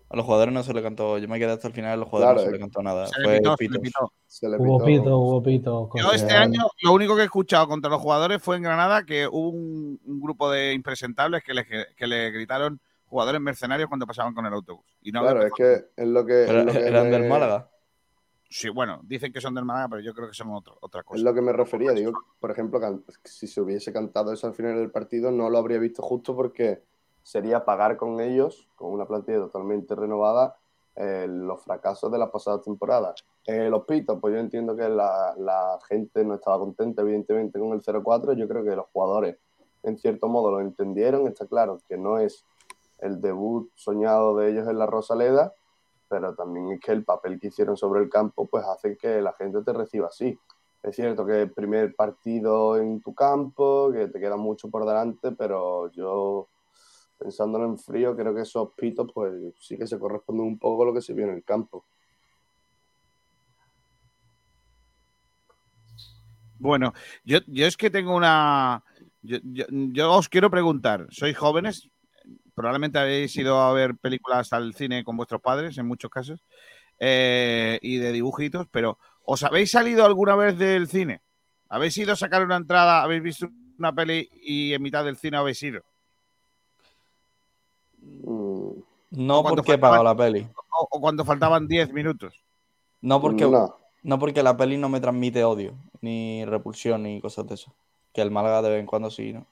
A 0.08 0.16
los 0.16 0.24
jugadores 0.24 0.54
no 0.54 0.62
se 0.62 0.72
le 0.72 0.82
cantó. 0.82 1.18
Yo 1.18 1.26
me 1.28 1.38
quedé 1.38 1.50
hasta 1.52 1.66
el 1.68 1.74
final, 1.74 1.92
a 1.92 1.96
los 1.96 2.08
jugadores 2.08 2.34
Claro, 2.34 2.40
no 2.40 2.44
se 2.46 2.50
le 2.52 2.56
eh, 2.56 2.60
cantó 2.60 2.82
nada. 2.82 3.06
Se 3.08 3.20
le 3.20 3.38
pitó, 3.38 3.56
se 3.56 3.68
le 3.68 3.78
pitó. 3.80 4.12
Se 4.26 4.48
le 4.48 4.56
Hubo 4.56 4.84
pito, 4.84 5.18
hubo 5.18 5.42
pito. 5.42 5.90
Yo 5.96 6.12
este 6.12 6.32
año 6.34 6.60
lo 6.82 6.92
único 6.92 7.16
que 7.16 7.22
he 7.22 7.24
escuchado 7.24 7.66
contra 7.66 7.90
los 7.90 8.00
jugadores 8.00 8.40
fue 8.42 8.56
en 8.56 8.62
Granada 8.62 9.04
que 9.04 9.26
hubo 9.26 9.48
un, 9.50 10.00
un 10.04 10.20
grupo 10.20 10.50
de 10.50 10.72
impresentables 10.74 11.42
que 11.42 11.54
le, 11.54 11.66
que 11.96 12.06
le 12.06 12.30
gritaron 12.30 12.80
jugadores 13.06 13.40
mercenarios 13.40 13.88
cuando 13.88 14.06
pasaban 14.06 14.34
con 14.34 14.46
el 14.46 14.52
autobús. 14.52 14.84
Y 15.02 15.10
no 15.12 15.22
Claro, 15.22 15.44
es 15.44 15.52
que 15.56 15.74
es 15.96 16.06
lo 16.06 16.24
que, 16.24 16.44
Pero 16.46 16.60
es 16.60 16.66
lo 16.66 16.72
que 16.72 16.78
eran 16.86 17.10
me- 17.10 17.18
del 17.18 17.28
Málaga. 17.28 17.70
Sí, 18.48 18.68
bueno, 18.68 19.00
dicen 19.02 19.32
que 19.32 19.40
son 19.40 19.54
del 19.54 19.64
Málaga, 19.64 19.88
pero 19.88 20.02
yo 20.02 20.14
creo 20.14 20.28
que 20.28 20.34
son 20.34 20.50
otro- 20.52 20.78
otra 20.80 21.02
cosa. 21.02 21.18
Es 21.18 21.24
lo 21.24 21.34
que 21.34 21.40
me 21.40 21.52
refería. 21.52 21.90
Digo, 21.92 22.12
por 22.38 22.52
ejemplo, 22.52 22.80
si 23.24 23.48
se 23.48 23.60
hubiese 23.60 23.92
cantado 23.92 24.32
eso 24.32 24.46
al 24.46 24.54
final 24.54 24.76
del 24.76 24.90
partido, 24.92 25.32
no 25.32 25.50
lo 25.50 25.58
habría 25.58 25.78
visto 25.78 26.00
justo 26.02 26.36
porque 26.36 26.84
sería 27.26 27.64
pagar 27.64 27.96
con 27.96 28.20
ellos, 28.20 28.68
con 28.76 28.92
una 28.92 29.04
plantilla 29.04 29.38
totalmente 29.38 29.96
renovada, 29.96 30.56
eh, 30.94 31.26
los 31.28 31.60
fracasos 31.60 32.12
de 32.12 32.18
la 32.18 32.30
pasada 32.30 32.62
temporada. 32.62 33.16
Eh, 33.44 33.68
los 33.68 33.82
pitos, 33.82 34.20
pues 34.20 34.32
yo 34.32 34.38
entiendo 34.38 34.76
que 34.76 34.88
la, 34.88 35.34
la 35.36 35.76
gente 35.88 36.24
no 36.24 36.34
estaba 36.34 36.60
contenta, 36.60 37.02
evidentemente, 37.02 37.58
con 37.58 37.72
el 37.72 37.82
0-4. 37.82 38.34
Yo 38.34 38.46
creo 38.46 38.62
que 38.62 38.76
los 38.76 38.86
jugadores, 38.92 39.38
en 39.82 39.98
cierto 39.98 40.28
modo, 40.28 40.52
lo 40.52 40.60
entendieron. 40.60 41.26
Está 41.26 41.46
claro 41.46 41.80
que 41.88 41.96
no 41.96 42.20
es 42.20 42.44
el 43.00 43.20
debut 43.20 43.72
soñado 43.74 44.36
de 44.36 44.52
ellos 44.52 44.68
en 44.68 44.78
la 44.78 44.86
Rosaleda, 44.86 45.52
pero 46.08 46.32
también 46.36 46.70
es 46.70 46.80
que 46.80 46.92
el 46.92 47.04
papel 47.04 47.40
que 47.40 47.48
hicieron 47.48 47.76
sobre 47.76 48.02
el 48.02 48.08
campo 48.08 48.46
pues 48.46 48.64
hace 48.64 48.96
que 48.96 49.20
la 49.20 49.32
gente 49.32 49.62
te 49.62 49.72
reciba 49.72 50.06
así. 50.06 50.38
Es 50.80 50.94
cierto 50.94 51.26
que 51.26 51.42
el 51.42 51.50
primer 51.50 51.92
partido 51.96 52.76
en 52.76 53.00
tu 53.00 53.16
campo, 53.16 53.90
que 53.92 54.06
te 54.06 54.20
queda 54.20 54.36
mucho 54.36 54.70
por 54.70 54.86
delante, 54.86 55.32
pero 55.32 55.90
yo 55.90 56.46
pensándolo 57.18 57.64
en 57.66 57.78
frío, 57.78 58.16
creo 58.16 58.34
que 58.34 58.42
esos 58.42 58.70
pitos 58.76 59.10
pues 59.14 59.32
sí 59.60 59.76
que 59.78 59.86
se 59.86 59.98
corresponden 59.98 60.46
un 60.46 60.58
poco 60.58 60.78
con 60.78 60.86
lo 60.88 60.94
que 60.94 61.02
se 61.02 61.14
vio 61.14 61.26
en 61.26 61.34
el 61.34 61.44
campo. 61.44 61.84
Bueno, 66.58 66.94
yo, 67.24 67.38
yo 67.46 67.66
es 67.66 67.76
que 67.76 67.90
tengo 67.90 68.16
una. 68.16 68.82
Yo, 69.22 69.38
yo- 69.42 69.66
yo 69.70 70.12
os 70.12 70.28
quiero 70.28 70.50
preguntar, 70.50 71.06
¿sois 71.10 71.36
jóvenes? 71.36 71.90
Probablemente 72.54 72.98
habéis 72.98 73.36
ido 73.36 73.60
a 73.60 73.72
ver 73.72 73.96
películas 73.96 74.52
al 74.52 74.74
cine 74.74 75.04
con 75.04 75.16
vuestros 75.16 75.42
padres, 75.42 75.76
en 75.78 75.86
muchos 75.86 76.10
casos, 76.10 76.44
eh, 77.00 77.78
y 77.82 77.98
de 77.98 78.12
dibujitos, 78.12 78.66
pero 78.70 78.98
¿os 79.24 79.42
habéis 79.44 79.70
salido 79.72 80.04
alguna 80.06 80.36
vez 80.36 80.58
del 80.58 80.88
cine? 80.88 81.22
¿Habéis 81.68 81.98
ido 81.98 82.12
a 82.12 82.16
sacar 82.16 82.44
una 82.44 82.56
entrada, 82.56 83.02
habéis 83.02 83.22
visto 83.22 83.48
una 83.78 83.94
peli 83.94 84.28
y 84.42 84.74
en 84.74 84.82
mitad 84.82 85.04
del 85.04 85.16
cine 85.18 85.38
habéis 85.38 85.62
ido? 85.62 85.82
No 89.10 89.42
porque 89.42 89.72
he 89.72 89.78
pagado 89.78 90.02
faltaban- 90.04 90.04
la 90.04 90.16
peli. 90.16 90.48
O, 90.78 90.88
o 90.90 91.00
cuando 91.00 91.24
faltaban 91.24 91.66
10 91.68 91.92
minutos. 91.92 92.34
No 93.00 93.20
porque, 93.20 93.44
No. 93.44 93.76
no 94.02 94.18
porque 94.18 94.42
la 94.42 94.56
peli 94.56 94.76
no 94.76 94.88
me 94.88 95.00
transmite 95.00 95.44
odio, 95.44 95.74
ni 96.00 96.44
repulsión, 96.44 97.02
ni 97.04 97.20
cosas 97.20 97.46
de 97.46 97.54
eso. 97.54 97.72
Que 98.12 98.20
el 98.22 98.30
Málaga 98.30 98.62
de 98.62 98.70
vez 98.70 98.80
en 98.80 98.86
cuando 98.86 99.10
sí, 99.10 99.32
¿no? 99.32 99.46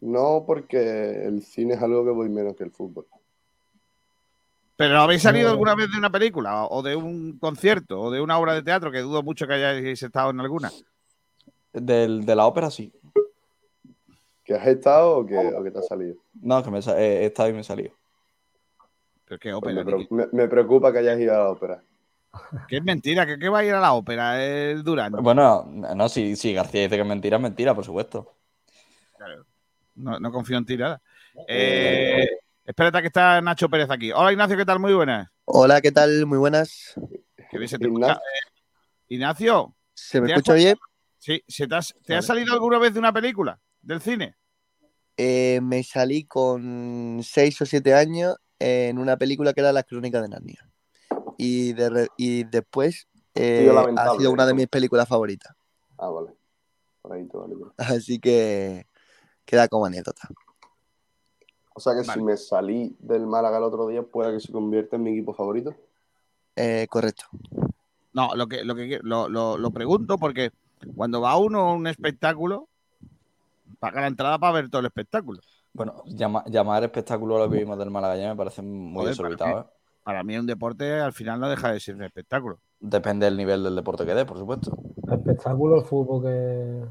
No, 0.00 0.44
porque 0.46 1.24
el 1.26 1.42
cine 1.42 1.74
es 1.74 1.82
algo 1.82 2.04
que 2.04 2.10
voy 2.10 2.28
menos 2.28 2.54
que 2.56 2.64
el 2.64 2.70
fútbol. 2.70 3.06
¿Pero 4.76 5.00
habéis 5.00 5.22
salido 5.22 5.46
No. 5.48 5.52
alguna 5.52 5.74
vez 5.74 5.90
de 5.90 5.98
una 5.98 6.10
película 6.10 6.64
o 6.66 6.82
de 6.82 6.94
un 6.94 7.36
concierto 7.38 8.00
o 8.00 8.10
de 8.12 8.20
una 8.20 8.38
obra 8.38 8.54
de 8.54 8.62
teatro? 8.62 8.92
Que 8.92 9.00
dudo 9.00 9.24
mucho 9.24 9.46
que 9.46 9.54
hayáis 9.54 10.00
estado 10.02 10.30
en 10.30 10.38
alguna. 10.40 10.70
Del, 11.72 12.24
de 12.24 12.36
la 12.36 12.46
ópera 12.46 12.70
sí. 12.70 12.92
¿Que 14.48 14.54
has 14.54 14.66
estado 14.66 15.18
o 15.18 15.26
que, 15.26 15.36
o 15.36 15.62
que 15.62 15.70
te 15.70 15.78
has 15.78 15.86
salido? 15.88 16.16
No, 16.40 16.62
que 16.64 16.70
me, 16.70 16.78
eh, 16.78 16.82
he 17.20 17.26
estado 17.26 17.50
y 17.50 17.52
me 17.52 17.60
he 17.60 17.64
salido. 17.64 17.92
Pero 19.26 19.38
qué 19.38 19.50
Pues 19.50 19.56
ópera, 19.58 19.74
me, 19.74 19.84
pre- 19.84 19.96
Niki. 19.98 20.14
me- 20.14 20.28
me 20.32 20.48
preocupa 20.48 20.90
que 20.90 21.00
hayas 21.00 21.20
ido 21.20 21.34
a 21.34 21.38
la 21.38 21.50
ópera. 21.50 21.84
Que 22.66 22.78
es 22.78 22.82
mentira, 22.82 23.26
que, 23.26 23.38
que 23.38 23.50
va 23.50 23.58
a 23.58 23.64
ir 23.64 23.74
a 23.74 23.80
la 23.80 23.92
ópera 23.92 24.42
el 24.42 24.82
Durán. 24.82 25.12
Bueno, 25.12 25.66
no, 25.66 26.08
si, 26.08 26.34
si 26.34 26.54
García 26.54 26.80
dice 26.80 26.96
que 26.96 27.02
es 27.02 27.06
mentira, 27.06 27.36
es 27.36 27.42
mentira, 27.42 27.74
por 27.74 27.84
supuesto. 27.84 28.38
No, 29.96 30.18
no 30.18 30.32
confío 30.32 30.56
en 30.56 30.64
ti 30.64 30.78
nada. 30.78 31.02
Eh, 31.46 32.26
espérate 32.64 33.02
que 33.02 33.08
está 33.08 33.42
Nacho 33.42 33.68
Pérez 33.68 33.90
aquí. 33.90 34.12
Hola 34.12 34.32
Ignacio, 34.32 34.56
¿qué 34.56 34.64
tal? 34.64 34.78
Muy 34.80 34.94
buenas. 34.94 35.28
Hola, 35.44 35.82
¿qué 35.82 35.92
tal? 35.92 36.24
Muy 36.24 36.38
buenas. 36.38 36.94
Que 37.50 37.58
bien 37.58 37.68
se 37.68 37.78
te 37.78 37.84
escucha. 37.84 38.12
Eh, 38.14 38.62
Ignacio. 39.08 39.74
¿Se 39.92 40.22
me 40.22 40.28
¿te 40.28 40.32
has 40.32 40.38
escucha 40.38 40.54
bien? 40.54 40.78
Sí, 41.18 41.42
¿se 41.46 41.66
te, 41.66 41.74
has, 41.74 41.94
¿te 42.06 42.14
has 42.14 42.24
salido 42.24 42.54
alguna 42.54 42.78
vez 42.78 42.94
de 42.94 43.00
una 43.00 43.12
película? 43.12 43.60
¿Del 43.88 44.02
cine? 44.02 44.36
Eh, 45.16 45.60
me 45.62 45.82
salí 45.82 46.24
con 46.24 47.20
6 47.22 47.58
o 47.62 47.64
7 47.64 47.94
años 47.94 48.36
en 48.58 48.98
una 48.98 49.16
película 49.16 49.54
que 49.54 49.60
era 49.62 49.72
Las 49.72 49.84
Crónicas 49.84 50.20
de 50.20 50.28
Narnia. 50.28 50.70
Y, 51.38 51.72
de 51.72 51.88
re- 51.88 52.08
y 52.18 52.44
después 52.44 53.08
eh, 53.34 53.66
ha 53.96 54.10
sido 54.10 54.30
una 54.30 54.44
de 54.44 54.52
mis 54.52 54.66
películas 54.68 55.08
favoritas. 55.08 55.56
Ah, 55.96 56.10
vale. 56.10 56.34
Por 57.00 57.14
ahí 57.14 57.26
vale. 57.32 57.54
bien. 57.54 57.68
Así 57.78 58.18
que 58.18 58.86
queda 59.46 59.68
como 59.68 59.86
anécdota. 59.86 60.28
O 61.74 61.80
sea 61.80 61.94
que 61.94 62.04
si 62.04 62.20
me 62.20 62.36
salí 62.36 62.94
del 62.98 63.26
Málaga 63.26 63.56
el 63.56 63.64
otro 63.64 63.86
día, 63.88 64.02
puede 64.02 64.34
que 64.34 64.40
se 64.40 64.52
convierta 64.52 64.96
en 64.96 65.02
mi 65.02 65.12
equipo 65.12 65.32
favorito. 65.32 65.74
Eh, 66.56 66.86
correcto. 66.90 67.24
No, 68.12 68.34
lo 68.36 68.48
que, 68.48 68.64
lo 68.64 68.74
que 68.74 69.00
lo, 69.02 69.30
lo- 69.30 69.56
lo 69.56 69.70
pregunto 69.70 70.18
porque 70.18 70.50
cuando 70.94 71.22
va 71.22 71.38
uno 71.38 71.60
a 71.70 71.72
un 71.72 71.86
espectáculo, 71.86 72.67
paga 73.78 74.00
la 74.00 74.06
entrada 74.08 74.38
para 74.38 74.52
ver 74.52 74.68
todo 74.68 74.80
el 74.80 74.86
espectáculo. 74.86 75.40
Bueno, 75.72 76.02
llama- 76.06 76.44
llamar 76.46 76.82
espectáculo 76.84 77.36
a 77.36 77.40
lo 77.46 77.50
que 77.50 77.58
vimos 77.58 77.78
del 77.78 77.90
Málaga 77.90 78.16
ya 78.16 78.28
me 78.30 78.36
parece 78.36 78.62
muy 78.62 78.94
Joder, 79.00 79.08
desorbitado. 79.10 79.50
para, 79.50 79.60
¿eh? 79.60 79.64
mí, 79.64 80.02
para 80.04 80.24
mí 80.24 80.36
un 80.38 80.46
deporte 80.46 81.00
al 81.00 81.12
final 81.12 81.38
no 81.40 81.48
deja 81.48 81.72
de 81.72 81.80
ser 81.80 81.94
un 81.94 82.02
espectáculo. 82.04 82.60
Depende 82.80 83.26
del 83.26 83.36
nivel 83.36 83.62
del 83.62 83.74
deporte 83.76 84.06
que 84.06 84.14
dé, 84.14 84.24
por 84.24 84.38
supuesto. 84.38 84.76
Espectáculo 85.10 85.76
el 85.80 85.84
fútbol 85.84 86.22
que, 86.22 86.84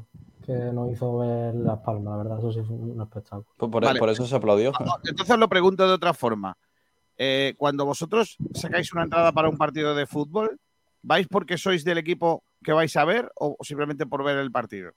que 0.44 0.72
nos 0.72 0.90
hizo 0.90 1.18
ver 1.18 1.54
Las 1.54 1.78
Palmas, 1.80 2.12
la 2.12 2.16
verdad, 2.18 2.38
eso 2.38 2.52
sí 2.52 2.60
fue 2.66 2.76
un 2.76 3.00
espectáculo. 3.00 3.46
Pues 3.56 3.70
por, 3.70 3.84
Vale. 3.84 3.98
por 3.98 4.08
eso 4.10 4.26
se 4.26 4.36
aplaudió. 4.36 4.72
Entonces 5.04 5.38
lo 5.38 5.48
pregunto 5.48 5.86
de 5.86 5.94
otra 5.94 6.12
forma. 6.14 6.56
Eh, 7.16 7.54
cuando 7.58 7.84
vosotros 7.84 8.36
sacáis 8.54 8.92
una 8.92 9.02
entrada 9.02 9.32
para 9.32 9.48
un 9.48 9.58
partido 9.58 9.94
de 9.94 10.06
fútbol, 10.06 10.58
¿vais 11.02 11.26
porque 11.28 11.58
sois 11.58 11.84
del 11.84 11.98
equipo 11.98 12.44
que 12.62 12.72
vais 12.72 12.94
a 12.96 13.04
ver 13.04 13.30
o 13.34 13.56
simplemente 13.62 14.06
por 14.06 14.22
ver 14.24 14.38
el 14.38 14.52
partido? 14.52 14.92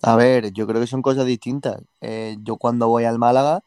A 0.00 0.16
ver, 0.16 0.52
yo 0.52 0.66
creo 0.66 0.80
que 0.80 0.86
son 0.86 1.02
cosas 1.02 1.26
distintas. 1.26 1.80
Eh, 2.00 2.36
yo 2.42 2.56
cuando 2.56 2.88
voy 2.88 3.04
al 3.04 3.18
Málaga, 3.18 3.62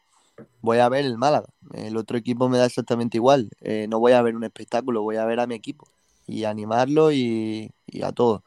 voy 0.62 0.78
a 0.78 0.88
ver 0.88 1.04
el 1.04 1.18
Málaga. 1.18 1.48
El 1.72 1.96
otro 1.96 2.18
equipo 2.18 2.48
me 2.48 2.58
da 2.58 2.66
exactamente 2.66 3.18
igual. 3.18 3.50
Eh, 3.60 3.86
no 3.88 4.00
voy 4.00 4.12
a 4.12 4.22
ver 4.22 4.36
un 4.36 4.44
espectáculo, 4.44 5.02
voy 5.02 5.16
a 5.16 5.24
ver 5.24 5.40
a 5.40 5.46
mi 5.46 5.54
equipo 5.54 5.88
y 6.26 6.44
animarlo 6.44 7.12
y, 7.12 7.72
y 7.86 8.02
a 8.02 8.12
todo. 8.12 8.44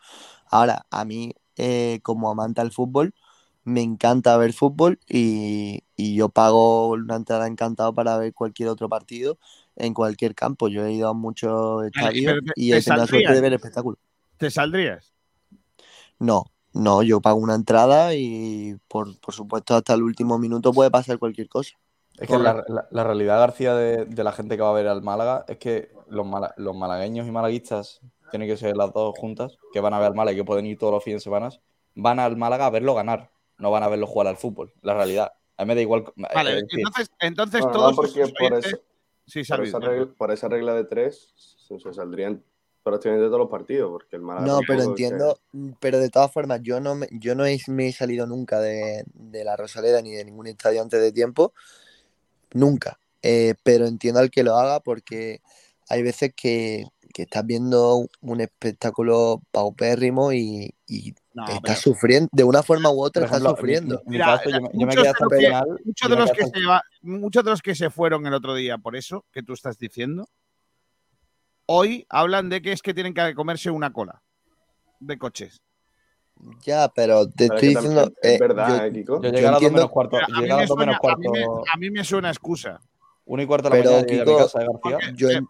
Ahora, 0.51 0.85
a 0.91 1.05
mí, 1.05 1.33
eh, 1.57 1.99
como 2.03 2.29
amante 2.29 2.61
al 2.61 2.71
fútbol, 2.71 3.13
me 3.63 3.81
encanta 3.81 4.37
ver 4.37 4.53
fútbol 4.53 4.99
y, 5.07 5.83
y 5.95 6.15
yo 6.15 6.29
pago 6.29 6.89
una 6.89 7.15
entrada 7.15 7.47
encantado 7.47 7.93
para 7.93 8.17
ver 8.17 8.33
cualquier 8.33 8.69
otro 8.69 8.89
partido 8.89 9.37
en 9.75 9.93
cualquier 9.93 10.35
campo. 10.35 10.67
Yo 10.67 10.85
he 10.85 10.93
ido 10.93 11.09
a 11.09 11.13
muchos 11.13 11.85
estadios 11.85 12.35
y 12.55 12.73
he 12.73 12.81
tenido 12.81 13.03
la 13.03 13.07
suerte 13.07 13.33
de 13.33 13.41
ver 13.41 13.53
espectáculos. 13.53 13.99
¿Te 14.37 14.49
saldrías? 14.49 15.13
No, 16.19 16.45
no, 16.73 17.01
yo 17.03 17.19
pago 17.21 17.39
una 17.39 17.55
entrada 17.55 18.13
y 18.13 18.77
por, 18.87 19.19
por 19.19 19.33
supuesto 19.33 19.75
hasta 19.75 19.93
el 19.93 20.03
último 20.03 20.37
minuto 20.37 20.71
puede 20.73 20.91
pasar 20.91 21.17
cualquier 21.19 21.49
cosa. 21.49 21.71
Es 22.17 22.27
que 22.27 22.37
la, 22.37 22.63
la- 22.67 22.87
la 22.91 23.03
realidad, 23.03 23.39
García, 23.39 23.73
de, 23.75 24.05
de 24.05 24.23
la 24.23 24.31
gente 24.33 24.55
que 24.57 24.61
va 24.63 24.69
a 24.71 24.73
ver 24.73 24.87
al 24.87 25.01
Málaga 25.01 25.45
es 25.47 25.57
que 25.57 25.91
los, 26.09 26.25
mala- 26.27 26.53
los 26.57 26.75
malagueños 26.75 27.27
y 27.27 27.31
malaguistas, 27.31 28.01
tienen 28.29 28.47
que 28.47 28.57
ser 28.57 28.75
las 28.77 28.93
dos 28.93 29.17
juntas, 29.17 29.57
que 29.73 29.79
van 29.79 29.93
a 29.93 29.99
ver 29.99 30.07
al 30.07 30.15
Málaga 30.15 30.33
y 30.33 30.37
que 30.37 30.43
pueden 30.45 30.65
ir 30.65 30.77
todos 30.77 30.93
los 30.93 31.03
fines 31.03 31.21
de 31.21 31.23
semana, 31.23 31.49
van 31.95 32.19
al 32.19 32.35
Málaga 32.37 32.65
a 32.67 32.69
verlo 32.69 32.93
ganar, 32.93 33.31
no 33.57 33.71
van 33.71 33.83
a 33.83 33.87
verlo 33.87 34.05
jugar 34.05 34.27
al 34.27 34.37
fútbol. 34.37 34.71
La 34.81 34.93
realidad. 34.93 35.31
A 35.57 35.63
mí 35.63 35.69
me 35.69 35.75
da 35.75 35.81
igual. 35.81 36.05
Vale, 36.15 36.51
es 36.57 36.61
decir, 36.63 36.79
entonces, 36.79 37.11
entonces 37.19 37.61
Bueno, 37.61 37.73
todos 37.77 37.91
no, 37.91 37.95
porque 37.95 38.21
esos 38.21 38.31
por 38.33 38.51
oyentes- 38.53 38.65
eso- 38.73 38.83
Sí, 39.25 39.43
por, 39.43 39.63
esa 39.63 39.79
regla, 39.79 40.13
por 40.17 40.31
esa 40.31 40.47
regla 40.47 40.73
de 40.73 40.83
tres 40.85 41.31
se, 41.35 41.79
se 41.79 41.93
saldrían 41.93 42.43
prácticamente 42.83 43.27
todos 43.27 43.39
los 43.39 43.49
partidos, 43.49 43.91
porque 43.91 44.15
el 44.15 44.21
Málaga 44.21 44.47
No, 44.47 44.59
pero 44.67 44.79
que- 44.79 44.85
entiendo, 44.85 45.39
mm, 45.51 45.71
pero 45.79 45.99
de 45.99 46.09
todas 46.09 46.31
formas, 46.31 46.61
yo 46.63 46.79
no 46.79 46.95
me, 46.95 47.07
yo 47.11 47.35
no 47.35 47.45
he- 47.45 47.59
me 47.67 47.87
he 47.87 47.91
salido 47.93 48.25
nunca 48.27 48.59
de, 48.59 49.03
de 49.13 49.43
la 49.43 49.55
Rosaleda 49.55 50.01
ni 50.01 50.11
de 50.11 50.25
ningún 50.25 50.47
estadio 50.47 50.81
antes 50.81 51.01
de 51.01 51.11
tiempo, 51.11 51.53
nunca. 52.53 52.99
Eh, 53.21 53.55
pero 53.63 53.85
entiendo 53.85 54.19
al 54.21 54.31
que 54.31 54.43
lo 54.43 54.55
haga 54.55 54.79
porque 54.79 55.41
hay 55.89 56.03
veces 56.03 56.33
que, 56.35 56.85
que 57.13 57.23
estás 57.23 57.45
viendo 57.45 58.07
un 58.21 58.41
espectáculo 58.41 59.41
paupérrimo 59.51 60.31
y, 60.31 60.73
y 60.87 61.13
No, 61.33 61.43
estás 61.47 61.61
pero- 61.61 61.75
sufriendo, 61.81 62.29
de 62.31 62.43
una 62.43 62.63
forma 62.63 62.89
u 62.91 63.01
otra 63.03 63.25
estás 63.25 63.41
sufriendo. 63.43 64.01
muchos 67.01 67.43
de 67.43 67.49
los 67.51 67.61
que 67.61 67.75
se 67.75 67.89
fueron 67.89 68.25
el 68.25 68.33
otro 68.33 68.55
día 68.55 68.77
por 68.77 68.95
eso 68.95 69.25
que 69.31 69.43
tú 69.43 69.53
estás 69.53 69.77
diciendo, 69.77 70.27
hoy 71.71 72.05
hablan 72.09 72.49
de 72.49 72.61
que 72.63 72.71
es 72.71 72.81
que 72.81 72.95
tienen 72.95 73.13
que 73.13 73.35
comerse 73.35 73.69
una 73.69 73.93
cola 73.93 74.21
de 74.99 75.17
coches. 75.19 75.61
Ya, 76.65 76.87
pero 76.89 77.27
te 77.27 77.47
Pero 77.47 77.55
estoy 77.55 77.69
diciendo, 77.75 78.11
es 78.21 78.33
eh, 78.33 78.37
verdad, 78.39 78.79
yo- 78.79 78.85
¿eh, 78.85 78.91
Kiko? 78.91 79.21
Yo 79.21 79.29
llegué 79.29 79.47
a 79.47 79.51
las 79.51 79.61
dos 79.61 79.71
menos 79.71 79.89
cuarto. 79.91 80.17
A, 80.17 80.41
mí 80.41 80.49
a 80.49 80.57
me 80.57 80.67
suena, 80.67 80.85
menos 80.85 80.95
a, 80.95 81.15
mí 81.15 81.27
me, 81.27 81.45
cuarto. 81.45 81.63
a 81.73 81.77
mí 81.77 81.89
me 81.91 82.03
suena 82.03 82.29
excusa. 82.29 82.81
Una 83.25 83.43
y 83.43 83.45
cuarto 83.45 83.69
de 83.69 83.75
la 83.75 83.83
Pero, 83.83 83.89
mañana 83.91 84.07
llegué 84.07 84.21
a 84.21 84.25
mi 84.25 84.31
Kiko, 84.31 84.37
casa, 84.39 84.61
¿eh, 84.61 84.65
García? 84.65 84.97
Porque, 84.97 85.13
Yo 85.15 85.29
eh, 85.29 85.41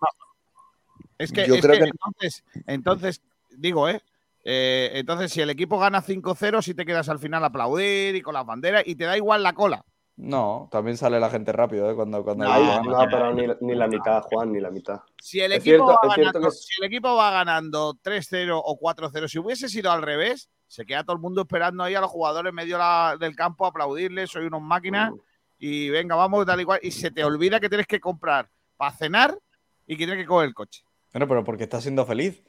es 1.20 1.32
que, 1.32 1.48
yo 1.48 1.56
es 1.56 1.62
creo 1.62 1.74
que 1.78 1.84
que- 1.84 1.90
entonces, 1.90 2.44
entonces, 2.68 3.22
digo, 3.58 3.88
¿eh? 3.88 4.02
Eh, 4.44 4.92
entonces, 4.96 5.32
si 5.32 5.42
el 5.42 5.50
equipo 5.50 5.78
gana 5.80 6.02
5-0, 6.02 6.62
si 6.62 6.74
te 6.74 6.86
quedas 6.86 7.08
al 7.10 7.20
final 7.20 7.44
a 7.44 7.48
aplaudir 7.48 8.16
y 8.16 8.22
con 8.22 8.34
las 8.34 8.46
banderas 8.46 8.84
y 8.86 8.96
te 8.96 9.04
da 9.06 9.16
igual 9.16 9.44
la 9.44 9.54
cola. 9.54 9.86
No, 10.22 10.68
también 10.70 10.98
sale 10.98 11.18
la 11.18 11.30
gente 11.30 11.54
rápido, 11.54 11.90
¿eh? 11.90 11.96
Cuando, 11.96 12.22
cuando 12.26 12.44
el 12.44 12.52
Ay, 12.52 12.64
equipo 12.64 12.92
gana. 12.92 13.06
no, 13.06 13.10
pero 13.10 13.34
ni, 13.34 13.48
ni 13.68 13.74
la 13.76 13.88
mitad, 13.88 14.22
Juan, 14.24 14.52
ni 14.52 14.60
la 14.60 14.70
mitad. 14.70 15.00
Si 15.18 15.40
el, 15.40 15.54
equipo 15.54 15.64
cierto- 15.64 15.86
va 15.86 16.16
ganando, 16.16 16.42
que- 16.42 16.52
si 16.52 16.82
el 16.82 16.88
equipo 16.88 17.16
va 17.16 17.32
ganando 17.32 17.94
3-0 18.04 18.62
o 18.62 18.78
4-0, 18.78 19.30
si 19.30 19.40
hubiese 19.40 19.70
sido 19.70 19.90
al 19.92 20.02
revés, 20.02 20.50
se 20.68 20.86
queda 20.86 21.06
todo 21.06 21.16
el 21.16 21.22
mundo 21.22 21.42
esperando 21.42 21.84
ahí 21.86 21.96
a 21.96 22.02
los 22.02 22.12
jugadores 22.12 22.50
en 22.50 22.56
medio 22.56 22.78
la- 22.78 23.16
del 23.18 23.34
campo 23.34 23.66
a 23.66 23.70
aplaudirles, 23.70 24.30
soy 24.30 24.46
unos 24.46 24.62
máquinas 24.62 25.14
y 25.58 25.90
venga, 25.90 26.16
vamos, 26.16 26.46
tal 26.46 26.60
y 26.60 26.66
cual. 26.66 26.80
Y 26.84 26.92
se 26.92 27.12
te 27.12 27.24
olvida 27.24 27.62
que 27.62 27.70
tienes 27.70 27.88
que 27.88 28.02
comprar 28.02 28.50
para 28.76 28.92
cenar 28.92 29.40
y 29.88 29.96
que 29.96 30.06
tienes 30.06 30.18
que 30.18 30.28
coger 30.28 30.50
el 30.50 30.54
coche. 30.54 30.84
Bueno, 31.14 31.30
pero 31.30 31.46
porque 31.46 31.64
está 31.64 31.80
siendo 31.80 32.06
feliz. 32.06 32.44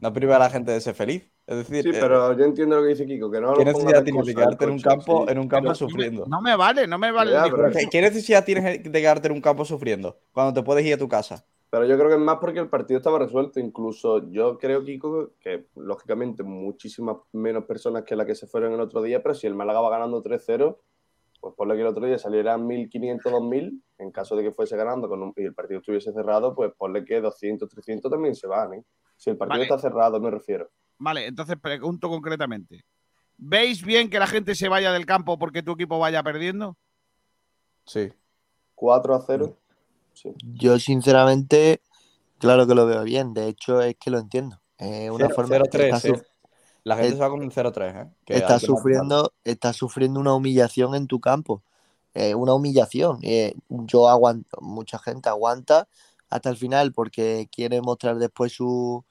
No 0.00 0.12
priva 0.12 0.36
a 0.36 0.38
la 0.38 0.50
gente 0.50 0.70
de 0.70 0.82
ser 0.82 0.94
feliz. 0.94 1.26
Es 1.46 1.56
decir, 1.58 1.82
Sí, 1.82 1.90
eh, 1.90 1.98
pero 2.00 2.32
yo 2.36 2.44
entiendo 2.44 2.76
lo 2.76 2.82
que 2.82 2.88
dice 2.88 3.04
Kiko, 3.04 3.30
que 3.30 3.38
no 3.40 3.52
¿qué 3.52 3.64
lo 3.66 3.72
necesidad 3.72 4.02
tienes 4.02 4.24
de 4.26 4.34
quedarte 4.34 4.64
en 4.64 4.70
un 4.70 4.80
campo, 4.80 5.24
sí. 5.26 5.32
en 5.32 5.38
un 5.38 5.48
campo 5.48 5.64
Pero- 5.68 5.74
sufriendo? 5.74 6.24
No 6.26 6.40
me 6.40 6.56
vale, 6.56 6.86
no 6.86 6.98
me 6.98 7.12
vale. 7.12 7.32
Ya, 7.32 7.44
pero-. 7.44 7.70
¿Qué, 7.70 7.86
qué 7.90 8.00
necesidad 8.00 8.44
tienes 8.46 8.82
de 8.82 8.90
quedarte 9.00 9.28
en 9.28 9.34
un 9.34 9.42
campo 9.42 9.64
sufriendo 9.66 10.16
cuando 10.32 10.54
te 10.54 10.62
puedes 10.64 10.86
ir 10.86 10.94
a 10.94 10.98
tu 10.98 11.06
casa? 11.08 11.44
Pero 11.68 11.84
yo 11.86 11.96
creo 11.98 12.08
que 12.08 12.14
es 12.14 12.20
más 12.20 12.38
porque 12.40 12.60
el 12.60 12.68
partido 12.70 12.98
estaba 12.98 13.18
resuelto. 13.18 13.60
Incluso 13.60 14.30
yo 14.30 14.56
creo, 14.58 14.84
Kiko, 14.84 15.32
que 15.40 15.66
lógicamente 15.74 16.42
muchísimas 16.44 17.16
menos 17.32 17.64
personas 17.64 18.04
que 18.04 18.16
las 18.16 18.26
que 18.26 18.34
se 18.36 18.46
fueron 18.46 18.72
el 18.72 18.80
otro 18.80 19.02
día, 19.02 19.22
pero 19.22 19.34
si 19.34 19.46
el 19.46 19.54
Málaga 19.54 19.80
va 19.80 19.90
ganando 19.90 20.22
3-0, 20.22 20.78
pues 21.40 21.54
ponle 21.56 21.74
que 21.74 21.80
el 21.82 21.88
otro 21.88 22.06
día 22.06 22.16
salieran 22.16 22.66
1.500, 22.66 23.20
2.000, 23.32 23.82
en 23.98 24.10
caso 24.12 24.34
de 24.34 24.44
que 24.44 24.52
fuese 24.52 24.76
ganando 24.78 25.08
con 25.10 25.20
un- 25.22 25.32
y 25.36 25.42
el 25.44 25.52
partido 25.52 25.80
estuviese 25.80 26.10
cerrado, 26.12 26.54
pues 26.54 26.72
ponle 26.78 27.04
que 27.04 27.20
200, 27.20 27.68
300 27.68 28.10
también 28.10 28.34
se 28.34 28.46
van. 28.46 28.74
¿eh? 28.74 28.84
Si 29.16 29.28
el 29.28 29.36
partido 29.36 29.58
Vale. 29.58 29.64
está 29.64 29.78
cerrado, 29.78 30.18
me 30.20 30.30
refiero. 30.30 30.70
Vale, 30.98 31.26
entonces 31.26 31.56
pregunto 31.60 32.08
concretamente. 32.08 32.84
¿Veis 33.36 33.82
bien 33.82 34.08
que 34.10 34.18
la 34.18 34.26
gente 34.26 34.54
se 34.54 34.68
vaya 34.68 34.92
del 34.92 35.06
campo 35.06 35.38
porque 35.38 35.62
tu 35.62 35.72
equipo 35.72 35.98
vaya 35.98 36.22
perdiendo? 36.22 36.76
Sí. 37.86 38.12
4 38.74 39.14
a 39.14 39.20
0. 39.26 39.56
Sí. 40.14 40.30
Yo 40.54 40.78
sinceramente, 40.78 41.80
claro 42.38 42.66
que 42.66 42.74
lo 42.74 42.86
veo 42.86 43.02
bien. 43.02 43.34
De 43.34 43.48
hecho, 43.48 43.82
es 43.82 43.96
que 43.96 44.10
lo 44.10 44.18
entiendo. 44.18 44.60
Es 44.78 45.10
una 45.10 45.26
Cero- 45.26 45.34
forma. 45.34 45.56
0-3, 45.56 45.94
está 45.94 46.08
¿eh? 46.08 46.10
suf- 46.12 46.22
La 46.84 46.96
gente 46.96 47.08
eh, 47.10 47.12
se 47.14 47.18
va 47.18 47.30
con 47.30 47.40
un 47.40 47.50
0-3, 47.50 47.94
¿eh? 47.96 48.10
Que 48.24 48.34
matizarlo. 48.34 48.58
sufriendo, 48.76 49.32
estás 49.42 49.76
sufriendo 49.76 50.20
una 50.20 50.34
humillación 50.34 50.94
en 50.94 51.06
tu 51.06 51.20
campo. 51.20 51.62
Eh, 52.14 52.34
una 52.34 52.54
humillación. 52.54 53.18
Eh, 53.22 53.54
yo 53.68 54.08
aguanto, 54.08 54.60
mucha 54.60 54.98
gente 54.98 55.28
aguanta 55.28 55.88
hasta 56.30 56.48
el 56.50 56.56
final 56.56 56.92
porque 56.92 57.48
quiere 57.50 57.80
mostrar 57.80 58.18
después 58.18 58.52
su 58.52 59.04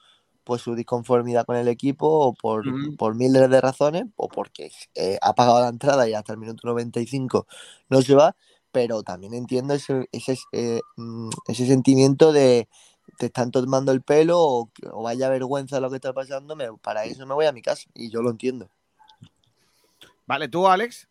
pues 0.43 0.61
su 0.61 0.75
disconformidad 0.75 1.45
con 1.45 1.55
el 1.55 1.67
equipo 1.67 2.07
o 2.07 2.33
por, 2.33 2.63
por 2.97 3.15
miles 3.15 3.49
de 3.49 3.61
razones 3.61 4.05
o 4.15 4.27
porque 4.27 4.71
eh, 4.95 5.17
ha 5.21 5.33
pagado 5.33 5.61
la 5.61 5.69
entrada 5.69 6.07
y 6.07 6.13
hasta 6.13 6.33
el 6.33 6.39
minuto 6.39 6.67
95 6.67 7.47
no 7.89 8.01
se 8.01 8.15
va, 8.15 8.35
pero 8.71 9.03
también 9.03 9.33
entiendo 9.33 9.73
ese, 9.73 10.07
ese, 10.11 10.37
eh, 10.51 10.81
mm, 10.97 11.29
ese 11.47 11.65
sentimiento 11.67 12.33
de 12.33 12.67
te 13.17 13.27
están 13.27 13.51
tomando 13.51 13.91
el 13.91 14.01
pelo 14.01 14.39
o, 14.39 14.69
vaya 15.03 15.29
vergüenza 15.29 15.79
lo 15.79 15.89
que 15.89 15.97
está 15.97 16.13
pasando, 16.13 16.55
me- 16.55 16.73
para 16.81 17.05
eso 17.05 17.25
me 17.25 17.33
voy 17.33 17.45
a 17.45 17.51
mi 17.51 17.61
casa 17.61 17.89
y 17.93 18.09
yo 18.09 18.21
lo 18.21 18.29
entiendo. 18.31 18.69
Vale, 20.25 20.47
tú, 20.47 20.67
Alex. 20.67 21.07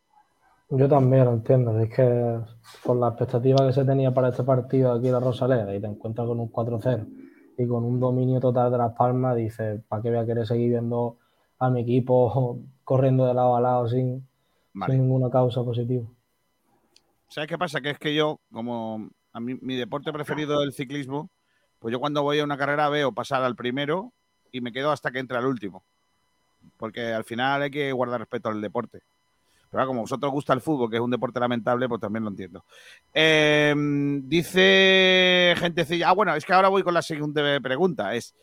Yo 0.70 0.88
también 0.88 1.26
lo 1.26 1.32
entiendo. 1.34 1.78
Es 1.78 1.90
que 1.94 2.38
con 2.82 2.98
la 2.98 3.08
expectativa 3.08 3.66
que 3.66 3.74
se 3.74 3.84
tenía 3.84 4.12
para 4.12 4.30
este 4.30 4.42
partido 4.42 4.92
aquí 4.92 5.08
de 5.08 5.20
Rosaleda 5.20 5.74
y 5.74 5.80
te 5.80 5.86
encuentras 5.86 6.26
con 6.26 6.40
un 6.40 6.48
4-0 6.48 7.06
y 7.62 7.68
con 7.68 7.84
un 7.84 8.00
dominio 8.00 8.40
total 8.40 8.70
de 8.70 8.78
Las 8.78 8.92
Palmas, 8.94 9.36
dices, 9.36 9.80
¿para 9.88 10.02
qué 10.02 10.10
voy 10.10 10.18
a 10.18 10.26
querer 10.26 10.46
seguir 10.46 10.70
viendo 10.70 11.18
a 11.58 11.70
mi 11.70 11.82
equipo 11.82 12.60
corriendo 12.84 13.26
de 13.26 13.34
lado 13.34 13.56
a 13.56 13.60
lado 13.60 13.88
sin, 13.88 14.26
Vale. 14.72 14.92
sin 14.92 15.02
ninguna 15.02 15.30
causa 15.30 15.62
positiva? 15.62 16.04
¿Sabes 17.28 17.48
qué 17.48 17.56
pasa? 17.56 17.80
Que 17.80 17.90
es 17.90 17.98
que 17.98 18.14
yo, 18.14 18.40
como 18.52 19.08
a 19.32 19.40
mí 19.40 19.56
mi 19.62 19.76
deporte 19.76 20.12
preferido 20.12 20.60
es 20.60 20.66
el 20.66 20.72
ciclismo, 20.72 21.30
pues 21.78 21.92
yo 21.92 21.98
cuando 21.98 22.22
voy 22.22 22.38
a 22.38 22.44
una 22.44 22.58
carrera 22.58 22.88
veo 22.88 23.12
pasar 23.12 23.42
al 23.42 23.56
primero 23.56 24.12
y 24.52 24.60
me 24.60 24.72
quedo 24.72 24.90
hasta 24.90 25.10
que 25.10 25.18
entre 25.18 25.38
al 25.38 25.46
último. 25.46 25.82
Porque 26.76 27.12
al 27.12 27.24
final 27.24 27.62
hay 27.62 27.70
que 27.70 27.90
guardar 27.92 28.20
respeto 28.20 28.48
al 28.50 28.60
deporte. 28.60 29.02
Pero 29.72 29.86
como 29.86 30.00
a 30.00 30.02
vosotros 30.02 30.30
gusta 30.30 30.52
el 30.52 30.60
fútbol, 30.60 30.90
que 30.90 30.96
es 30.96 31.02
un 31.02 31.10
deporte 31.10 31.40
lamentable, 31.40 31.88
pues 31.88 32.00
también 32.00 32.22
lo 32.24 32.28
entiendo. 32.30 32.64
Eh, 33.14 33.74
dice 34.24 35.54
gentecilla, 35.56 36.10
ah, 36.10 36.12
bueno, 36.12 36.34
es 36.34 36.44
que 36.44 36.52
ahora 36.52 36.68
voy 36.68 36.82
con 36.82 36.92
la 36.94 37.00
siguiente 37.02 37.58
pregunta. 37.60 38.14
Es, 38.14 38.34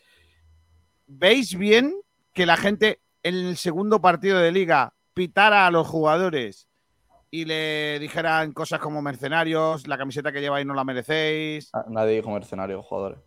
¿veis 1.05 1.55
bien 1.57 1.93
que 2.33 2.45
la 2.47 2.57
gente 2.57 2.99
en 3.23 3.35
el 3.35 3.57
segundo 3.57 4.01
partido 4.01 4.39
de 4.39 4.51
liga 4.51 4.93
pitara 5.13 5.67
a 5.67 5.71
los 5.71 5.87
jugadores 5.87 6.67
y 7.31 7.45
le 7.45 7.99
dijeran 7.99 8.51
cosas 8.53 8.79
como 8.79 9.01
mercenarios, 9.03 9.87
la 9.87 9.99
camiseta 9.99 10.31
que 10.31 10.41
lleváis 10.41 10.65
no 10.65 10.73
la 10.73 10.83
merecéis? 10.83 11.69
Ah, 11.73 11.85
Nadie 11.89 12.15
dijo 12.15 12.31
mercenarios, 12.31 12.83
jugadores. 12.85 13.19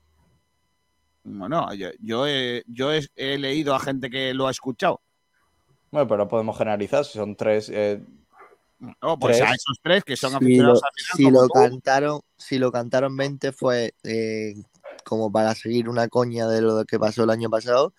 Bueno, 1.25 1.73
yo, 1.75 1.89
yo, 2.01 2.27
he, 2.27 2.65
yo 2.67 2.93
he- 2.93 3.07
he 3.15 3.39
leído 3.39 3.77
a 3.77 3.81
gente 3.81 4.11
que 4.11 4.35
lo 4.35 4.49
ha 4.49 4.51
escuchado. 4.51 5.01
Bueno, 5.93 6.09
pero 6.09 6.19
no 6.25 6.29
podemos 6.29 6.57
generalizar, 6.57 7.05
si 7.05 7.19
son 7.19 7.37
tres. 7.37 7.71
eh, 7.73 8.03
No, 9.03 9.19
pues 9.19 9.37
tres. 9.37 9.51
a 9.51 9.55
esos 9.55 9.79
tres 9.83 10.03
que 10.03 10.17
son 10.17 10.31
Si 10.31 10.57
lo, 10.57 10.73
aficionados 10.73 10.83
al 10.83 10.91
final 10.97 11.17
si 11.17 11.31
lo 11.31 11.47
tú. 11.49 11.53
cantaron, 11.53 12.21
si 12.39 12.59
lo 12.59 12.73
cantaron 12.73 13.17
20 13.17 13.53
fue 13.53 13.95
eh, 14.03 14.55
como 15.05 15.31
para 15.31 15.55
seguir 15.55 15.91
una 15.91 16.09
coña 16.09 16.49
de 16.49 16.63
lo 16.63 16.85
que 16.87 16.99
pasó 16.99 17.25
el 17.25 17.31
año 17.31 17.51
pasado 17.51 17.93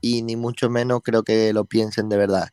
y 0.00 0.22
ni 0.22 0.34
mucho 0.34 0.68
menos 0.70 1.00
creo 1.04 1.22
que 1.22 1.52
lo 1.52 1.64
piensen 1.66 2.08
de 2.08 2.16
verdad. 2.16 2.48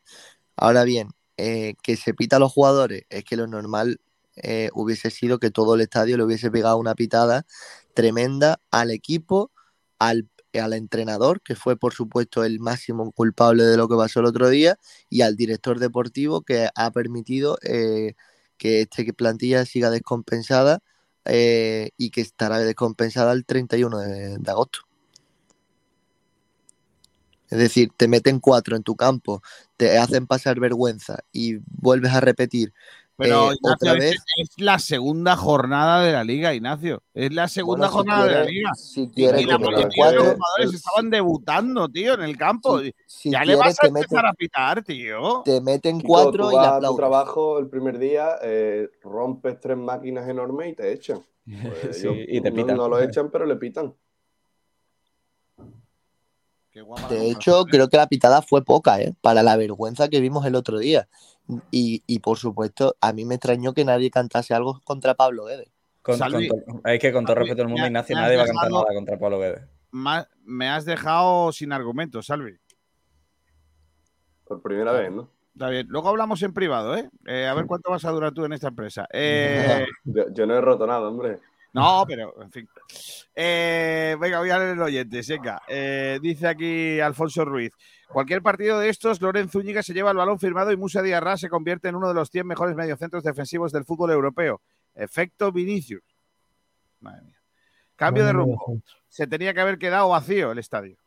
Ahora 0.55 0.83
bien, 0.83 1.09
eh, 1.37 1.73
que 1.81 1.97
se 1.97 2.13
pita 2.13 2.35
a 2.35 2.39
los 2.39 2.51
jugadores, 2.53 3.03
es 3.09 3.23
que 3.23 3.35
lo 3.35 3.47
normal 3.47 3.99
eh, 4.35 4.69
hubiese 4.73 5.09
sido 5.09 5.39
que 5.39 5.49
todo 5.49 5.73
el 5.75 5.81
estadio 5.81 6.17
le 6.17 6.23
hubiese 6.23 6.51
pegado 6.51 6.77
una 6.77 6.93
pitada 6.93 7.45
tremenda 7.95 8.59
al 8.69 8.91
equipo, 8.91 9.51
al, 9.97 10.29
al 10.59 10.73
entrenador, 10.73 11.41
que 11.41 11.55
fue 11.55 11.77
por 11.77 11.93
supuesto 11.93 12.43
el 12.43 12.59
máximo 12.59 13.11
culpable 13.11 13.63
de 13.63 13.77
lo 13.77 13.87
que 13.87 13.95
pasó 13.95 14.19
el 14.19 14.25
otro 14.27 14.49
día, 14.49 14.77
y 15.09 15.21
al 15.21 15.35
director 15.35 15.79
deportivo 15.79 16.41
que 16.41 16.69
ha 16.75 16.91
permitido 16.91 17.57
eh, 17.63 18.13
que 18.57 18.81
esta 18.81 19.03
plantilla 19.13 19.65
siga 19.65 19.89
descompensada 19.89 20.79
eh, 21.25 21.91
y 21.97 22.11
que 22.11 22.21
estará 22.21 22.59
descompensada 22.59 23.33
el 23.33 23.45
31 23.45 23.99
de, 23.99 24.37
de 24.37 24.51
agosto. 24.51 24.79
Es 27.49 27.59
decir, 27.59 27.91
te 27.95 28.07
meten 28.07 28.39
cuatro 28.39 28.75
en 28.75 28.83
tu 28.83 28.95
campo, 28.95 29.41
te 29.77 29.97
hacen 29.97 30.27
pasar 30.27 30.59
vergüenza 30.59 31.19
y 31.31 31.59
vuelves 31.65 32.11
a 32.13 32.19
repetir 32.19 32.73
Pero 33.17 33.51
eh, 33.51 33.55
Ignacio, 33.55 33.73
otra 33.73 33.93
es, 33.93 33.99
vez. 33.99 34.23
es 34.37 34.49
la 34.57 34.79
segunda 34.79 35.35
jornada 35.35 36.01
de 36.03 36.11
la 36.13 36.23
liga, 36.23 36.53
Ignacio. 36.53 37.01
Es 37.13 37.33
la 37.33 37.47
segunda 37.47 37.87
Bueno, 37.87 37.91
si 37.91 37.97
jornada 37.97 38.25
de 38.27 38.33
la 38.33 38.43
liga. 38.45 38.71
si 38.75 39.01
Y- 39.01 39.09
quieres 39.09 39.41
y 39.41 39.45
la 39.45 39.57
mayoría 39.57 40.05
de 40.07 40.15
los 40.15 40.23
jugadores 40.33 40.73
estaban 40.73 41.09
debutando, 41.09 41.89
tío, 41.89 42.13
en 42.13 42.21
el 42.21 42.37
campo. 42.37 42.79
si 43.07 43.31
ya 43.31 43.43
le 43.43 43.55
vas 43.55 43.75
a 43.83 43.87
empezar 43.87 44.23
meten- 44.23 44.29
a 44.29 44.33
pitar, 44.33 44.83
tío. 44.83 45.41
te 45.43 45.59
meten 45.61 45.97
Kiko, 45.99 46.07
cuatro 46.13 46.45
tú 46.49 46.51
y 46.51 46.55
vas 46.55 46.67
a 46.67 46.79
tu 46.87 46.95
trabajo 46.95 47.57
el 47.59 47.67
primer 47.69 47.97
día, 47.97 48.35
eh, 48.43 48.87
rompes 49.03 49.59
tres 49.59 49.77
máquinas 49.77 50.29
enormes 50.29 50.69
y 50.71 50.75
te 50.75 50.91
echan. 50.93 51.19
Pues 51.87 51.97
Sí, 52.01 52.07
ellos 52.07 52.17
y 52.27 52.41
te 52.41 52.49
no- 52.51 52.55
pitan. 52.55 52.77
No, 52.77 52.87
lo 52.87 52.99
echan, 52.99 53.31
pero 53.31 53.45
le 53.45 53.55
pitan. 53.55 53.93
De 57.09 57.29
hecho, 57.31 57.65
creo 57.65 57.89
que 57.89 57.97
la 57.97 58.07
pitada 58.07 58.41
fue 58.41 58.63
poca, 58.63 59.01
¿eh? 59.01 59.13
Para 59.21 59.43
la 59.43 59.55
vergüenza 59.57 60.07
que 60.09 60.19
vimos 60.19 60.45
el 60.45 60.55
otro 60.55 60.79
día. 60.79 61.07
Y, 61.71 62.03
y 62.07 62.19
por 62.19 62.37
supuesto, 62.37 62.95
a 63.01 63.13
mí 63.13 63.23
me 63.25 63.35
extrañó 63.35 63.73
que 63.73 63.85
nadie 63.85 64.11
cantase 64.11 64.53
algo 64.53 64.81
contra 64.83 65.13
Pablo 65.15 65.45
Guedes. 65.45 65.69
con- 66.01 66.17
con 66.19 66.41
es 66.85 66.99
que 66.99 67.11
con 67.11 67.25
todo 67.25 67.35
respeto 67.35 67.57
del 67.57 67.67
mundo, 67.67 67.81
me- 67.81 67.87
Ignacio, 67.87 68.15
me 68.15 68.21
nadie 68.21 68.37
va 68.37 68.43
a 68.43 68.45
cantar 68.47 68.71
nada 68.71 68.93
contra 68.93 69.17
Pablo 69.19 69.39
Guedes. 69.39 69.61
Me 70.43 70.69
has 70.69 70.85
dejado 70.85 71.51
sin 71.51 71.71
argumentos, 71.73 72.25
Salvi. 72.27 72.57
Por 74.45 74.61
primera 74.61 74.91
vez, 74.93 75.11
¿no? 75.11 75.29
Está 75.53 75.69
bien. 75.69 75.87
Luego 75.89 76.09
hablamos 76.09 76.41
en 76.43 76.53
privado, 76.53 76.95
¿eh? 76.95 77.09
Eh, 77.25 77.47
a 77.47 77.53
ver 77.53 77.65
cuánto 77.65 77.89
vas 77.91 78.05
a 78.05 78.11
durar 78.11 78.31
tú 78.31 78.45
en 78.45 78.53
esta 78.53 78.67
empresa. 78.69 79.07
Eh, 79.13 79.85
Yo, 80.05 80.25
yo 80.33 80.45
no 80.45 80.55
he 80.55 80.61
roto 80.61 80.85
nada, 80.87 81.07
hombre. 81.07 81.39
No, 81.77 82.05
pero, 82.07 82.41
en 82.41 82.51
fin. 82.51 82.67
Eh, 83.35 84.17
venga, 84.19 84.39
voy 84.39 84.49
a 84.49 84.57
leer 84.57 84.71
el 84.71 84.81
oyente, 84.81 85.21
seca. 85.21 85.61
Eh, 85.67 86.17
dice 86.21 86.47
aquí 86.47 86.99
Alfonso 86.99 87.45
Ruiz. 87.45 87.71
Cualquier 88.07 88.41
partido 88.41 88.79
de 88.79 88.89
estos, 88.89 89.21
Lorenzo 89.21 89.59
Zúñiga 89.59 89.83
se 89.83 89.93
lleva 89.93 90.09
el 90.09 90.17
balón 90.17 90.39
firmado 90.39 90.71
y 90.71 90.77
Musa 90.77 91.03
Diarra 91.03 91.37
se 91.37 91.49
convierte 91.49 91.89
en 91.89 91.95
uno 91.95 92.07
de 92.07 92.15
los 92.15 92.31
100 92.31 92.47
mejores 92.47 92.75
mediocentros 92.75 93.23
defensivos 93.23 93.71
del 93.71 93.85
fútbol 93.85 94.11
europeo. 94.11 94.61
Efecto 94.95 95.51
Vinicius. 95.51 96.03
Madre 96.99 97.21
mía. 97.21 97.37
Cambio 97.95 98.25
de 98.25 98.33
rumbo. 98.33 98.81
Se 99.07 99.27
tenía 99.27 99.53
que 99.53 99.61
haber 99.61 99.77
quedado 99.77 100.09
vacío 100.09 100.51
el 100.51 100.57
estadio. 100.57 100.97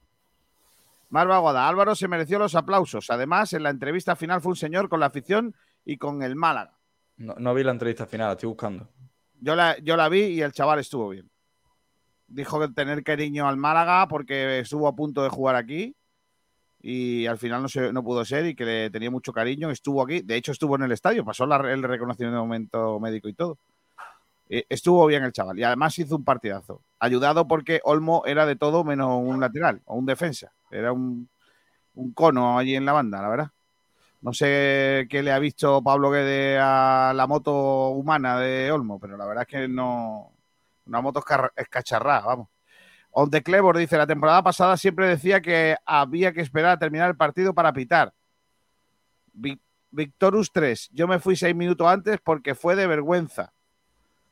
Marva 1.09 1.37
Aguada, 1.37 1.69
Álvaro 1.69 1.97
se 1.97 2.07
mereció 2.07 2.39
los 2.39 2.55
aplausos. 2.55 3.11
Además, 3.11 3.53
en 3.55 3.65
la 3.65 3.71
entrevista 3.71 4.15
final 4.15 4.41
fue 4.41 4.51
un 4.51 4.57
señor 4.57 4.89
con 4.89 5.01
la 5.01 5.07
afición 5.07 5.57
y 5.85 5.97
con 5.97 6.23
el 6.23 6.37
Málaga. 6.37 6.79
No, 7.17 7.35
no 7.35 7.55
vi 7.55 7.65
la 7.65 7.73
entrevista 7.73 8.07
final, 8.07 8.29
la 8.29 8.33
estoy 8.33 8.49
buscando. 8.49 8.89
Yo 9.41 9.55
la, 9.57 9.79
yo 9.79 9.97
la 9.97 10.09
vi 10.09 10.21
y 10.25 10.43
el 10.43 10.53
chaval 10.53 10.79
estuvo 10.81 11.09
bien. 11.11 11.31
Dijo 12.27 12.61
que 12.61 12.69
tener 12.69 13.03
cariño 13.03 13.49
al 13.49 13.57
Málaga 13.57 14.07
porque 14.09 14.61
estuvo 14.61 14.87
a 14.87 14.95
punto 14.95 15.23
de 15.23 15.29
jugar 15.31 15.57
aquí 15.57 15.97
y 16.81 17.27
al 17.27 17.39
final 17.39 17.62
no, 17.62 17.69
se, 17.69 17.93
no 17.93 18.05
pudo 18.05 18.25
ser 18.25 18.47
y 18.47 18.55
que 18.55 18.65
le 18.65 18.91
tenía 18.91 19.11
mucho 19.11 19.33
cariño. 19.33 19.71
Estuvo 19.71 20.03
aquí, 20.03 20.23
de 20.23 20.37
hecho 20.37 20.53
estuvo 20.53 20.77
en 20.77 20.83
el 20.83 20.93
estadio, 20.93 21.25
pasó 21.25 21.47
la- 21.47 21.57
el 21.73 21.83
reconocimiento 21.83 23.01
médico 23.01 23.29
y 23.29 23.35
todo. 23.35 23.59
Eh, 24.49 24.65
estuvo 24.69 25.07
bien 25.07 25.25
el 25.25 25.33
chaval 25.33 25.59
y 25.59 25.65
además 25.65 25.99
hizo 25.99 26.17
un 26.17 26.25
partidazo. 26.25 26.83
Ayudado 26.99 27.49
porque 27.49 27.81
Olmo 27.85 28.23
era 28.27 28.47
de 28.47 28.57
todo 28.57 28.85
menos 28.85 29.21
un 29.23 29.41
lateral 29.41 29.83
o 29.87 29.97
un 29.97 30.07
defensa. 30.07 30.53
Era 30.71 30.93
un, 30.93 31.29
un 31.95 32.12
cono 32.15 32.59
allí 32.59 32.77
en 32.77 32.85
la 32.87 32.93
banda, 32.93 33.23
la 33.23 33.29
verdad. 33.31 33.51
No 34.23 34.33
sé 34.35 35.07
qué 35.09 35.23
le 35.23 35.33
ha 35.33 35.39
visto 35.39 35.83
Pablo 35.83 36.11
Guede 36.11 36.59
a 36.59 37.13
la 37.15 37.27
moto 37.27 37.89
humana 37.89 38.39
de 38.39 38.71
Olmo, 38.71 38.99
pero 39.01 39.17
la 39.17 39.27
verdad 39.27 39.47
es 39.49 39.49
que 39.49 39.69
no. 39.69 40.33
Una 40.87 41.01
moto 41.01 41.23
escacharrada, 41.57 42.21
vamos. 42.27 42.49
On 43.13 43.31
the 43.31 43.43
Clever 43.43 43.77
dice: 43.77 43.97
La 43.97 44.07
temporada 44.07 44.43
pasada 44.43 44.77
siempre 44.77 45.09
decía 45.09 45.41
que 45.41 45.77
había 45.87 46.33
que 46.33 46.43
esperar 46.43 46.73
a 46.73 46.79
terminar 46.79 47.09
el 47.11 47.17
partido 47.17 47.55
para 47.55 47.73
pitar. 47.73 48.13
Vi- 49.33 49.61
Victorus 49.91 50.53
3. 50.53 50.89
Yo 50.93 51.09
me 51.09 51.19
fui 51.19 51.35
seis 51.35 51.55
minutos 51.57 51.87
antes 51.87 52.19
porque 52.23 52.55
fue 52.55 52.77
de 52.77 52.87
vergüenza. 52.87 53.53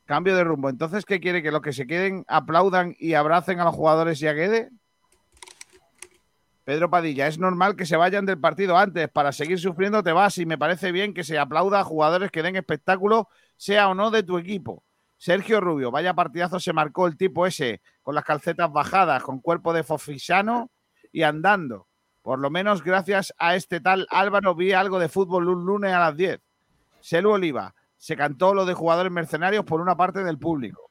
Cambio 0.05 0.37
de 0.37 0.45
rumbo. 0.45 0.69
Entonces, 0.69 1.05
¿qué 1.05 1.21
quiere? 1.21 1.43
¿Que 1.43 1.51
los 1.51 1.61
que 1.63 1.73
se 1.73 1.87
queden 1.87 2.25
aplaudan 2.29 2.95
y 2.99 3.15
abracen 3.15 3.61
a 3.61 3.65
los 3.65 3.75
jugadores 3.75 4.21
y 4.23 4.27
a 4.27 4.33
Guede? 4.33 4.71
Pedro 6.69 6.91
Padilla, 6.91 7.29
es 7.29 7.39
normal 7.39 7.77
que 7.77 7.87
se 7.87 7.97
vayan 7.97 8.27
del 8.27 8.39
partido 8.39 8.77
antes. 8.77 9.09
Para 9.09 9.33
seguir 9.33 9.59
sufriendo 9.59 10.03
te 10.03 10.13
vas 10.13 10.37
y 10.37 10.45
me 10.45 10.59
parece 10.59 10.93
bien 10.93 11.15
que 11.15 11.25
se 11.25 11.39
aplauda 11.39 11.81
a 11.81 11.85
jugadores 11.85 12.31
que 12.31 12.43
den 12.43 12.57
espectáculo, 12.57 13.31
sea 13.57 13.89
o 13.89 13.95
no 13.95 14.11
de 14.11 14.23
tu 14.23 14.37
equipo. 14.37 14.85
Sergio 15.17 15.63
Rubio, 15.63 15.91
vaya 15.91 16.13
partidazo 16.13 16.61
se 16.61 16.75
marcó 16.75 17.07
el 17.07 17.17
tipo 17.17 17.47
ese, 17.47 17.81
con 18.03 18.15
las 18.15 18.23
calcetas 18.23 18.71
bajadas, 18.71 19.23
con 19.23 19.41
cuerpo 19.41 19.73
de 19.73 19.83
fofisano 19.83 20.71
y 21.11 21.23
andando. 21.23 21.87
Por 22.21 22.39
lo 22.39 22.51
menos 22.51 22.85
gracias 22.85 23.33
a 23.39 23.57
este 23.57 23.81
tal 23.81 24.07
Álvaro 24.11 24.55
vi 24.55 24.73
algo 24.73 24.99
de 24.99 25.09
fútbol 25.09 25.49
un 25.49 25.65
lunes 25.65 25.95
a 25.95 26.01
las 26.01 26.17
10. 26.19 26.39
Selu 27.01 27.31
Oliva, 27.31 27.75
se 27.97 28.15
cantó 28.15 28.53
lo 28.53 28.67
de 28.67 28.75
jugadores 28.75 29.11
mercenarios 29.11 29.65
por 29.65 29.81
una 29.81 29.97
parte 29.97 30.23
del 30.23 30.39
público 30.39 30.88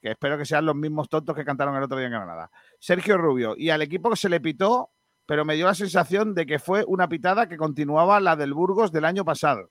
que 0.00 0.10
espero 0.10 0.38
que 0.38 0.44
sean 0.44 0.66
los 0.66 0.76
mismos 0.76 1.08
tontos 1.08 1.34
que 1.34 1.44
cantaron 1.44 1.76
el 1.76 1.82
otro 1.82 1.98
día 1.98 2.06
en 2.06 2.12
Granada. 2.12 2.50
Sergio 2.78 3.18
Rubio, 3.18 3.54
y 3.56 3.70
al 3.70 3.82
equipo 3.82 4.10
que 4.10 4.16
se 4.16 4.28
le 4.28 4.40
pitó, 4.40 4.90
pero 5.26 5.44
me 5.44 5.54
dio 5.54 5.66
la 5.66 5.74
sensación 5.74 6.34
de 6.34 6.46
que 6.46 6.58
fue 6.58 6.84
una 6.86 7.08
pitada 7.08 7.48
que 7.48 7.56
continuaba 7.56 8.20
la 8.20 8.36
del 8.36 8.54
Burgos 8.54 8.92
del 8.92 9.04
año 9.04 9.24
pasado. 9.24 9.70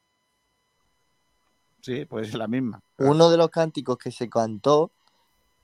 Sí, 1.82 2.06
pues 2.06 2.30
es 2.30 2.36
la 2.36 2.48
misma. 2.48 2.82
Uno 2.98 3.30
de 3.30 3.38
los 3.38 3.50
cánticos 3.50 3.98
que 3.98 4.12
se 4.12 4.30
cantó 4.30 4.92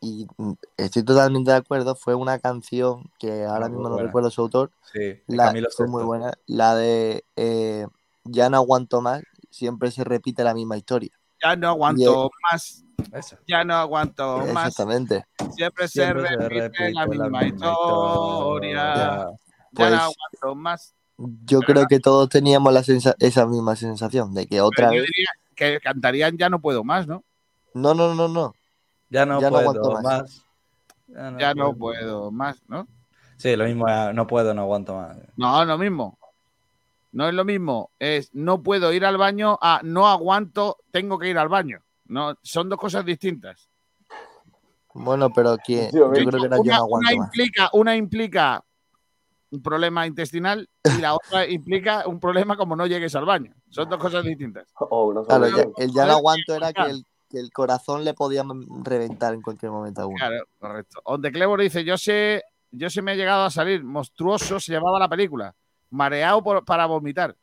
y 0.01 0.27
mm, 0.37 0.53
estoy 0.77 1.03
totalmente 1.03 1.51
de 1.51 1.57
acuerdo, 1.57 1.95
fue 1.95 2.15
una 2.15 2.39
canción 2.39 3.11
que 3.19 3.45
ahora 3.45 3.65
Ah, 3.65 3.69
muy 3.69 3.77
mismo 3.79 3.89
no 3.89 3.97
recuerdo 3.97 4.29
su 4.29 4.41
autor. 4.41 4.71
Sí, 4.93 5.21
La, 5.27 5.53
fue 5.75 5.87
muy 5.87 6.03
buena. 6.03 6.33
La 6.45 6.75
de 6.75 7.25
eh, 7.35 7.87
Ya 8.23 8.49
no 8.49 8.57
aguanto 8.57 9.01
más, 9.01 9.23
siempre 9.49 9.91
se 9.91 10.03
repite 10.03 10.43
la 10.43 10.53
misma 10.53 10.77
historia. 10.77 11.11
Ya 11.43 11.55
no 11.55 11.69
aguanto 11.69 12.29
más. 12.51 12.84
Eso. 13.13 13.37
Ya 13.47 13.63
no 13.63 13.75
aguanto 13.75 14.39
más. 14.53 14.67
Exactamente. 14.69 15.25
Siempre, 15.55 15.87
Siempre 15.87 16.27
se 16.29 16.35
se 16.35 16.49
repite, 16.49 16.91
la 16.93 17.01
la 17.01 17.07
misma 17.07 17.45
historia. 17.45 17.71
historia. 17.71 18.83
Ya 18.85 19.29
Pues- 19.73 19.91
no 19.91 19.97
aguanto 19.97 20.55
más. 20.55 20.95
Yo 21.45 21.59
creo 21.61 21.85
que 21.87 21.99
todos 21.99 22.27
teníamos 22.29 22.73
la 22.73 22.83
sensa- 22.83 23.15
esa 23.19 23.45
misma 23.47 23.75
sensación 23.77 24.33
de 24.33 24.47
que 24.47 24.59
otra 24.61 24.89
Pero 24.89 24.97
yo 24.97 25.01
vez. 25.03 25.11
diría 25.13 25.29
que 25.55 25.79
cantarían 25.79 26.37
Ya 26.37 26.49
no 26.49 26.59
puedo 26.59 26.83
más, 26.83 27.07
¿no? 27.07 27.23
No, 27.73 27.93
no, 27.93 28.13
no, 28.15 28.27
no. 28.27 28.53
Ya 29.09 29.25
no 29.25 29.39
Ya 29.39 29.49
no 29.49 29.55
puedo 29.57 29.69
aguanto 29.69 29.91
más. 29.91 30.03
más. 30.03 30.45
Ya 31.07 31.31
no 31.31 31.39
Ya 31.39 31.53
no 31.53 31.73
puedo. 31.73 32.31
más, 32.31 32.61
¿no? 32.67 32.87
Sí, 33.37 33.55
lo 33.55 33.65
mismo, 33.65 33.85
no 34.13 34.27
puedo, 34.27 34.53
no 34.53 34.63
aguanto 34.63 34.95
más. 34.95 35.17
No, 35.37 35.63
lo 35.63 35.77
mismo. 35.77 36.17
No 37.13 37.29
es 37.29 37.33
lo 37.33 37.45
mismo. 37.45 37.91
Es 37.99 38.29
no 38.33 38.61
puedo 38.61 38.91
ir 38.91 39.05
al 39.05 39.17
baño 39.17 39.57
a 39.61 39.79
no 39.83 40.07
aguanto, 40.09 40.77
tengo 40.91 41.17
que 41.17 41.29
ir 41.29 41.37
al 41.37 41.47
baño. 41.47 41.79
No, 42.05 42.35
son 42.41 42.69
dos 42.69 42.79
cosas 42.79 43.03
distintas. 43.05 43.69
Bueno, 44.93 45.29
pero 45.33 45.57
que 45.57 45.89
yo 45.93 46.09
creo 46.09 46.39
que 46.39 46.45
era 46.45 46.57
yo 46.57 46.63
Una, 46.63 46.77
no 46.77 46.83
aguanto 46.83 47.09
una 47.09 47.17
más. 47.19 47.27
implica, 47.27 47.69
una 47.73 47.95
implica 47.95 48.63
un 49.51 49.61
problema 49.61 50.07
intestinal 50.07 50.69
y 50.83 51.01
la 51.01 51.15
otra 51.15 51.47
implica 51.47 52.07
un 52.07 52.19
problema 52.19 52.55
como 52.57 52.75
no 52.75 52.87
llegues 52.87 53.15
al 53.15 53.25
baño. 53.25 53.53
Son 53.69 53.89
dos 53.89 53.99
cosas 53.99 54.23
distintas. 54.23 54.67
O 54.79 55.05
una 55.07 55.23
Claro, 55.23 55.47
ya- 55.47 55.63
solución. 55.63 55.73
el 55.77 55.91
ya 55.93 56.05
no 56.05 56.11
aguanto 56.13 56.53
era 56.55 56.73
que 56.73 56.89
el, 56.89 57.05
que 57.29 57.39
el 57.39 57.51
corazón 57.51 58.03
le 58.03 58.13
podía 58.13 58.43
reventar 58.83 59.33
en 59.33 59.41
cualquier 59.41 59.71
momento 59.71 60.01
a 60.01 60.05
uno. 60.05 60.17
Claro, 60.17 60.45
correcto. 60.59 61.01
Onde 61.05 61.31
Clebor 61.31 61.61
dice, 61.61 61.83
yo 61.83 61.97
sé, 61.97 62.43
yo 62.71 62.89
se 62.89 63.01
me 63.01 63.11
ha 63.11 63.15
llegado 63.15 63.43
a 63.45 63.49
salir, 63.49 63.83
monstruoso 63.83 64.59
se 64.59 64.71
llamaba 64.73 64.99
la 64.99 65.09
película, 65.09 65.55
mareado 65.89 66.43
por- 66.43 66.63
para 66.65 66.85
vomitar. 66.85 67.35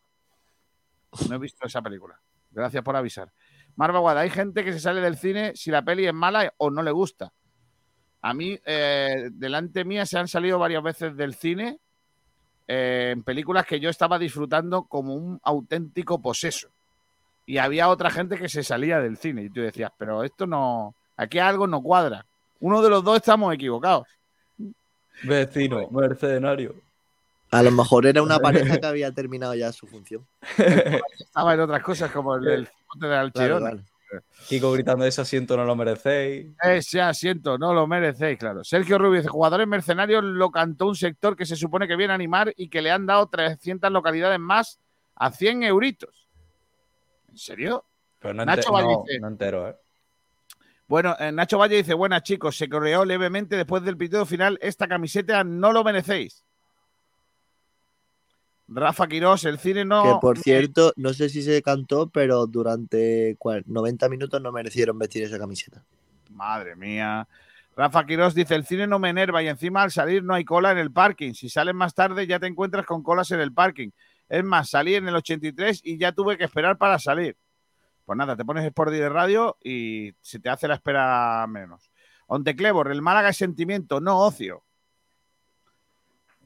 No 1.29 1.35
he 1.35 1.39
visto 1.39 1.67
esa 1.67 1.83
película. 1.83 2.19
Gracias 2.51 2.83
por 2.83 2.97
avisar. 2.97 3.33
Marva 3.77 4.01
Guada, 4.01 4.21
hay 4.21 4.31
gente 4.31 4.65
que 4.65 4.73
se 4.73 4.81
sale 4.81 5.01
del 5.01 5.17
cine 5.17 5.53
si 5.55 5.71
la 5.71 5.83
peli 5.83 6.07
es 6.07 6.15
mala 6.15 6.53
o 6.59 6.71
no 6.71 6.83
le 6.83 6.91
gusta. 6.91 7.33
A 8.21 8.35
mí, 8.35 8.59
eh, 8.65 9.31
delante 9.33 9.85
mía 9.85 10.07
se 10.07 10.19
han 10.19 10.29
salido 10.29 10.59
varias 10.59 10.83
veces 10.83 11.17
del 11.17 11.35
cine 11.35 11.79
eh, 12.69 13.11
en 13.13 13.23
películas 13.23 13.67
que 13.67 13.81
yo 13.81 13.91
estaba 13.91 14.19
disfrutando 14.19 14.85
como 14.85 15.15
un 15.15 15.41
auténtico 15.43 16.21
poseso. 16.21 16.69
Y 17.47 17.59
había 17.59 17.89
otra 17.89 18.11
gente 18.11 18.39
que 18.39 18.49
se 18.49 18.63
salía 18.63 19.01
del 19.01 19.17
cine 19.17 19.43
y 19.43 19.51
tú 19.51 19.61
decías, 19.61 19.91
pero 19.99 20.23
esto 20.23 20.47
no, 20.47 20.95
aquí 21.17 21.39
algo 21.39 21.67
no 21.67 21.83
cuadra. 21.83 22.25
Uno 22.61 22.81
de 22.81 22.91
los 22.91 23.03
dos 23.03 23.17
estamos 23.17 23.53
equivocados. 23.53 24.07
Vecino, 25.25 25.89
mercenario. 25.91 26.75
A 27.53 27.63
lo 27.63 27.71
mejor 27.71 28.07
era 28.07 28.23
una 28.23 28.39
pareja 28.41 28.79
que 28.79 28.87
había 28.87 29.13
terminado 29.13 29.55
ya 29.55 29.73
su 29.73 29.87
función. 29.87 30.27
Estaba 31.19 31.55
en 31.55 31.61
otras 31.61 31.83
cosas 31.83 32.11
como 32.11 32.35
el 32.37 32.45
del 32.45 32.69
de 32.97 33.17
Alchirona. 33.17 33.71
Claro, 33.71 33.77
claro. 34.09 34.25
Kiko 34.47 34.73
gritando 34.73 35.07
ese 35.07 35.23
asiento 35.23 35.57
no 35.57 35.65
lo 35.65 35.75
merecéis. 35.75 36.49
Ese 36.63 37.01
asiento, 37.01 37.57
no 37.57 37.73
lo 37.73 37.87
merecéis, 37.87 38.39
claro. 38.39 38.63
Sergio 38.63 38.99
Rubio 38.99 39.21
dice, 39.21 39.29
jugadores 39.31 39.67
mercenarios 39.67 40.23
lo 40.23 40.51
cantó 40.51 40.87
un 40.89 40.97
sector 40.97 41.35
que 41.37 41.47
se 41.47 41.57
supone 41.57 41.89
que 41.89 41.97
viene 41.97 42.13
a 42.13 42.17
animar 42.17 42.53
y 42.57 42.69
que 42.69 42.83
le 42.83 42.91
han 42.91 43.07
dado 43.07 43.29
300 43.29 43.91
localidades 43.91 44.39
más 44.39 44.79
a 45.15 45.31
100 45.31 45.63
euritos. 45.63 46.29
¿En 47.31 47.39
serio? 47.39 47.87
Pero 48.19 48.35
no, 48.35 48.45
Nacho 48.45 48.69
ente- 48.69 48.73
Valle 48.73 48.93
no- 48.93 49.05
dice- 49.07 49.21
no 49.21 49.29
entero, 49.29 49.69
¿eh? 49.69 49.77
Bueno, 50.87 51.17
eh, 51.19 51.33
Nacho 51.33 51.57
Valle 51.57 51.77
dice, 51.77 51.95
buenas 51.95 52.23
chicos, 52.23 52.59
se 52.59 52.69
correó 52.69 53.07
levemente 53.07 53.57
después 53.57 53.83
del 53.83 53.97
pitido 53.97 54.27
final, 54.27 54.59
esta 54.61 54.87
camiseta 54.89 55.43
no 55.43 55.73
lo 55.73 55.83
merecéis. 55.85 56.45
Rafa 58.69 59.07
Quirós, 59.07 59.45
el 59.45 59.59
cine 59.59 59.85
no... 59.85 60.03
Que 60.03 60.21
por 60.21 60.39
cierto, 60.39 60.93
no 60.97 61.13
sé 61.13 61.29
si 61.29 61.43
se 61.43 61.61
cantó, 61.63 62.09
pero 62.09 62.47
durante 62.47 63.37
cua- 63.39 63.63
90 63.67 64.09
minutos 64.09 64.41
no 64.41 64.51
merecieron 64.53 64.99
vestir 64.99 65.25
esa 65.25 65.39
camiseta. 65.39 65.85
Madre 66.31 66.75
mía. 66.77 67.29
Rafa 67.77 68.07
Quirós 68.07 68.35
dice, 68.35 68.55
el 68.55 68.65
cine 68.65 68.87
no 68.87 68.99
me 68.99 69.11
enerva 69.11 69.43
y 69.43 69.49
encima 69.49 69.83
al 69.83 69.91
salir 69.91 70.23
no 70.23 70.35
hay 70.35 70.45
cola 70.45 70.73
en 70.73 70.79
el 70.79 70.91
parking. 70.91 71.33
Si 71.35 71.49
sales 71.49 71.75
más 71.75 71.95
tarde 71.95 72.27
ya 72.27 72.39
te 72.39 72.47
encuentras 72.47 72.87
con 72.87 73.03
colas 73.03 73.31
en 73.31 73.41
el 73.41 73.53
parking. 73.53 73.91
Es 74.29 74.45
más, 74.45 74.71
salí 74.71 74.95
en 74.95 75.09
el 75.09 75.17
83 75.17 75.81
y 75.85 75.99
ya 75.99 76.13
tuve 76.13 76.39
que 76.39 76.45
esperar 76.45 76.79
para 76.79 76.99
salir. 76.99 77.37
Pues 78.05 78.17
nada, 78.17 78.37
te 78.37 78.45
pones 78.45 78.65
Sport 78.65 78.91
de 78.93 79.09
radio 79.09 79.57
y 79.63 80.13
se 80.21 80.39
te 80.39 80.49
hace 80.49 80.69
la 80.69 80.75
espera 80.75 81.47
menos. 81.49 81.91
Onteclebor, 82.27 82.91
el 82.91 83.03
Málaga 83.03 83.29
es 83.31 83.37
sentimiento, 83.37 84.01
no 84.01 84.19
ocio. 84.21 84.65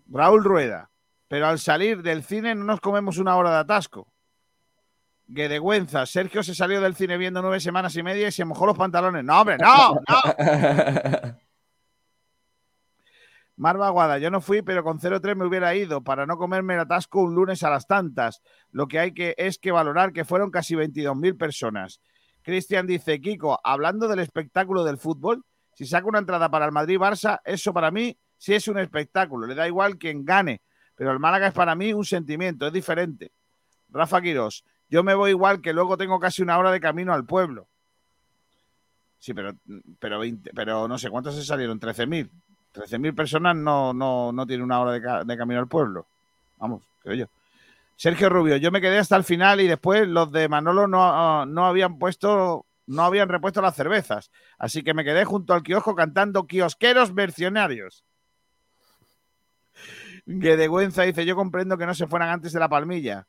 Raúl 0.09 0.45
Rueda, 0.45 0.91
pero 1.29 1.47
al 1.47 1.59
salir 1.59 2.03
del 2.03 2.23
cine 2.23 2.55
no 2.55 2.65
nos 2.65 2.81
comemos 2.81 3.19
una 3.19 3.37
hora 3.37 3.51
de 3.51 3.59
atasco. 3.59 4.13
Guedegüenza, 5.29 6.07
Sergio 6.07 6.43
se 6.43 6.55
salió 6.55 6.81
del 6.81 6.95
cine 6.95 7.17
viendo 7.19 7.43
nueve 7.43 7.59
semanas 7.59 7.97
y 7.97 8.03
media 8.03 8.29
y 8.29 8.33
se 8.33 8.45
mojó 8.45 8.67
los 8.67 8.79
pantalones. 8.79 9.25
No, 9.25 9.41
hombre, 9.41 9.59
no, 9.59 9.95
no. 9.95 11.37
Marva 13.57 13.87
Aguada, 13.87 14.19
yo 14.19 14.31
no 14.31 14.43
fui, 14.43 14.61
pero 14.61 14.85
con 14.85 15.01
0-3 15.01 15.35
me 15.35 15.47
hubiera 15.47 15.75
ido 15.75 16.05
para 16.05 16.27
no 16.27 16.37
comerme 16.37 16.75
el 16.75 16.81
atasco 16.81 17.23
un 17.23 17.35
lunes 17.35 17.63
a 17.63 17.71
las 17.71 17.87
tantas. 17.87 18.43
Lo 18.71 18.87
que 18.87 18.99
hay 18.99 19.15
que 19.15 19.35
es 19.39 19.59
que 19.59 19.73
valorar 19.73 20.13
que 20.13 20.27
fueron 20.27 20.51
casi 20.51 20.75
22.000 20.75 21.39
personas. 21.39 22.01
Cristian 22.43 22.87
dice, 22.87 23.21
Kiko, 23.21 23.59
hablando 23.65 24.09
del 24.09 24.19
espectáculo 24.19 24.85
del 24.85 24.99
fútbol, 24.99 25.43
si 25.73 25.87
saco 25.87 26.09
una 26.09 26.19
entrada 26.19 26.51
para 26.51 26.67
el 26.67 26.73
Madrid-Barça, 26.73 27.41
eso 27.45 27.73
para 27.73 27.91
mí 27.91 28.19
sí 28.37 28.55
es 28.55 28.69
un 28.69 28.79
espectáculo. 28.79 29.47
Le 29.47 29.55
da 29.55 29.67
igual 29.67 29.97
quien 29.97 30.25
gane, 30.25 30.63
pero 30.97 31.13
el 31.13 31.19
Málaga 31.21 31.47
es 31.49 31.53
para 31.55 31.75
mí 31.75 31.93
un 31.93 32.05
sentimiento, 32.05 32.67
es 32.67 32.73
diferente. 32.73 33.31
Rafa 33.91 34.21
Quirós, 34.21 34.65
yo 34.89 35.03
me 35.05 35.15
voy 35.15 35.31
igual 35.31 35.61
que 35.61 35.73
luego 35.73 35.97
tengo 35.97 36.19
casi 36.19 36.43
una 36.43 36.59
hora 36.59 36.73
de 36.73 36.81
camino 36.81 37.13
al 37.13 37.25
pueblo. 37.25 37.69
Sí, 39.19 39.35
pero, 39.35 39.55
pero, 39.99 40.19
20 40.19 40.51
pero 40.55 40.87
no 40.89 40.99
sé, 40.99 41.11
¿cuántos 41.11 41.35
se 41.35 41.45
salieron? 41.45 41.81
13.000. 41.81 42.29
13.000 42.73 43.15
personas 43.15 43.57
no, 43.57 43.93
no, 43.95 44.33
no 44.33 44.47
tienen 44.47 44.65
una 44.65 44.81
hora 44.81 44.93
de, 44.93 45.01
ca- 45.03 45.25
de 45.25 45.37
camino 45.37 45.61
al 45.61 45.67
pueblo. 45.69 46.07
Vamos, 46.59 46.83
creo 47.03 47.15
yo. 47.15 47.27
Sergio 47.97 48.29
Rubio, 48.29 48.57
yo 48.57 48.71
me 48.71 48.81
quedé 48.83 48.99
hasta 48.99 49.17
el 49.17 49.25
final 49.25 49.61
y 49.63 49.67
después 49.67 50.07
los 50.07 50.31
de 50.31 50.49
Manolo 50.49 50.87
no, 50.87 50.99
ah, 51.03 51.47
no 51.49 51.65
habían 51.67 51.99
puesto, 51.99 52.67
no 52.87 53.03
habían 53.03 53.31
repuesto 53.31 53.63
las 53.63 53.75
cervezas. 53.75 54.31
Así 54.59 54.83
que 54.83 54.93
me 54.93 55.03
quedé 55.05 55.25
junto 55.25 55.55
al 55.55 55.63
kiosco 55.63 55.95
cantando 55.97 56.47
kiosqueros 56.47 57.15
mercenarios. 57.15 58.05
Guedegüenza 60.27 61.05
dice, 61.05 61.25
yo 61.25 61.37
comprendo 61.37 61.79
que 61.79 61.87
no 61.87 61.95
se 61.95 62.07
fueran 62.07 62.29
antes 62.29 62.53
de 62.53 62.61
la 62.61 62.69
palmilla. 62.69 63.27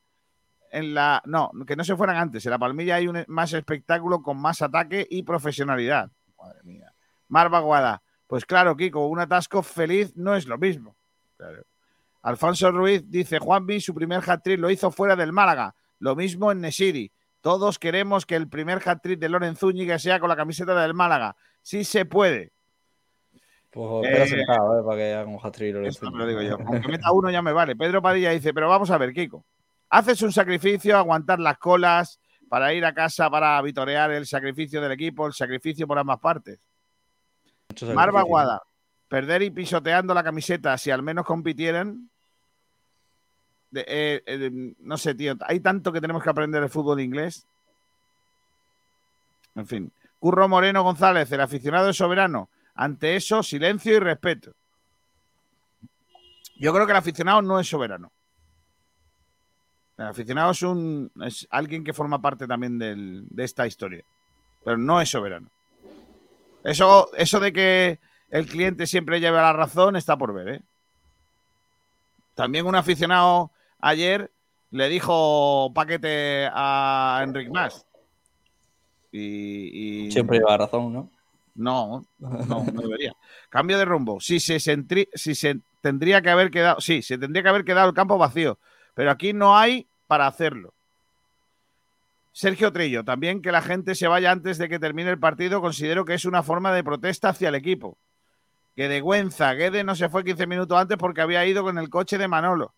En 0.70 0.94
la, 0.94 1.22
no, 1.24 1.50
que 1.66 1.76
no 1.76 1.84
se 1.84 1.96
fueran 1.96 2.16
antes. 2.16 2.44
En 2.44 2.50
la 2.50 2.58
palmilla 2.58 2.96
hay 2.96 3.08
un, 3.08 3.24
más 3.28 3.52
espectáculo 3.52 4.20
con 4.20 4.38
más 4.38 4.60
ataque 4.60 5.06
y 5.08 5.22
profesionalidad. 5.22 6.10
Madre 6.36 6.60
mía. 6.64 6.92
Marva 7.28 7.60
Guada, 7.60 8.02
pues 8.26 8.44
claro, 8.44 8.76
Kiko, 8.76 9.06
un 9.06 9.20
atasco 9.20 9.62
feliz 9.62 10.16
no 10.16 10.34
es 10.34 10.46
lo 10.46 10.58
mismo. 10.58 10.96
Alfonso 12.22 12.70
Ruiz 12.70 13.08
dice, 13.08 13.38
Juanvi, 13.38 13.80
su 13.80 13.94
primer 13.94 14.22
hat-trick 14.28 14.58
lo 14.58 14.70
hizo 14.70 14.90
fuera 14.90 15.14
del 15.14 15.32
Málaga. 15.32 15.74
Lo 16.00 16.16
mismo 16.16 16.52
en 16.52 16.60
Nesiri. 16.60 17.12
Todos 17.40 17.78
queremos 17.78 18.26
que 18.26 18.34
el 18.34 18.48
primer 18.48 18.82
hat-trick 18.84 19.18
de 19.18 19.28
Loren 19.28 19.56
Zúñiga 19.56 19.98
sea 19.98 20.18
con 20.18 20.28
la 20.28 20.36
camiseta 20.36 20.74
del 20.80 20.94
Málaga. 20.94 21.36
Sí 21.62 21.84
se 21.84 22.04
puede. 22.04 22.52
Pues 23.78 24.06
espera 24.06 24.24
Eh, 24.24 24.28
sentado, 24.28 24.80
¿eh? 24.80 24.82
Para 24.84 24.96
que 24.96 25.14
haga 25.14 25.24
un 25.26 26.18
lo 26.18 26.26
digo 26.26 26.42
yo. 26.42 26.56
Aunque 26.66 26.88
meta 26.88 27.12
uno 27.12 27.30
ya 27.30 27.42
me 27.42 27.52
vale. 27.52 27.76
Pedro 27.76 28.02
Padilla 28.02 28.30
dice, 28.30 28.52
pero 28.52 28.68
vamos 28.68 28.90
a 28.90 28.98
ver, 28.98 29.12
Kiko. 29.12 29.44
Haces 29.90 30.20
un 30.22 30.32
sacrificio, 30.32 30.96
aguantar 30.98 31.38
las 31.38 31.58
colas 31.58 32.18
para 32.48 32.74
ir 32.74 32.84
a 32.84 32.92
casa 32.92 33.30
para 33.30 33.62
vitorear 33.62 34.10
el 34.10 34.26
sacrificio 34.26 34.80
del 34.80 34.90
equipo, 34.90 35.28
el 35.28 35.32
sacrificio 35.32 35.86
por 35.86 35.96
ambas 35.96 36.18
partes. 36.18 36.58
Marva. 37.94 38.22
Guada, 38.22 38.62
perder 39.06 39.42
y 39.42 39.50
pisoteando 39.50 40.12
la 40.12 40.24
camiseta, 40.24 40.76
si 40.76 40.90
al 40.90 41.02
menos 41.04 41.24
compitieran. 41.24 42.10
De- 43.70 43.84
eh, 43.86 44.22
eh, 44.26 44.74
no 44.80 44.96
sé, 44.98 45.14
tío, 45.14 45.36
hay 45.46 45.60
tanto 45.60 45.92
que 45.92 46.00
tenemos 46.00 46.22
que 46.24 46.30
aprender 46.30 46.62
el 46.64 46.68
fútbol 46.68 47.00
inglés. 47.00 47.46
En 49.54 49.66
fin. 49.68 49.92
Curro 50.18 50.48
Moreno 50.48 50.82
González, 50.82 51.30
el 51.30 51.40
aficionado 51.40 51.90
es 51.90 51.96
soberano. 51.96 52.48
Ante 52.80 53.16
eso, 53.16 53.42
silencio 53.42 53.96
y 53.96 53.98
respeto. 53.98 54.52
Yo 56.60 56.72
creo 56.72 56.86
que 56.86 56.92
el 56.92 56.98
aficionado 56.98 57.42
no 57.42 57.58
es 57.58 57.68
soberano. 57.68 58.12
El 59.96 60.06
aficionado 60.06 60.52
es, 60.52 60.62
un, 60.62 61.10
es 61.24 61.44
alguien 61.50 61.82
que 61.82 61.92
forma 61.92 62.22
parte 62.22 62.46
también 62.46 62.78
del- 62.78 63.26
de 63.30 63.42
esta 63.44 63.66
historia. 63.66 64.04
Pero 64.64 64.76
no 64.78 65.00
es 65.00 65.08
soberano. 65.10 65.48
Eso, 66.62 67.10
eso 67.16 67.40
de 67.40 67.52
que 67.52 67.98
el 68.30 68.46
cliente 68.46 68.86
siempre 68.86 69.18
lleve 69.18 69.38
la 69.38 69.52
razón 69.52 69.96
está 69.96 70.16
por 70.16 70.32
ver, 70.32 70.48
¿eh? 70.48 70.62
También 72.36 72.64
un 72.64 72.76
aficionado 72.76 73.50
ayer 73.80 74.30
le 74.70 74.88
dijo 74.88 75.72
paquete 75.74 76.48
a 76.52 77.22
Enric 77.24 77.50
Mas. 77.50 77.84
Y, 79.10 80.06
y- 80.06 80.12
Siempre 80.12 80.38
lleva 80.38 80.56
razón, 80.56 80.92
¿no? 80.92 81.10
No, 81.58 82.04
no, 82.18 82.64
no 82.64 82.64
debería. 82.82 83.14
Cambio 83.50 83.76
de 83.78 83.84
rumbo. 83.84 84.20
Si 84.20 84.38
se, 84.40 84.56
sentri- 84.56 85.08
si 85.14 85.34
se 85.34 85.60
tendría 85.82 86.22
que 86.22 86.30
haber 86.30 86.50
quedado, 86.50 86.80
sí, 86.80 87.02
se 87.02 87.18
tendría 87.18 87.42
que 87.42 87.48
haber 87.48 87.64
quedado 87.64 87.88
el 87.88 87.94
campo 87.94 88.16
vacío, 88.16 88.58
pero 88.94 89.10
aquí 89.10 89.32
no 89.32 89.56
hay 89.58 89.88
para 90.06 90.26
hacerlo. 90.26 90.72
Sergio 92.32 92.72
Trillo, 92.72 93.04
también 93.04 93.42
que 93.42 93.50
la 93.50 93.62
gente 93.62 93.96
se 93.96 94.06
vaya 94.06 94.30
antes 94.30 94.58
de 94.58 94.68
que 94.68 94.78
termine 94.78 95.10
el 95.10 95.18
partido, 95.18 95.60
considero 95.60 96.04
que 96.04 96.14
es 96.14 96.24
una 96.24 96.44
forma 96.44 96.72
de 96.72 96.84
protesta 96.84 97.30
hacia 97.30 97.48
el 97.48 97.56
equipo. 97.56 97.98
Que 98.76 98.88
de 98.88 99.00
Güenza, 99.00 99.52
Guede 99.54 99.82
no 99.82 99.96
se 99.96 100.08
fue 100.08 100.22
15 100.22 100.46
minutos 100.46 100.78
antes 100.78 100.96
porque 100.96 101.20
había 101.20 101.44
ido 101.44 101.64
con 101.64 101.78
el 101.78 101.90
coche 101.90 102.16
de 102.16 102.28
Manolo. 102.28 102.74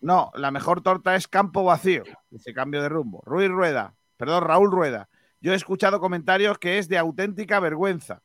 No, 0.00 0.30
la 0.34 0.50
mejor 0.50 0.82
torta 0.82 1.16
es 1.16 1.26
campo 1.26 1.64
vacío. 1.64 2.04
Dice 2.30 2.52
cambio 2.52 2.82
de 2.82 2.88
rumbo. 2.90 3.22
Ruiz 3.24 3.48
Rueda, 3.48 3.94
perdón, 4.18 4.44
Raúl 4.44 4.70
Rueda. 4.70 5.08
Yo 5.40 5.52
he 5.52 5.56
escuchado 5.56 6.00
comentarios 6.00 6.58
que 6.58 6.78
es 6.78 6.88
de 6.88 6.98
auténtica 6.98 7.60
vergüenza. 7.60 8.22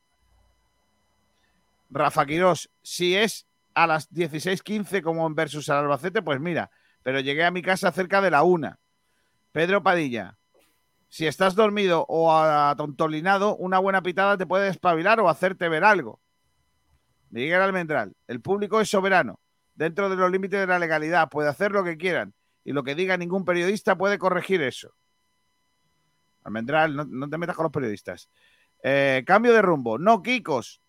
Rafa 1.90 2.26
Quirós, 2.26 2.70
si 2.82 3.16
es 3.16 3.46
a 3.74 3.86
las 3.86 4.10
16.15 4.10 5.02
como 5.02 5.26
en 5.26 5.34
versus 5.34 5.68
al 5.68 5.84
Albacete, 5.84 6.22
pues 6.22 6.40
mira, 6.40 6.70
pero 7.02 7.20
llegué 7.20 7.44
a 7.44 7.50
mi 7.50 7.62
casa 7.62 7.92
cerca 7.92 8.20
de 8.20 8.30
la 8.30 8.42
una. 8.42 8.78
Pedro 9.52 9.82
Padilla, 9.82 10.36
si 11.08 11.28
estás 11.28 11.54
dormido 11.54 12.04
o 12.08 12.32
atontolinado, 12.32 13.54
una 13.56 13.78
buena 13.78 14.02
pitada 14.02 14.36
te 14.36 14.46
puede 14.46 14.66
despabilar 14.66 15.20
o 15.20 15.28
hacerte 15.28 15.68
ver 15.68 15.84
algo. 15.84 16.20
Miguel 17.30 17.60
Almendral, 17.60 18.14
el 18.26 18.40
público 18.40 18.80
es 18.80 18.90
soberano. 18.90 19.38
Dentro 19.74 20.08
de 20.08 20.16
los 20.16 20.30
límites 20.30 20.58
de 20.58 20.66
la 20.66 20.78
legalidad 20.78 21.28
puede 21.28 21.48
hacer 21.48 21.72
lo 21.72 21.84
que 21.84 21.96
quieran 21.96 22.34
y 22.64 22.72
lo 22.72 22.82
que 22.82 22.94
diga 22.94 23.16
ningún 23.16 23.44
periodista 23.44 23.96
puede 23.96 24.18
corregir 24.18 24.62
eso. 24.62 24.94
Almendral, 26.44 26.94
no, 26.94 27.04
no 27.04 27.28
te 27.28 27.38
metas 27.38 27.56
con 27.56 27.64
los 27.64 27.72
periodistas. 27.72 28.28
Eh, 28.82 29.24
cambio 29.26 29.52
de 29.52 29.62
rumbo. 29.62 29.98
No 29.98 30.22
Kikos. 30.22 30.80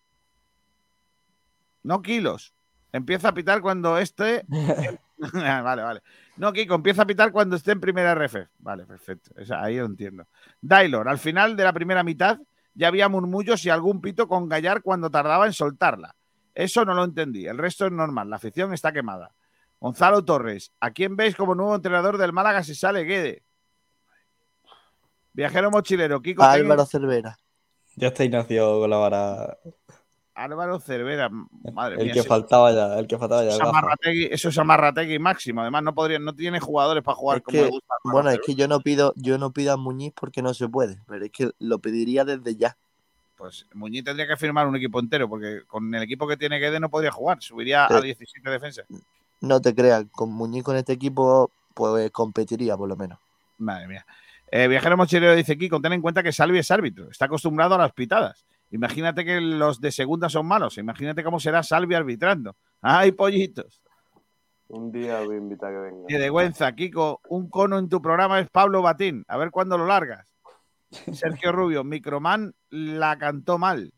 No 1.84 2.02
kilos. 2.02 2.54
Empieza 2.92 3.30
a 3.30 3.34
pitar 3.34 3.62
cuando 3.62 3.98
esté. 3.98 4.46
vale, 5.34 5.82
vale. 5.82 6.02
No, 6.38 6.52
Kiko, 6.52 6.76
empieza 6.76 7.04
a 7.04 7.06
pitar 7.06 7.32
cuando 7.32 7.56
esté 7.56 7.72
en 7.72 7.80
primera 7.80 8.12
RF. 8.12 8.48
Vale, 8.60 8.86
perfecto. 8.86 9.32
Esa- 9.40 9.64
ahí 9.64 9.78
lo 9.78 9.86
entiendo. 9.86 10.28
Dailor, 10.62 11.08
al 11.08 11.18
final 11.18 11.56
de 11.56 11.64
la 11.64 11.74
primera 11.74 12.04
mitad 12.04 12.40
ya 12.74 12.90
había 12.90 13.08
murmullos 13.08 13.64
y 13.66 13.70
algún 13.70 14.02
pito 14.02 14.28
con 14.28 14.50
Gallar 14.50 14.82
cuando 14.82 15.10
tardaba 15.10 15.46
en 15.46 15.54
soltarla. 15.54 16.16
Eso 16.54 16.84
no 16.86 16.94
lo 16.94 17.04
entendí. 17.06 17.46
El 17.48 17.58
resto 17.58 17.86
es 17.86 17.92
normal. 17.92 18.30
La 18.30 18.36
afición 18.36 18.74
está 18.74 18.92
quemada. 18.92 19.32
Gonzalo 19.80 20.24
Torres, 20.26 20.72
¿a 20.80 20.92
quién 20.92 21.16
veis 21.16 21.36
como 21.36 21.56
nuevo 21.56 21.76
entrenador 21.76 22.18
del 22.18 22.34
Málaga 22.34 22.64
si 22.64 22.76
sale 22.76 23.04
Guede? 23.04 23.44
Viajero 25.36 25.70
mochilero, 25.70 26.22
Kiko. 26.22 26.44
Álvaro 26.44 26.86
Cervera. 26.86 27.38
Ya 27.98 28.08
está 28.08 28.24
Ignacio 28.24 28.80
con 28.80 28.90
la 28.90 28.98
vara. 28.98 29.58
Álvaro 30.34 30.80
Cervera, 30.80 31.30
madre 31.30 31.96
El 31.96 32.04
mía. 32.06 32.14
que 32.14 32.20
ese- 32.20 32.28
faltaba 32.28 32.72
ya, 32.74 33.00
el 33.00 33.08
que 33.08 33.18
faltaba 33.18 33.44
ya. 33.44 33.52
eso 33.52 33.62
el 33.62 33.68
es. 33.68 33.74
Amarrategui- 33.74 34.28
eso 34.32 34.50
es 34.50 34.58
Amarrategui 34.58 35.18
máximo. 35.20 35.62
Además, 35.62 35.84
no 35.84 35.96
podría, 35.96 36.20
no 36.20 36.34
tiene 36.34 36.60
jugadores 36.60 37.04
para 37.04 37.16
jugar 37.16 37.38
Es 37.38 37.44
como 37.44 37.58
le 37.58 37.64
que, 37.64 37.70
gusta. 37.70 37.94
bueno, 38.04 38.30
es 38.32 38.40
que 38.46 38.56
yo 38.56 38.68
no 38.68 38.82
pido, 38.82 39.14
yo 39.16 39.38
no 39.38 39.52
pido 39.52 39.72
a 39.74 39.78
Muñiz 39.78 40.14
porque 40.14 40.42
no 40.42 40.54
se 40.54 40.68
puede, 40.68 41.00
pero 41.08 41.24
es 41.26 41.32
que 41.32 41.52
lo 41.60 41.80
pediría 41.80 42.26
desde 42.26 42.56
ya. 42.58 42.76
Pues 43.38 43.66
Muñiz 43.74 44.04
tendría 44.04 44.28
que 44.28 44.36
firmar 44.38 44.68
un 44.68 44.76
equipo 44.76 45.00
entero, 45.00 45.30
porque 45.30 45.62
con 45.68 45.94
el 45.94 46.04
equipo 46.04 46.28
que 46.28 46.36
tiene 46.38 46.60
Guede 46.60 46.80
no 46.82 46.90
podría 46.90 47.12
jugar. 47.12 47.38
Subiría 47.42 47.86
a 47.86 47.98
Sí. 48.00 48.06
17 48.08 48.50
defensas. 48.50 48.86
No 49.42 49.62
te 49.62 49.74
creas, 49.76 50.06
con 50.12 50.32
Muñiz 50.34 50.64
con 50.64 50.76
este 50.76 50.94
equipo, 50.94 51.50
pues 51.74 52.12
competiría 52.12 52.76
por 52.76 52.90
lo 52.90 52.96
menos. 52.98 53.20
Madre 53.58 53.88
mía. 53.88 54.06
Eh, 54.58 54.70
Viajero 54.70 54.96
Mochilero 54.96 55.36
dice 55.36 55.58
Kiko, 55.58 55.82
ten 55.82 55.92
en 55.92 56.02
cuenta 56.02 56.24
que 56.24 56.32
Salvi 56.32 56.60
es 56.60 56.72
árbitro, 56.72 57.12
está 57.12 57.26
acostumbrado 57.26 57.76
a 57.76 57.78
las 57.78 57.92
pitadas. 57.92 58.46
Imagínate 58.72 59.26
que 59.26 59.42
los 59.42 59.82
de 59.82 59.92
segunda 59.92 60.30
son 60.30 60.46
malos, 60.46 60.78
imagínate 60.78 61.26
cómo 61.26 61.42
será 61.42 61.62
Salvi 61.62 61.94
arbitrando. 61.94 62.56
¡Ay, 62.82 63.12
pollitos! 63.12 63.82
Un 64.70 64.94
día 64.94 65.20
voy 65.24 65.36
a 65.36 65.40
invitar 65.40 65.72
a 65.72 65.74
que 65.74 65.80
venga. 65.80 66.08
Qué 66.08 66.14
de 66.14 66.20
vergüenza, 66.22 66.72
Kiko. 66.72 67.20
Un 67.28 67.50
cono 67.50 67.78
en 67.78 67.90
tu 67.90 68.02
programa 68.02 68.40
es 68.40 68.50
Pablo 68.50 68.82
Batín. 68.82 69.26
A 69.28 69.36
ver 69.36 69.52
cuándo 69.52 69.78
lo 69.78 69.88
largas. 69.88 70.26
Sergio 71.12 71.52
Rubio, 71.52 71.84
Microman 71.84 72.56
la 72.70 73.18
cantó 73.18 73.58
mal. 73.58 73.92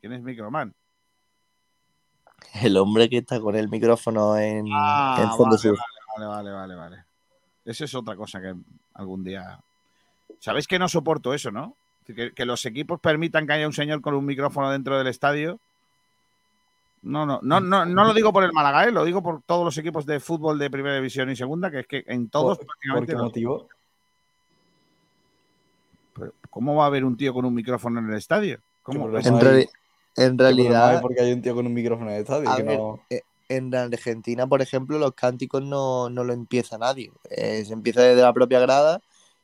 ¿Quién 0.00 0.12
es 0.12 0.22
Microman? 0.22 0.72
El 2.62 2.76
hombre 2.76 3.08
que 3.08 3.18
está 3.18 3.40
con 3.40 3.56
el 3.56 3.68
micrófono 3.68 4.38
en, 4.38 4.68
Ah, 4.72 5.16
en 5.20 5.30
Fondo 5.30 5.56
vale, 5.56 5.58
Sur. 5.58 5.78
vale, 6.16 6.26
vale, 6.26 6.50
vale, 6.52 6.74
vale. 6.76 7.04
Eso 7.64 7.84
es 7.84 7.94
otra 7.94 8.16
cosa 8.16 8.40
que 8.40 8.54
algún 8.94 9.24
día. 9.24 9.58
¿Sabéis 10.38 10.66
que 10.66 10.78
no 10.78 10.88
soporto 10.88 11.32
eso, 11.34 11.50
no? 11.50 11.76
Que, 12.06 12.32
que 12.32 12.44
los 12.44 12.64
equipos 12.66 13.00
permitan 13.00 13.46
que 13.46 13.54
haya 13.54 13.66
un 13.66 13.72
señor 13.72 14.00
con 14.02 14.14
un 14.14 14.24
micrófono 14.26 14.70
dentro 14.70 14.98
del 14.98 15.06
estadio. 15.06 15.58
No, 17.02 17.24
no, 17.26 17.38
no, 17.42 17.60
no, 17.60 17.84
no 17.84 18.04
lo 18.04 18.14
digo 18.14 18.32
por 18.32 18.44
el 18.44 18.52
Málaga, 18.52 18.84
¿eh? 18.86 18.90
lo 18.90 19.04
digo 19.04 19.22
por 19.22 19.42
todos 19.42 19.64
los 19.64 19.76
equipos 19.78 20.06
de 20.06 20.20
fútbol 20.20 20.58
de 20.58 20.70
primera 20.70 20.96
división 20.96 21.30
y 21.30 21.36
segunda, 21.36 21.70
que 21.70 21.80
es 21.80 21.86
que 21.86 22.04
en 22.06 22.28
todos 22.28 22.56
¿Por, 22.58 22.66
por 22.66 22.74
prácticamente. 22.76 23.12
qué 23.12 23.18
motivo? 23.18 23.68
Pero, 26.14 26.32
¿Cómo 26.50 26.74
va 26.76 26.84
a 26.84 26.86
haber 26.86 27.04
un 27.04 27.16
tío 27.16 27.34
con 27.34 27.44
un 27.44 27.54
micrófono 27.54 28.00
en 28.00 28.08
el 28.10 28.16
estadio? 28.16 28.58
¿Cómo? 28.82 29.06
En, 29.18 29.24
reali- 29.24 29.68
en 30.16 30.36
¿Qué 30.36 30.36
problema 30.36 30.38
realidad, 30.38 31.02
porque 31.02 31.20
hay 31.20 31.32
un 31.32 31.42
tío 31.42 31.54
con 31.54 31.66
un 31.66 31.74
micrófono 31.74 32.10
en 32.10 32.16
el 32.16 32.22
estadio? 32.22 32.50
a 32.50 32.56
que 32.56 32.62
ver, 32.62 32.78
no- 32.78 33.00
eh, 33.10 33.22
en 33.56 33.74
Argentina, 33.74 34.46
por 34.46 34.62
ejemplo, 34.62 34.98
los 34.98 35.14
cánticos 35.14 35.62
no, 35.62 36.10
no 36.10 36.24
lo 36.24 36.32
empieza 36.32 36.78
nadie. 36.78 37.12
Eh, 37.30 37.64
se 37.66 37.72
empieza 37.72 38.02
desde 38.02 38.22
la 38.22 38.32
propia 38.32 38.60
grada 38.60 39.00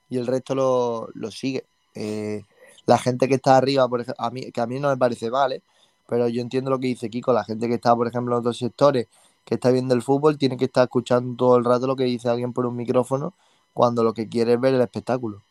y 0.09 0.19
el 0.19 0.27
resto 0.27 0.55
lo, 0.55 1.09
lo 1.15 1.31
sigue. 1.31 1.65
Eh, 1.95 2.43
la 2.87 2.99
gente 2.99 3.29
que 3.29 3.35
está 3.37 3.57
arriba, 3.57 3.89
por 3.89 4.01
ejemplo, 4.01 4.25
a 4.25 4.31
mí, 4.31 4.51
que 4.53 4.61
a 4.61 4.67
mí 4.67 4.79
no 4.81 4.89
me 4.89 4.97
parece 4.97 5.31
mal, 5.31 5.53
¿eh? 5.53 5.63
pero 6.07 6.29
yo 6.29 6.43
entiendo 6.43 6.71
lo 6.71 6.79
que 6.79 6.89
dice 6.89 7.11
Kiko. 7.11 7.33
La 7.33 7.45
gente 7.45 7.69
que 7.69 7.75
está, 7.75 7.95
por 7.95 8.09
ejemplo, 8.09 8.35
en 8.35 8.41
otros 8.41 8.59
sectores, 8.59 9.07
que 9.45 9.55
está 9.55 9.71
viendo 9.71 9.95
el 9.95 10.03
fútbol, 10.03 10.39
tiene 10.39 10.57
que 10.57 10.67
estar 10.67 10.85
escuchando 10.85 11.37
todo 11.37 11.57
el 11.57 11.65
rato 11.65 11.87
lo 11.87 11.97
que 11.97 12.05
dice 12.05 12.29
alguien 12.29 12.53
por 12.53 12.67
un 12.67 12.77
micrófono 12.77 13.35
cuando 13.73 14.03
lo 14.03 14.13
que 14.13 14.29
quiere 14.29 14.55
es 14.55 14.61
ver 14.61 14.75
el 14.75 14.81
espectáculo. 14.81 15.43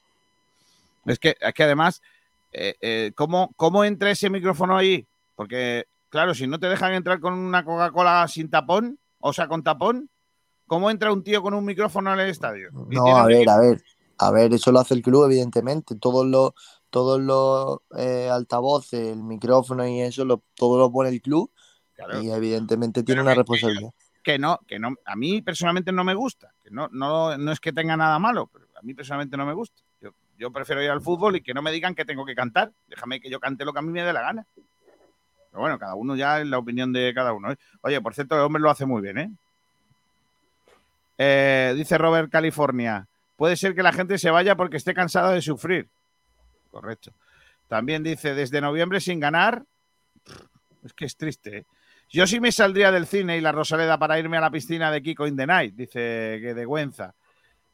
Es 1.05 1.19
que, 1.19 1.35
es 1.39 1.53
que 1.53 1.63
además, 1.63 2.01
eh, 2.51 3.11
¿cómo, 3.15 3.51
¿cómo 3.55 3.83
entra 3.83 4.11
ese 4.11 4.29
micrófono 4.29 4.77
ahí? 4.77 5.05
Porque, 5.35 5.85
claro, 6.09 6.33
si 6.33 6.47
no 6.47 6.59
te 6.59 6.67
dejan 6.67 6.93
entrar 6.93 7.19
con 7.19 7.33
una 7.33 7.63
Coca-Cola 7.63 8.27
sin 8.27 8.49
tapón, 8.49 8.99
o 9.19 9.33
sea, 9.33 9.47
con 9.47 9.63
tapón, 9.63 10.09
¿cómo 10.67 10.89
entra 10.89 11.13
un 11.13 11.23
tío 11.23 11.41
con 11.41 11.53
un 11.53 11.65
micrófono 11.65 12.13
en 12.13 12.19
el 12.19 12.29
estadio? 12.29 12.69
No, 12.71 13.17
a 13.17 13.25
ver, 13.25 13.49
a 13.49 13.59
ver, 13.59 13.81
a 14.17 14.31
ver, 14.31 14.53
eso 14.53 14.71
lo 14.71 14.79
hace 14.79 14.93
el 14.93 15.01
club, 15.01 15.25
evidentemente. 15.25 15.95
Todos 15.95 16.25
los, 16.25 16.51
todos 16.89 17.19
los 17.19 17.79
eh, 17.97 18.29
altavoces, 18.31 19.13
el 19.13 19.23
micrófono 19.23 19.87
y 19.87 20.01
eso, 20.01 20.25
lo, 20.25 20.43
todo 20.55 20.77
lo 20.77 20.91
pone 20.91 21.09
el 21.09 21.21
club 21.21 21.51
Claro. 21.93 22.21
y 22.21 22.31
evidentemente 22.31 23.03
tiene 23.03 23.21
una 23.21 23.35
responsabilidad. 23.35 23.91
que 24.23 24.39
no, 24.39 24.59
que 24.65 24.79
no, 24.79 24.95
a 25.05 25.15
mí 25.17 25.41
personalmente 25.41 25.91
no 25.91 26.05
me 26.05 26.13
gusta, 26.13 26.53
que 26.63 26.71
no, 26.71 26.87
no, 26.93 27.37
no 27.37 27.51
es 27.51 27.59
que 27.59 27.73
tenga 27.73 27.97
nada 27.97 28.17
malo, 28.19 28.47
pero 28.47 28.65
a 28.77 28.81
mí 28.81 28.93
personalmente 28.93 29.35
no 29.35 29.45
me 29.45 29.53
gusta. 29.53 29.81
Yo, 29.99 30.11
yo 30.37 30.49
prefiero 30.51 30.81
ir 30.81 30.89
al 30.89 31.01
fútbol 31.01 31.35
y 31.35 31.41
que 31.41 31.53
no 31.53 31.61
me 31.61 31.71
digan 31.71 31.95
que 31.95 32.05
tengo 32.05 32.25
que 32.25 32.35
cantar. 32.35 32.71
Déjame 32.87 33.19
que 33.19 33.29
yo 33.29 33.41
cante 33.41 33.65
lo 33.65 33.73
que 33.73 33.79
a 33.79 33.81
mí 33.81 33.91
me 33.91 34.01
dé 34.03 34.13
la 34.13 34.21
gana. 34.21 34.47
Pero 35.49 35.61
bueno, 35.61 35.79
cada 35.79 35.95
uno 35.95 36.15
ya 36.15 36.39
es 36.39 36.47
la 36.47 36.57
opinión 36.57 36.93
de 36.93 37.13
cada 37.13 37.33
uno. 37.33 37.51
¿eh? 37.51 37.57
Oye, 37.81 37.99
por 38.01 38.13
cierto, 38.13 38.35
el 38.35 38.41
hombre 38.41 38.61
lo 38.61 38.69
hace 38.69 38.85
muy 38.85 39.01
bien, 39.01 39.17
¿eh? 39.17 39.31
Eh, 41.17 41.73
dice 41.75 41.97
Robert 41.97 42.31
California. 42.31 43.07
Puede 43.35 43.55
ser 43.55 43.75
que 43.75 43.83
la 43.83 43.91
gente 43.91 44.17
se 44.17 44.29
vaya 44.29 44.55
porque 44.55 44.77
esté 44.77 44.93
cansada 44.93 45.31
de 45.31 45.41
sufrir. 45.41 45.87
Correcto. 46.71 47.11
También 47.67 48.03
dice, 48.03 48.33
desde 48.33 48.61
noviembre 48.61 48.99
sin 48.99 49.19
ganar. 49.19 49.63
Es 50.83 50.93
que 50.93 51.05
es 51.05 51.15
triste, 51.17 51.57
¿eh? 51.57 51.65
Yo 52.11 52.25
sí 52.25 52.39
me 52.39 52.51
saldría 52.51 52.91
del 52.91 53.05
cine 53.05 53.37
y 53.37 53.41
la 53.41 53.51
Rosaleda 53.51 53.99
para 53.99 54.17
irme 54.17 54.37
a 54.37 54.41
la 54.41 54.49
piscina 54.49 54.91
de 54.91 55.03
Kiko 55.03 55.27
in 55.27 55.37
the 55.37 55.45
Night, 55.45 55.75
dice 55.75 56.39
que 56.41 56.53
de 56.55 56.65
Güenza. 56.65 57.13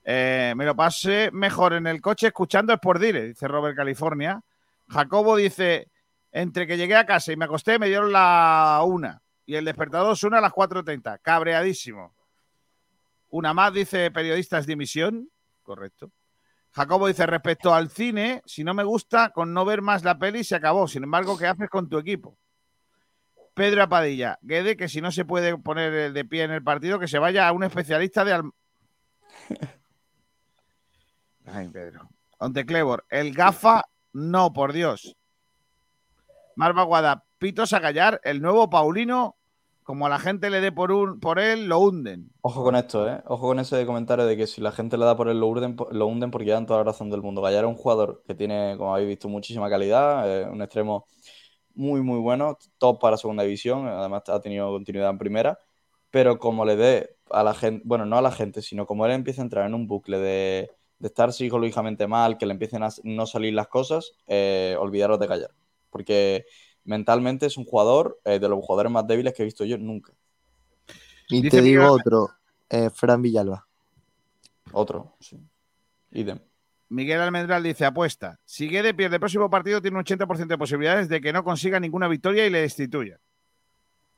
Eh, 0.03 0.53
me 0.57 0.65
lo 0.65 0.75
pasé 0.75 1.31
mejor 1.31 1.73
en 1.73 1.87
el 1.87 2.01
coche 2.01 2.27
escuchando 2.27 2.73
Sport 2.73 3.01
Dire, 3.01 3.27
dice 3.29 3.47
Robert 3.47 3.77
California. 3.77 4.41
Jacobo 4.89 5.37
dice, 5.37 5.87
entre 6.35 6.67
que 6.67 6.75
llegué 6.75 6.97
a 6.97 7.05
casa 7.05 7.31
y 7.31 7.37
me 7.37 7.45
acosté 7.45 7.79
me 7.79 7.87
dieron 7.87 8.11
la 8.11 8.81
una 8.85 9.21
y 9.45 9.55
el 9.55 9.63
despertador 9.63 10.17
suena 10.17 10.39
a 10.39 10.41
las 10.41 10.51
4.30. 10.51 11.19
Cabreadísimo. 11.21 12.13
Una 13.29 13.53
más 13.53 13.73
dice 13.73 14.11
periodistas 14.11 14.65
de 14.65 14.73
emisión. 14.73 15.29
Correcto. 15.63 16.11
Jacobo 16.71 17.07
dice, 17.07 17.25
respecto 17.25 17.73
al 17.73 17.89
cine, 17.89 18.41
si 18.45 18.65
no 18.65 18.73
me 18.73 18.83
gusta, 18.83 19.29
con 19.29 19.53
no 19.53 19.63
ver 19.63 19.81
más 19.81 20.03
la 20.03 20.19
peli 20.19 20.43
se 20.43 20.55
acabó. 20.55 20.89
Sin 20.89 21.03
embargo, 21.03 21.37
¿qué 21.37 21.47
haces 21.47 21.69
con 21.69 21.87
tu 21.87 21.97
equipo? 21.97 22.37
Pedro 23.53 23.83
Apadilla, 23.83 24.37
Guede, 24.41 24.75
que 24.75 24.89
si 24.89 24.99
no 24.99 25.13
se 25.13 25.23
puede 25.23 25.57
poner 25.57 26.11
de 26.11 26.25
pie 26.25 26.43
en 26.43 26.51
el 26.51 26.63
partido, 26.63 26.99
que 26.99 27.07
se 27.07 27.17
vaya 27.17 27.47
a 27.47 27.53
un 27.53 27.63
especialista 27.63 28.25
de... 28.25 28.33
Al... 28.33 28.51
Ay, 31.45 31.69
Pedro. 31.69 32.09
Onteclevor, 32.39 33.05
el 33.09 33.33
gafa, 33.33 33.85
no, 34.11 34.51
por 34.51 34.73
Dios. 34.73 35.15
Marva 36.55 36.83
Guada, 36.83 37.25
Pito 37.37 37.65
Sagallar, 37.65 38.21
el 38.23 38.41
nuevo 38.41 38.69
Paulino, 38.69 39.35
como 39.83 40.05
a 40.05 40.09
la 40.09 40.19
gente 40.19 40.49
le 40.49 40.61
dé 40.61 40.71
por, 40.71 40.91
un, 40.91 41.19
por 41.19 41.37
él, 41.37 41.67
lo 41.67 41.79
hunden. 41.79 42.31
Ojo 42.41 42.63
con 42.63 42.75
esto, 42.75 43.07
¿eh? 43.07 43.21
Ojo 43.27 43.47
con 43.47 43.59
ese 43.59 43.85
comentario 43.85 44.25
de 44.25 44.35
que 44.35 44.47
si 44.47 44.61
la 44.61 44.71
gente 44.71 44.97
le 44.97 45.05
da 45.05 45.15
por 45.15 45.27
él, 45.27 45.39
lo 45.39 45.47
hunden, 45.47 45.75
lo 45.91 46.07
hunden 46.07 46.31
porque 46.31 46.51
dan 46.51 46.65
toda 46.65 46.79
la 46.79 46.85
razón 46.85 47.09
del 47.09 47.21
mundo. 47.21 47.41
Gallar 47.41 47.65
es 47.65 47.69
un 47.69 47.75
jugador 47.75 48.23
que 48.25 48.33
tiene, 48.33 48.75
como 48.77 48.93
habéis 48.93 49.09
visto, 49.09 49.29
muchísima 49.29 49.69
calidad, 49.69 50.27
eh, 50.27 50.49
un 50.49 50.61
extremo 50.61 51.05
muy, 51.75 52.01
muy 52.01 52.19
bueno, 52.19 52.57
top 52.77 52.99
para 52.99 53.17
segunda 53.17 53.43
división, 53.43 53.85
además 53.87 54.23
ha 54.27 54.39
tenido 54.41 54.71
continuidad 54.71 55.09
en 55.09 55.17
primera, 55.17 55.59
pero 56.09 56.39
como 56.39 56.65
le 56.65 56.77
dé 56.77 57.17
a 57.29 57.43
la 57.43 57.53
gente, 57.53 57.83
bueno, 57.85 58.05
no 58.05 58.17
a 58.17 58.21
la 58.21 58.31
gente, 58.31 58.61
sino 58.61 58.85
como 58.85 59.05
él 59.05 59.11
empieza 59.11 59.41
a 59.41 59.43
entrar 59.43 59.67
en 59.67 59.73
un 59.73 59.87
bucle 59.87 60.17
de, 60.19 60.71
de 60.99 61.07
estar 61.07 61.33
psicológicamente 61.33 62.07
mal, 62.07 62.37
que 62.37 62.45
le 62.45 62.53
empiecen 62.53 62.81
a 62.83 62.89
no 63.03 63.25
salir 63.27 63.53
las 63.53 63.67
cosas, 63.67 64.13
eh, 64.27 64.75
olvidaros 64.79 65.19
de 65.19 65.27
Gallar. 65.27 65.51
Porque 65.95 66.45
mentalmente 66.83 67.45
es 67.45 67.55
un 67.55 67.63
jugador 67.63 68.19
eh, 68.25 68.37
de 68.37 68.49
los 68.49 68.59
jugadores 68.59 68.91
más 68.91 69.07
débiles 69.07 69.33
que 69.33 69.43
he 69.43 69.45
visto 69.45 69.63
yo 69.63 69.77
nunca. 69.77 70.11
Y 71.29 71.41
Dice 71.41 71.55
te 71.55 71.63
digo 71.63 71.83
Miguel- 71.83 71.99
otro, 72.01 72.29
eh, 72.69 72.89
Fran 72.93 73.21
Villalba. 73.21 73.65
Otro, 74.73 75.15
sí. 75.21 75.39
Idem. 76.11 76.37
Miguel 76.89 77.21
Almendral 77.21 77.63
dice, 77.63 77.85
apuesta. 77.85 78.37
Si 78.43 78.67
Guede 78.67 78.93
pierde 78.93 79.15
el 79.15 79.19
próximo 79.21 79.49
partido, 79.49 79.81
tiene 79.81 79.97
un 79.97 80.03
80% 80.03 80.47
de 80.47 80.57
posibilidades 80.57 81.07
de 81.07 81.21
que 81.21 81.31
no 81.31 81.45
consiga 81.45 81.79
ninguna 81.79 82.09
victoria 82.09 82.45
y 82.45 82.49
le 82.49 82.59
destituya. 82.59 83.17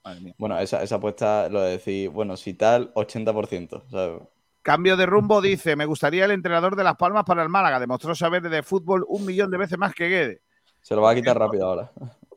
Madre 0.04 0.22
mía. 0.22 0.34
Bueno, 0.40 0.58
esa, 0.58 0.82
esa 0.82 0.96
apuesta, 0.96 1.50
lo 1.50 1.62
de 1.62 1.74
decir, 1.74 2.10
bueno, 2.10 2.36
si 2.38 2.56
tal, 2.56 2.92
80%. 2.96 3.84
o 3.86 3.90
sea, 3.92 4.28
Cambio 4.64 4.98
de 4.98 5.06
rumbo 5.06 5.42
dice, 5.44 5.76
me 5.76 5.86
gustaría 5.86 6.26
el 6.26 6.32
entrenador 6.32 6.76
de 6.76 6.84
Las 6.84 6.96
Palmas 6.96 7.24
para 7.24 7.44
el 7.44 7.50
Málaga. 7.50 7.80
Demostró 7.80 8.16
saber 8.16 8.42
de 8.50 8.64
fútbol 8.64 9.06
un 9.08 9.28
millón 9.28 9.52
de 9.52 9.58
veces 9.58 9.78
más 9.78 9.94
que 9.94 10.08
Guede. 10.10 10.42
Se 10.88 10.96
lo 10.96 11.02
va 11.02 11.12
a 11.12 11.16
quitar 11.16 11.38
rápido 11.38 11.68
ahora. 11.68 11.92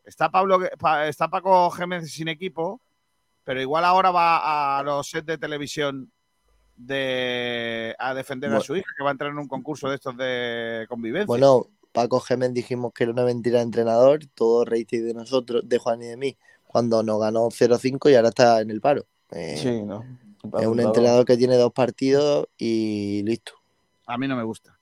Está, 0.04 0.28
Pablo, 0.28 0.58
está 1.06 1.28
Paco 1.28 1.70
Gémez 1.70 2.10
sin 2.10 2.26
equipo, 2.26 2.80
pero 3.44 3.60
igual 3.60 3.84
ahora 3.84 4.10
va 4.10 4.80
a 4.80 4.82
los 4.82 5.08
sets 5.08 5.24
de 5.24 5.38
televisión 5.38 6.10
de, 6.74 7.94
a 7.96 8.12
defender 8.12 8.52
a 8.52 8.60
su 8.60 8.74
hija, 8.74 8.88
que 8.96 9.04
va 9.04 9.10
a 9.10 9.12
entrar 9.12 9.30
en 9.30 9.38
un 9.38 9.46
concurso 9.46 9.88
de 9.88 9.94
estos 9.94 10.16
de 10.16 10.84
convivencia. 10.88 11.28
Bueno, 11.28 11.68
Paco 11.92 12.18
Gémez 12.18 12.52
dijimos 12.52 12.92
que 12.92 13.04
era 13.04 13.12
una 13.12 13.24
mentira 13.24 13.58
de 13.58 13.66
entrenador, 13.66 14.26
todo 14.34 14.64
rating 14.64 15.04
de 15.04 15.14
nosotros, 15.14 15.62
de 15.68 15.78
Juan 15.78 16.02
y 16.02 16.06
de 16.06 16.16
mí, 16.16 16.36
cuando 16.66 17.04
nos 17.04 17.20
ganó 17.20 17.50
0-5 17.50 18.10
y 18.10 18.16
ahora 18.16 18.30
está 18.30 18.60
en 18.60 18.70
el 18.70 18.80
paro. 18.80 19.06
Eh, 19.30 19.58
Sí, 19.58 19.82
¿no? 19.84 20.04
Es 20.58 20.66
un 20.66 20.80
entrenador 20.80 21.24
que 21.24 21.36
tiene 21.36 21.54
dos 21.54 21.72
partidos 21.72 22.48
y 22.58 23.22
listo. 23.22 23.52
A 24.06 24.18
mí 24.18 24.26
no 24.26 24.34
me 24.34 24.42
gusta. 24.42 24.79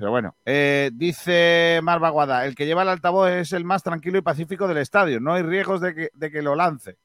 Pero 0.00 0.12
bueno, 0.12 0.34
eh, 0.46 0.90
dice 0.94 1.78
Mar 1.82 2.00
Baguada, 2.00 2.46
el 2.46 2.54
que 2.54 2.64
lleva 2.64 2.80
el 2.80 2.88
altavoz 2.88 3.28
es 3.28 3.52
el 3.52 3.66
más 3.66 3.82
tranquilo 3.82 4.16
y 4.16 4.22
pacífico 4.22 4.66
del 4.66 4.78
estadio. 4.78 5.20
No 5.20 5.34
hay 5.34 5.42
riesgos 5.42 5.82
de 5.82 5.94
que, 5.94 6.10
de 6.14 6.30
que 6.30 6.40
lo 6.40 6.54
lance. 6.54 6.96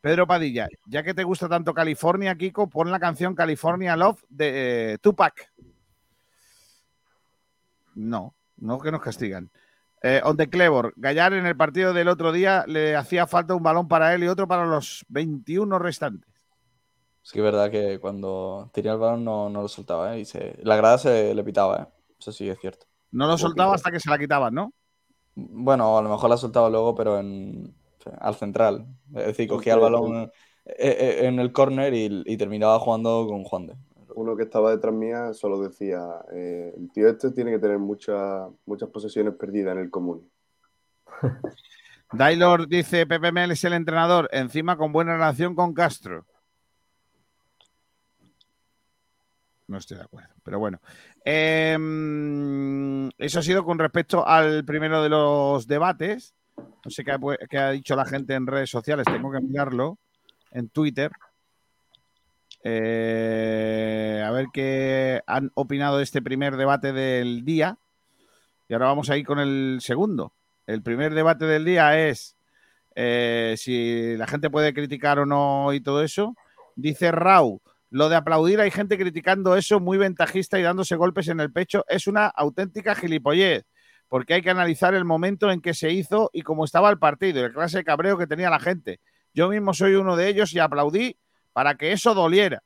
Pedro 0.00 0.26
Padilla, 0.26 0.66
ya 0.86 1.02
que 1.02 1.12
te 1.12 1.24
gusta 1.24 1.46
tanto 1.46 1.74
California, 1.74 2.34
Kiko, 2.36 2.70
pon 2.70 2.90
la 2.90 2.98
canción 2.98 3.34
California 3.34 3.96
Love 3.96 4.24
de 4.30 4.92
eh, 4.94 4.98
Tupac. 4.98 5.52
No, 7.96 8.34
no 8.56 8.80
que 8.80 8.90
nos 8.90 9.02
castigan. 9.02 9.50
Eh, 10.02 10.22
on 10.24 10.38
Clevor, 10.38 10.94
Gallar 10.96 11.34
en 11.34 11.44
el 11.44 11.54
partido 11.54 11.92
del 11.92 12.08
otro 12.08 12.32
día 12.32 12.64
le 12.66 12.96
hacía 12.96 13.26
falta 13.26 13.54
un 13.54 13.62
balón 13.62 13.88
para 13.88 14.14
él 14.14 14.24
y 14.24 14.28
otro 14.28 14.48
para 14.48 14.64
los 14.64 15.04
21 15.10 15.78
restantes. 15.78 16.37
Es 17.28 17.32
que 17.32 17.40
es 17.40 17.44
verdad 17.44 17.70
que 17.70 17.98
cuando 17.98 18.70
tenía 18.72 18.92
el 18.92 18.98
balón 18.98 19.22
no, 19.22 19.50
no 19.50 19.60
lo 19.60 19.68
soltaba, 19.68 20.16
¿eh? 20.16 20.20
Y 20.20 20.24
se, 20.24 20.56
la 20.62 20.76
grada 20.76 20.96
se 20.96 21.34
le 21.34 21.44
pitaba, 21.44 21.82
¿eh? 21.82 21.86
Eso 22.18 22.32
sí 22.32 22.48
es 22.48 22.58
cierto. 22.58 22.86
No 23.10 23.26
lo 23.26 23.36
soltaba 23.36 23.74
hasta 23.74 23.90
que 23.90 24.00
se 24.00 24.08
la 24.08 24.18
quitaban, 24.18 24.54
¿no? 24.54 24.72
Bueno, 25.34 25.98
a 25.98 26.00
lo 26.00 26.08
mejor 26.08 26.30
la 26.30 26.38
soltaba 26.38 26.70
luego, 26.70 26.94
pero 26.94 27.18
en, 27.18 27.74
al 28.18 28.34
central. 28.34 28.86
Es 29.14 29.26
decir, 29.26 29.46
cogía 29.46 29.74
el 29.74 29.80
balón 29.80 30.22
eh, 30.64 30.72
eh, 30.78 31.26
en 31.26 31.38
el 31.38 31.52
córner 31.52 31.92
y, 31.92 32.22
y 32.24 32.36
terminaba 32.38 32.78
jugando 32.78 33.26
con 33.28 33.44
Juan 33.44 33.66
de. 33.66 33.74
Uno 34.14 34.34
que 34.34 34.44
estaba 34.44 34.70
detrás 34.70 34.94
mía 34.94 35.34
solo 35.34 35.60
decía, 35.60 36.00
eh, 36.32 36.72
el 36.78 36.90
tío 36.92 37.10
este 37.10 37.30
tiene 37.32 37.50
que 37.50 37.58
tener 37.58 37.78
muchas 37.78 38.48
muchas 38.64 38.88
posesiones 38.88 39.34
perdidas 39.34 39.76
en 39.76 39.82
el 39.82 39.90
común. 39.90 40.26
Dailor 42.14 42.68
dice, 42.68 43.06
Pepe 43.06 43.32
Mel 43.32 43.50
es 43.50 43.62
el 43.64 43.74
entrenador, 43.74 44.30
encima 44.32 44.78
con 44.78 44.92
buena 44.92 45.12
relación 45.12 45.54
con 45.54 45.74
Castro. 45.74 46.24
No 49.68 49.76
estoy 49.76 49.98
de 49.98 50.04
acuerdo, 50.04 50.34
pero 50.42 50.58
bueno. 50.58 50.80
Em, 51.24 53.08
eso 53.18 53.38
ha 53.38 53.42
sido 53.42 53.64
con 53.64 53.78
respecto 53.78 54.26
al 54.26 54.64
primero 54.64 55.02
de 55.02 55.10
los 55.10 55.66
debates. 55.66 56.34
No 56.56 56.90
sé 56.90 57.04
qué 57.04 57.58
ha, 57.58 57.70
dicho 57.70 57.94
la 57.94 58.06
gente 58.06 58.34
en 58.34 58.46
redes 58.46 58.70
sociales, 58.70 59.04
tengo 59.04 59.30
que 59.30 59.40
mirarlo 59.40 59.98
en 60.52 60.70
Twitter. 60.70 61.12
Eh, 62.64 64.24
a 64.26 64.30
ver 64.30 64.46
qué 64.54 65.20
han 65.26 65.52
opinado 65.54 65.98
de 65.98 66.04
este 66.04 66.22
primer 66.22 66.56
debate 66.56 66.94
del 66.94 67.44
día. 67.44 67.76
Y 68.68 68.72
ahora 68.72 68.86
vamos 68.86 69.10
a 69.10 69.18
ir 69.18 69.26
con 69.26 69.38
el 69.38 69.80
segundo. 69.82 70.32
El 70.66 70.82
primer 70.82 71.12
debate 71.12 71.44
del 71.44 71.66
día 71.66 72.08
es 72.08 72.36
eh, 72.94 73.54
si 73.58 74.16
la 74.16 74.26
gente 74.26 74.48
puede 74.48 74.72
criticar 74.72 75.18
o 75.18 75.26
no 75.26 75.74
y 75.74 75.80
todo 75.80 76.02
eso. 76.02 76.34
Dice 76.74 77.12
Rau, 77.12 77.60
lo 77.90 78.08
de 78.08 78.16
aplaudir 78.16 78.60
hay 78.60 78.70
gente 78.70 78.98
criticando 78.98 79.56
eso 79.56 79.80
muy 79.80 79.96
ventajista 79.96 80.58
y 80.58 80.62
dándose 80.62 80.96
golpes 80.96 81.28
en 81.28 81.40
el 81.40 81.52
pecho 81.52 81.84
es 81.88 82.06
una 82.06 82.26
auténtica 82.26 82.94
gilipollez, 82.94 83.64
porque 84.08 84.34
hay 84.34 84.42
que 84.42 84.50
analizar 84.50 84.94
el 84.94 85.04
momento 85.04 85.50
en 85.50 85.60
que 85.60 85.74
se 85.74 85.90
hizo 85.90 86.30
y 86.32 86.42
cómo 86.42 86.64
estaba 86.64 86.90
el 86.90 86.98
partido 86.98 87.42
la 87.42 87.52
clase 87.52 87.78
de 87.78 87.84
cabreo 87.84 88.18
que 88.18 88.26
tenía 88.26 88.50
la 88.50 88.60
gente. 88.60 89.00
Yo 89.32 89.48
mismo 89.48 89.72
soy 89.72 89.94
uno 89.94 90.16
de 90.16 90.28
ellos 90.28 90.52
y 90.52 90.58
aplaudí 90.58 91.18
para 91.52 91.76
que 91.76 91.92
eso 91.92 92.14
doliera. 92.14 92.62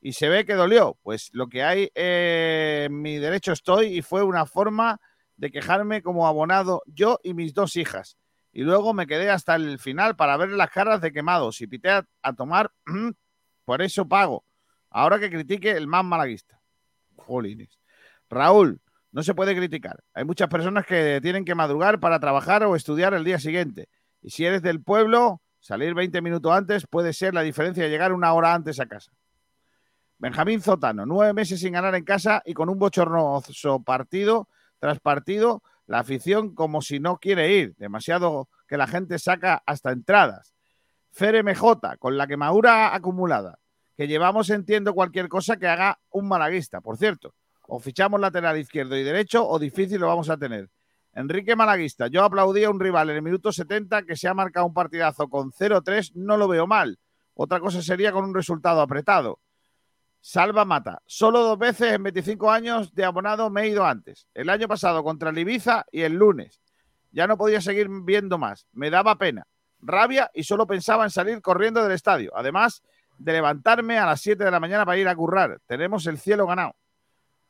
Y 0.00 0.12
se 0.12 0.28
ve 0.28 0.44
que 0.44 0.54
dolió. 0.54 0.98
Pues 1.02 1.30
lo 1.32 1.48
que 1.48 1.62
hay 1.62 1.90
eh, 1.94 2.84
en 2.86 3.00
mi 3.00 3.16
derecho 3.16 3.52
estoy 3.52 3.86
y 3.86 4.02
fue 4.02 4.22
una 4.22 4.44
forma 4.44 5.00
de 5.36 5.50
quejarme 5.50 6.02
como 6.02 6.26
abonado 6.26 6.82
yo 6.86 7.18
y 7.22 7.32
mis 7.32 7.54
dos 7.54 7.76
hijas. 7.76 8.18
Y 8.52 8.62
luego 8.62 8.92
me 8.92 9.06
quedé 9.06 9.30
hasta 9.30 9.54
el 9.56 9.78
final 9.78 10.14
para 10.14 10.36
ver 10.36 10.50
las 10.50 10.70
caras 10.70 11.00
de 11.00 11.12
quemados 11.12 11.60
y 11.60 11.66
pité 11.66 11.90
a 11.90 12.32
tomar. 12.36 12.70
Por 13.64 13.82
eso 13.82 14.06
pago. 14.06 14.44
Ahora 14.90 15.18
que 15.18 15.30
critique 15.30 15.70
el 15.70 15.86
más 15.86 16.04
malaguista. 16.04 16.60
Jolines. 17.16 17.78
Raúl, 18.28 18.80
no 19.12 19.22
se 19.22 19.34
puede 19.34 19.54
criticar. 19.54 20.02
Hay 20.12 20.24
muchas 20.24 20.48
personas 20.48 20.86
que 20.86 21.20
tienen 21.22 21.44
que 21.44 21.54
madrugar 21.54 22.00
para 22.00 22.18
trabajar 22.20 22.64
o 22.64 22.76
estudiar 22.76 23.14
el 23.14 23.24
día 23.24 23.38
siguiente. 23.38 23.88
Y 24.22 24.30
si 24.30 24.44
eres 24.44 24.62
del 24.62 24.82
pueblo, 24.82 25.40
salir 25.60 25.94
20 25.94 26.20
minutos 26.20 26.52
antes 26.52 26.86
puede 26.86 27.12
ser 27.12 27.34
la 27.34 27.42
diferencia 27.42 27.84
de 27.84 27.90
llegar 27.90 28.12
una 28.12 28.32
hora 28.32 28.54
antes 28.54 28.80
a 28.80 28.86
casa. 28.86 29.12
Benjamín 30.18 30.60
Zotano, 30.60 31.04
nueve 31.06 31.32
meses 31.32 31.60
sin 31.60 31.72
ganar 31.72 31.94
en 31.94 32.04
casa 32.04 32.42
y 32.44 32.54
con 32.54 32.68
un 32.68 32.78
bochornoso 32.78 33.82
partido 33.82 34.48
tras 34.78 35.00
partido, 35.00 35.62
la 35.86 36.00
afición 36.00 36.54
como 36.54 36.82
si 36.82 36.98
no 37.00 37.18
quiere 37.18 37.52
ir, 37.52 37.74
demasiado 37.76 38.48
que 38.66 38.76
la 38.76 38.86
gente 38.86 39.18
saca 39.18 39.62
hasta 39.66 39.92
entradas. 39.92 40.53
Fere 41.16 41.44
MJ, 41.44 41.96
con 42.00 42.18
la 42.18 42.26
quemadura 42.26 42.92
acumulada, 42.92 43.60
que 43.96 44.08
llevamos 44.08 44.50
entiendo 44.50 44.94
cualquier 44.94 45.28
cosa 45.28 45.56
que 45.56 45.68
haga 45.68 46.00
un 46.10 46.26
malaguista, 46.26 46.80
por 46.80 46.96
cierto. 46.96 47.36
O 47.68 47.78
fichamos 47.78 48.20
lateral 48.20 48.58
izquierdo 48.58 48.96
y 48.96 49.04
derecho 49.04 49.48
o 49.48 49.60
difícil 49.60 50.00
lo 50.00 50.08
vamos 50.08 50.28
a 50.28 50.36
tener. 50.36 50.70
Enrique 51.12 51.54
Malaguista, 51.54 52.08
yo 52.08 52.24
aplaudí 52.24 52.64
a 52.64 52.70
un 52.70 52.80
rival 52.80 53.10
en 53.10 53.16
el 53.16 53.22
minuto 53.22 53.52
70 53.52 54.02
que 54.02 54.16
se 54.16 54.26
ha 54.26 54.34
marcado 54.34 54.66
un 54.66 54.74
partidazo 54.74 55.28
con 55.28 55.52
0-3, 55.52 56.14
no 56.16 56.36
lo 56.36 56.48
veo 56.48 56.66
mal. 56.66 56.98
Otra 57.34 57.60
cosa 57.60 57.80
sería 57.80 58.10
con 58.10 58.24
un 58.24 58.34
resultado 58.34 58.80
apretado. 58.80 59.38
Salva 60.20 60.64
Mata. 60.64 61.00
Solo 61.06 61.44
dos 61.44 61.58
veces 61.60 61.92
en 61.92 62.02
25 62.02 62.50
años 62.50 62.92
de 62.92 63.04
abonado 63.04 63.50
me 63.50 63.62
he 63.62 63.68
ido 63.68 63.86
antes. 63.86 64.26
El 64.34 64.50
año 64.50 64.66
pasado 64.66 65.04
contra 65.04 65.30
el 65.30 65.38
y 65.92 66.00
el 66.00 66.14
lunes. 66.14 66.60
Ya 67.12 67.28
no 67.28 67.38
podía 67.38 67.60
seguir 67.60 67.86
viendo 68.02 68.36
más. 68.36 68.66
Me 68.72 68.90
daba 68.90 69.16
pena, 69.16 69.46
rabia 69.84 70.30
y 70.34 70.44
solo 70.44 70.66
pensaba 70.66 71.04
en 71.04 71.10
salir 71.10 71.40
corriendo 71.40 71.82
del 71.82 71.92
estadio. 71.92 72.32
Además 72.34 72.82
de 73.18 73.32
levantarme 73.32 73.98
a 73.98 74.06
las 74.06 74.20
7 74.20 74.44
de 74.44 74.50
la 74.50 74.60
mañana 74.60 74.84
para 74.84 74.98
ir 74.98 75.08
a 75.08 75.14
currar. 75.14 75.60
Tenemos 75.66 76.06
el 76.06 76.18
cielo 76.18 76.46
ganado. 76.46 76.74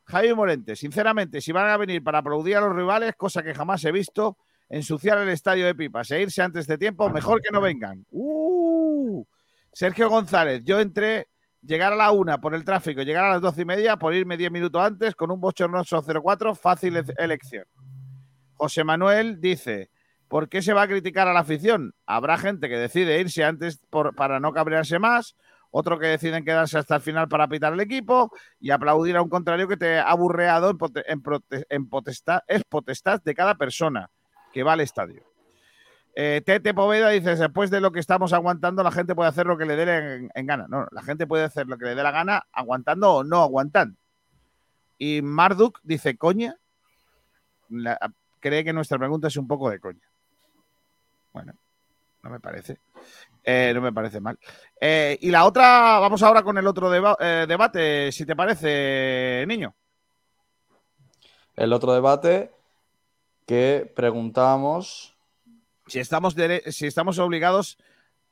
Jaime 0.04 0.34
Morente, 0.34 0.76
sinceramente, 0.76 1.40
si 1.40 1.52
van 1.52 1.70
a 1.70 1.76
venir 1.76 2.02
para 2.02 2.18
aplaudir 2.18 2.56
a 2.56 2.60
los 2.60 2.76
rivales, 2.76 3.14
cosa 3.16 3.42
que 3.42 3.54
jamás 3.54 3.84
he 3.84 3.92
visto, 3.92 4.36
ensuciar 4.68 5.18
el 5.18 5.30
estadio 5.30 5.64
de 5.64 5.74
pipas 5.74 6.10
e 6.10 6.20
irse 6.20 6.42
antes 6.42 6.66
de 6.66 6.76
tiempo, 6.76 7.08
mejor 7.08 7.40
que 7.40 7.50
no 7.50 7.60
vengan. 7.60 8.04
¡Uh! 8.10 9.24
Sergio 9.72 10.10
González, 10.10 10.62
yo 10.64 10.78
entré 10.78 11.28
llegar 11.62 11.92
a 11.92 11.96
la 11.96 12.12
una 12.12 12.40
por 12.40 12.54
el 12.54 12.64
tráfico, 12.64 13.02
llegar 13.02 13.24
a 13.24 13.30
las 13.30 13.40
doce 13.40 13.62
y 13.62 13.64
media 13.64 13.96
por 13.96 14.14
irme 14.14 14.36
diez 14.36 14.50
minutos 14.50 14.82
antes 14.82 15.14
con 15.14 15.30
un 15.30 15.40
bochornoso 15.40 16.02
04, 16.02 16.54
fácil 16.54 16.96
e- 16.98 17.04
elección. 17.16 17.64
José 18.54 18.84
Manuel 18.84 19.40
dice, 19.40 19.90
¿por 20.34 20.48
qué 20.48 20.62
se 20.62 20.72
va 20.72 20.82
a 20.82 20.88
criticar 20.88 21.28
a 21.28 21.32
la 21.32 21.38
afición? 21.38 21.94
Habrá 22.06 22.36
gente 22.38 22.68
que 22.68 22.76
decide 22.76 23.20
irse 23.20 23.44
antes 23.44 23.80
para 24.16 24.40
no 24.40 24.52
cabrearse 24.52 24.98
más, 24.98 25.36
otro 25.70 25.96
que 25.96 26.08
deciden 26.08 26.44
quedarse 26.44 26.76
hasta 26.76 26.96
el 26.96 27.02
final 27.02 27.28
para 27.28 27.46
pitar 27.46 27.72
el 27.72 27.78
equipo 27.78 28.32
y 28.58 28.72
aplaudir 28.72 29.16
a 29.16 29.22
un 29.22 29.28
contrario 29.28 29.68
que 29.68 29.76
te 29.76 29.96
ha 29.96 30.10
aburreado 30.10 30.76
en, 31.06 31.22
en 31.68 31.88
potestad, 31.88 32.40
es 32.48 32.64
potestad 32.64 33.22
de 33.22 33.32
cada 33.32 33.54
persona 33.54 34.10
que 34.52 34.64
va 34.64 34.72
al 34.72 34.80
estadio. 34.80 35.22
Eh, 36.16 36.42
Tete 36.44 36.74
Poveda 36.74 37.10
dice, 37.10 37.36
después 37.36 37.70
de 37.70 37.80
lo 37.80 37.92
que 37.92 38.00
estamos 38.00 38.32
aguantando, 38.32 38.82
la 38.82 38.90
gente 38.90 39.14
puede 39.14 39.28
hacer 39.28 39.46
lo 39.46 39.56
que 39.56 39.66
le 39.66 39.76
dé 39.76 40.28
en, 40.34 40.46
gana. 40.48 40.66
No, 40.68 40.88
la 40.90 41.02
gente 41.04 41.28
puede 41.28 41.44
hacer 41.44 41.68
lo 41.68 41.78
que 41.78 41.84
le 41.84 41.94
dé 41.94 42.02
la 42.02 42.10
gana 42.10 42.44
aguantando 42.50 43.12
o 43.12 43.22
no 43.22 43.40
aguantando. 43.40 43.96
Y 44.98 45.22
Marduk 45.22 45.78
dice, 45.84 46.16
coña, 46.16 46.56
cree 48.40 48.64
que 48.64 48.72
nuestra 48.72 48.98
pregunta 48.98 49.28
es 49.28 49.36
un 49.36 49.46
poco 49.46 49.70
de 49.70 49.78
coña. 49.78 50.02
Bueno, 51.34 51.52
no 52.22 52.30
me 52.30 52.40
parece. 52.40 52.78
Eh, 53.42 53.72
no 53.74 53.82
me 53.82 53.92
parece 53.92 54.20
mal. 54.20 54.38
Eh, 54.80 55.18
y 55.20 55.30
la 55.30 55.44
otra, 55.44 55.98
vamos 55.98 56.22
ahora 56.22 56.42
con 56.42 56.56
el 56.56 56.66
otro 56.66 56.90
deba- 56.90 57.16
eh, 57.20 57.44
debate, 57.46 58.10
si 58.12 58.24
te 58.24 58.34
parece, 58.34 59.44
niño. 59.46 59.74
El 61.56 61.72
otro 61.72 61.92
debate 61.92 62.50
que 63.46 63.92
preguntamos. 63.94 65.14
Si 65.86 65.98
estamos, 65.98 66.34
si 66.70 66.86
estamos 66.86 67.18
obligados 67.18 67.76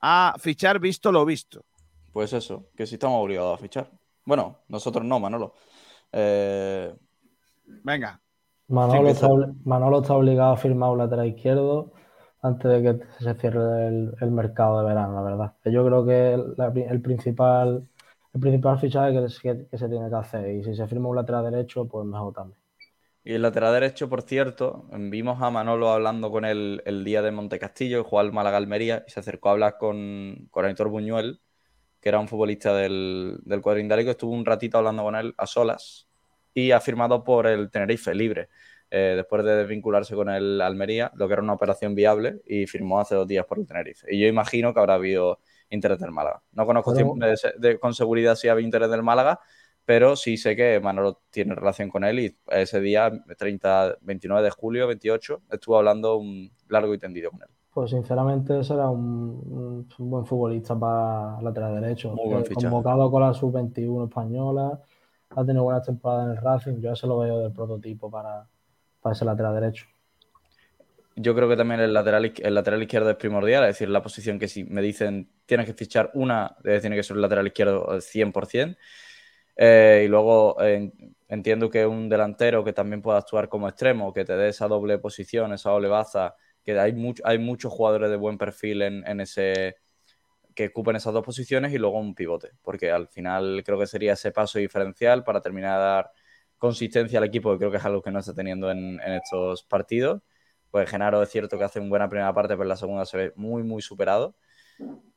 a 0.01 0.35
fichar 0.39 0.79
visto 0.79 1.13
lo 1.13 1.25
visto. 1.27 1.65
Pues 2.13 2.33
eso, 2.33 2.69
que 2.77 2.87
sí 2.87 2.95
estamos 2.95 3.23
obligados 3.23 3.59
a 3.59 3.63
fichar. 3.63 3.91
Bueno, 4.25 4.61
nosotros 4.69 5.05
no, 5.05 5.21
Manolo. 5.21 5.55
Eh, 6.13 6.95
Venga. 7.67 8.21
Manolo, 8.69 9.09
está, 9.11 9.29
Manolo 9.65 10.01
está 10.01 10.15
obligado 10.15 10.53
a 10.53 10.57
firmar 10.57 10.91
un 10.91 10.99
lateral 10.99 11.27
izquierdo 11.27 11.93
antes 12.43 12.71
de 12.71 12.83
que 12.83 13.25
se 13.25 13.35
cierre 13.35 13.89
el, 13.89 14.15
el 14.21 14.31
mercado 14.31 14.81
de 14.81 14.87
verano, 14.87 15.15
la 15.15 15.23
verdad. 15.23 15.55
Yo 15.65 15.85
creo 15.87 16.05
que 16.07 16.35
el, 16.35 16.55
el 16.91 17.03
principal, 17.03 17.89
el 18.35 18.41
principal 18.41 18.79
fichaje 18.81 19.13
que, 19.15 19.29
se- 19.29 19.89
tiene 19.89 20.09
que 20.11 20.17
hacer. 20.17 20.51
Y 20.57 20.65
si 20.65 20.75
se 20.75 20.87
firma 20.89 21.09
un 21.09 21.17
lateral 21.17 21.51
derecho, 21.51 21.87
pues 21.89 22.07
mejor 22.07 22.33
también. 22.35 22.59
Y 23.25 23.35
el 23.35 23.43
lateral 23.43 23.73
derecho, 23.75 24.09
por 24.09 24.23
cierto, 24.23 24.89
vimos 24.93 25.41
a 25.43 25.51
Manolo 25.51 25.91
hablando 25.93 26.31
con 26.33 26.45
él 26.45 26.83
el 26.87 27.05
día 27.05 27.23
de 27.23 27.31
Montecastillo, 27.31 28.03
jugó 28.05 28.19
al 28.21 28.33
Málaga 28.33 28.57
Almería, 28.57 29.05
y 29.07 29.11
se 29.11 29.21
acercó 29.21 29.49
a 29.49 29.53
hablar 29.53 29.77
con, 29.79 30.49
con 30.51 30.65
Aitor 30.65 30.89
Buñuel, 30.89 31.41
que 32.01 32.11
era 32.11 32.21
un 32.21 32.29
futbolista 32.29 32.75
del, 32.77 33.39
del 33.45 33.63
cuadro 33.63 33.81
indálico, 33.81 34.11
estuvo 34.13 34.33
un 34.33 34.47
ratito 34.47 34.79
hablando 34.79 35.05
con 35.05 35.17
él 35.17 35.35
a 35.39 35.47
solas 35.47 36.09
y 36.55 36.73
ha 36.73 36.81
firmado 36.81 37.25
por 37.25 37.47
el 37.47 37.71
Tenerife 37.71 38.15
libre, 38.15 38.49
eh, 38.95 39.15
después 39.17 39.43
de 39.45 39.57
desvincularse 39.57 40.15
con 40.15 40.29
el 40.29 40.61
Almería, 40.61 41.11
lo 41.15 41.27
que 41.27 41.33
era 41.33 41.43
una 41.43 41.55
operación 41.55 41.95
viable, 41.95 42.43
y 42.47 42.67
firmó 42.67 43.01
hace 43.01 43.15
dos 43.15 43.27
días 43.27 43.47
por 43.47 43.59
el 43.59 43.67
Tenerife. 43.67 44.07
Y 44.15 44.21
yo 44.21 44.29
imagino 44.29 44.75
que 44.75 44.81
habrá 44.81 44.95
habido 44.95 45.39
interés 45.71 45.99
del 45.99 46.11
Málaga. 46.13 46.43
No 46.53 46.67
conozco 46.67 46.93
Pero- 46.93 47.15
cien- 47.15 47.19
de- 47.59 47.69
de- 47.69 47.79
con 47.79 47.95
seguridad 47.95 48.35
si 48.35 48.49
había 48.49 48.65
interés 48.65 48.91
del 48.91 49.03
Málaga, 49.03 49.41
pero 49.87 50.15
sí 50.15 50.37
sé 50.37 50.55
que 50.55 50.79
Manolo 50.79 51.23
tiene 51.31 51.55
relación 51.55 51.89
con 51.89 52.05
él 52.05 52.21
y 52.21 52.37
ese 52.49 52.81
día, 52.81 53.11
30, 53.39 53.97
29 54.03 54.45
de 54.45 54.51
julio, 54.51 54.87
28, 54.87 55.41
estuvo 55.51 55.79
hablando 55.79 56.17
un 56.19 56.53
largo 56.69 56.93
y 56.93 56.99
tendido 56.99 57.31
con 57.31 57.41
él. 57.43 57.49
Pues 57.73 57.91
sinceramente 57.91 58.63
será 58.63 58.91
un, 58.91 59.89
un- 59.99 60.11
buen 60.11 60.27
futbolista 60.27 60.79
para 60.79 61.41
lateral 61.41 61.81
derecho. 61.81 62.11
Muy 62.15 62.29
buen 62.29 62.45
convocado 62.45 63.11
con 63.11 63.23
la 63.23 63.33
sub-21 63.33 64.05
española, 64.09 64.79
ha 65.31 65.45
tenido 65.47 65.65
buenas 65.65 65.87
temporadas 65.87 66.27
en 66.27 66.31
el 66.33 66.37
Racing. 66.37 66.81
Yo 66.83 66.95
se 66.95 67.07
lo 67.07 67.19
veo 67.21 67.39
del 67.41 67.53
prototipo 67.53 68.11
para, 68.11 68.47
para 69.03 69.15
ese 69.15 69.25
lateral 69.25 69.55
derecho. 69.55 69.87
Yo 71.15 71.35
creo 71.35 71.49
que 71.49 71.57
también 71.57 71.81
el 71.81 71.93
lateral, 71.93 72.33
el 72.37 72.55
lateral 72.55 72.83
izquierdo 72.83 73.11
es 73.11 73.17
primordial, 73.17 73.65
es 73.65 73.71
decir, 73.71 73.91
la 73.91 74.03
posición 74.03 74.39
que 74.39 74.49
si 74.49 74.65
me 74.65 74.81
dicen 74.81 75.29
tienes 75.45 75.67
que 75.67 75.75
fichar 75.75 76.11
una, 76.15 76.57
eh, 76.65 76.79
tiene 76.81 76.97
que 76.97 77.03
ser 77.03 77.17
el 77.17 77.23
lateral 77.23 77.47
izquierdo 77.47 77.91
al 77.91 78.01
100%. 78.01 78.77
Eh, 79.55 80.05
y 80.07 80.09
luego 80.09 80.57
entiendo 81.29 81.69
que 81.69 81.85
un 81.85 82.09
delantero 82.09 82.65
que 82.65 82.73
también 82.73 83.03
pueda 83.03 83.19
actuar 83.19 83.51
como 83.51 83.69
extremo, 83.69 84.13
que 84.15 84.25
te 84.25 84.35
dé 84.35 84.49
esa 84.49 84.67
doble 84.67 84.99
posición, 84.99 85.53
esa 85.53 85.71
doble 85.71 85.89
baza, 85.89 86.35
que 86.65 86.79
hay, 86.79 86.95
mucho, 86.95 87.23
hay 87.27 87.39
muchos 87.39 87.71
jugadores 87.71 88.09
de 88.09 88.17
buen 88.17 88.39
perfil 88.39 88.81
en, 88.81 89.07
en 89.07 89.21
ese 89.21 89.77
que 90.55 90.67
ocupen 90.67 90.97
esas 90.97 91.13
dos 91.13 91.25
posiciones 91.25 91.73
y 91.73 91.79
luego 91.79 91.99
un 91.99 92.15
pivote, 92.15 92.51
porque 92.63 92.91
al 92.91 93.09
final 93.09 93.63
creo 93.65 93.79
que 93.79 93.87
sería 93.87 94.15
ese 94.15 94.33
paso 94.33 94.59
diferencial 94.59 95.25
para 95.25 95.41
terminar 95.41 95.79
de 95.79 95.85
dar 95.85 96.13
consistencia 96.63 97.19
al 97.19 97.25
equipo, 97.25 97.51
que 97.51 97.59
creo 97.59 97.73
que 97.73 97.79
es 97.79 97.85
algo 97.85 98.01
que 98.03 98.13
no 98.13 98.21
está 98.21 98.33
teniendo 98.35 98.71
en, 98.71 99.01
en 99.01 99.13
estos 99.15 99.65
partidos. 99.65 100.23
Pues 100.71 100.89
Genaro 100.89 101.21
es 101.21 101.29
cierto 101.29 101.59
que 101.59 101.65
hace 101.65 101.81
una 101.81 101.89
buena 101.89 102.09
primera 102.09 102.33
parte, 102.33 102.55
pero 102.55 102.63
en 102.63 102.69
la 102.69 102.77
segunda 102.77 103.05
se 103.05 103.17
ve 103.17 103.33
muy, 103.35 103.65
muy 103.65 103.83
superado. 103.83 104.37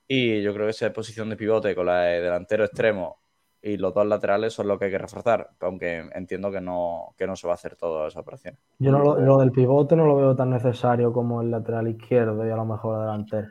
Y 0.07 0.41
yo 0.41 0.55
creo 0.55 0.65
que 0.65 0.71
esa 0.71 0.91
posición 0.91 1.29
de 1.29 1.37
pivote 1.37 1.75
con 1.75 1.85
la 1.85 2.01
de 2.01 2.21
delantero 2.21 2.63
extremo 2.63 3.19
y 3.61 3.77
los 3.77 3.93
dos 3.93 4.07
laterales 4.07 4.53
son 4.53 4.67
lo 4.67 4.79
que 4.79 4.85
hay 4.85 4.91
que 4.91 4.97
reforzar, 4.97 5.51
aunque 5.59 6.09
entiendo 6.15 6.51
que 6.51 6.61
no, 6.61 7.13
que 7.15 7.27
no 7.27 7.35
se 7.35 7.45
va 7.45 7.53
a 7.53 7.55
hacer 7.55 7.75
toda 7.75 8.07
esa 8.07 8.21
operación. 8.21 8.57
Yo 8.79 8.91
no 8.91 8.97
lo, 8.97 9.19
lo 9.19 9.37
del 9.37 9.51
pivote 9.51 9.95
no 9.95 10.07
lo 10.07 10.15
veo 10.15 10.35
tan 10.35 10.49
necesario 10.49 11.13
como 11.13 11.43
el 11.43 11.51
lateral 11.51 11.87
izquierdo 11.87 12.43
y 12.43 12.49
a 12.49 12.55
lo 12.55 12.65
mejor 12.65 12.95
el 12.95 13.01
delantero. 13.01 13.49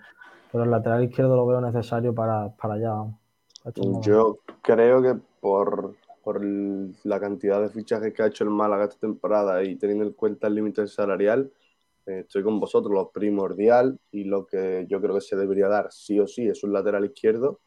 Pero 0.51 0.65
el 0.65 0.71
lateral 0.73 1.05
izquierdo 1.05 1.37
lo 1.37 1.47
veo 1.47 1.61
necesario 1.61 2.13
para, 2.13 2.49
para 2.57 2.75
allá. 2.75 2.95
Para. 3.63 4.01
Yo 4.01 4.39
creo 4.63 5.01
que 5.01 5.15
por, 5.41 5.95
por 6.25 6.43
la 6.43 7.21
cantidad 7.21 7.61
de 7.61 7.69
fichajes 7.69 8.13
que 8.13 8.23
ha 8.23 8.27
hecho 8.27 8.45
el 8.45 8.51
Málaga 8.51 8.85
esta 8.85 8.99
temporada 8.99 9.63
y 9.63 9.77
teniendo 9.77 10.05
en 10.05 10.13
cuenta 10.13 10.47
el 10.47 10.55
límite 10.55 10.87
salarial, 10.89 11.53
eh, 12.07 12.21
estoy 12.21 12.43
con 12.43 12.59
vosotros. 12.61 12.93
Lo 12.93 13.11
primordial 13.11 13.99
y 14.11 14.25
lo 14.25 14.47
que 14.47 14.87
yo 14.89 15.01
creo 15.01 15.15
que 15.15 15.21
se 15.21 15.37
debería 15.37 15.69
dar 15.69 15.93
sí 15.93 16.19
o 16.19 16.27
sí 16.27 16.49
es 16.49 16.65
un 16.65 16.73
lateral 16.73 17.05
izquierdo. 17.05 17.61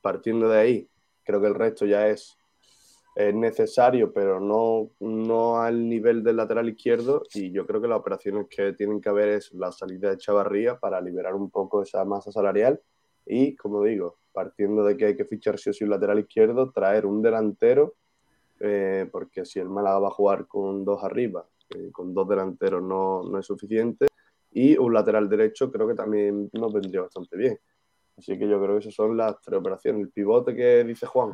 Partiendo 0.00 0.48
de 0.48 0.58
ahí, 0.58 0.88
creo 1.24 1.40
que 1.40 1.46
el 1.46 1.54
resto 1.54 1.86
ya 1.86 2.08
es, 2.08 2.36
es 3.14 3.34
necesario, 3.34 4.12
pero 4.12 4.40
no, 4.40 4.90
no 5.00 5.60
al 5.60 5.88
nivel 5.88 6.22
del 6.22 6.36
lateral 6.36 6.68
izquierdo. 6.68 7.22
Y 7.34 7.52
yo 7.52 7.66
creo 7.66 7.80
que 7.80 7.88
las 7.88 7.98
operaciones 7.98 8.46
que 8.48 8.72
tienen 8.72 9.00
que 9.00 9.08
haber 9.08 9.28
es 9.28 9.52
la 9.52 9.72
salida 9.72 10.10
de 10.10 10.18
Chavarría 10.18 10.78
para 10.78 11.00
liberar 11.00 11.34
un 11.34 11.50
poco 11.50 11.82
esa 11.82 12.04
masa 12.04 12.32
salarial. 12.32 12.80
Y, 13.26 13.54
como 13.56 13.84
digo, 13.84 14.18
partiendo 14.32 14.84
de 14.84 14.96
que 14.96 15.06
hay 15.06 15.16
que 15.16 15.24
fichar 15.24 15.58
sí 15.58 15.70
o 15.70 15.72
sí 15.72 15.84
un 15.84 15.90
lateral 15.90 16.20
izquierdo, 16.20 16.70
traer 16.70 17.06
un 17.06 17.22
delantero, 17.22 17.94
eh, 18.60 19.08
porque 19.10 19.44
si 19.44 19.58
el 19.58 19.68
Málaga 19.68 19.98
va 19.98 20.08
a 20.08 20.12
jugar 20.12 20.46
con 20.46 20.84
dos 20.84 21.02
arriba, 21.02 21.46
eh, 21.70 21.90
con 21.90 22.14
dos 22.14 22.28
delanteros 22.28 22.82
no, 22.82 23.22
no 23.22 23.38
es 23.38 23.46
suficiente. 23.46 24.06
Y 24.52 24.76
un 24.76 24.92
lateral 24.92 25.28
derecho 25.28 25.70
creo 25.70 25.86
que 25.88 25.94
también 25.94 26.50
nos 26.52 26.72
vendría 26.72 27.02
bastante 27.02 27.36
bien. 27.36 27.58
Así 28.16 28.38
que 28.38 28.48
yo 28.48 28.60
creo 28.60 28.74
que 28.74 28.80
esas 28.80 28.94
son 28.94 29.16
las 29.16 29.40
tres 29.40 29.58
operaciones. 29.58 30.02
El 30.02 30.10
pivote 30.10 30.54
que 30.54 30.84
dice 30.84 31.06
Juan, 31.06 31.32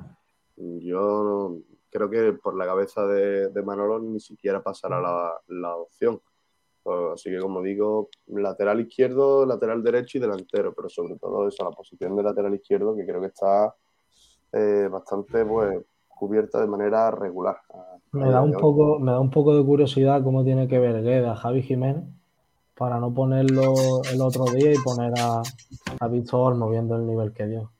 yo 0.56 1.58
creo 1.90 2.10
que 2.10 2.32
por 2.34 2.56
la 2.56 2.66
cabeza 2.66 3.06
de, 3.06 3.62
Manolo 3.64 3.98
ni 3.98 4.20
siquiera 4.20 4.62
pasará 4.62 5.00
la, 5.00 5.40
la 5.48 5.76
opción. 5.76 6.20
Pues, 6.86 7.14
así 7.14 7.30
que 7.30 7.40
como 7.40 7.62
digo, 7.62 8.10
lateral 8.28 8.80
izquierdo, 8.80 9.44
lateral 9.44 9.82
derecho 9.82 10.18
y 10.18 10.20
delantero, 10.20 10.72
pero 10.72 10.88
sobre 10.88 11.16
todo 11.16 11.48
esa, 11.48 11.64
la 11.64 11.72
posición 11.72 12.14
de 12.14 12.22
lateral 12.22 12.54
izquierdo 12.54 12.94
que 12.94 13.04
creo 13.04 13.20
que 13.20 13.26
está 13.26 13.74
eh, 14.52 14.88
bastante 14.88 15.44
pues, 15.44 15.84
cubierta 16.16 16.60
de 16.60 16.66
manera 16.66 17.10
regular. 17.12 17.58
a- 17.72 17.76
a 17.76 17.98
Me 18.10 18.30
da 18.30 18.42
un 18.42 18.52
poco, 18.52 18.98
me 18.98 19.12
da 19.12 19.20
un 19.20 19.30
poco 19.30 19.54
de 19.56 19.64
curiosidad 19.64 20.24
cómo 20.24 20.42
tiene 20.42 20.66
que 20.66 20.78
ver 20.80 21.02
Gueda 21.02 21.36
Javi 21.36 21.62
Jiménez 21.62 22.02
para 22.76 22.98
no 22.98 23.12
ponerlo 23.14 24.02
el 24.12 24.20
otro 24.20 24.46
día 24.46 24.72
y 24.72 24.78
poner 24.78 25.12
a, 25.18 25.42
a 26.00 26.08
Víctor 26.08 26.52
Olmo 26.52 26.68
viendo 26.70 26.96
el 26.96 27.06
nivel 27.06 27.32
que 27.32 27.46
dio. 27.46 27.70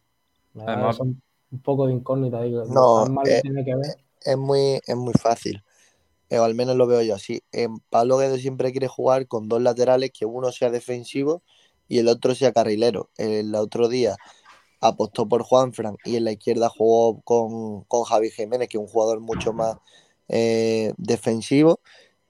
Me 0.54 0.64
da 0.64 0.72
Además- 0.74 0.94
eso 0.96 1.02
un, 1.04 1.20
un 1.50 1.58
poco 1.60 1.86
de 1.86 1.94
incógnita. 1.94 2.38
ahí. 2.38 2.52
No, 2.68 3.04
¿Tan 3.04 3.14
mal 3.14 3.26
eh, 3.28 3.40
tiene 3.42 3.64
que 3.64 3.74
ver? 3.74 3.96
es 4.24 4.36
muy, 4.38 4.80
es 4.86 4.96
muy 4.96 5.12
fácil. 5.14 5.62
Eh, 6.28 6.38
o 6.38 6.44
al 6.44 6.54
menos 6.54 6.76
lo 6.76 6.86
veo 6.86 7.02
yo 7.02 7.14
así. 7.14 7.40
En 7.52 7.78
Pablo 7.90 8.18
Guedes 8.18 8.40
siempre 8.42 8.72
quiere 8.72 8.88
jugar 8.88 9.26
con 9.28 9.48
dos 9.48 9.60
laterales, 9.62 10.10
que 10.12 10.26
uno 10.26 10.50
sea 10.50 10.70
defensivo 10.70 11.42
y 11.88 11.98
el 11.98 12.08
otro 12.08 12.34
sea 12.34 12.52
carrilero. 12.52 13.10
El 13.16 13.54
otro 13.54 13.88
día 13.88 14.16
apostó 14.81 15.28
por 15.28 15.43
Juanfran 15.43 15.97
y 16.05 16.16
en 16.16 16.24
la 16.24 16.32
izquierda 16.32 16.69
jugó 16.69 17.20
con, 17.23 17.85
con 17.85 18.05
Javi 18.05 18.31
Jiménez, 18.31 18.69
que 18.69 18.78
es 18.78 18.82
un 18.82 18.89
jugador 18.89 19.20
mucho 19.20 19.53
más 19.53 19.77
eh, 20.28 20.93
defensivo. 20.97 21.81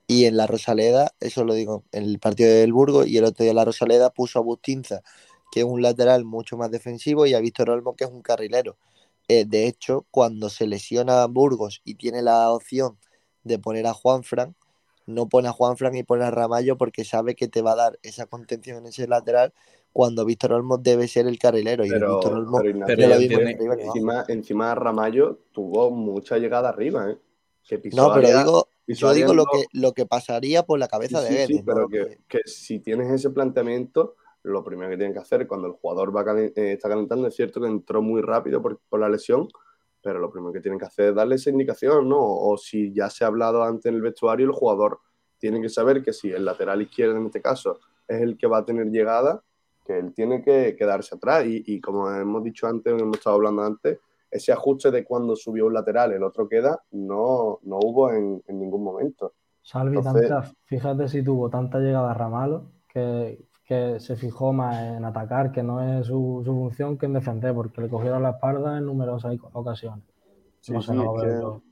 Y 0.09 0.27
en 0.27 0.37
la 0.37 0.47
Rosaleda, 0.47 1.13
eso 1.21 1.45
lo 1.45 1.55
digo, 1.55 1.83
en 1.93 2.05
el 2.05 2.19
partido 2.21 2.51
del 2.51 2.73
Burgos, 2.73 3.09
y 3.09 3.19
el 3.19 3.25
otro 3.25 3.43
día 3.45 3.55
la 3.55 3.65
Rosaleda 3.65 4.11
puso 4.11 4.39
a 4.39 4.43
Bustinza, 4.43 5.03
que 5.51 5.61
es 5.61 5.67
un 5.67 5.83
lateral 5.83 6.25
mucho 6.25 6.57
más 6.57 6.71
defensivo, 6.71 7.27
y 7.27 7.35
a 7.35 7.41
Víctor 7.41 7.71
Olmo, 7.71 7.97
que 7.97 8.05
es 8.05 8.11
un 8.11 8.23
carrilero. 8.23 8.77
Eh, 9.29 9.45
de 9.47 9.67
hecho, 9.67 10.07
cuando 10.13 10.49
se 10.49 10.69
lesiona 10.69 11.23
a 11.23 11.27
Burgos 11.27 11.83
y 11.85 11.97
tiene 11.97 12.23
la 12.23 12.53
opción 12.53 12.99
de 13.43 13.59
poner 13.59 13.87
a 13.89 13.95
Juanfran, 13.95 14.55
no 15.07 15.29
pone 15.29 15.49
a 15.49 15.53
Juanfran 15.53 15.97
y 15.97 16.03
pone 16.03 16.25
a 16.25 16.31
Ramallo 16.31 16.77
porque 16.77 17.05
sabe 17.05 17.35
que 17.35 17.49
te 17.49 17.63
va 17.63 17.73
a 17.73 17.77
dar 17.77 17.99
esa 18.03 18.27
contención 18.27 18.79
en 18.79 18.87
ese 18.87 19.09
lateral 19.09 19.53
cuando 19.97 20.25
Víctor 20.25 20.53
Olmo 20.53 20.79
debe 20.79 21.09
ser 21.09 21.27
el 21.27 21.39
carrilero. 21.39 21.85
Y 21.85 21.91
Pero, 21.91 22.17
Víctor 22.17 22.35
Olmo 22.39 22.59
pero 22.59 22.71
Ignacio, 22.71 22.97
no 22.97 23.03
lo 23.15 23.19
vimos 23.19 23.29
tiene- 23.29 23.45
ni 23.45 23.55
arriba 23.55 23.75
ni 23.77 23.83
abajo. 23.83 23.97
encima, 23.97 24.25
encima 24.29 24.75
Ramallo 24.75 25.39
tuvo 25.53 25.91
mucha 25.91 26.39
llegada 26.39 26.69
arriba, 26.69 27.11
¿eh? 27.11 27.19
Que 27.69 27.81
No, 27.95 28.13
pero 28.15 28.29
digo, 28.29 28.69
yo 28.87 29.13
digo 29.13 29.35
lo 29.35 29.45
que, 29.47 29.65
lo 29.73 29.93
que 29.93 30.07
pasaría 30.07 30.63
por 30.65 30.79
la 30.79 30.87
cabeza 30.87 31.21
de 31.21 31.47
Sí, 31.47 31.55
sí, 31.55 31.63
pero 31.67 31.89
que, 31.89 32.19
que 32.29 32.39
si 32.45 32.79
tienes 32.79 33.11
ese 33.11 33.31
planteamiento, 33.31 34.15
lo 34.45 34.63
primero 34.63 34.89
que 34.91 34.97
tienen 34.97 35.13
que 35.15 35.19
hacer 35.19 35.49
cuando 35.49 35.67
el 35.67 35.73
jugador 35.73 36.15
va 36.17 36.25
calen- 36.25 36.53
eh, 36.55 36.73
está 36.75 36.89
calentando, 36.89 37.27
es 37.27 37.35
cierto 37.35 37.61
que 37.61 37.67
entró 37.67 38.01
muy 38.03 38.23
rápido 38.23 38.63
por, 38.63 38.79
por 38.89 39.01
la 39.01 39.09
lesión, 39.09 39.49
pero 40.01 40.21
lo 40.21 40.31
primero 40.31 40.53
que 40.53 40.61
tienen 40.61 40.79
que 40.79 40.85
hacer 40.85 41.09
es 41.09 41.15
darle 41.17 41.35
esa 41.35 41.51
indicación, 41.51 42.09
¿no? 42.09 42.19
O 42.21 42.57
si 42.57 42.93
ya 42.95 43.11
se 43.11 43.25
ha 43.25 43.27
hablado 43.27 43.65
antes 43.65 43.87
en 43.87 43.95
el 43.97 44.03
vestuario, 44.03 44.47
el 44.47 44.53
jugador 44.53 45.01
tiene 45.39 45.61
que 45.61 45.69
saber 45.69 46.05
que 46.05 46.13
si 46.13 46.31
el 46.31 46.45
lateral 46.45 46.81
izquierdo 46.83 47.17
en 47.17 47.27
este 47.27 47.43
caso 47.43 47.81
es 48.07 48.21
el 48.23 48.39
que 48.39 48.47
va 48.47 48.59
a 48.59 48.65
tener 48.65 48.87
llegada, 48.87 49.43
que 49.87 49.99
él 49.99 50.13
tiene 50.15 50.43
que 50.43 50.75
quedarse 50.77 51.15
atrás. 51.15 51.47
Y, 51.47 51.63
y 51.67 51.81
como 51.81 52.11
hemos 52.11 52.43
dicho 52.43 52.67
antes, 52.67 52.93
hemos 53.01 53.17
estado 53.17 53.37
hablando 53.37 53.63
antes, 53.63 53.99
ese 54.31 54.53
ajuste 54.53 54.91
de 54.91 55.05
cuando 55.05 55.37
subió 55.37 55.67
un 55.67 55.75
lateral, 55.75 56.13
el 56.13 56.23
otro 56.23 56.49
queda, 56.49 56.83
no, 56.91 57.61
no 57.63 57.79
hubo 57.81 58.13
en, 58.13 58.43
en 58.47 58.59
ningún 58.59 58.83
momento. 58.83 59.33
Salvi, 59.63 59.97
Entonces- 59.97 60.29
tanta- 60.29 60.53
fíjate 60.65 61.09
si 61.09 61.23
tuvo 61.23 61.49
tanta 61.49 61.79
llegada 61.79 62.11
a 62.11 62.15
Ramalo 62.15 62.65
que, 62.89 63.47
que 63.65 63.99
se 64.01 64.17
fijó 64.17 64.53
más 64.53 64.77
en 64.97 65.05
atacar, 65.05 65.53
que 65.53 65.63
no 65.63 65.81
es 65.83 66.07
su, 66.07 66.43
su 66.45 66.53
función, 66.53 66.99
que 66.99 67.07
en 67.07 67.15
defender, 67.15 67.55
porque 67.55 67.81
le 67.81 67.89
cogieron 67.89 68.23
la 68.23 68.31
espalda 68.31 68.79
en 68.79 68.87
numerosas 68.87 69.37
ocasiones. 69.53 70.05
Sí, 70.61 70.73
no 70.73 70.83
sé, 70.83 70.93
sí, 70.93 70.99
lo 70.99 71.15
veo 71.15 71.63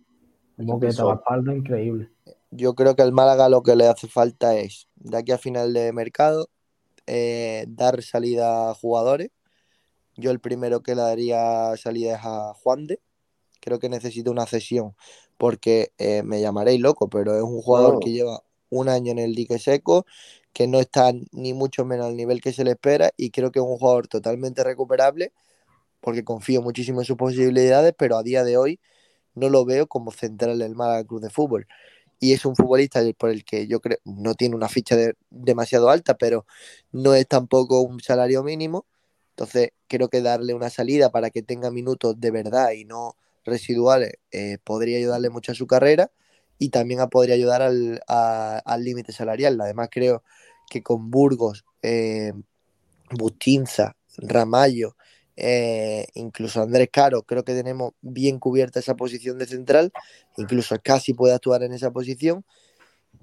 que 0.81 0.87
la 0.87 1.15
espalda 1.15 1.55
increíble. 1.55 2.11
Yo 2.51 2.75
creo 2.75 2.95
que 2.95 3.03
al 3.03 3.13
Málaga 3.13 3.49
lo 3.49 3.63
que 3.63 3.75
le 3.75 3.89
hace 3.89 4.07
falta 4.07 4.57
es, 4.57 4.89
de 4.95 5.17
aquí 5.19 5.33
a 5.33 5.39
final 5.39 5.73
de 5.73 5.93
mercado, 5.93 6.47
eh, 7.07 7.65
dar 7.69 8.03
salida 8.03 8.71
a 8.71 8.75
jugadores. 8.75 9.31
Yo 10.17 10.31
el 10.31 10.41
primero 10.41 10.83
que 10.83 10.95
le 10.95 11.03
daría 11.03 11.77
salida 11.77 12.17
es 12.17 12.21
a 12.23 12.55
Juan 12.55 12.87
de. 12.87 13.01
Creo 13.61 13.79
que 13.79 13.89
necesita 13.89 14.31
una 14.31 14.47
cesión 14.47 14.95
porque 15.39 15.93
eh, 15.99 16.23
me 16.23 16.41
llamaréis 16.41 16.81
loco, 16.81 17.09
pero 17.09 17.37
es 17.37 17.43
un 17.43 17.61
jugador 17.61 18.01
que 18.01 18.13
lleva 18.13 18.43
un 18.71 18.89
año 18.89 19.13
en 19.13 19.19
el 19.19 19.35
dique 19.35 19.59
seco, 19.59 20.07
que 20.53 20.67
no 20.67 20.81
está 20.81 21.13
ni 21.33 21.53
mucho 21.53 21.85
menos 21.85 22.07
al 22.07 22.17
nivel 22.17 22.41
que 22.41 22.53
se 22.53 22.65
le 22.65 22.73
espera 22.73 23.11
y 23.17 23.31
creo 23.31 23.51
que 23.51 23.59
es 23.59 23.65
un 23.65 23.79
jugador 23.79 24.07
totalmente 24.09 24.63
recuperable 24.63 25.33
porque 26.01 26.23
confío 26.23 26.61
muchísimo 26.61 27.01
en 27.01 27.07
sus 27.07 27.17
posibilidades, 27.17 27.95
pero 27.97 28.19
a 28.19 28.23
día 28.23 28.45
de 28.45 28.59
hoy 28.59 28.79
no 29.35 29.49
lo 29.49 29.65
veo 29.65 29.87
como 29.87 30.11
central 30.11 30.59
del 30.59 30.75
Málaga 30.75 31.05
Club 31.05 31.23
de 31.23 31.31
Fútbol. 31.31 31.67
Y 32.21 32.33
es 32.33 32.45
un 32.45 32.57
futbolista 32.57 33.01
por 33.19 33.31
el 33.31 33.45
que 33.45 33.67
yo 33.67 33.81
creo 33.81 33.99
no 34.05 34.35
tiene 34.35 34.57
una 34.57 34.69
ficha 34.69 34.97
de- 34.97 35.15
demasiado 35.31 35.91
alta, 35.91 36.15
pero 36.17 36.47
no 36.93 37.15
es 37.15 37.27
tampoco 37.29 37.81
un 37.81 38.01
salario 38.01 38.43
mínimo. 38.43 38.87
Entonces, 39.31 39.71
creo 39.89 40.09
que 40.09 40.23
darle 40.23 40.55
una 40.55 40.71
salida 40.71 41.11
para 41.11 41.31
que 41.31 41.43
tenga 41.43 41.71
minutos 41.71 42.21
de 42.21 42.31
verdad 42.31 42.71
y 42.73 42.85
no 42.85 43.17
residuales 43.45 44.15
eh, 44.33 44.59
podría 44.65 44.99
ayudarle 44.99 45.29
mucho 45.31 45.53
a 45.53 45.55
su 45.55 45.67
carrera 45.67 46.11
y 46.59 46.71
también 46.71 47.01
podría 47.11 47.35
ayudar 47.35 47.63
al 47.63 48.85
límite 48.85 49.13
salarial. 49.13 49.61
Además, 49.61 49.89
creo 49.91 50.23
que 50.71 50.83
con 50.83 51.11
Burgos, 51.11 51.65
eh, 51.83 52.33
Bustinza, 53.11 53.97
Ramallo, 54.19 54.97
eh, 55.37 56.07
incluso 56.15 56.63
Andrés 56.63 56.89
Caro, 56.93 57.23
creo 57.23 57.45
que 57.45 57.55
tenemos 57.55 57.93
bien 58.01 58.39
cubierta 58.39 58.79
esa 58.79 58.95
posición 58.95 59.39
de 59.39 59.47
central, 59.47 59.93
incluso 60.37 60.77
casi 60.83 61.15
puede 61.15 61.35
actuar 61.35 61.63
en 61.63 61.73
esa 61.73 61.91
posición 61.91 62.45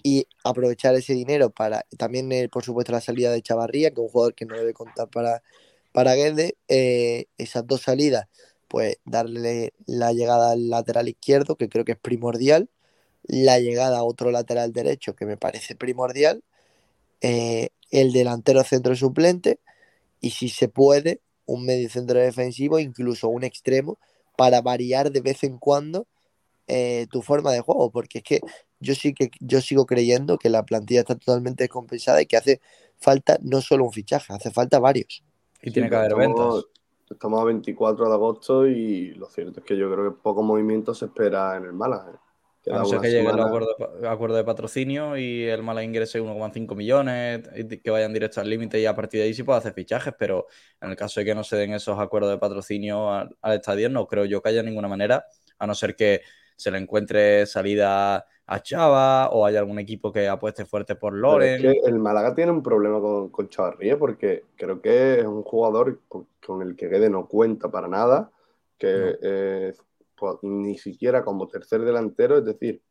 y 0.03 0.27
aprovechar 0.43 0.95
ese 0.95 1.13
dinero 1.13 1.51
para 1.51 1.85
también, 1.97 2.31
eh, 2.31 2.49
por 2.49 2.63
supuesto, 2.63 2.91
la 2.91 3.01
salida 3.01 3.31
de 3.31 3.41
Chavarría, 3.41 3.91
que 3.91 3.95
es 3.95 4.05
un 4.05 4.09
jugador 4.09 4.35
que 4.35 4.45
no 4.45 4.57
debe 4.57 4.73
contar 4.73 5.09
para, 5.09 5.41
para 5.93 6.15
Guede, 6.15 6.57
eh, 6.67 7.25
esas 7.37 7.65
dos 7.67 7.81
salidas, 7.81 8.27
pues 8.67 8.97
darle 9.05 9.73
la 9.85 10.13
llegada 10.13 10.51
al 10.51 10.69
lateral 10.69 11.09
izquierdo, 11.09 11.55
que 11.55 11.69
creo 11.69 11.85
que 11.85 11.93
es 11.93 11.99
primordial, 11.99 12.69
la 13.23 13.59
llegada 13.59 13.99
a 13.99 14.03
otro 14.03 14.31
lateral 14.31 14.73
derecho, 14.73 15.15
que 15.15 15.25
me 15.25 15.37
parece 15.37 15.75
primordial, 15.75 16.43
el 17.21 18.13
delantero 18.13 18.63
centro 18.63 18.95
suplente 18.95 19.59
y 20.21 20.31
si 20.31 20.49
se 20.49 20.69
puede, 20.69 21.21
un 21.51 21.65
medio 21.65 21.89
centro 21.89 22.19
defensivo, 22.19 22.79
incluso 22.79 23.27
un 23.29 23.43
extremo, 23.43 23.97
para 24.37 24.61
variar 24.61 25.11
de 25.11 25.21
vez 25.21 25.43
en 25.43 25.57
cuando 25.57 26.07
eh, 26.67 27.07
tu 27.11 27.21
forma 27.21 27.51
de 27.51 27.59
juego, 27.59 27.91
porque 27.91 28.19
es 28.19 28.23
que 28.23 28.39
yo 28.79 28.95
sí 28.95 29.13
que 29.13 29.29
yo 29.39 29.59
sigo 29.61 29.85
creyendo 29.85 30.37
que 30.37 30.49
la 30.49 30.63
plantilla 30.63 31.01
está 31.01 31.15
totalmente 31.15 31.63
descompensada 31.63 32.21
y 32.21 32.25
que 32.25 32.37
hace 32.37 32.61
falta 32.97 33.37
no 33.41 33.61
solo 33.61 33.83
un 33.85 33.91
fichaje, 33.91 34.33
hace 34.33 34.51
falta 34.51 34.79
varios. 34.79 35.23
Y 35.61 35.71
tiene 35.71 35.89
que 35.89 35.95
haber 35.95 36.11
estamos- 36.11 36.55
ventas. 36.55 36.71
Estamos 37.09 37.41
a 37.41 37.43
24 37.43 38.07
de 38.07 38.13
agosto 38.13 38.67
y 38.67 39.13
lo 39.15 39.27
cierto 39.27 39.59
es 39.59 39.65
que 39.65 39.75
yo 39.75 39.91
creo 39.91 40.11
que 40.13 40.21
poco 40.21 40.43
movimiento 40.43 40.93
se 40.93 41.05
espera 41.05 41.57
en 41.57 41.65
el 41.65 41.73
Málaga. 41.73 42.20
A 42.69 42.77
no 42.79 42.85
ser 42.85 43.01
que 43.01 43.09
llegue 43.09 43.29
el 43.29 43.39
semana. 43.39 43.43
acuerdo, 43.45 43.75
de 43.77 43.85
pa- 44.01 44.11
acuerdo 44.11 44.35
de 44.37 44.43
patrocinio 44.43 45.17
y 45.17 45.43
el 45.43 45.63
Málaga 45.63 45.83
ingrese 45.85 46.21
1,5 46.21 46.75
millones, 46.75 47.41
y 47.55 47.67
que 47.79 47.89
vayan 47.91 48.13
directo 48.13 48.39
al 48.39 48.49
límite 48.49 48.79
y 48.79 48.85
a 48.85 48.95
partir 48.95 49.19
de 49.19 49.25
ahí 49.27 49.33
sí 49.33 49.43
puede 49.43 49.59
hacer 49.59 49.73
fichajes, 49.73 50.13
pero 50.17 50.47
en 50.79 50.89
el 50.91 50.95
caso 50.95 51.19
de 51.19 51.25
que 51.25 51.35
no 51.35 51.43
se 51.43 51.57
den 51.57 51.73
esos 51.73 51.99
acuerdos 51.99 52.31
de 52.31 52.37
patrocinio 52.37 53.11
al, 53.11 53.35
al 53.41 53.53
estadio, 53.55 53.89
no 53.89 54.07
creo 54.07 54.25
yo 54.25 54.41
que 54.41 54.49
haya 54.49 54.63
ninguna 54.63 54.87
manera, 54.87 55.25
a 55.59 55.67
no 55.67 55.75
ser 55.75 55.95
que 55.95 56.21
se 56.55 56.71
le 56.71 56.77
encuentre 56.77 57.45
salida 57.45 58.25
a 58.45 58.59
Chava 58.61 59.29
o 59.31 59.45
haya 59.45 59.59
algún 59.59 59.79
equipo 59.79 60.11
que 60.11 60.27
apueste 60.27 60.65
fuerte 60.65 60.95
por 60.95 61.13
Loren. 61.13 61.55
es 61.65 61.81
que 61.83 61.89
el 61.89 61.99
Málaga 61.99 62.35
tiene 62.35 62.51
un 62.51 62.63
problema 62.63 62.99
con, 62.99 63.29
con 63.29 63.49
Chavarría 63.49 63.97
porque 63.97 64.45
creo 64.55 64.81
que 64.81 65.19
es 65.19 65.25
un 65.25 65.43
jugador 65.43 66.01
con, 66.07 66.27
con 66.45 66.61
el 66.61 66.75
que 66.75 66.87
Guede 66.87 67.09
no 67.09 67.27
cuenta 67.27 67.69
para 67.71 67.87
nada, 67.87 68.31
que 68.77 68.87
eh, 69.21 69.73
pues, 69.75 69.87
ni 70.43 70.77
siquiera 70.77 71.23
como 71.23 71.47
tercer 71.47 71.81
delantero, 71.83 72.37
es 72.37 72.45
decir, 72.45 72.81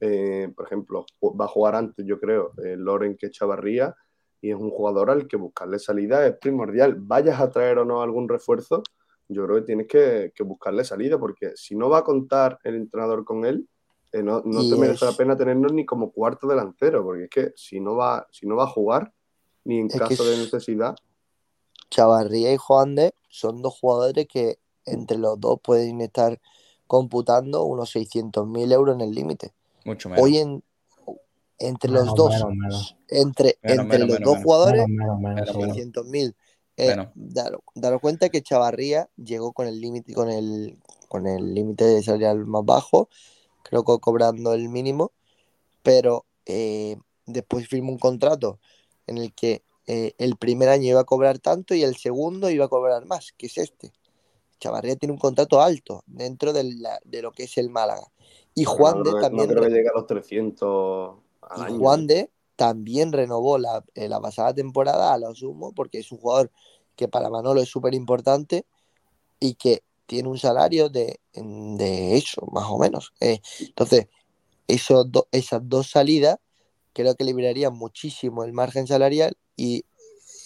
eh, 0.00 0.52
por 0.54 0.66
ejemplo, 0.66 1.06
va 1.22 1.44
a 1.46 1.48
jugar 1.48 1.74
antes, 1.76 2.04
yo 2.06 2.18
creo, 2.20 2.52
eh, 2.64 2.76
Loren 2.76 3.16
que 3.16 3.30
Chavarría, 3.30 3.94
y 4.40 4.50
es 4.50 4.56
un 4.56 4.70
jugador 4.70 5.10
al 5.10 5.26
que 5.26 5.36
buscarle 5.36 5.78
salida 5.78 6.26
es 6.26 6.36
primordial. 6.38 6.96
Vayas 6.98 7.40
a 7.40 7.50
traer 7.50 7.78
o 7.78 7.84
no 7.84 8.02
algún 8.02 8.28
refuerzo, 8.28 8.82
yo 9.28 9.44
creo 9.46 9.56
que 9.56 9.62
tienes 9.62 9.86
que, 9.88 10.32
que 10.34 10.42
buscarle 10.42 10.84
salida, 10.84 11.18
porque 11.18 11.52
si 11.56 11.74
no 11.76 11.88
va 11.88 11.98
a 11.98 12.04
contar 12.04 12.58
el 12.64 12.74
entrenador 12.76 13.24
con 13.24 13.44
él, 13.46 13.66
eh, 14.12 14.22
no, 14.22 14.42
te 14.42 14.76
merece 14.76 15.06
la 15.06 15.12
pena 15.12 15.36
tenernos 15.36 15.72
ni 15.72 15.84
como 15.86 16.12
cuarto 16.12 16.46
delantero, 16.46 17.02
porque 17.02 17.24
es 17.24 17.30
que 17.30 17.52
si 17.56 17.80
no 17.80 17.96
va, 17.96 18.26
si 18.30 18.46
no 18.46 18.56
va 18.56 18.64
a 18.64 18.68
jugar, 18.68 19.12
ni 19.64 19.78
en 19.80 19.86
Es 19.88 19.98
caso 19.98 20.24
de 20.24 20.32
es- 20.34 20.38
necesidad, 20.44 20.94
Chavarría 21.90 22.52
y 22.52 22.56
Juan 22.56 22.94
de 22.94 23.14
son 23.28 23.62
dos 23.62 23.74
jugadores 23.78 24.26
que 24.28 24.58
entre 24.84 25.16
los 25.18 25.40
dos 25.40 25.60
pueden 25.62 26.00
estar 26.00 26.40
computando 26.86 27.64
unos 27.64 27.94
600.000 27.94 28.72
euros 28.72 28.94
en 28.94 29.00
el 29.02 29.14
límite. 29.14 29.52
Mucho 29.84 30.08
menos. 30.08 30.24
Hoy 30.24 30.38
en, 30.38 30.62
entre 31.58 31.90
los 31.90 32.14
dos, 32.14 32.30
menos, 32.32 32.54
menos. 32.54 32.96
entre, 33.08 33.58
Menos, 33.62 33.84
entre 33.84 33.98
menos, 33.98 34.08
los 34.08 34.20
menos, 34.20 34.24
dos 34.24 34.32
menos. 34.34 34.44
jugadores, 34.44 34.88
Menos, 34.88 35.20
menos, 35.20 35.34
menos, 35.34 35.48
seguro. 35.48 35.74
600.000. 35.74 36.34
Eh, 36.76 36.88
Menos. 36.88 37.08
daros, 37.14 37.60
daros 37.76 38.00
cuenta 38.00 38.28
que 38.30 38.42
Chavarría 38.42 39.08
llegó 39.16 39.52
con 39.52 39.68
el 39.68 39.80
límite 39.80 40.12
con 40.12 40.28
el 40.28 40.76
con 41.06 41.28
el 41.28 41.54
límite 41.54 42.02
salarial 42.02 42.44
más 42.46 42.64
bajo, 42.64 43.08
creo 43.62 43.84
que 43.84 43.96
cobrando 44.00 44.52
el 44.52 44.68
mínimo, 44.68 45.12
pero 45.84 46.24
eh, 46.46 46.96
después 47.26 47.68
firmó 47.68 47.92
un 47.92 47.98
contrato 47.98 48.58
en 49.06 49.18
el 49.18 49.32
que 49.32 49.62
eh, 49.86 50.14
el 50.18 50.36
primer 50.36 50.68
año 50.68 50.88
iba 50.88 51.00
a 51.02 51.04
cobrar 51.04 51.38
tanto 51.38 51.74
y 51.76 51.84
el 51.84 51.94
segundo 51.96 52.50
iba 52.50 52.64
a 52.64 52.68
cobrar 52.68 53.06
más, 53.06 53.32
que 53.36 53.46
es 53.46 53.58
este. 53.58 53.92
Chavarría 54.58 54.96
tiene 54.96 55.12
un 55.12 55.18
contrato 55.18 55.60
alto 55.60 56.02
dentro 56.06 56.52
de, 56.52 56.64
la- 56.64 57.00
de 57.04 57.22
lo 57.22 57.32
que 57.32 57.44
es 57.44 57.58
el 57.58 57.70
Málaga. 57.70 58.06
Y 58.54 58.64
Juan 58.64 58.98
no, 58.98 59.04
de 59.04 59.10
no 59.12 59.20
también 59.20 59.48
creo 59.48 59.62
que 59.62 59.68
re- 59.68 59.74
llegue 59.76 59.88
a 59.88 59.92
los 59.94 60.06
300 60.06 61.16
al 61.42 61.60
y 61.60 61.64
año. 61.64 61.78
Juan 61.78 62.06
de 62.06 62.30
también 62.56 63.12
renovó 63.12 63.58
la, 63.58 63.84
eh, 63.94 64.08
la 64.08 64.20
pasada 64.20 64.54
temporada 64.54 65.12
a 65.12 65.18
lo 65.18 65.34
sumo, 65.34 65.72
porque 65.72 65.98
es 65.98 66.12
un 66.12 66.18
jugador 66.18 66.50
que 66.96 67.08
para 67.08 67.28
Manolo 67.30 67.60
es 67.60 67.68
súper 67.68 67.94
importante 67.94 68.64
y 69.40 69.54
que 69.54 69.82
tiene 70.06 70.28
un 70.28 70.38
salario 70.38 70.88
de, 70.88 71.20
de 71.34 72.16
eso, 72.16 72.46
más 72.52 72.66
o 72.68 72.78
menos. 72.78 73.12
Eh, 73.20 73.40
entonces, 73.60 74.06
esos 74.68 75.10
do- 75.10 75.28
esas 75.32 75.60
dos 75.68 75.90
salidas 75.90 76.38
creo 76.92 77.14
que 77.16 77.24
liberarían 77.24 77.74
muchísimo 77.74 78.44
el 78.44 78.52
margen 78.52 78.86
salarial 78.86 79.36
y 79.56 79.84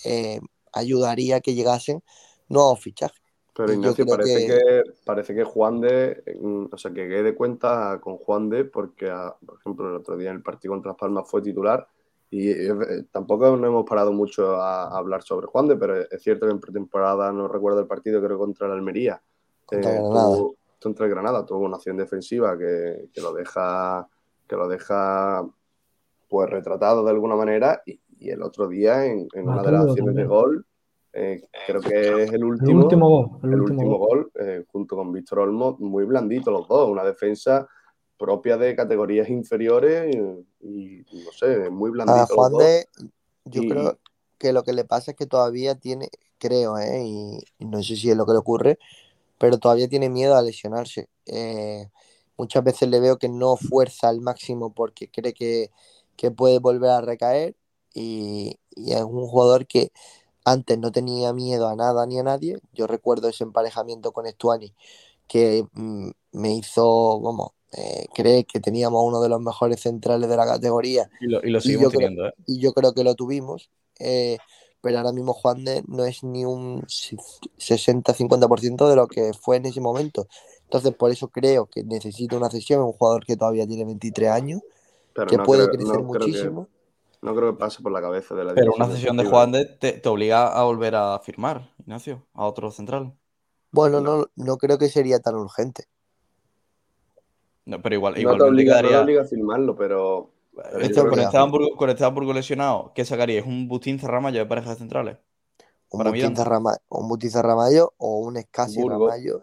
eh, 0.05 0.41
ayudaría 0.73 1.37
a 1.37 1.41
que 1.41 1.55
llegasen 1.55 2.03
nuevos 2.49 2.81
fichajes. 2.81 3.21
Pero 3.59 3.73
Ignacio, 3.73 4.07
parece 4.07 4.47
que- 4.47 4.55
que... 4.55 4.83
parece 5.05 5.35
que 5.35 5.43
Juan 5.43 5.81
de, 5.81 6.23
o 6.71 6.77
sea, 6.79 6.93
que 6.93 7.07
Guede 7.09 7.35
cuenta 7.35 7.99
con 8.01 8.17
Juan 8.17 8.49
de 8.49 8.65
porque, 8.65 9.11
ah, 9.11 9.35
por 9.45 9.59
ejemplo, 9.59 9.89
el 9.91 9.97
otro 9.97 10.17
día 10.17 10.31
en 10.31 10.37
el 10.37 10.43
partido 10.43 10.75
contra 10.75 10.91
Las 10.93 10.99
Palmas 10.99 11.29
fue 11.29 11.43
titular 11.43 11.87
y 12.31 12.51
eh, 12.51 12.69
eh, 12.71 13.05
tampoco 13.11 13.57
no 13.57 13.67
hemos 13.67 13.85
parado 13.89 14.13
mucho 14.13 14.55
a, 14.57 14.85
a 14.85 14.99
hablar 14.99 15.23
sobre 15.23 15.49
Juan 15.49 15.67
de, 15.67 15.77
pero 15.77 16.01
es 16.01 16.23
cierto 16.23 16.47
que 16.47 16.53
en 16.53 16.61
pretemporada, 16.61 17.33
no 17.33 17.49
recuerdo 17.49 17.81
el 17.81 17.87
partido, 17.89 18.23
creo 18.23 18.39
contra 18.39 18.67
el 18.69 18.75
Almería, 18.75 19.21
Contra 19.67 19.91
eh, 19.91 19.95
Granada. 19.95 20.37
tuvo- 20.37 20.55
contra 20.81 21.07
el 21.07 21.11
Granada, 21.11 21.45
tuvo 21.45 21.59
una 21.65 21.77
acción 21.77 21.97
defensiva 21.97 22.57
que, 22.57 23.09
que 23.13 23.21
lo 23.21 23.33
deja, 23.33 24.07
que 24.47 24.55
lo 24.55 24.69
deja 24.69 25.45
pues 26.29 26.49
retratado 26.49 27.03
de 27.03 27.11
alguna 27.11 27.35
manera 27.35 27.83
y, 27.85 27.99
y 28.21 28.31
el 28.31 28.43
otro 28.43 28.69
día 28.69 29.05
en, 29.05 29.27
en 29.35 29.49
una 29.49 29.63
de 29.63 29.73
las 29.73 29.87
acciones 29.89 30.15
de 30.15 30.25
gol 30.27 30.65
eh, 31.13 31.43
creo 31.67 31.83
que 31.83 32.25
es 32.25 32.33
el 32.33 32.45
El 32.45 32.45
último, 32.45 32.85
gol. 33.09 33.31
El, 33.43 33.55
el 33.55 33.61
último, 33.61 33.83
último 33.83 33.99
gol. 33.99 34.09
gol, 34.09 34.33
eh, 34.41 34.65
junto 34.71 34.97
con 34.97 35.13
Víctor 35.13 35.41
Olmo, 35.41 35.77
muy 35.81 36.05
blandito 36.05 36.51
los 36.51 36.69
dos, 36.69 36.89
una 36.89 37.05
defensa 37.05 37.69
propia 38.17 38.57
de 38.57 38.75
categorías 38.75 39.29
inferiores 39.29 40.15
y, 40.61 40.99
y, 41.01 41.05
no 41.25 41.33
sé, 41.33 41.71
muy 41.71 41.91
A 41.91 41.93
blandito 41.93 42.35
los 42.35 42.37
Juan 42.37 42.53
dos. 42.53 42.63
de, 42.63 42.87
yo 43.45 43.63
Y- 43.63 43.69
creo 43.69 43.99
que 44.39 44.53
lo 44.53 44.63
que 44.65 44.73
le 44.73 44.85
pasa 44.85 45.13
es 45.13 45.17
que 45.17 45.27
todavía 45.27 45.75
tiene, 45.75 46.09
creo, 46.39 46.79
¿eh? 46.79 47.03
y, 47.05 47.39
y 47.59 47.65
no 47.67 47.83
sé 47.83 47.97
si 47.97 48.11
es 48.11 48.17
lo 48.17 48.27
que 48.27 48.33
le 48.33 48.39
ocurre, 48.39 48.79
pero 49.39 49.59
todavía 49.59 49.89
tiene 49.89 50.09
miedo 50.11 50.37
a 50.37 50.43
lesionarse. 50.43 51.09
Eh, 51.27 51.89
muchas 52.37 52.65
veces 52.65 52.89
le 52.89 53.01
veo 53.01 53.19
que 53.19 53.29
no 53.29 53.57
fuerza 53.57 54.09
al 54.09 54.21
máximo 54.21 54.73
porque 54.75 55.09
cree 55.11 55.33
que, 55.35 55.71
que 56.17 56.31
puede 56.31 56.59
volver 56.59 56.91
a 56.91 57.01
recaer 57.01 57.57
y, 57.95 58.59
y 58.77 58.93
es 58.93 59.03
un 59.03 59.27
jugador 59.27 59.67
que 59.67 59.93
antes 60.51 60.79
no 60.79 60.91
tenía 60.93 61.33
miedo 61.33 61.69
a 61.69 61.77
nada 61.77 62.07
ni 62.07 62.19
a 62.19 62.23
nadie. 62.23 62.59
Yo 62.73 62.87
recuerdo 62.87 63.29
ese 63.29 63.45
emparejamiento 63.45 64.13
con 64.13 64.27
Estuani 64.27 64.73
que 65.27 65.65
mm, 65.73 66.11
me 66.33 66.55
hizo, 66.55 67.21
vamos, 67.21 67.51
eh, 67.73 68.07
creer 68.15 68.47
que 68.47 68.61
teníamos 68.61 69.03
uno 69.05 69.21
de 69.21 69.29
los 69.29 69.41
mejores 69.41 69.81
centrales 69.81 70.29
de 70.29 70.37
la 70.37 70.47
categoría. 70.47 71.11
Y 71.21 71.27
lo, 71.27 71.43
y 71.45 71.51
lo 71.51 71.59
Y 71.59 71.63
seguimos 71.63 71.89
creo- 71.89 72.01
teniendo, 72.01 72.27
¿eh? 72.29 72.35
y 72.47 72.59
yo 72.61 72.73
creo 72.73 72.93
que 72.95 73.05
lo 73.05 73.15
tuvimos. 73.15 73.71
eh, 74.01 74.39
pero 74.81 74.99
ahora 74.99 75.11
mismo 75.13 75.33
Juan 75.33 75.65
de 75.65 75.83
no 75.89 76.05
es 76.05 76.23
ni 76.23 76.45
un 76.45 76.85
60-50% 77.59 78.89
de 78.89 78.97
lo 78.97 79.09
que 79.09 79.33
fue 79.35 79.57
en 79.57 79.67
ese 79.67 79.81
momento. 79.81 80.29
Entonces, 80.65 80.95
por 80.95 81.11
eso 81.11 81.29
creo 81.29 81.67
que 81.67 81.83
necesita 81.83 82.37
una 82.37 82.51
cesión. 82.51 82.81
Es 82.81 82.87
un 82.87 82.93
jugador 82.93 83.25
que 83.27 83.37
todavía 83.37 83.67
tiene 83.67 83.85
23 83.85 84.31
años, 84.31 84.63
Pero 85.15 85.27
que 85.27 85.37
no 85.37 85.43
puede 85.45 85.65
creo- 85.69 85.79
crecer 85.79 85.87
no 86.03 86.09
creo 86.11 86.27
que- 86.27 86.27
muchísimo. 86.27 86.69
No 87.21 87.35
creo 87.35 87.53
que 87.53 87.59
pase 87.59 87.83
por 87.83 87.91
la 87.93 88.01
cabeza 88.01 88.35
de 88.35 88.45
la 88.45 88.55
Pero 88.55 88.73
una 88.75 88.87
sesión 88.87 89.17
de. 89.17 89.25
Juan 89.25 89.51
de 89.53 89.65
te, 89.65 89.93
te 89.93 90.09
obliga 90.09 90.49
a 90.57 90.63
volver 90.65 90.95
a 90.95 91.19
firmar, 91.19 91.73
Ignacio, 91.79 92.27
a 92.33 92.47
otro 92.47 92.71
central. 92.71 93.17
Bueno, 93.73 94.01
no, 94.01 94.27
no 94.37 94.57
creo 94.57 94.79
que 94.79 94.89
sería 94.89 95.19
tan 95.19 95.35
urgente. 95.35 95.85
No, 97.67 97.83
pero 97.83 97.97
igual, 97.97 98.13
No 98.13 98.17
te 98.17 98.21
igualmente 98.21 98.49
obliga, 98.51 98.75
no 98.75 98.77
te 98.77 98.83
quedaría. 98.89 99.05
obliga 99.05 99.23
a 99.23 99.27
firmarlo, 99.27 99.77
pero. 99.77 100.31
pero 100.55 100.79
creo 100.79 101.05
con, 101.09 101.15
que- 101.15 101.23
Esteban 101.23 101.51
Burgo, 101.51 101.77
con 101.77 101.91
Esteban 101.91 102.15
Burgo 102.15 102.33
lesionado, 102.33 102.93
¿qué 102.95 103.05
sacaríais? 103.05 103.45
¿Un 103.45 103.69
Butín 103.69 103.99
Cerramayo 103.99 104.39
de 104.39 104.47
parejas 104.47 104.79
centrales? 104.79 105.19
Un 105.91 105.99
Butín 105.99 106.13
Milán. 106.13 106.37
Zarrama- 106.37 106.79
un 106.89 107.09
Butín 107.09 107.31
o 107.99 108.19
un 108.19 108.37
Escasi. 108.37 108.81
Ramallo. 108.89 109.43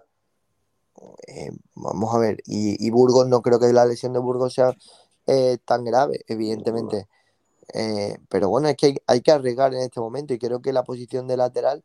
Eh, 1.27 1.51
vamos 1.75 2.15
a 2.15 2.19
ver. 2.19 2.37
Y, 2.45 2.83
y 2.85 2.89
Burgos, 2.89 3.27
no 3.27 3.41
creo 3.41 3.59
que 3.59 3.71
la 3.73 3.85
lesión 3.85 4.13
de 4.13 4.19
Burgos 4.19 4.53
sea 4.53 4.73
eh, 5.27 5.57
tan 5.65 5.83
grave, 5.83 6.21
evidentemente. 6.27 7.07
Eh, 7.73 8.17
pero 8.29 8.49
bueno, 8.49 8.67
es 8.67 8.75
que 8.77 8.95
hay, 9.07 9.21
que 9.21 9.31
arriesgar 9.31 9.73
en 9.73 9.81
este 9.81 9.99
momento 9.99 10.33
y 10.33 10.39
creo 10.39 10.61
que 10.61 10.73
la 10.73 10.83
posición 10.83 11.27
de 11.27 11.37
lateral 11.37 11.83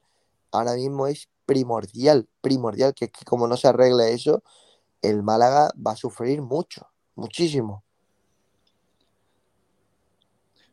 ahora 0.52 0.74
mismo 0.74 1.06
es 1.06 1.28
primordial, 1.46 2.28
primordial, 2.40 2.94
que 2.94 3.06
es 3.06 3.12
que 3.12 3.24
como 3.24 3.46
no 3.48 3.56
se 3.56 3.68
arregle 3.68 4.12
eso, 4.12 4.42
el 5.02 5.22
Málaga 5.22 5.72
va 5.84 5.92
a 5.92 5.96
sufrir 5.96 6.42
mucho, 6.42 6.86
muchísimo. 7.14 7.84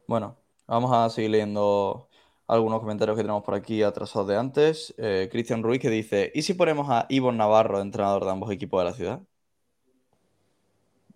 Bueno, 0.08 0.38
vamos 0.68 0.92
a 0.94 1.10
seguir 1.10 1.32
leyendo 1.32 2.08
algunos 2.48 2.80
comentarios 2.80 3.18
que 3.18 3.24
tenemos 3.24 3.44
por 3.44 3.56
aquí 3.56 3.84
atrasados 3.84 4.28
de 4.28 4.38
antes. 4.38 4.94
Eh, 4.98 5.28
Cristian 5.32 5.64
Ruiz 5.64 5.82
que 5.82 5.90
dice, 5.90 6.32
¿y 6.34 6.44
si 6.44 6.54
ponemos 6.54 6.88
a 6.90 7.06
Ivonne 7.10 7.38
Navarro, 7.38 7.82
entrenador 7.82 8.24
de 8.24 8.32
ambos 8.32 8.52
equipos 8.52 8.82
de 8.82 8.86
la 8.86 8.94
ciudad? 8.94 9.22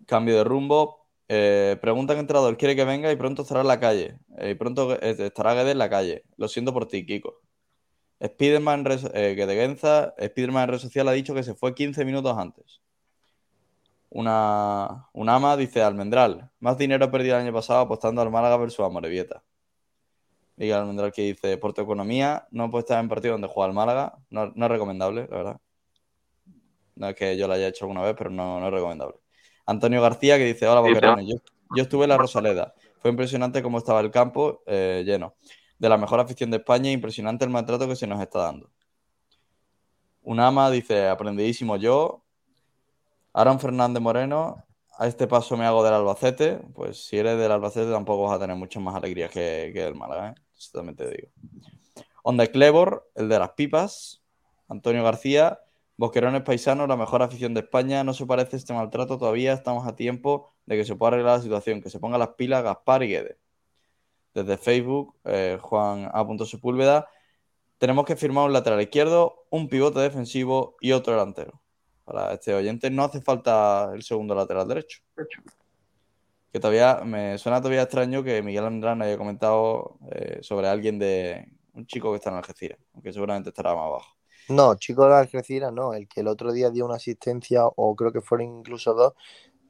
Cambio 0.06 0.36
de 0.36 0.44
rumbo. 0.44 1.01
Eh, 1.34 1.78
pregunta 1.80 2.12
que 2.14 2.20
entrenador 2.20 2.58
quiere 2.58 2.76
que 2.76 2.84
venga 2.84 3.10
y 3.10 3.16
pronto 3.16 3.40
estará 3.42 3.62
en 3.62 3.68
la 3.68 3.80
calle. 3.80 4.18
Eh, 4.36 4.50
y 4.50 4.54
pronto 4.54 4.92
eh, 5.00 5.16
estará 5.18 5.54
Guedes 5.54 5.72
en 5.72 5.78
la 5.78 5.88
calle. 5.88 6.24
Lo 6.36 6.46
siento 6.48 6.74
por 6.74 6.86
ti, 6.86 7.06
Kiko. 7.06 7.40
Spiderman, 8.22 8.84
red- 8.84 9.10
eh, 9.14 9.34
que 9.36 9.46
de 9.46 9.54
Genza, 9.56 10.14
Spiderman 10.22 10.64
en 10.64 10.68
red 10.70 10.78
social 10.78 11.08
ha 11.08 11.12
dicho 11.12 11.34
que 11.34 11.42
se 11.42 11.54
fue 11.54 11.74
15 11.74 12.04
minutos 12.04 12.36
antes. 12.36 12.82
Una, 14.10 15.08
una 15.14 15.34
ama 15.36 15.56
dice 15.56 15.82
Almendral, 15.82 16.50
más 16.60 16.76
dinero 16.76 17.10
perdido 17.10 17.36
el 17.36 17.42
año 17.44 17.52
pasado 17.52 17.80
apostando 17.80 18.20
al 18.20 18.30
Málaga 18.30 18.58
versus 18.58 18.84
a 18.84 18.90
Morevieta. 18.90 19.42
Miguel 20.56 20.76
Almendral 20.76 21.12
que 21.12 21.22
dice, 21.22 21.56
por 21.58 21.72
tu 21.72 21.80
economía 21.82 22.46
no 22.50 22.70
estar 22.78 23.00
en 23.02 23.08
partido 23.08 23.32
donde 23.32 23.48
juega 23.48 23.68
el 23.68 23.74
Málaga. 23.74 24.18
No, 24.30 24.52
no 24.54 24.66
es 24.66 24.70
recomendable, 24.70 25.26
la 25.30 25.36
verdad. 25.36 25.60
No 26.96 27.08
es 27.08 27.14
que 27.16 27.36
yo 27.36 27.48
lo 27.48 27.54
haya 27.54 27.68
hecho 27.68 27.84
alguna 27.84 28.02
vez, 28.02 28.14
pero 28.16 28.30
no, 28.30 28.60
no 28.60 28.66
es 28.66 28.72
recomendable. 28.72 29.21
Antonio 29.66 30.02
García 30.02 30.38
que 30.38 30.44
dice, 30.44 30.66
hola 30.66 30.80
Boquerones, 30.80 31.26
yo, 31.26 31.36
yo 31.76 31.82
estuve 31.82 32.04
en 32.04 32.10
la 32.10 32.18
Rosaleda. 32.18 32.74
Fue 33.00 33.10
impresionante 33.10 33.62
cómo 33.62 33.78
estaba 33.78 34.00
el 34.00 34.10
campo 34.10 34.62
eh, 34.66 35.02
lleno. 35.04 35.34
De 35.78 35.88
la 35.88 35.96
mejor 35.96 36.20
afición 36.20 36.50
de 36.50 36.58
España, 36.58 36.90
impresionante 36.90 37.44
el 37.44 37.50
maltrato 37.50 37.88
que 37.88 37.96
se 37.96 38.06
nos 38.06 38.20
está 38.20 38.40
dando. 38.40 38.70
Un 40.22 40.38
ama 40.38 40.70
dice, 40.70 41.08
aprendidísimo 41.08 41.76
yo. 41.76 42.22
Aaron 43.32 43.58
Fernández 43.58 44.00
Moreno, 44.00 44.64
a 44.96 45.08
este 45.08 45.26
paso 45.26 45.56
me 45.56 45.64
hago 45.64 45.82
del 45.82 45.94
Albacete. 45.94 46.60
Pues 46.74 47.04
si 47.06 47.18
eres 47.18 47.38
del 47.38 47.50
Albacete 47.50 47.90
tampoco 47.90 48.24
vas 48.24 48.36
a 48.36 48.38
tener 48.38 48.54
muchas 48.56 48.82
más 48.82 48.94
alegrías 48.94 49.30
que, 49.30 49.72
que 49.74 49.82
del 49.82 49.96
Málaga, 49.96 50.30
¿eh? 50.30 50.34
Eso 50.56 50.70
también 50.74 50.96
te 50.96 51.10
digo. 51.10 51.28
Onda 52.22 52.46
Clebor, 52.46 53.10
el 53.16 53.28
de 53.28 53.38
las 53.38 53.50
pipas. 53.50 54.22
Antonio 54.68 55.02
García, 55.02 55.60
Bosquerones 55.96 56.42
Paisanos, 56.42 56.88
la 56.88 56.96
mejor 56.96 57.22
afición 57.22 57.54
de 57.54 57.60
España. 57.60 58.04
No 58.04 58.14
se 58.14 58.26
parece 58.26 58.56
este 58.56 58.72
maltrato 58.72 59.18
todavía. 59.18 59.52
Estamos 59.52 59.86
a 59.86 59.94
tiempo 59.94 60.52
de 60.66 60.76
que 60.76 60.84
se 60.84 60.96
pueda 60.96 61.14
arreglar 61.14 61.36
la 61.36 61.42
situación. 61.42 61.82
Que 61.82 61.90
se 61.90 62.00
pongan 62.00 62.20
las 62.20 62.30
pilas 62.30 62.62
Gaspar 62.62 63.02
y 63.02 63.08
Guedes. 63.08 63.36
Desde 64.34 64.56
Facebook, 64.56 65.16
eh, 65.24 65.58
Juan 65.60 66.10
A. 66.12 66.26
Sepúlveda. 66.46 67.08
Tenemos 67.78 68.06
que 68.06 68.16
firmar 68.16 68.46
un 68.46 68.52
lateral 68.52 68.80
izquierdo, 68.80 69.44
un 69.50 69.68
pivote 69.68 70.00
defensivo 70.00 70.76
y 70.80 70.92
otro 70.92 71.12
delantero. 71.12 71.60
Para 72.04 72.32
este 72.32 72.54
oyente 72.54 72.90
no 72.90 73.04
hace 73.04 73.20
falta 73.20 73.90
el 73.94 74.02
segundo 74.02 74.34
lateral 74.34 74.68
derecho. 74.68 75.00
Que 76.52 76.60
todavía 76.60 77.02
me 77.04 77.38
suena 77.38 77.60
todavía 77.60 77.82
extraño 77.82 78.22
que 78.22 78.42
Miguel 78.42 78.66
Andrán 78.66 79.02
haya 79.02 79.16
comentado 79.18 79.98
eh, 80.10 80.38
sobre 80.42 80.68
alguien 80.68 80.98
de 80.98 81.48
un 81.74 81.86
chico 81.86 82.10
que 82.10 82.16
está 82.16 82.30
en 82.30 82.36
Algeciras, 82.36 82.78
aunque 82.94 83.12
seguramente 83.12 83.48
estará 83.48 83.74
más 83.74 83.86
abajo. 83.86 84.21
No, 84.52 84.74
chico 84.74 85.06
de 85.06 85.14
Algeciras, 85.14 85.72
no. 85.72 85.94
El 85.94 86.06
que 86.08 86.20
el 86.20 86.28
otro 86.28 86.52
día 86.52 86.70
dio 86.70 86.84
una 86.84 86.96
asistencia, 86.96 87.66
o 87.66 87.96
creo 87.96 88.12
que 88.12 88.20
fueron 88.20 88.58
incluso 88.58 88.92
dos, 88.94 89.14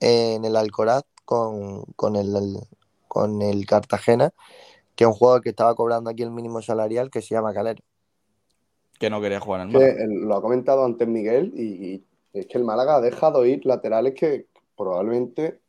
en 0.01 0.45
el 0.45 0.57
Alcoraz 0.57 1.05
con, 1.25 1.85
con 1.97 2.17
el, 2.17 2.35
el- 2.35 2.59
con 3.07 3.43
el 3.43 3.67
Cartagena, 3.67 4.33
que 4.97 5.05
es 5.05 5.09
un 5.09 5.15
jugador 5.15 5.43
que 5.43 5.51
estaba 5.51 5.75
cobrando 5.75 6.11
aquí 6.11 6.23
el 6.23 6.31
mínimo 6.31 6.63
salarial, 6.63 7.11
que 7.11 7.23
se 7.23 7.35
llama 7.35 7.53
Calero. 7.55 7.83
Que 8.99 9.11
no 9.11 9.21
quería 9.21 9.41
jugar 9.41 9.61
en 9.63 9.69
el 9.69 9.73
que 9.73 9.79
Málaga. 9.79 10.05
el- 10.05 10.21
lo 10.29 10.37
ha 10.37 10.43
comentado 10.43 10.85
antes 10.85 11.07
Miguel 11.07 11.53
y, 11.57 11.63
y 11.63 12.05
es 12.33 12.47
que 12.47 12.59
el 12.59 12.65
Málaga 12.65 12.97
ha 12.97 13.01
dejado 13.01 13.45
ir 13.47 13.65
laterales 13.67 14.15
que 14.15 14.47
probablemente 14.77 15.61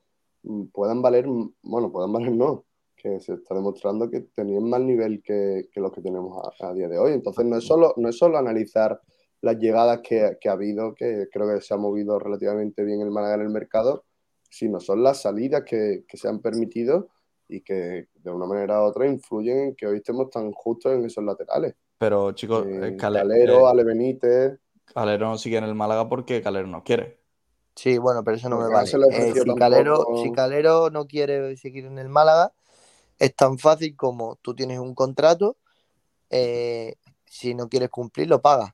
mm, 0.43 0.63
puedan 0.67 1.01
valer, 1.01 1.27
mm, 1.27 1.53
bueno, 1.63 1.91
puedan 1.91 2.11
valer 2.13 2.31
no, 2.31 2.63
que 3.03 3.19
se 3.19 3.33
está 3.33 3.53
demostrando 3.53 4.09
que 4.09 4.21
tenían 4.33 4.63
más 4.69 4.79
nivel 4.79 5.21
que, 5.21 5.67
que 5.71 5.81
los 5.81 5.91
que 5.91 6.01
tenemos 6.01 6.41
a, 6.61 6.69
a 6.69 6.73
día 6.73 6.87
de 6.87 6.97
hoy. 6.97 7.11
Entonces 7.11 7.45
no 7.45 7.57
es 7.57 7.65
solo, 7.65 7.93
no 7.97 8.07
es 8.07 8.17
solo 8.17 8.37
analizar 8.37 8.99
las 9.41 9.57
llegadas 9.57 9.99
que, 10.01 10.37
que 10.39 10.47
ha 10.47 10.53
habido, 10.53 10.95
que 10.95 11.27
creo 11.29 11.53
que 11.53 11.59
se 11.61 11.73
ha 11.73 11.77
movido 11.77 12.17
relativamente 12.17 12.83
bien 12.85 13.01
el 13.01 13.11
Málaga 13.11 13.35
en 13.35 13.41
el 13.41 13.49
mercado, 13.49 14.05
sino 14.49 14.79
son 14.79 15.03
las 15.03 15.21
salidas 15.21 15.63
que, 15.65 16.05
que 16.07 16.15
se 16.17 16.29
han 16.29 16.39
permitido 16.39 17.09
y 17.49 17.59
que 17.61 18.07
de 18.15 18.31
una 18.31 18.45
manera 18.45 18.81
u 18.81 18.85
otra 18.85 19.05
influyen 19.05 19.57
en 19.59 19.75
que 19.75 19.85
hoy 19.85 19.97
estemos 19.97 20.29
tan 20.29 20.51
justos 20.53 20.93
en 20.93 21.03
esos 21.03 21.23
laterales. 21.25 21.75
Pero 21.97 22.31
chicos, 22.31 22.65
Eh, 22.65 22.87
eh, 22.93 22.97
Cale- 22.97 23.19
Calero, 23.19 23.67
eh, 23.67 23.69
Ale 23.69 23.83
Benítez. 23.83 24.59
Calero 24.93 25.27
no 25.27 25.37
sigue 25.37 25.57
en 25.57 25.65
el 25.65 25.75
Málaga 25.75 26.07
porque 26.07 26.41
Calero 26.41 26.67
no 26.67 26.83
quiere. 26.83 27.19
Sí, 27.75 27.97
bueno, 27.97 28.23
pero 28.23 28.37
eso 28.37 28.47
no 28.49 28.59
me 28.59 28.69
vale. 28.69 28.89
Eh, 29.11 29.33
si, 29.33 29.55
Calero, 29.55 30.05
si 30.23 30.31
Calero 30.31 30.89
no 30.89 31.05
quiere 31.05 31.57
seguir 31.57 31.85
en 31.85 31.97
el 31.97 32.07
Málaga, 32.07 32.53
es 33.25 33.35
tan 33.35 33.57
fácil 33.57 33.95
como 33.95 34.35
tú 34.41 34.53
tienes 34.55 34.79
un 34.79 34.95
contrato, 34.95 35.57
eh, 36.29 36.95
si 37.25 37.55
no 37.55 37.69
quieres 37.69 37.89
cumplir, 37.89 38.27
lo 38.27 38.41
pagas. 38.41 38.73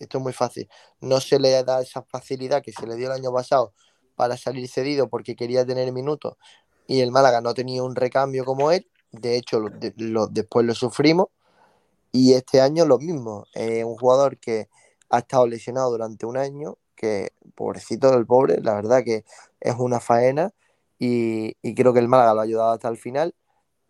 Esto 0.00 0.18
es 0.18 0.24
muy 0.24 0.32
fácil. 0.32 0.68
No 1.00 1.20
se 1.20 1.38
le 1.40 1.64
da 1.64 1.80
esa 1.82 2.02
facilidad 2.02 2.62
que 2.62 2.72
se 2.72 2.86
le 2.86 2.96
dio 2.96 3.06
el 3.08 3.12
año 3.20 3.32
pasado 3.32 3.74
para 4.16 4.36
salir 4.36 4.68
cedido 4.68 5.08
porque 5.08 5.36
quería 5.36 5.66
tener 5.66 5.92
minutos 5.92 6.36
y 6.86 7.00
el 7.00 7.10
Málaga 7.12 7.40
no 7.40 7.54
tenía 7.54 7.82
un 7.82 7.96
recambio 7.96 8.44
como 8.44 8.72
él. 8.72 8.88
De 9.12 9.36
hecho, 9.36 9.60
lo- 9.60 9.70
de- 9.70 9.94
lo- 9.96 10.28
después 10.28 10.66
lo 10.66 10.74
sufrimos. 10.74 11.28
Y 12.12 12.34
este 12.34 12.60
año 12.60 12.86
lo 12.86 12.98
mismo. 12.98 13.46
Un 13.54 13.96
jugador 13.96 14.38
que 14.38 14.68
ha 15.10 15.18
estado 15.20 15.46
lesionado 15.46 15.90
durante 15.90 16.26
un 16.26 16.36
año, 16.36 16.78
que 16.96 17.32
pobrecito 17.54 18.10
del 18.10 18.26
pobre, 18.26 18.60
la 18.62 18.74
verdad 18.74 19.02
que 19.04 19.24
es 19.60 19.74
una 19.78 20.00
faena 20.00 20.52
y, 20.98 21.56
y 21.62 21.74
creo 21.74 21.92
que 21.92 22.00
el 22.00 22.08
Málaga 22.08 22.34
lo 22.34 22.40
ha 22.40 22.44
ayudado 22.44 22.72
hasta 22.72 22.88
el 22.88 22.96
final, 22.98 23.34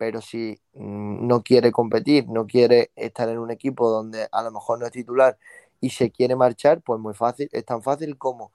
pero 0.01 0.19
si 0.19 0.59
mm, 0.73 1.27
no 1.27 1.43
quiere 1.43 1.71
competir, 1.71 2.27
no 2.27 2.47
quiere 2.47 2.91
estar 2.95 3.29
en 3.29 3.37
un 3.37 3.51
equipo 3.51 3.87
donde 3.91 4.27
a 4.31 4.41
lo 4.41 4.49
mejor 4.51 4.79
no 4.79 4.87
es 4.87 4.91
titular 4.91 5.37
y 5.79 5.91
se 5.91 6.09
quiere 6.09 6.35
marchar, 6.35 6.81
pues 6.81 6.99
muy 6.99 7.13
fácil, 7.13 7.49
es 7.51 7.63
tan 7.65 7.83
fácil 7.83 8.17
como 8.17 8.51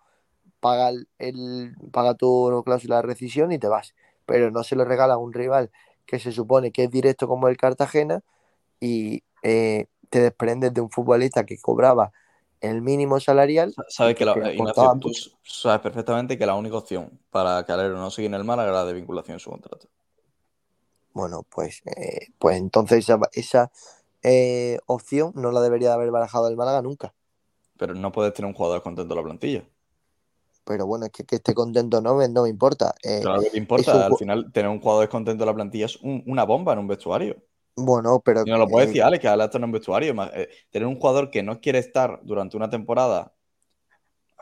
paga, 0.61 0.89
el, 0.91 1.09
el- 1.19 1.77
paga 1.93 2.15
tu 2.15 2.63
cláusula 2.65 2.97
de 2.97 3.03
rescisión 3.03 3.53
y 3.53 3.59
te 3.61 3.69
vas, 3.69 3.95
pero 4.27 4.51
no 4.51 4.65
se 4.65 4.77
lo 4.77 4.85
regala 4.85 5.15
a 5.15 5.19
un 5.19 5.33
rival 5.33 5.71
que 6.05 6.19
se 6.19 6.33
supone 6.33 6.73
que 6.73 6.85
es 6.85 6.91
directo 6.91 7.29
como 7.29 7.49
el 7.49 7.57
Cartagena 7.57 8.23
y 8.81 9.23
eh, 9.45 9.87
te 10.11 10.21
desprendes 10.21 10.75
de 10.75 10.81
un 10.81 10.91
futbolista 10.91 11.47
que 11.47 11.59
cobraba 11.61 12.13
el 12.61 12.83
mínimo 12.83 13.21
salarial. 13.21 13.75
Sabes 13.89 14.17
que, 14.17 14.25
la- 14.25 14.53
Ignacio, 14.53 14.99
tú 15.01 15.13
sabes 15.45 15.81
perfectamente 15.81 16.39
que 16.39 16.47
la 16.47 16.57
única 16.57 16.77
opción 16.79 17.21
para 17.31 17.65
Calero 17.65 17.97
no 17.97 18.11
seguir 18.11 18.31
en 18.31 18.35
el 18.35 18.45
Málaga 18.45 18.71
era 18.71 18.79
la 18.81 18.87
de 18.87 18.95
vinculación 18.95 19.37
en 19.37 19.41
su 19.41 19.51
contrato. 19.51 19.89
Bueno, 21.17 21.45
pues, 21.49 21.81
eh, 21.97 22.29
pues 22.39 22.59
entonces 22.59 22.99
esa, 22.99 23.19
esa 23.33 23.71
eh, 24.23 24.79
opción 24.87 25.33
no 25.35 25.51
la 25.51 25.63
debería 25.63 25.89
de 25.89 25.95
haber 25.95 26.11
barajado 26.11 26.49
el 26.49 26.57
Málaga 26.57 26.83
nunca. 26.83 27.15
Pero 27.79 27.95
no 27.95 28.13
puedes 28.13 28.35
tener 28.35 28.49
un 28.51 28.55
jugador 28.55 28.83
contento 28.83 29.15
en 29.15 29.19
la 29.19 29.25
plantilla. 29.25 29.65
pero 30.65 30.87
bueno, 30.87 31.07
es 31.07 31.13
que, 31.13 31.25
que 31.25 31.37
esté 31.37 31.55
contento 31.55 32.01
no 32.01 32.17
me, 32.17 32.29
no 32.29 32.43
me 32.43 32.49
importa. 32.49 32.95
Eh, 33.03 33.21
Claro 33.23 33.41
que 33.43 33.51
te 33.51 33.57
un 33.57 33.63
importa. 33.63 34.07
Al 34.07 34.17
final, 34.17 34.53
tener 34.53 34.71
un 34.71 34.81
jugador 34.81 35.03
descontento 35.03 35.45
en 35.45 35.47
la 35.47 35.55
plantilla 35.55 35.87
es 35.87 35.97
un- 35.97 36.23
una 36.27 36.45
bomba 36.45 36.73
en 36.73 36.81
un 36.81 36.89
vestuario. 36.89 37.37
Bueno, 37.77 38.21
pero 38.25 38.43
Y 38.45 38.51
nos 38.51 38.59
lo 38.59 38.69
puede 38.69 38.87
eh, 38.87 38.89
decir 38.89 39.03
Alex, 39.03 39.21
que 39.23 39.29
Alex 39.29 39.47
está 39.47 39.59
en 39.59 39.65
un 39.65 39.73
vestuario. 39.73 40.15
Tener 40.71 40.87
un 40.89 40.97
jugador 40.97 41.31
que 41.31 41.43
no 41.43 41.61
quiere 41.61 41.79
estar 41.79 42.21
durante 42.25 42.57
una 42.57 42.71
temporada 42.71 43.35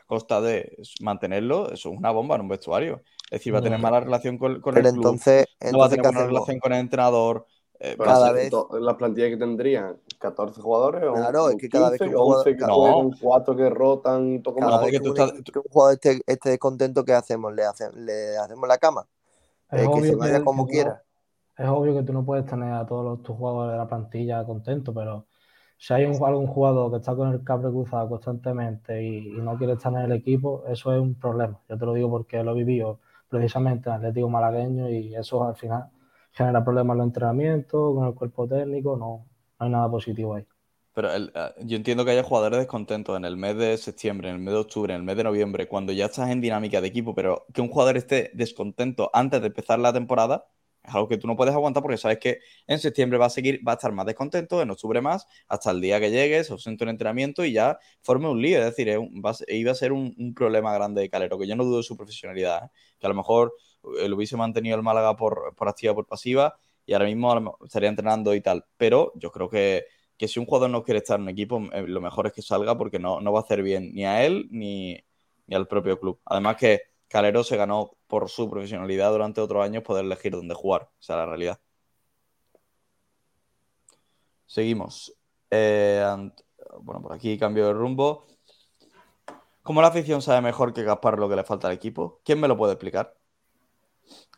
costa 0.07 0.41
de 0.41 0.77
mantenerlo, 1.01 1.71
eso 1.71 1.91
es 1.91 1.99
una 1.99 2.11
bomba 2.11 2.35
en 2.37 2.43
un 2.43 2.49
vestuario. 2.49 3.03
Es 3.31 3.41
decir, 3.41 3.55
va 3.55 3.59
a 3.59 3.63
tener 3.63 3.79
No. 3.79 3.83
mala 3.83 4.01
relación 4.01 4.39
con, 4.39 4.61
con 4.61 4.75
Pero 4.75 4.89
el 4.89 4.95
club, 4.95 5.05
entonces- 5.05 5.47
no 5.61 5.79
va 5.79 5.87
a 5.87 5.89
entonces, 5.89 5.91
tener 5.91 6.03
¿qué 6.03 6.09
buena 6.17 6.27
relación 6.29 6.59
con 6.61 6.73
el 6.73 6.81
entrenador. 6.81 7.47
eh, 7.81 7.97
cada 7.99 8.31
vez- 8.33 8.51
to- 8.51 8.69
la 8.81 8.97
plantilla 8.97 9.29
que 9.29 9.37
tendrían 9.37 9.97
14 10.19 10.61
jugadores 10.61 11.03
o 11.05 11.13
Claro, 11.15 11.51
es 11.51 11.57
que 11.57 11.69
cada 11.69 11.91
vez 11.91 11.99
que 11.99 12.05
un 12.05 12.11
15, 12.13 12.23
11 12.23 12.55
jugador- 12.55 12.57
que 12.57 12.67
No. 12.67 12.75
juegan, 12.75 13.19
4 13.21 13.57
que 13.57 13.69
rotan 13.71 14.33
y 14.35 14.39
poco 14.39 14.61
cada 14.61 14.71
más. 14.71 14.81
porque 14.81 14.93
vez 14.93 15.01
que 15.01 15.05
tú 15.05 15.11
un, 15.11 15.19
estás- 15.19 15.39
equi- 15.41 15.53
que 15.53 15.59
un 15.59 15.65
jugador 15.71 15.95
esté, 15.95 16.21
esté 16.27 16.51
descontento, 16.51 17.05
¿qué 17.05 17.13
hacemos? 17.15 17.53
¿Le, 17.53 17.65
hace- 17.65 17.91
le 17.95 18.39
hacemos 18.39 18.69
la 18.69 18.79
cama? 18.79 19.07
Es 19.71 19.81
Eh, 19.81 19.83
que 19.83 19.89
obvio 19.89 20.11
se 20.13 20.17
vaya 20.17 20.39
que- 20.39 20.45
como 20.45 20.67
quiera. 20.67 21.03
Es 21.59 21.69
obvio 21.69 21.95
que 21.95 22.03
tú 22.05 22.13
no 22.13 22.25
puedes 22.25 22.47
tener 22.47 22.73
a 22.73 22.87
todos 22.87 23.05
los, 23.05 23.23
tus 23.23 23.37
jugadores 23.37 23.73
de 23.73 23.79
la 23.79 23.89
plantilla 23.89 24.45
contentos, 24.47 24.95
pero 24.95 25.27
si 25.87 25.93
hay 25.95 26.05
un, 26.07 26.15
algún 26.25 26.47
jugador 26.47 26.91
que 26.91 26.99
está 26.99 27.15
con 27.17 27.33
el 27.33 27.45
cable 27.45 27.71
cruzado 27.71 28.09
constantemente 28.09 29.03
y, 29.03 29.29
y 29.29 29.41
no 29.43 29.57
quiere 29.59 29.75
estar 29.75 29.93
en 29.95 30.01
el 30.01 30.13
equipo, 30.13 30.65
eso 30.69 30.93
es 30.95 31.01
un 31.01 31.15
problema. 31.19 31.61
Yo 31.69 31.79
te 31.79 31.87
lo 31.87 31.95
digo 31.95 32.11
porque 32.11 32.43
lo 32.43 32.53
he 32.53 32.55
vivido 32.65 33.01
precisamente 33.29 33.89
en 33.89 33.97
Atlético 33.97 34.29
Malagueño 34.31 34.89
y 34.91 35.15
eso 35.15 35.45
al 35.47 35.57
final 35.57 35.91
genera 36.33 36.65
problemas 36.65 36.95
en 36.95 36.99
los 36.99 37.07
entrenamientos, 37.09 37.95
con 37.95 38.07
el 38.09 38.15
cuerpo 38.15 38.49
técnico, 38.49 38.97
no, 38.97 39.27
no 39.61 39.67
hay 39.67 39.71
nada 39.71 39.91
positivo 39.91 40.35
ahí. 40.35 40.47
Pero 40.93 41.13
el- 41.13 41.33
eh, 41.35 41.53
yo 41.65 41.77
entiendo 41.77 42.05
que 42.05 42.13
haya 42.13 42.23
jugadores 42.23 42.59
descontentos 42.61 43.17
en 43.17 43.25
el 43.25 43.37
mes 43.37 43.57
de 43.57 43.77
septiembre, 43.77 44.29
en 44.29 44.37
el 44.37 44.41
mes 44.43 44.55
de 44.55 44.61
octubre, 44.61 44.95
en 44.95 45.01
el 45.01 45.05
mes 45.05 45.17
de 45.17 45.25
noviembre, 45.25 45.67
cuando 45.69 45.93
ya 45.93 46.07
estás 46.07 46.31
en 46.31 46.41
dinámica 46.41 46.81
de 46.81 46.87
equipo, 46.89 47.15
pero 47.15 47.47
que 47.53 47.61
un 47.61 47.69
jugador 47.69 47.97
esté 47.97 48.31
descontento 48.35 49.11
antes 49.13 49.41
de 49.41 49.49
empezar 49.49 49.79
la 49.81 49.93
temporada 49.93 50.47
es 50.85 50.95
algo 50.95 51.09
que 51.09 51.17
tú 51.17 51.27
no 51.27 51.37
puedes 51.37 51.55
aguantar 51.55 51.83
porque 51.83 51.97
sabes 51.97 52.19
que 52.19 52.41
en 52.67 52.79
septiembre 52.79 53.19
va 53.19 53.27
a 53.27 53.31
seguir, 53.31 53.67
va 53.67 53.73
a 53.73 53.75
estar 53.77 53.93
más 53.93 54.05
descontento, 54.07 54.61
en 54.61 54.71
octubre 54.71 55.01
más, 55.01 55.27
hasta 55.49 55.71
el 55.71 55.81
día 55.81 55.99
que 55.99 56.11
llegue, 56.11 56.45
se 56.45 56.53
ausente 56.53 56.85
un 56.85 56.91
entrenamiento 56.91 57.45
y 57.45 57.53
ya 57.53 57.79
forme 58.03 58.29
un 58.29 58.41
lío. 58.41 58.59
Es 58.59 58.67
decir, 58.67 58.95
iba 59.49 59.71
a 59.71 59.75
ser 59.75 59.93
un, 59.93 60.35
problema 60.35 60.75
grande 60.75 61.01
de 61.01 61.09
Calero, 61.11 61.39
que 61.39 61.47
yo 61.47 61.57
no 61.57 61.65
dudo 61.65 61.79
de 61.79 61.83
su 61.85 61.97
profesionalidad, 61.97 62.67
¿eh? 62.67 62.69
que 62.99 63.07
a 63.07 63.09
lo 63.09 63.15
mejor 63.15 63.55
eh, 63.99 64.09
lo 64.09 64.17
hubiese 64.17 64.37
mantenido 64.37 64.77
el 64.77 64.83
Málaga 64.83 65.17
por, 65.17 65.55
por 65.57 65.69
activa 65.69 65.95
por 65.95 66.07
pasiva 66.07 66.57
y 66.87 66.93
ahora 66.93 67.07
mismo 67.07 67.59
estaría 67.65 67.89
entrenando 67.89 68.35
y 68.35 68.41
tal. 68.41 68.67
Pero 68.77 69.13
yo 69.17 69.31
creo 69.33 69.49
que, 69.49 69.87
que 70.19 70.29
si 70.29 70.39
un 70.39 70.47
jugador 70.47 70.71
no 70.71 70.83
quiere 70.83 70.99
estar 70.99 71.17
en 71.17 71.23
un 71.23 71.29
equipo, 71.31 71.63
eh, 71.73 71.83
lo 71.87 72.01
mejor 72.01 72.27
es 72.27 72.33
que 72.33 72.43
salga 72.43 72.77
porque 72.77 72.99
no, 72.99 73.21
no 73.21 73.33
va 73.33 73.41
a 73.41 73.43
hacer 73.43 73.63
bien 73.63 73.95
ni 73.95 74.05
a 74.05 74.25
él 74.25 74.49
ni, 74.51 74.99
ni 75.47 75.57
al 75.57 75.67
propio 75.67 75.99
club. 75.99 76.21
Además 76.27 76.57
que 76.57 76.94
Calero 77.15 77.45
se 77.45 77.57
ganó 77.57 77.93
por 78.09 78.29
su 78.29 78.51
profesionalidad 78.51 79.13
durante 79.13 79.41
otros 79.41 79.65
años 79.65 79.85
poder 79.85 80.05
elegir 80.05 80.33
dónde 80.33 80.53
jugar. 80.53 80.91
Esa 81.01 81.13
es 81.13 81.19
la 81.19 81.27
realidad. 81.27 81.61
Seguimos. 84.47 85.15
Eh, 85.49 86.05
bueno, 86.81 87.01
por 87.01 87.13
aquí 87.13 87.39
cambio 87.39 87.69
de 87.69 87.73
rumbo. 87.73 88.27
¿Cómo 89.63 89.81
la 89.81 89.87
afición 89.87 90.23
sabe 90.23 90.41
mejor 90.41 90.75
que 90.75 90.83
Gaspar 90.83 91.21
lo 91.21 91.29
que 91.29 91.37
le 91.37 91.45
falta 91.45 91.69
al 91.69 91.75
equipo? 91.75 92.21
¿Quién 92.25 92.41
me 92.41 92.49
lo 92.49 92.57
puede 92.57 92.73
explicar? 92.73 93.17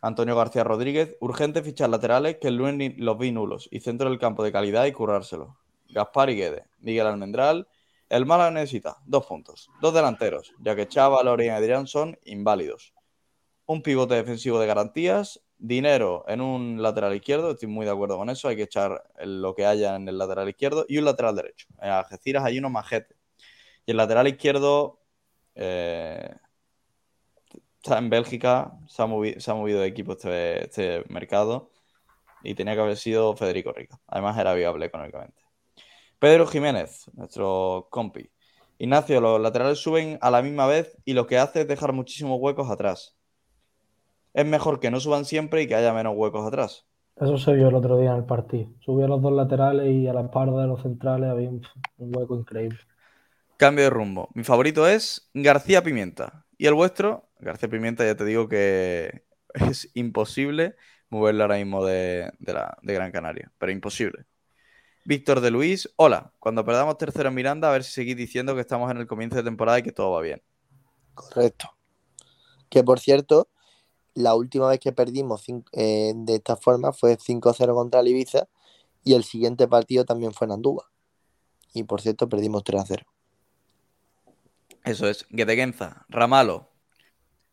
Antonio 0.03 0.35
García 0.35 0.63
Rodríguez, 0.63 1.17
urgente 1.19 1.63
fichar 1.63 1.89
laterales 1.89 2.37
que 2.39 2.49
el 2.49 2.57
lunes 2.57 2.93
los 2.99 3.17
vi 3.17 3.31
nulos 3.31 3.67
y 3.71 3.79
centro 3.79 4.07
del 4.07 4.19
campo 4.19 4.43
de 4.43 4.51
calidad 4.51 4.85
y 4.85 4.91
currárselo. 4.91 5.57
Gaspar 5.89 6.29
y 6.29 6.35
Guede, 6.35 6.67
Miguel 6.77 7.07
Almendral. 7.07 7.67
El 8.09 8.25
Málaga 8.25 8.51
necesita 8.51 8.97
dos 9.05 9.25
puntos, 9.25 9.69
dos 9.81 9.93
delanteros, 9.93 10.53
ya 10.59 10.75
que 10.75 10.87
Chava, 10.87 11.21
Lorien 11.23 11.53
y 11.53 11.57
Adrián 11.57 11.87
son 11.87 12.17
inválidos. 12.23 12.93
Un 13.65 13.81
pivote 13.81 14.15
defensivo 14.15 14.59
de 14.59 14.67
garantías, 14.67 15.41
dinero 15.57 16.23
en 16.27 16.39
un 16.39 16.81
lateral 16.81 17.13
izquierdo, 17.15 17.51
estoy 17.51 17.67
muy 17.67 17.85
de 17.85 17.91
acuerdo 17.91 18.17
con 18.17 18.29
eso, 18.29 18.47
hay 18.47 18.55
que 18.55 18.63
echar 18.63 19.03
lo 19.23 19.53
que 19.55 19.65
haya 19.65 19.95
en 19.95 20.07
el 20.07 20.17
lateral 20.17 20.47
izquierdo 20.47 20.85
y 20.87 20.97
un 20.99 21.05
lateral 21.05 21.35
derecho. 21.35 21.67
En 21.81 21.89
Algeciras 21.89 22.45
hay 22.45 22.59
uno 22.59 22.69
majete. 22.69 23.15
Y 23.85 23.91
el 23.91 23.97
lateral 23.97 24.27
izquierdo 24.27 24.99
eh, 25.55 26.33
en 27.83 28.09
Bélgica, 28.09 28.71
se 28.87 29.01
ha, 29.01 29.05
movi- 29.05 29.39
se 29.39 29.51
ha 29.51 29.53
movido 29.53 29.81
de 29.81 29.87
equipo 29.87 30.13
este, 30.13 30.65
este 30.65 31.03
mercado 31.09 31.71
y 32.43 32.53
tenía 32.53 32.75
que 32.75 32.81
haber 32.81 32.97
sido 32.97 33.35
Federico 33.35 33.73
Rica. 33.73 33.99
Además 34.07 34.37
era 34.37 34.53
viable 34.53 34.85
económicamente. 34.85 35.46
Pedro 36.19 36.47
Jiménez, 36.47 37.05
nuestro 37.13 37.87
compi. 37.91 38.31
Ignacio, 38.79 39.21
los 39.21 39.39
laterales 39.39 39.79
suben 39.79 40.17
a 40.21 40.31
la 40.31 40.41
misma 40.41 40.67
vez 40.67 40.97
y 41.05 41.13
lo 41.13 41.27
que 41.27 41.37
hace 41.37 41.61
es 41.61 41.67
dejar 41.67 41.93
muchísimos 41.93 42.39
huecos 42.39 42.69
atrás. 42.69 43.15
Es 44.33 44.45
mejor 44.45 44.79
que 44.79 44.89
no 44.89 44.99
suban 45.01 45.25
siempre 45.25 45.61
y 45.61 45.67
que 45.67 45.75
haya 45.75 45.93
menos 45.93 46.13
huecos 46.15 46.47
atrás. 46.47 46.85
Eso 47.17 47.37
se 47.37 47.53
vio 47.53 47.67
el 47.67 47.75
otro 47.75 47.97
día 47.99 48.11
en 48.11 48.17
el 48.17 48.25
partido. 48.25 48.69
Subí 48.79 49.03
a 49.03 49.07
los 49.07 49.21
dos 49.21 49.33
laterales 49.33 49.87
y 49.91 50.07
a 50.07 50.13
la 50.13 50.21
espalda 50.21 50.61
de 50.61 50.67
los 50.67 50.81
centrales 50.81 51.29
había 51.29 51.49
un, 51.49 51.61
un 51.97 52.15
hueco 52.15 52.35
increíble. 52.35 52.79
Cambio 53.57 53.85
de 53.85 53.89
rumbo. 53.89 54.29
Mi 54.35 54.43
favorito 54.43 54.87
es 54.87 55.29
García 55.33 55.83
Pimienta. 55.83 56.45
¿Y 56.57 56.67
el 56.67 56.75
vuestro? 56.75 57.29
García 57.39 57.69
Pimienta, 57.69 58.05
ya 58.05 58.15
te 58.15 58.25
digo 58.25 58.47
que 58.47 59.23
es 59.53 59.89
imposible 59.95 60.75
moverlo 61.09 61.43
ahora 61.43 61.57
mismo 61.57 61.83
de, 61.85 62.31
de 62.39 62.53
la, 62.53 62.77
de 62.83 62.93
Gran 62.93 63.11
Canaria. 63.11 63.51
Pero 63.57 63.71
imposible. 63.71 64.25
Víctor 65.07 65.39
de 65.39 65.51
Luis, 65.51 65.89
hola. 65.95 66.33
Cuando 66.37 66.65
perdamos 66.65 66.97
tercero 66.97 67.29
en 67.29 67.35
Miranda, 67.35 67.69
a 67.69 67.71
ver 67.71 67.85
si 67.85 67.93
seguís 67.93 68.17
diciendo 68.17 68.55
que 68.55 68.59
estamos 68.59 68.91
en 68.91 68.97
el 68.97 69.07
comienzo 69.07 69.37
de 69.37 69.43
temporada 69.43 69.79
y 69.79 69.83
que 69.83 69.93
todo 69.93 70.11
va 70.11 70.19
bien. 70.19 70.43
Correcto. 71.13 71.77
Que 72.69 72.83
por 72.83 72.99
cierto, 72.99 73.47
la 74.15 74.35
última 74.35 74.67
vez 74.67 74.81
que 74.81 74.91
perdimos 74.91 75.45
eh, 75.71 76.11
de 76.13 76.35
esta 76.35 76.57
forma 76.57 76.91
fue 76.91 77.17
5-0 77.17 77.73
contra 77.73 78.01
el 78.01 78.09
Ibiza 78.09 78.49
y 79.05 79.13
el 79.13 79.23
siguiente 79.23 79.65
partido 79.69 80.03
también 80.03 80.33
fue 80.33 80.43
en 80.43 80.51
Andúba. 80.51 80.91
Y 81.73 81.83
por 81.83 82.01
cierto, 82.01 82.27
perdimos 82.27 82.65
3-0. 82.65 83.05
Eso 84.83 85.07
es. 85.07 85.25
Gedegenza, 85.29 86.05
Ramalo. 86.09 86.67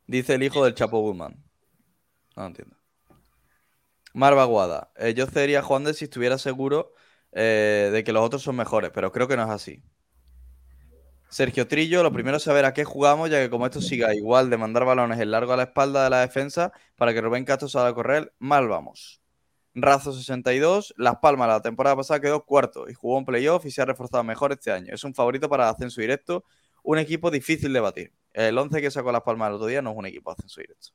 Dice 0.08 0.34
el 0.34 0.42
hijo 0.42 0.64
del 0.64 0.74
Chapo 0.74 0.98
Guzmán. 0.98 1.44
No 2.34 2.46
entiendo. 2.46 2.74
Marva 4.12 4.44
Guada. 4.44 4.90
eh, 4.96 5.14
yo 5.14 5.26
cedería 5.26 5.60
a 5.60 5.62
Juan 5.62 5.84
de 5.84 5.94
si 5.94 6.06
estuviera 6.06 6.36
seguro 6.36 6.94
eh, 7.34 7.90
de 7.92 8.04
que 8.04 8.12
los 8.12 8.24
otros 8.24 8.42
son 8.42 8.56
mejores, 8.56 8.90
pero 8.94 9.12
creo 9.12 9.28
que 9.28 9.36
no 9.36 9.42
es 9.42 9.50
así. 9.50 9.82
Sergio 11.28 11.66
Trillo, 11.66 12.04
lo 12.04 12.12
primero 12.12 12.36
es 12.36 12.44
saber 12.44 12.64
a 12.64 12.72
qué 12.72 12.84
jugamos, 12.84 13.28
ya 13.28 13.40
que 13.40 13.50
como 13.50 13.66
esto 13.66 13.80
siga 13.80 14.14
igual 14.14 14.50
de 14.50 14.56
mandar 14.56 14.84
balones 14.84 15.18
en 15.18 15.32
largo 15.32 15.52
a 15.52 15.56
la 15.56 15.64
espalda 15.64 16.04
de 16.04 16.10
la 16.10 16.20
defensa 16.20 16.72
para 16.94 17.12
que 17.12 17.20
Rubén 17.20 17.44
Castro 17.44 17.68
salga 17.68 17.88
a 17.88 17.94
correr, 17.94 18.32
mal 18.38 18.68
vamos. 18.68 19.20
Razo 19.74 20.12
62, 20.12 20.94
Las 20.96 21.16
Palmas 21.16 21.48
la 21.48 21.60
temporada 21.60 21.96
pasada 21.96 22.20
quedó 22.20 22.44
cuarto 22.44 22.88
y 22.88 22.94
jugó 22.94 23.18
un 23.18 23.24
playoff 23.24 23.66
y 23.66 23.72
se 23.72 23.82
ha 23.82 23.84
reforzado 23.84 24.22
mejor 24.22 24.52
este 24.52 24.70
año. 24.70 24.94
Es 24.94 25.02
un 25.02 25.12
favorito 25.12 25.48
para 25.48 25.68
ascenso 25.68 26.00
directo, 26.00 26.44
un 26.84 26.98
equipo 26.98 27.32
difícil 27.32 27.72
de 27.72 27.80
batir. 27.80 28.12
El 28.32 28.56
11 28.56 28.80
que 28.80 28.92
sacó 28.92 29.10
Las 29.10 29.22
Palmas 29.22 29.48
el 29.48 29.54
otro 29.54 29.66
día 29.66 29.82
no 29.82 29.90
es 29.90 29.96
un 29.96 30.06
equipo 30.06 30.30
de 30.30 30.34
ascenso 30.34 30.60
directo. 30.60 30.90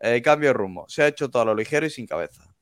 Eh, 0.00 0.22
cambio 0.22 0.48
de 0.48 0.52
rumbo. 0.54 0.86
Se 0.88 1.02
ha 1.02 1.06
hecho 1.06 1.30
todo 1.30 1.42
a 1.42 1.44
lo 1.44 1.54
ligero 1.54 1.84
y 1.84 1.90
sin 1.90 2.06
cabeza. 2.06 2.54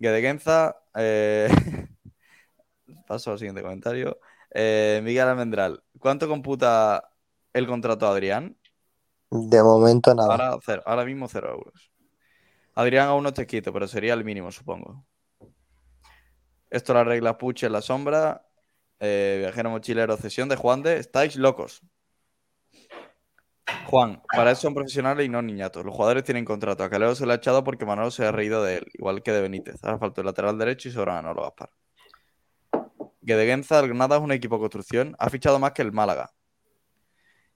Gedegenza. 0.00 0.81
Eh... 0.94 1.48
Paso 3.06 3.32
al 3.32 3.38
siguiente 3.38 3.62
comentario. 3.62 4.18
Eh, 4.50 5.00
Miguel 5.02 5.28
Almendral. 5.28 5.82
¿Cuánto 5.98 6.28
computa 6.28 7.10
el 7.52 7.66
contrato 7.66 8.06
a 8.06 8.10
Adrián? 8.10 8.56
De 9.30 9.62
momento 9.62 10.14
nada. 10.14 10.30
Ahora, 10.30 10.58
cero. 10.64 10.82
Ahora 10.86 11.04
mismo 11.04 11.28
cero 11.28 11.50
euros. 11.52 11.90
Adrián 12.74 13.08
aún 13.08 13.22
no 13.22 13.30
está 13.30 13.46
quito, 13.46 13.72
pero 13.72 13.86
sería 13.86 14.14
el 14.14 14.24
mínimo, 14.24 14.50
supongo. 14.50 15.04
Esto 16.70 16.94
la 16.94 17.04
regla 17.04 17.36
Puche 17.36 17.66
en 17.66 17.72
la 17.72 17.82
sombra. 17.82 18.46
Eh, 18.98 19.38
viajero 19.40 19.70
mochilero, 19.70 20.16
cesión 20.16 20.48
de 20.48 20.56
Juan 20.56 20.82
de. 20.82 20.96
Estáis 20.96 21.36
locos. 21.36 21.82
Juan, 23.92 24.22
para 24.34 24.50
eso 24.52 24.62
son 24.62 24.72
profesionales 24.74 25.26
y 25.26 25.28
no 25.28 25.42
niñatos. 25.42 25.84
Los 25.84 25.94
jugadores 25.94 26.24
tienen 26.24 26.46
contrato. 26.46 26.82
A 26.82 26.88
Calero 26.88 27.14
se 27.14 27.26
le 27.26 27.32
ha 27.32 27.36
echado 27.36 27.62
porque 27.62 27.84
Manolo 27.84 28.10
se 28.10 28.24
ha 28.24 28.32
reído 28.32 28.64
de 28.64 28.76
él, 28.78 28.86
igual 28.94 29.22
que 29.22 29.32
de 29.32 29.42
Benítez. 29.42 29.84
Ahora 29.84 29.98
falta 29.98 30.22
el 30.22 30.26
lateral 30.26 30.56
derecho 30.56 30.88
y 30.88 30.92
sobra 30.92 31.12
Manolo 31.12 31.42
Gaspar. 31.42 31.68
Gedegenza, 33.22 33.80
el 33.80 33.88
Granada 33.88 34.16
es 34.16 34.22
un 34.22 34.32
equipo 34.32 34.54
de 34.56 34.60
construcción. 34.60 35.14
Ha 35.18 35.28
fichado 35.28 35.58
más 35.58 35.72
que 35.72 35.82
el 35.82 35.92
Málaga. 35.92 36.30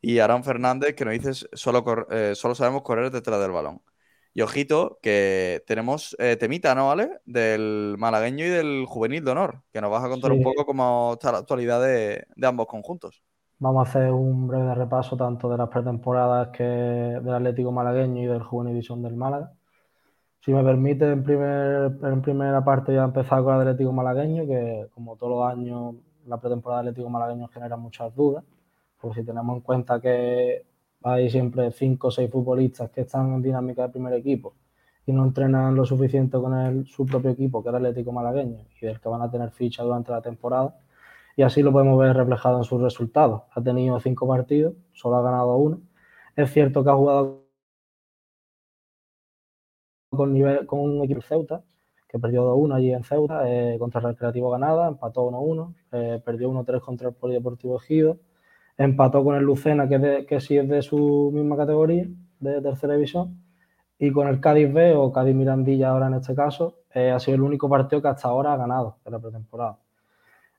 Y 0.03 0.19
Arán 0.19 0.45
Fernández, 0.45 0.95
que 0.95 1.07
nos 1.07 1.15
dice 1.15 1.49
solo, 1.55 2.07
eh, 2.11 2.35
solo 2.35 2.55
sabemos 2.55 2.83
correr 2.83 3.11
detrás 3.11 3.41
del 3.41 3.53
balón. 3.53 3.81
Y 4.35 4.43
ojito, 4.43 4.99
que 5.01 5.65
tenemos 5.67 6.15
eh, 6.19 6.37
temita, 6.37 6.75
¿no, 6.75 6.89
vale? 6.89 7.21
Del 7.25 7.97
malagueño 7.99 8.45
y 8.45 8.51
del 8.51 8.85
juvenil 8.87 9.25
de 9.25 9.31
honor, 9.31 9.63
que 9.73 9.81
nos 9.81 9.91
vas 9.91 10.05
a 10.05 10.09
contar 10.11 10.33
Sí. 10.33 10.37
un 10.37 10.43
poco 10.45 10.67
cómo 10.67 11.13
está 11.15 11.33
la 11.33 11.39
actualidad 11.39 11.83
de, 11.83 12.27
de 12.37 12.47
ambos 12.47 12.67
conjuntos. 12.67 13.23
Vamos 13.59 13.87
a 13.87 13.91
hacer 13.91 14.13
un 14.13 14.47
breve 14.47 14.75
repaso 14.75 15.17
tanto 15.17 15.49
de 15.49 15.57
las 15.57 15.69
pretemporadas 15.71 16.49
que 16.49 16.63
del 16.63 17.35
Atlético 17.35 17.73
Malagueño 17.73 18.23
y 18.23 18.27
del 18.27 18.43
Juvenil 18.43 18.75
División 18.75 19.03
del 19.03 19.17
Málaga. 19.17 19.53
Si 20.41 20.53
me 20.53 20.63
permite, 20.63 21.11
en, 21.11 21.25
primer, 21.25 21.99
en 22.03 22.23
primera 22.23 22.63
parte 22.65 22.95
ya 22.95 23.05
empezar 23.05 23.43
con 23.43 23.55
el 23.55 23.63
Atlético 23.63 23.93
Malagueño, 23.93 24.47
que 24.47 24.89
como 24.95 25.17
todos 25.17 25.33
los 25.33 25.51
años 25.51 25.95
la 26.27 26.39
pretemporada 26.39 26.83
del 26.83 26.91
Atlético 26.91 27.11
Malagueño 27.11 27.49
genera 27.49 27.77
muchas 27.77 28.15
dudas, 28.15 28.45
porque 29.01 29.21
si 29.21 29.27
tenemos 29.27 29.57
en 29.57 29.63
cuenta 29.63 30.01
que 30.01 30.67
hay 31.03 31.31
siempre 31.31 31.71
cinco 31.73 32.09
o 32.09 32.11
seis 32.11 32.31
futbolistas 32.31 32.91
que 32.91 33.03
están 33.03 33.33
en 33.35 33.43
dinámica 33.43 33.83
de 33.85 33.89
primer 33.89 34.13
equipo 34.15 34.55
y 35.07 35.13
no 35.13 35.25
entrenan 35.25 35.75
lo 35.75 35.87
suficiente 35.87 36.39
con 36.39 36.55
el, 36.59 36.87
su 36.87 37.07
propio 37.07 37.31
equipo, 37.31 37.63
que 37.63 37.71
era 37.71 37.79
el 37.79 37.87
Atlético 37.87 38.13
Malagueño, 38.13 38.67
y 38.81 38.87
del 38.87 39.01
que 39.01 39.09
van 39.09 39.23
a 39.23 39.31
tener 39.31 39.51
ficha 39.51 39.83
durante 39.83 40.13
la 40.13 40.21
temporada. 40.21 40.75
Y 41.37 41.43
así 41.43 41.63
lo 41.63 41.73
podemos 41.73 41.99
ver 41.99 42.17
reflejado 42.17 42.59
en 42.59 42.65
sus 42.65 42.81
resultados. 42.81 43.43
Ha 43.55 43.63
tenido 43.63 44.01
cinco 44.01 44.27
partidos, 44.27 44.75
solo 44.93 45.17
ha 45.17 45.23
ganado 45.23 45.57
uno. 45.57 45.81
Es 46.35 46.51
cierto 46.53 46.83
que 46.83 46.91
ha 46.91 46.95
jugado 46.95 47.47
con, 50.11 50.33
nivel, 50.33 50.67
con 50.67 50.81
un 50.81 51.05
equipo 51.05 51.21
Ceuta, 51.21 51.63
que 52.09 52.19
perdió 52.19 52.45
2-1 52.45 52.75
allí 52.75 52.93
en 52.93 53.05
Ceuta, 53.05 53.43
eh, 53.49 53.77
contra 53.79 54.01
el 54.01 54.07
Recreativo 54.09 54.51
Ganada, 54.51 54.89
empató 54.89 55.29
1-1, 55.31 55.75
eh, 55.93 56.23
perdió 56.25 56.51
1-3 56.51 56.81
contra 56.81 57.09
el 57.09 57.15
Polideportivo 57.15 57.77
Ejido, 57.77 58.19
empató 58.79 59.25
con 59.25 59.37
el 59.37 59.45
Lucena, 59.45 59.89
que, 59.89 60.41
sí 60.41 60.57
es 60.57 60.69
de 60.69 60.83
su 60.83 61.31
misma 61.35 61.57
categoría, 61.57 62.07
de 62.41 62.63
tercera 62.63 62.95
división, 62.95 63.43
y 63.99 64.13
con 64.13 64.29
el 64.29 64.41
Cádiz 64.41 64.73
B 64.73 64.95
o 64.95 65.13
Cádiz 65.13 65.35
Mirandilla 65.35 65.91
ahora 65.91 66.09
en 66.09 66.15
este 66.15 66.35
caso, 66.35 66.81
eh, 66.95 67.11
ha 67.11 67.19
sido 67.19 67.37
el 67.37 67.43
único 67.43 67.69
partido 67.69 68.03
que 68.03 68.09
hasta 68.09 68.29
ahora 68.29 68.53
ha 68.55 68.57
ganado 68.57 68.99
en 69.05 69.13
la 69.13 69.19
pretemporada. 69.19 69.79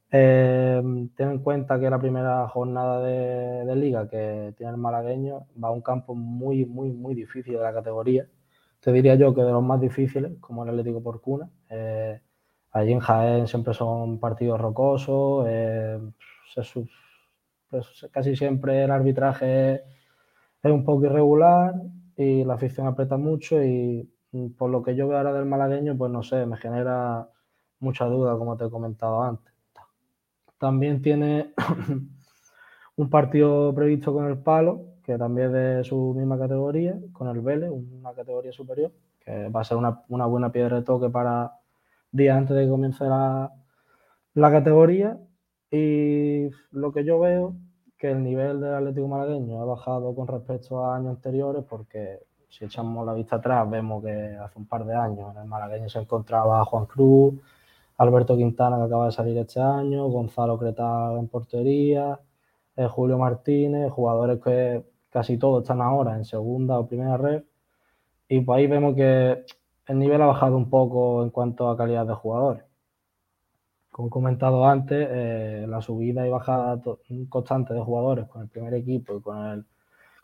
Eh, 0.09 0.81
ten 1.15 1.29
en 1.29 1.39
cuenta 1.39 1.79
que 1.79 1.89
la 1.89 1.99
primera 1.99 2.47
jornada 2.47 3.01
de, 3.01 3.75
liga 3.75 4.07
que 4.09 4.53
tiene 4.57 4.71
el 4.71 4.77
malagueño 4.77 5.47
va 5.61 5.67
a 5.69 5.71
un 5.71 5.81
campo 5.81 6.15
muy, 6.15 6.65
muy, 6.65 6.91
muy 6.91 7.13
difícil 7.15 7.53
de 7.53 7.59
la 7.59 7.73
categoría. 7.73 8.27
Te 8.79 8.91
diría 8.91 9.15
yo 9.15 9.33
que 9.33 9.41
de 9.41 9.51
los 9.51 9.63
más 9.63 9.81
difíciles, 9.81 10.33
como 10.39 10.63
el 10.63 10.69
Atlético 10.69 11.03
Porcuna. 11.03 11.49
Eh, 11.69 12.21
allí 12.71 12.93
en 12.93 12.99
Jaén 12.99 13.47
siempre 13.47 13.73
son 13.73 14.19
partidos 14.19 14.59
rocosos, 14.61 15.45
eh, 15.49 15.99
pues 17.69 18.07
casi 18.11 18.35
siempre 18.35 18.83
el 18.83 18.91
arbitraje 18.91 19.83
es 20.63 20.71
un 20.71 20.83
poco 20.83 21.05
irregular 21.05 21.73
y 22.15 22.43
la 22.43 22.55
afición 22.55 22.87
aprieta 22.87 23.17
mucho 23.17 23.63
y 23.63 24.09
mm, 24.31 24.49
por 24.51 24.69
lo 24.71 24.83
que 24.83 24.95
yo 24.95 25.07
veo 25.07 25.17
ahora 25.17 25.33
del 25.33 25.45
malagueño, 25.45 25.97
pues 25.97 26.11
no 26.11 26.23
sé, 26.23 26.45
me 26.45 26.57
genera 26.57 27.29
mucha 27.79 28.05
duda, 28.05 28.37
como 28.37 28.57
te 28.57 28.65
he 28.65 28.69
comentado 28.69 29.21
antes. 29.23 29.56
También 30.57 31.01
tiene 31.01 31.53
un 32.95 33.09
partido 33.09 33.73
previsto 33.73 34.13
con 34.13 34.25
el 34.25 34.37
Palo, 34.37 34.85
que 35.03 35.17
también 35.17 35.47
es 35.47 35.53
de 35.53 35.83
su 35.83 36.13
misma 36.15 36.37
categoría, 36.37 36.97
con 37.13 37.27
el 37.27 37.41
Vélez, 37.41 37.69
una 37.71 38.13
categoría 38.13 38.51
superior, 38.51 38.91
que 39.19 39.49
va 39.49 39.61
a 39.61 39.63
ser 39.63 39.77
una, 39.77 40.03
buena 40.07 40.51
piedra 40.51 40.77
de 40.77 40.83
toque 40.83 41.09
para 41.09 41.53
días 42.11 42.37
antes 42.37 42.55
de 42.55 42.63
que 42.63 42.69
comience 42.69 43.03
la, 43.05 43.51
la 44.33 44.51
categoría. 44.51 45.17
Y 45.71 46.49
lo 46.71 46.91
que 46.91 47.03
yo 47.03 47.19
veo 47.19 47.55
que 47.97 48.11
el 48.11 48.23
nivel 48.23 48.61
del 48.61 48.75
Atlético 48.75 49.07
Malagueño 49.07 49.61
ha 49.61 49.65
bajado 49.65 50.13
con 50.13 50.27
respecto 50.27 50.85
a 50.85 50.95
años 50.95 51.15
anteriores 51.15 51.63
porque 51.67 52.19
si 52.49 52.65
echamos 52.65 53.05
la 53.05 53.13
vista 53.13 53.37
atrás 53.37 53.69
vemos 53.69 54.03
que 54.03 54.37
hace 54.37 54.59
un 54.59 54.67
par 54.67 54.85
de 54.85 54.95
años 54.95 55.35
en 55.35 55.41
el 55.41 55.47
malagueño 55.47 55.89
se 55.89 55.99
encontraba 55.99 56.63
Juan 56.65 56.85
Cruz, 56.85 57.35
Alberto 57.97 58.37
Quintana 58.37 58.77
que 58.77 58.83
acaba 58.83 59.05
de 59.07 59.11
salir 59.11 59.37
este 59.37 59.59
año, 59.59 60.07
Gonzalo 60.07 60.57
Creta 60.59 61.13
en 61.17 61.27
portería, 61.27 62.19
eh, 62.75 62.87
Julio 62.87 63.17
Martínez, 63.17 63.91
jugadores 63.91 64.39
que 64.43 64.83
casi 65.09 65.37
todos 65.37 65.63
están 65.63 65.81
ahora 65.81 66.15
en 66.15 66.25
segunda 66.25 66.79
o 66.79 66.87
primera 66.87 67.17
red. 67.17 67.43
Y 68.29 68.41
pues 68.41 68.57
ahí 68.59 68.67
vemos 68.67 68.95
que 68.95 69.45
el 69.87 69.99
nivel 69.99 70.21
ha 70.21 70.27
bajado 70.27 70.57
un 70.57 70.69
poco 70.69 71.23
en 71.23 71.31
cuanto 71.31 71.69
a 71.69 71.77
calidad 71.77 72.05
de 72.05 72.13
jugadores. 72.13 72.63
Como 73.91 74.09
he 74.09 74.11
comentado 74.11 74.67
antes, 74.67 75.07
eh, 75.09 75.65
la 75.67 75.81
subida 75.81 76.27
y 76.27 76.29
bajada 76.29 76.79
constante 77.29 77.73
de 77.73 77.81
jugadores 77.81 78.27
con 78.27 78.43
el 78.43 78.47
primer 78.49 78.73
equipo 78.75 79.17
y 79.17 79.21
con 79.21 79.43
el, 79.45 79.65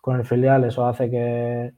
con 0.02 0.18
el 0.18 0.26
filial, 0.26 0.64
eso 0.66 0.86
hace 0.86 1.10
que 1.10 1.74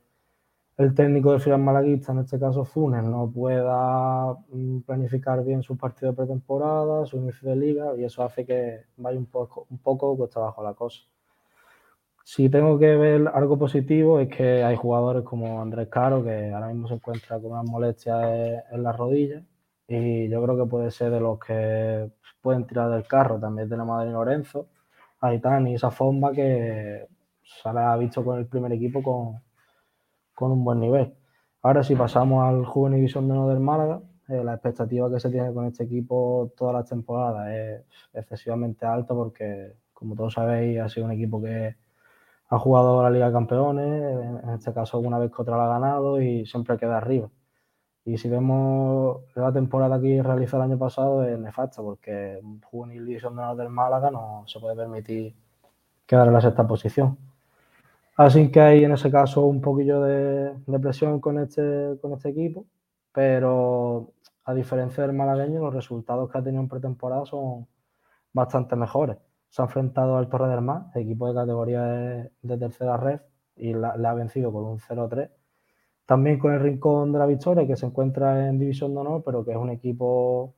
el 0.78 0.94
técnico 0.94 1.32
del 1.32 1.40
filial 1.42 1.62
malaguista, 1.62 2.12
en 2.12 2.20
este 2.20 2.40
caso 2.40 2.66
Funes, 2.66 3.04
no 3.04 3.32
pueda 3.32 4.34
mm, 4.50 4.82
planificar 4.82 5.44
bien 5.44 5.64
sus 5.64 5.78
partidos 5.78 6.16
de 6.16 6.18
pretemporada, 6.24 7.06
su 7.06 7.18
inicio 7.18 7.50
de 7.50 7.56
liga, 7.56 7.96
y 7.98 8.04
eso 8.04 8.24
hace 8.24 8.46
que 8.46 8.86
vaya 8.98 9.18
un 9.18 9.26
poco, 9.28 9.68
un 9.70 9.78
poco 9.80 10.18
cuesta 10.18 10.40
abajo 10.40 10.64
la 10.64 10.74
cosa. 10.74 11.02
Si 12.24 12.50
tengo 12.50 12.80
que 12.80 12.96
ver 12.96 13.28
algo 13.34 13.58
positivo 13.58 14.20
es 14.20 14.30
que 14.30 14.64
hay 14.64 14.76
jugadores 14.76 15.24
como 15.24 15.62
Andrés 15.62 15.88
Caro, 15.90 16.24
que 16.24 16.52
ahora 16.52 16.68
mismo 16.68 16.88
se 16.88 16.96
encuentra 16.96 17.40
con 17.40 17.52
unas 17.52 17.66
molestias 17.66 18.64
en 18.72 18.84
las 18.84 18.98
rodillas, 18.98 19.44
y 19.88 20.28
yo 20.30 20.44
creo 20.44 20.58
que 20.58 20.70
puede 20.70 20.92
ser 20.92 21.12
de 21.12 21.20
los 21.20 21.40
que 21.40 22.10
pueden 22.42 22.66
tirar 22.66 22.90
del 22.92 23.08
carro. 23.08 23.40
También 23.40 23.70
tenemos 23.70 24.02
a 24.02 24.06
Lorenzo, 24.06 24.68
a 25.22 25.34
Itán 25.34 25.68
y 25.68 25.76
esa 25.76 25.92
forma 25.92 26.32
que 26.32 27.08
se 27.44 27.70
ha 27.70 27.96
visto 27.98 28.26
con 28.26 28.40
el 28.40 28.48
primer 28.48 28.72
equipo 28.74 29.04
con, 29.04 29.45
con 30.36 30.52
un 30.52 30.64
buen 30.64 30.80
nivel. 30.80 31.16
Ahora 31.64 31.84
si 31.84 31.96
pasamos 31.96 32.44
al 32.46 32.66
Juvenil 32.66 33.00
División 33.00 33.28
de 33.28 33.34
No 33.34 33.48
del 33.50 33.60
Málaga, 33.60 34.02
eh, 34.28 34.44
la 34.44 34.54
expectativa 34.54 35.10
que 35.10 35.20
se 35.20 35.30
tiene 35.30 35.54
con 35.54 35.66
este 35.66 35.84
equipo 35.86 36.52
todas 36.58 36.76
las 36.76 36.90
temporadas 36.90 37.50
es 37.50 37.82
excesivamente 38.14 38.86
alta 38.86 39.14
porque, 39.14 39.76
como 39.94 40.16
todos 40.16 40.34
sabéis, 40.34 40.80
ha 40.80 40.90
sido 40.90 41.06
un 41.08 41.14
equipo 41.14 41.42
que 41.42 41.76
ha 42.50 42.60
jugado 42.60 43.02
la 43.04 43.10
Liga 43.10 43.28
de 43.28 43.34
Campeones, 43.34 44.44
en 44.44 44.50
este 44.52 44.74
caso 44.74 44.98
alguna 44.98 45.18
vez 45.20 45.32
que 45.32 45.42
otra 45.42 45.58
la 45.58 45.66
ha 45.66 45.80
ganado 45.80 46.22
y 46.22 46.46
siempre 46.46 46.78
queda 46.78 46.98
arriba. 46.98 47.30
Y 48.06 48.18
si 48.20 48.30
vemos 48.30 49.24
la 49.36 49.52
temporada 49.52 50.00
que 50.00 50.22
realizó 50.22 50.58
el 50.58 50.64
año 50.64 50.78
pasado, 50.78 51.24
es 51.24 51.40
nefasta, 51.40 51.82
porque 51.82 52.40
un 52.44 52.62
juvenil 52.62 53.06
división 53.06 53.36
de 53.36 53.42
honor 53.42 53.58
del 53.58 53.70
Málaga 53.70 54.12
no 54.12 54.44
se 54.48 54.60
puede 54.60 54.76
permitir 54.76 55.36
quedar 56.06 56.28
en 56.28 56.34
la 56.34 56.42
sexta 56.42 56.68
posición. 56.68 57.18
Así 58.18 58.50
que 58.50 58.62
hay 58.62 58.84
en 58.84 58.94
ese 58.94 59.12
caso 59.12 59.42
un 59.44 59.62
poquillo 59.62 60.02
de, 60.02 60.54
presión 60.80 61.20
con 61.20 61.40
este, 61.40 61.98
con 62.02 62.14
este 62.14 62.30
equipo, 62.30 62.66
pero 63.12 64.14
a 64.46 64.54
diferencia 64.54 65.04
del 65.04 65.14
malagueño, 65.14 65.62
los 65.62 65.74
resultados 65.74 66.32
que 66.32 66.38
ha 66.38 66.44
tenido 66.44 66.62
en 66.62 66.70
pretemporada 66.70 67.26
son 67.26 67.68
bastante 68.34 68.76
mejores. 68.76 69.18
Se 69.50 69.62
ha 69.62 69.66
enfrentado 69.66 70.18
al 70.18 70.30
Torre 70.30 70.50
del 70.50 70.62
Mar, 70.62 70.88
equipo 70.96 71.28
de 71.28 71.36
categoría 71.36 71.84
de, 71.84 72.58
tercera 72.58 72.98
red, 72.98 73.22
y 73.56 73.74
la, 73.74 73.90
ha 73.92 74.14
vencido 74.14 74.52
con 74.52 74.66
un 74.66 74.80
0-3 74.80 75.30
también 76.06 76.38
con 76.38 76.54
el 76.54 76.60
Rincón 76.60 77.12
de 77.12 77.20
la 77.20 77.26
Victoria, 77.26 77.66
que 77.66 77.76
se 77.76 77.86
encuentra 77.88 78.48
en 78.48 78.60
División 78.60 78.94
de 78.94 79.00
Honor, 79.00 79.24
pero 79.26 79.44
que 79.44 79.52
es 79.52 79.58
un 79.58 79.72
equipo 79.72 80.55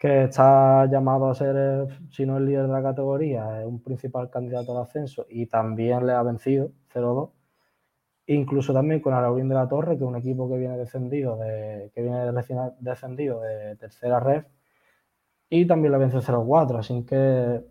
que 0.00 0.24
está 0.24 0.86
llamado 0.86 1.28
a 1.28 1.34
ser, 1.34 1.86
si 2.10 2.24
no 2.24 2.38
el 2.38 2.46
líder 2.46 2.62
de 2.66 2.72
la 2.72 2.82
categoría, 2.82 3.60
es 3.60 3.66
un 3.66 3.82
principal 3.82 4.30
candidato 4.30 4.72
al 4.72 4.84
ascenso 4.84 5.26
y 5.28 5.44
también 5.46 6.06
le 6.06 6.14
ha 6.14 6.22
vencido 6.22 6.72
0-2. 6.94 7.30
Incluso 8.28 8.72
también 8.72 9.00
con 9.00 9.12
Araurín 9.12 9.48
de 9.50 9.56
la 9.56 9.68
Torre, 9.68 9.98
que 9.98 10.04
es 10.04 10.08
un 10.08 10.16
equipo 10.16 10.48
que 10.48 10.56
viene 10.56 10.78
descendido 10.78 11.36
de, 11.36 11.90
que 11.94 12.00
viene 12.02 12.32
descendido 12.80 13.40
de 13.42 13.76
tercera 13.76 14.20
red 14.20 14.44
y 15.50 15.66
también 15.66 15.92
le 15.92 15.98
vence 15.98 16.18
0-4. 16.18 16.78
Así 16.78 17.04
que 17.04 17.62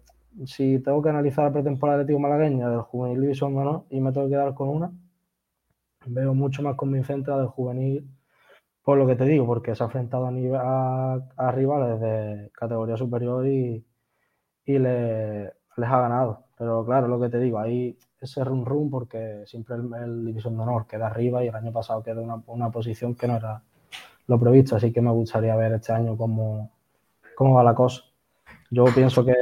si 0.46 0.80
tengo 0.80 1.02
que 1.02 1.10
analizar 1.10 1.46
la 1.46 1.52
pretemporada 1.54 2.00
de 2.00 2.06
Tío 2.06 2.20
Malagueña 2.20 2.70
del 2.70 2.82
Juvenil 2.82 3.22
División 3.22 3.58
Honor 3.58 3.86
y 3.90 4.02
me 4.02 4.12
tengo 4.12 4.28
que 4.28 4.34
quedar 4.34 4.54
con 4.54 4.70
una, 4.70 4.92
veo 6.06 6.36
mucho 6.36 6.62
más 6.62 6.76
convincente 6.76 7.32
la 7.32 7.38
del 7.40 7.48
juvenil, 7.48 8.08
por 8.84 8.98
lo 8.98 9.06
que 9.08 9.16
te 9.16 9.26
digo, 9.26 9.46
porque 9.46 9.76
se 9.76 9.84
ha 9.84 9.88
enfrentado 9.88 10.28
a, 10.28 11.20
a, 11.38 11.52
rivales 11.52 12.00
de 12.00 12.50
categoría 12.54 12.98
superior 12.98 13.46
y, 13.48 13.86
y 14.66 14.80
le, 14.80 15.44
les 15.44 15.90
ha 15.90 16.02
ganado. 16.02 16.46
Pero 16.58 16.86
claro, 16.86 17.08
lo 17.08 17.20
que 17.20 17.30
te 17.30 17.40
digo, 17.40 17.60
ahí 17.60 17.98
ese 18.20 18.44
run 18.44 18.66
run 18.66 18.90
porque 18.90 19.44
siempre 19.46 19.76
el, 19.76 19.94
el, 19.94 20.26
división 20.26 20.56
de 20.56 20.64
honor 20.64 20.88
queda 20.88 21.08
arriba 21.08 21.44
y 21.44 21.48
el 21.48 21.56
año 21.56 21.72
pasado 21.72 22.04
quedó 22.04 22.22
una, 22.22 22.42
una 22.48 22.70
posición 22.72 23.16
que 23.16 23.28
no 23.28 23.38
era 23.38 23.64
lo 24.28 24.40
previsto, 24.40 24.76
así 24.76 24.92
que 24.92 25.02
me 25.02 25.12
gustaría 25.12 25.56
ver 25.56 25.74
este 25.74 25.92
año 25.92 26.16
cómo, 26.16 26.72
cómo 27.36 27.56
va 27.56 27.64
la 27.64 27.74
cosa. 27.74 28.04
Yo 28.70 28.86
pienso 28.94 29.26
que, 29.26 29.34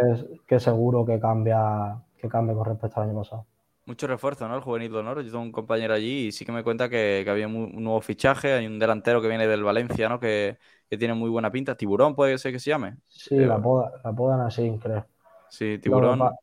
que 0.47 0.59
seguro 0.59 1.05
que 1.05 1.19
cambia, 1.19 2.01
que 2.17 2.29
cambia 2.29 2.55
con 2.55 2.65
respecto 2.65 3.01
al 3.01 3.09
año 3.09 3.19
pasado. 3.19 3.45
Mucho 3.87 4.05
refuerzo, 4.05 4.49
¿no? 4.49 4.55
El 4.55 4.61
juvenil 4.61 4.91
de 4.91 4.97
honor. 4.97 5.21
Yo 5.21 5.31
tengo 5.31 5.43
un 5.43 5.51
compañero 5.53 5.93
allí 5.93 6.27
y 6.27 6.31
sí 6.33 6.45
que 6.45 6.51
me 6.51 6.61
cuenta 6.61 6.89
que, 6.89 7.21
que 7.23 7.29
había 7.29 7.47
un 7.47 7.71
nuevo 7.81 8.01
fichaje. 8.01 8.51
Hay 8.51 8.67
un 8.67 8.79
delantero 8.79 9.21
que 9.21 9.29
viene 9.29 9.47
del 9.47 9.63
Valencia, 9.63 10.09
¿no? 10.09 10.19
Que, 10.19 10.57
que 10.89 10.97
tiene 10.97 11.13
muy 11.13 11.29
buena 11.29 11.49
pinta. 11.49 11.75
Tiburón 11.75 12.13
puede 12.13 12.37
ser 12.37 12.51
que 12.51 12.59
se 12.59 12.69
llame. 12.69 12.97
Sí, 13.07 13.37
la, 13.37 13.61
poda, 13.61 13.93
la 14.03 14.11
podan 14.11 14.41
así, 14.41 14.77
creo. 14.83 15.05
Sí, 15.49 15.79
Tiburón. 15.79 16.19
Lo 16.19 16.31
que, 16.31 16.35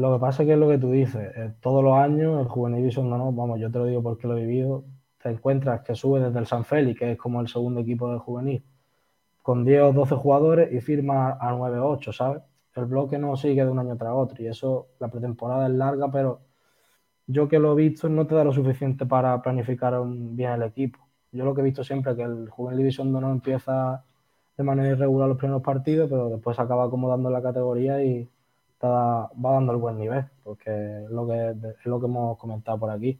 lo 0.00 0.12
que, 0.12 0.20
pasa 0.20 0.42
es 0.42 0.46
que 0.46 0.52
es 0.52 0.58
lo 0.58 0.68
que 0.68 0.76
tú 0.76 0.90
dices. 0.90 1.32
Eh, 1.34 1.54
todos 1.62 1.82
los 1.82 1.94
años 1.94 2.38
el 2.38 2.48
juvenil 2.48 2.90
de 2.90 3.00
honor, 3.00 3.34
vamos, 3.34 3.58
yo 3.58 3.70
te 3.70 3.78
lo 3.78 3.86
digo 3.86 4.02
porque 4.02 4.28
lo 4.28 4.36
he 4.36 4.44
vivido, 4.44 4.84
te 5.22 5.30
encuentras 5.30 5.80
que 5.80 5.94
sube 5.94 6.20
desde 6.20 6.38
el 6.38 6.46
San 6.46 6.66
Félix, 6.66 6.98
que 6.98 7.12
es 7.12 7.18
como 7.18 7.40
el 7.40 7.48
segundo 7.48 7.80
equipo 7.80 8.10
del 8.10 8.18
juvenil, 8.18 8.62
con 9.42 9.64
10 9.64 9.82
o 9.82 9.92
12 9.94 10.16
jugadores 10.16 10.70
y 10.70 10.82
firma 10.82 11.38
a 11.40 11.52
9 11.52 11.78
o 11.78 11.88
8, 11.88 12.12
¿sabes? 12.12 12.42
El 12.74 12.84
bloque 12.84 13.18
no 13.18 13.36
sigue 13.36 13.64
de 13.64 13.70
un 13.70 13.78
año 13.78 13.96
tras 13.96 14.12
otro 14.12 14.42
y 14.42 14.46
eso, 14.46 14.88
la 14.98 15.08
pretemporada 15.08 15.66
es 15.66 15.72
larga, 15.72 16.10
pero 16.10 16.40
yo 17.32 17.48
que 17.48 17.58
lo 17.58 17.72
he 17.72 17.76
visto 17.76 18.08
no 18.08 18.26
te 18.26 18.34
da 18.34 18.44
lo 18.44 18.52
suficiente 18.52 19.06
para 19.06 19.40
planificar 19.42 19.94
bien 20.06 20.52
el 20.52 20.62
equipo. 20.62 20.98
Yo 21.32 21.44
lo 21.44 21.54
que 21.54 21.60
he 21.60 21.64
visto 21.64 21.84
siempre 21.84 22.12
es 22.12 22.16
que 22.18 22.24
el 22.24 22.48
Juvenil 22.50 22.78
División 22.78 23.12
no 23.12 23.30
empieza 23.30 24.04
de 24.56 24.64
manera 24.64 24.90
irregular 24.90 25.28
los 25.28 25.38
primeros 25.38 25.62
partidos, 25.62 26.10
pero 26.10 26.28
después 26.30 26.58
acaba 26.58 26.84
acomodando 26.84 27.30
la 27.30 27.42
categoría 27.42 28.02
y, 28.04 28.28
está- 28.72 28.88
va 29.44 29.52
dando 29.52 29.72
el 29.72 29.78
buen 29.78 29.98
nivel, 29.98 30.24
porque 30.42 30.70
es 31.04 31.10
lo 31.10 31.26
que, 31.26 31.50
es 31.50 31.86
lo 31.86 32.00
que 32.00 32.06
hemos 32.06 32.38
comentado 32.38 32.78
por 32.78 32.90
aquí. 32.90 33.18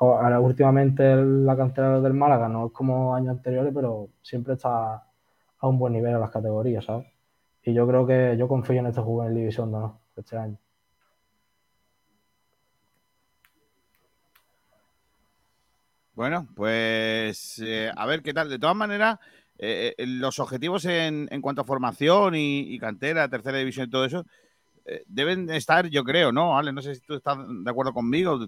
Ahora, 0.00 0.40
últimamente 0.40 1.16
la 1.16 1.56
cantera 1.56 2.00
del 2.00 2.14
Málaga 2.14 2.48
no 2.48 2.66
es 2.66 2.72
como 2.72 3.14
años 3.14 3.32
anteriores, 3.36 3.72
pero 3.74 4.08
siempre 4.22 4.54
está 4.54 4.94
a 5.60 5.68
un 5.68 5.78
buen 5.78 5.92
nivel 5.94 6.14
en 6.14 6.20
las 6.20 6.30
categorías, 6.30 6.84
¿sabes? 6.84 7.06
Y 7.64 7.74
yo 7.74 7.86
creo 7.88 8.06
que 8.06 8.36
yo 8.38 8.48
confío 8.48 8.78
en 8.80 8.86
este 8.86 9.00
juvenil 9.02 9.34
División 9.36 9.70
de 9.72 9.76
Honor 9.78 9.92
este 10.16 10.36
año. 10.38 10.58
Bueno, 16.18 16.48
pues 16.56 17.60
eh, 17.64 17.92
a 17.96 18.04
ver 18.04 18.22
qué 18.24 18.34
tal. 18.34 18.48
De 18.50 18.58
todas 18.58 18.74
maneras, 18.74 19.18
eh, 19.56 19.94
eh, 19.96 20.04
los 20.04 20.40
objetivos 20.40 20.84
en, 20.84 21.28
en 21.30 21.40
cuanto 21.40 21.62
a 21.62 21.64
formación 21.64 22.34
y, 22.34 22.76
cantera, 22.80 23.28
tercera 23.28 23.58
división 23.58 23.86
y 23.86 23.90
todo 23.90 24.04
eso, 24.04 24.24
eh, 24.86 25.04
deben 25.06 25.50
estar, 25.50 25.88
yo 25.90 26.04
creo, 26.04 26.32
¿no? 26.32 26.58
Ale, 26.58 26.72
no 26.72 26.82
sé 26.82 26.96
si 26.96 27.02
tú 27.02 27.14
estás 27.14 27.38
de 27.48 27.70
acuerdo 27.70 27.92
conmigo. 27.94 28.38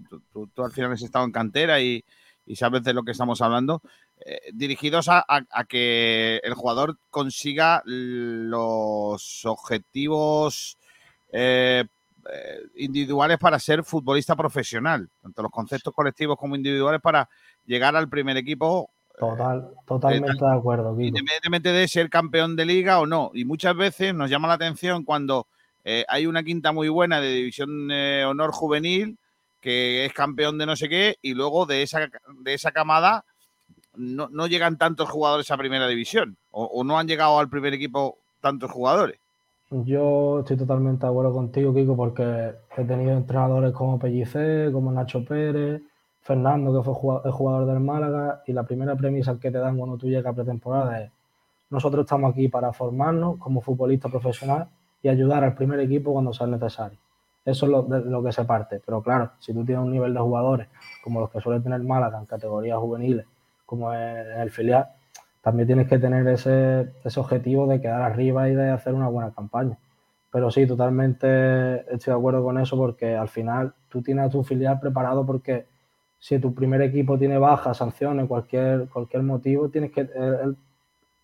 Tú, 0.53 0.63
al 0.65 0.71
final 0.73 0.93
has 0.93 1.01
estado 1.03 1.25
en 1.25 1.31
cantera 1.31 1.79
y, 1.81 2.03
sabes 2.55 2.83
de 2.83 2.93
lo 2.93 3.03
que 3.03 3.11
estamos 3.13 3.41
hablando. 3.41 3.81
eh, 4.25 4.39
dirigidos 4.53 5.07
a, 5.09 5.19
a- 5.27 5.45
a 5.51 5.63
que 5.65 6.37
el 6.43 6.53
jugador 6.55 6.97
consiga 7.09 7.83
los 7.85 9.45
objetivos 9.45 10.77
eh, 11.31 11.85
eh, 12.31 12.59
individuales 12.75 13.37
para 13.37 13.59
ser 13.59 13.83
futbolista 13.83 14.35
profesional, 14.35 15.09
tanto 15.21 15.41
los 15.41 15.51
conceptos 15.51 15.93
colectivos 15.93 16.37
como 16.37 16.55
individuales 16.55 17.01
para 17.01 17.29
llegar 17.65 17.95
al 17.95 18.09
primer 18.09 18.37
equipo 18.37 18.89
Total, 19.19 19.69
totalmente 19.85 20.33
de 20.43 20.51
acuerdo, 20.51 20.99
independientemente 20.99 21.71
de 21.71 21.87
ser 21.87 22.09
campeón 22.09 22.55
de 22.55 22.65
liga 22.65 22.99
o 22.99 23.05
no. 23.05 23.29
Y 23.35 23.45
muchas 23.45 23.75
veces 23.75 24.15
nos 24.15 24.31
llama 24.31 24.47
la 24.47 24.55
atención 24.55 25.03
cuando 25.03 25.45
eh, 25.83 26.05
hay 26.07 26.25
una 26.25 26.41
quinta 26.41 26.71
muy 26.71 26.89
buena 26.89 27.21
de 27.21 27.29
división 27.29 27.91
eh, 27.91 28.25
honor 28.25 28.51
juvenil 28.51 29.17
que 29.59 30.05
es 30.05 30.13
campeón 30.13 30.57
de 30.57 30.65
no 30.65 30.75
sé 30.75 30.89
qué 30.89 31.17
y 31.21 31.35
luego 31.35 31.67
de 31.67 31.83
esa, 31.83 32.09
de 32.39 32.53
esa 32.53 32.71
camada 32.71 33.25
no, 33.95 34.27
no 34.29 34.47
llegan 34.47 34.77
tantos 34.79 35.07
jugadores 35.07 35.51
a 35.51 35.57
primera 35.57 35.87
división 35.87 36.35
o, 36.49 36.65
o 36.65 36.83
no 36.83 36.97
han 36.97 37.07
llegado 37.07 37.37
al 37.37 37.49
primer 37.49 37.75
equipo 37.75 38.17
tantos 38.39 38.71
jugadores. 38.71 39.20
Yo 39.73 40.39
estoy 40.41 40.57
totalmente 40.57 41.05
de 41.05 41.09
acuerdo 41.09 41.31
contigo, 41.33 41.73
Kiko, 41.73 41.95
porque 41.95 42.55
he 42.75 42.83
tenido 42.83 43.11
entrenadores 43.11 43.71
como 43.71 43.97
Pellicer, 43.97 44.69
como 44.73 44.91
Nacho 44.91 45.23
Pérez, 45.23 45.81
Fernando, 46.21 46.77
que 46.77 46.83
fue 46.83 46.93
jugado- 46.93 47.21
el 47.25 47.31
jugador 47.31 47.65
del 47.67 47.79
Málaga, 47.79 48.43
y 48.45 48.51
la 48.51 48.63
primera 48.63 48.95
premisa 48.97 49.39
que 49.39 49.49
te 49.49 49.57
dan 49.59 49.77
cuando 49.77 49.97
tú 49.97 50.07
llegas 50.09 50.25
a 50.33 50.35
pretemporada 50.35 51.01
es, 51.03 51.11
nosotros 51.69 52.03
estamos 52.03 52.31
aquí 52.33 52.49
para 52.49 52.73
formarnos 52.73 53.37
como 53.37 53.61
futbolista 53.61 54.09
profesional 54.09 54.67
y 55.01 55.07
ayudar 55.07 55.45
al 55.45 55.55
primer 55.55 55.79
equipo 55.79 56.11
cuando 56.11 56.33
sea 56.33 56.47
necesario. 56.47 56.97
Eso 57.45 57.65
es 57.65 57.71
lo, 57.71 57.83
de 57.83 58.01
lo 58.01 58.21
que 58.21 58.33
se 58.33 58.43
parte. 58.43 58.81
Pero 58.85 59.01
claro, 59.01 59.31
si 59.39 59.53
tú 59.53 59.63
tienes 59.63 59.83
un 59.85 59.91
nivel 59.91 60.13
de 60.13 60.19
jugadores 60.19 60.67
como 61.01 61.21
los 61.21 61.29
que 61.29 61.39
suele 61.39 61.61
tener 61.61 61.81
Málaga 61.81 62.19
en 62.19 62.25
categorías 62.25 62.77
juveniles, 62.77 63.25
como 63.65 63.93
en 63.93 64.31
el 64.41 64.51
filial, 64.51 64.89
también 65.41 65.67
tienes 65.67 65.87
que 65.87 65.99
tener 65.99 66.27
ese, 66.27 66.91
ese 67.03 67.19
objetivo 67.19 67.67
de 67.67 67.81
quedar 67.81 68.01
arriba 68.01 68.49
y 68.49 68.55
de 68.55 68.69
hacer 68.71 68.93
una 68.93 69.07
buena 69.09 69.31
campaña. 69.31 69.77
Pero 70.31 70.49
sí, 70.51 70.65
totalmente 70.67 71.81
estoy 71.93 72.13
de 72.13 72.19
acuerdo 72.19 72.43
con 72.43 72.57
eso 72.59 72.77
porque 72.77 73.15
al 73.15 73.27
final 73.29 73.73
tú 73.89 74.01
tienes 74.01 74.25
a 74.25 74.29
tu 74.29 74.43
filial 74.43 74.79
preparado 74.79 75.25
porque 75.25 75.65
si 76.19 76.39
tu 76.39 76.53
primer 76.53 76.81
equipo 76.81 77.17
tiene 77.17 77.37
bajas, 77.37 77.77
sanciones, 77.77 78.27
cualquier, 78.27 78.87
cualquier 78.89 79.23
motivo, 79.23 79.69
tienes 79.69 79.91
que 79.91 80.01
el, 80.01 80.55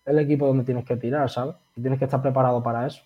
el- 0.05 0.19
equipo 0.19 0.47
donde 0.47 0.63
tienes 0.63 0.85
que 0.85 0.97
tirar, 0.97 1.29
¿sabes? 1.29 1.55
Y 1.75 1.81
tienes 1.81 1.99
que 1.99 2.05
estar 2.05 2.21
preparado 2.21 2.63
para 2.63 2.87
eso. 2.87 3.03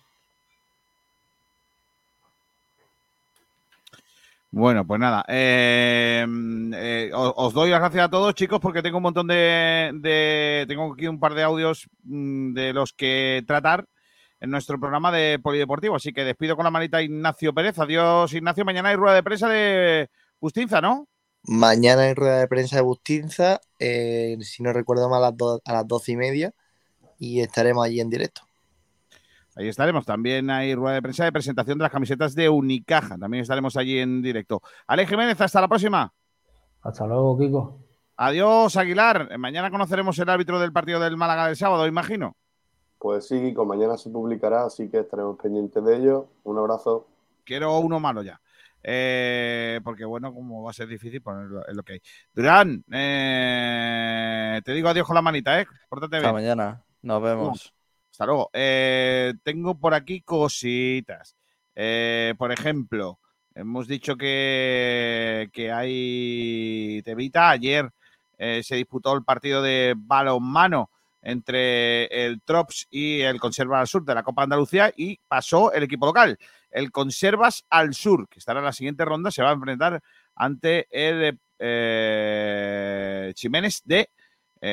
Bueno, 4.54 4.86
pues 4.86 5.00
nada, 5.00 5.24
eh, 5.28 6.26
eh, 6.74 7.10
os, 7.14 7.54
doy 7.54 7.70
las 7.70 7.80
gracias 7.80 8.04
a 8.04 8.10
todos, 8.10 8.34
chicos, 8.34 8.60
porque 8.60 8.82
tengo 8.82 8.98
un 8.98 9.04
montón 9.04 9.26
de, 9.26 9.90
de- 9.94 10.66
tengo 10.68 10.92
aquí 10.92 11.06
un 11.08 11.18
par 11.18 11.32
de 11.32 11.42
audios 11.42 11.88
mm, 12.04 12.52
de 12.52 12.74
los 12.74 12.92
que 12.92 13.42
tratar 13.46 13.86
en 14.40 14.50
nuestro 14.50 14.78
programa 14.78 15.10
de 15.10 15.38
Polideportivo, 15.42 15.96
así 15.96 16.12
que 16.12 16.24
despido 16.24 16.54
con 16.54 16.64
la 16.64 16.70
manita 16.70 16.98
a 16.98 17.02
Ignacio 17.02 17.54
Pérez. 17.54 17.78
Adiós, 17.78 18.34
Ignacio. 18.34 18.64
Mañana 18.66 18.90
hay 18.90 18.96
rueda 18.96 19.14
de 19.16 19.22
prensa 19.22 19.48
de 19.48 20.10
Justinza, 20.38 20.82
¿no? 20.82 21.08
Mañana 21.44 22.02
hay 22.02 22.14
rueda 22.14 22.38
de 22.40 22.48
prensa 22.48 22.76
de 22.76 22.82
Bustinza, 22.82 23.60
eh, 23.78 24.36
si 24.42 24.62
no 24.62 24.72
recuerdo 24.74 25.08
mal, 25.08 25.24
a 25.24 25.28
las, 25.30 25.36
do- 25.36 25.62
a 25.64 25.72
las 25.72 25.88
doce 25.88 26.12
y 26.12 26.16
media, 26.16 26.52
y 27.18 27.40
estaremos 27.40 27.86
allí 27.86 28.00
en 28.00 28.10
directo. 28.10 28.42
Ahí 29.56 29.68
estaremos. 29.68 30.06
También 30.06 30.50
hay 30.50 30.74
rueda 30.74 30.94
de 30.94 31.02
prensa 31.02 31.24
de 31.24 31.32
presentación 31.32 31.78
de 31.78 31.82
las 31.82 31.92
camisetas 31.92 32.34
de 32.34 32.48
Unicaja. 32.48 33.18
También 33.18 33.42
estaremos 33.42 33.76
allí 33.76 33.98
en 33.98 34.22
directo. 34.22 34.62
Ale 34.86 35.06
Jiménez, 35.06 35.40
hasta 35.40 35.60
la 35.60 35.68
próxima. 35.68 36.12
Hasta 36.82 37.06
luego, 37.06 37.38
Kiko. 37.38 37.78
Adiós, 38.16 38.76
Aguilar. 38.76 39.38
Mañana 39.38 39.70
conoceremos 39.70 40.18
el 40.18 40.28
árbitro 40.28 40.58
del 40.58 40.72
partido 40.72 41.00
del 41.00 41.16
Málaga 41.16 41.46
del 41.46 41.56
sábado, 41.56 41.86
imagino. 41.86 42.36
Pues 42.98 43.26
sí, 43.26 43.40
Kiko, 43.40 43.64
mañana 43.64 43.96
se 43.96 44.10
publicará, 44.10 44.64
así 44.64 44.88
que 44.88 45.00
estaremos 45.00 45.36
pendientes 45.40 45.84
de 45.84 45.96
ello. 45.96 46.28
Un 46.44 46.58
abrazo. 46.58 47.08
Quiero 47.44 47.78
uno 47.78 48.00
malo 48.00 48.22
ya. 48.22 48.40
Eh, 48.84 49.80
porque 49.84 50.04
bueno, 50.04 50.32
como 50.34 50.62
va 50.62 50.70
a 50.70 50.74
ser 50.74 50.88
difícil 50.88 51.22
ponerlo 51.22 51.68
en 51.68 51.76
lo 51.76 51.82
que 51.82 51.94
hay. 51.94 52.00
Durán, 52.34 52.84
eh, 52.90 54.60
te 54.64 54.72
digo 54.72 54.88
adiós 54.88 55.06
con 55.06 55.14
la 55.14 55.22
manita, 55.22 55.60
¿eh? 55.60 55.66
Pórtate 55.88 56.16
Hasta 56.16 56.32
bien. 56.32 56.42
mañana. 56.42 56.82
Nos 57.02 57.22
vemos. 57.22 57.74
Luego. 58.26 58.50
Eh, 58.52 59.34
tengo 59.42 59.78
por 59.78 59.94
aquí 59.94 60.20
cositas. 60.20 61.36
Eh, 61.74 62.34
por 62.38 62.52
ejemplo, 62.52 63.18
hemos 63.54 63.86
dicho 63.88 64.16
que, 64.16 65.48
que 65.52 65.72
hay 65.72 67.02
Tevita. 67.04 67.50
Ayer 67.50 67.90
eh, 68.38 68.62
se 68.62 68.76
disputó 68.76 69.14
el 69.14 69.24
partido 69.24 69.62
de 69.62 69.94
balonmano 69.96 70.90
entre 71.22 72.06
el 72.06 72.42
Trops 72.42 72.88
y 72.90 73.20
el 73.20 73.38
Conserva 73.38 73.80
al 73.80 73.86
Sur 73.86 74.04
de 74.04 74.14
la 74.14 74.24
Copa 74.24 74.42
Andalucía 74.42 74.92
y 74.96 75.18
pasó 75.28 75.72
el 75.72 75.84
equipo 75.84 76.06
local. 76.06 76.38
El 76.70 76.90
Conservas 76.90 77.64
al 77.70 77.94
Sur, 77.94 78.28
que 78.28 78.40
estará 78.40 78.58
en 78.58 78.64
la 78.64 78.72
siguiente 78.72 79.04
ronda, 79.04 79.30
se 79.30 79.42
va 79.42 79.50
a 79.50 79.54
enfrentar 79.54 80.02
ante 80.34 80.88
el 80.90 81.38
eh, 81.58 83.32
de 83.84 84.08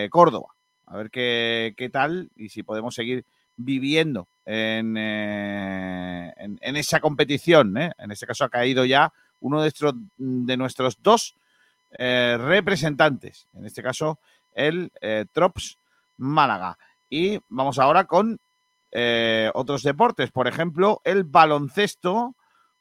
Córdoba. 0.10 0.48
A 0.88 0.98
ver 0.98 1.12
qué, 1.12 1.76
qué 1.78 1.90
tal 1.90 2.32
y 2.36 2.50
si 2.50 2.64
podemos 2.64 2.96
seguir 2.96 3.24
viviendo 3.62 4.28
en, 4.46 4.96
eh, 4.98 6.34
en, 6.38 6.58
en 6.62 6.76
esa 6.78 7.00
competición. 7.00 7.78
¿eh? 7.78 7.92
En 8.00 8.12
este 8.12 8.26
caso 8.26 8.46
ha 8.46 8.50
caído 8.50 8.86
ya 8.86 9.12
uno 9.42 9.58
de, 9.62 9.66
nuestros- 9.66 9.96
de 10.18 10.58
nuestros 10.58 10.98
dos 11.04 11.36
eh, 11.98 12.38
representantes. 12.40 13.48
En 13.54 13.66
este 13.66 13.84
caso, 13.84 14.18
el 14.56 14.92
Trops 15.34 15.78
Málaga. 16.18 16.78
Y 17.10 17.40
vamos 17.50 17.80
ahora 17.80 18.06
con 18.06 18.40
otros 19.54 19.84
deportes. 19.84 20.32
Por 20.32 20.48
ejemplo, 20.48 21.02
el 21.04 21.24
baloncesto. 21.24 22.36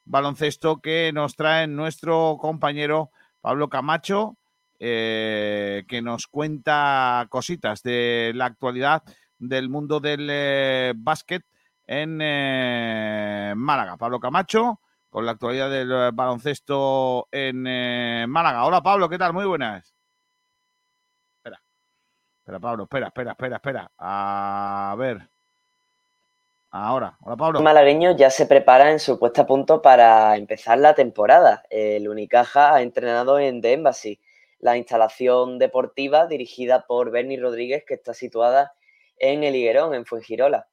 Baloncesto 0.05 0.79
que 0.79 1.13
nos 1.13 1.37
trae 1.37 1.67
nuestro 1.67 2.39
compañero 2.41 3.11
Pablo 3.43 3.69
Camacho, 3.69 4.37
que 4.79 6.01
nos 6.03 6.27
cuenta 6.27 7.27
cositas 7.29 7.83
de 7.83 8.33
la 8.35 8.47
actualidad 8.47 9.03
del 9.39 9.69
mundo 9.69 10.01
del 10.01 10.29
eh, 10.31 10.93
básquet 10.97 11.45
en 11.89 12.21
eh, 12.21 13.55
Málaga. 13.57 13.97
Pablo 13.97 14.21
Camacho, 14.21 14.81
con 15.09 15.25
la 15.25 15.33
actualidad 15.33 15.71
del 15.71 15.91
eh, 15.91 16.11
baloncesto 16.13 17.29
en 17.33 17.67
eh, 17.67 18.27
Málaga. 18.29 18.65
Hola 18.67 18.83
Pablo, 18.83 19.09
¿qué 19.09 19.19
tal? 19.19 19.33
Muy 19.33 19.47
buenas. 19.47 19.95
Espera, 21.39 21.61
espera 22.41 22.61
Pablo, 22.61 22.83
espera, 22.85 23.07
espera, 23.07 23.31
espera, 23.33 23.57
espera. 23.57 23.91
A 23.99 24.95
ver. 24.99 25.27
Ahora, 26.71 27.17
hola 27.23 27.37
Pablo. 27.37 27.53
Los 27.55 27.63
malagueños 27.63 28.17
ya 28.17 28.29
se 28.29 28.45
prepara 28.45 28.91
en 28.91 29.01
su 29.01 29.19
puesta 29.19 29.43
a 29.43 29.47
punto 29.47 29.81
para 29.81 30.37
empezar 30.37 30.79
la 30.79 30.95
temporada. 30.95 31.65
El 31.71 32.07
Unicaja 32.07 32.75
ha 32.75 32.83
entrenado 32.83 33.39
en 33.39 33.63
The 33.63 33.73
Embassy, 33.73 34.21
la 34.61 34.77
instalación 34.77 35.59
deportiva 35.59 36.27
dirigida 36.27 36.85
por 36.87 37.11
Bernie 37.11 37.41
Rodríguez 37.41 37.85
que 37.87 37.95
está 37.95 38.13
situada 38.13 38.75
en 39.19 39.45
el 39.45 39.57
Higuerón, 39.57 39.95
en 39.95 40.07
Fuengirola. 40.07 40.69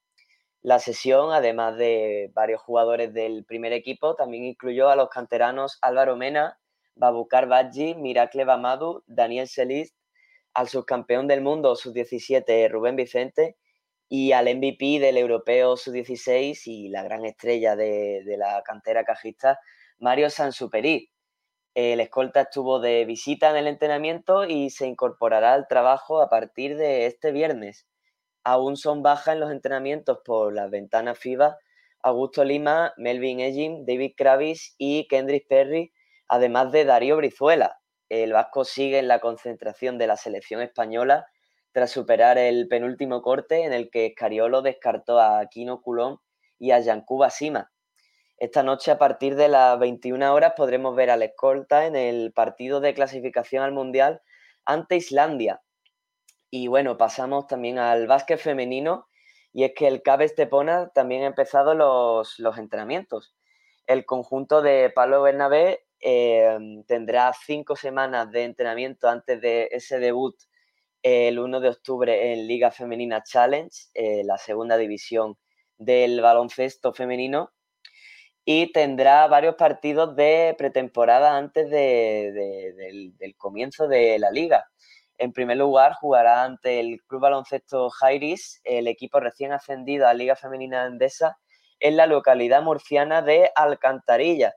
La 0.61 0.79
sesión, 0.79 1.31
además 1.31 1.77
de 1.77 2.31
varios 2.33 2.61
jugadores 2.61 3.13
del 3.13 3.45
primer 3.45 3.71
equipo, 3.71 4.15
también 4.15 4.45
incluyó 4.45 4.89
a 4.89 4.95
los 4.95 5.09
canteranos 5.09 5.77
Álvaro 5.81 6.15
Mena, 6.15 6.59
Babukar 6.95 7.47
Badji, 7.47 7.93
Miracle 7.93 8.45
Bamadu, 8.45 9.03
Daniel 9.05 9.47
Selist, 9.47 9.95
al 10.55 10.67
subcampeón 10.67 11.27
del 11.27 11.41
mundo 11.41 11.75
sub-17 11.75 12.69
Rubén 12.69 12.95
Vicente 12.95 13.57
y 14.09 14.31
al 14.31 14.45
MVP 14.55 14.99
del 14.99 15.17
Europeo 15.17 15.77
Sub-16 15.77 16.61
y 16.65 16.89
la 16.89 17.03
gran 17.03 17.25
estrella 17.25 17.75
de, 17.75 18.23
de 18.25 18.37
la 18.37 18.63
cantera 18.63 19.03
cajista, 19.03 19.59
Mario 19.99 20.29
Sansuperi. 20.29 21.11
El 21.75 21.99
escolta 21.99 22.41
estuvo 22.41 22.79
de 22.79 23.03
visita 23.05 23.49
en 23.49 23.57
el 23.57 23.67
entrenamiento 23.67 24.45
y 24.45 24.69
se 24.69 24.87
incorporará 24.87 25.53
al 25.53 25.67
trabajo 25.67 26.21
a 26.21 26.29
partir 26.29 26.77
de 26.77 27.05
este 27.05 27.31
viernes. 27.31 27.85
Aún 28.45 28.77
son 28.77 29.03
bajas 29.03 29.33
en 29.33 29.41
los 29.41 29.51
entrenamientos 29.51 30.19
por 30.23 30.53
las 30.53 30.71
ventanas 30.71 31.19
FIBA 31.19 31.57
Augusto 32.05 32.43
Lima, 32.43 32.93
Melvin 32.97 33.39
Egin, 33.39 33.83
David 33.83 34.11
Kravis 34.15 34.75
y 34.77 35.07
Kendrick 35.07 35.47
Perry, 35.47 35.91
además 36.27 36.71
de 36.71 36.85
Darío 36.85 37.17
Brizuela. 37.17 37.79
El 38.09 38.31
vasco 38.31 38.63
sigue 38.63 38.99
en 38.99 39.07
la 39.07 39.19
concentración 39.19 39.97
de 39.97 40.05
la 40.05 40.15
selección 40.15 40.61
española 40.61 41.25
tras 41.71 41.89
superar 41.89 42.37
el 42.37 42.67
penúltimo 42.67 43.23
corte 43.23 43.63
en 43.63 43.73
el 43.73 43.89
que 43.89 44.05
Escariolo 44.05 44.61
descartó 44.61 45.19
a 45.19 45.39
Aquino 45.39 45.81
Culón 45.81 46.19
y 46.59 46.69
a 46.69 46.79
Yancuba 46.79 47.31
Sima. 47.31 47.71
Esta 48.37 48.61
noche, 48.61 48.91
a 48.91 48.99
partir 48.99 49.35
de 49.35 49.47
las 49.47 49.79
21 49.79 50.31
horas, 50.31 50.53
podremos 50.55 50.95
ver 50.95 51.09
al 51.09 51.23
escolta 51.23 51.87
en 51.87 51.95
el 51.95 52.33
partido 52.33 52.81
de 52.81 52.93
clasificación 52.93 53.63
al 53.63 53.71
Mundial 53.71 54.21
ante 54.63 54.95
Islandia. 54.95 55.63
Y 56.49 56.67
bueno, 56.67 56.97
pasamos 56.97 57.47
también 57.47 57.79
al 57.79 58.07
básquet 58.07 58.39
femenino, 58.39 59.07
y 59.53 59.63
es 59.63 59.73
que 59.75 59.87
el 59.87 60.01
CAB 60.01 60.21
Estepona 60.21 60.89
también 60.93 61.23
ha 61.23 61.27
empezado 61.27 61.73
los, 61.75 62.39
los 62.39 62.57
entrenamientos. 62.57 63.35
El 63.87 64.05
conjunto 64.05 64.61
de 64.61 64.89
Pablo 64.89 65.21
Bernabé 65.21 65.85
eh, 66.01 66.57
tendrá 66.87 67.31
cinco 67.45 67.75
semanas 67.75 68.31
de 68.31 68.43
entrenamiento 68.43 69.07
antes 69.09 69.39
de 69.41 69.69
ese 69.71 69.99
debut 69.99 70.35
el 71.03 71.37
1 71.39 71.59
de 71.59 71.69
octubre 71.69 72.33
en 72.33 72.47
Liga 72.47 72.71
Femenina 72.71 73.21
Challenge, 73.23 73.69
eh, 73.93 74.23
la 74.25 74.37
segunda 74.37 74.75
división 74.77 75.37
del 75.77 76.19
baloncesto 76.21 76.93
femenino, 76.93 77.51
y 78.43 78.71
tendrá 78.71 79.27
varios 79.27 79.55
partidos 79.55 80.15
de 80.15 80.55
pretemporada 80.57 81.37
antes 81.37 81.69
de- 81.69 82.31
de- 82.33 82.73
del, 82.73 83.17
del 83.17 83.35
comienzo 83.35 83.87
de 83.87 84.17
la 84.19 84.31
liga. 84.31 84.65
En 85.17 85.31
primer 85.31 85.57
lugar, 85.57 85.93
jugará 85.93 86.43
ante 86.43 86.79
el 86.79 87.01
Club 87.07 87.21
Baloncesto 87.21 87.89
Jairis, 87.89 88.61
el 88.63 88.87
equipo 88.87 89.19
recién 89.19 89.53
ascendido 89.53 90.07
a 90.07 90.13
Liga 90.13 90.35
Femenina 90.35 90.85
Endesa, 90.85 91.37
en 91.79 91.97
la 91.97 92.05
localidad 92.05 92.61
murciana 92.61 93.21
de 93.21 93.49
Alcantarilla. 93.55 94.53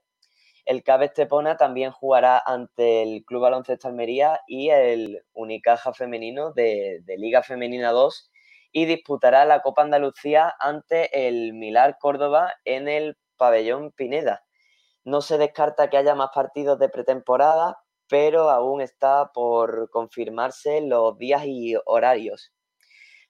El 0.64 0.82
CAB 0.82 1.04
Estepona 1.04 1.56
también 1.56 1.92
jugará 1.92 2.42
ante 2.44 3.02
el 3.02 3.24
Club 3.24 3.42
Baloncesto 3.42 3.88
Almería 3.88 4.40
y 4.46 4.70
el 4.70 5.22
Unicaja 5.32 5.94
Femenino 5.94 6.52
de, 6.52 7.00
de 7.04 7.16
Liga 7.16 7.42
Femenina 7.42 7.90
2 7.90 8.30
y 8.72 8.84
disputará 8.84 9.44
la 9.44 9.62
Copa 9.62 9.82
Andalucía 9.82 10.54
ante 10.58 11.26
el 11.26 11.54
Milar 11.54 11.96
Córdoba 11.98 12.52
en 12.64 12.88
el 12.88 13.16
Pabellón 13.36 13.92
Pineda. 13.92 14.44
No 15.04 15.22
se 15.22 15.38
descarta 15.38 15.88
que 15.88 15.96
haya 15.96 16.14
más 16.14 16.30
partidos 16.34 16.78
de 16.78 16.90
pretemporada, 16.90 17.78
pero 18.08 18.50
aún 18.50 18.80
está 18.80 19.30
por 19.32 19.90
confirmarse 19.90 20.80
los 20.80 21.16
días 21.18 21.42
y 21.46 21.74
horarios. 21.86 22.52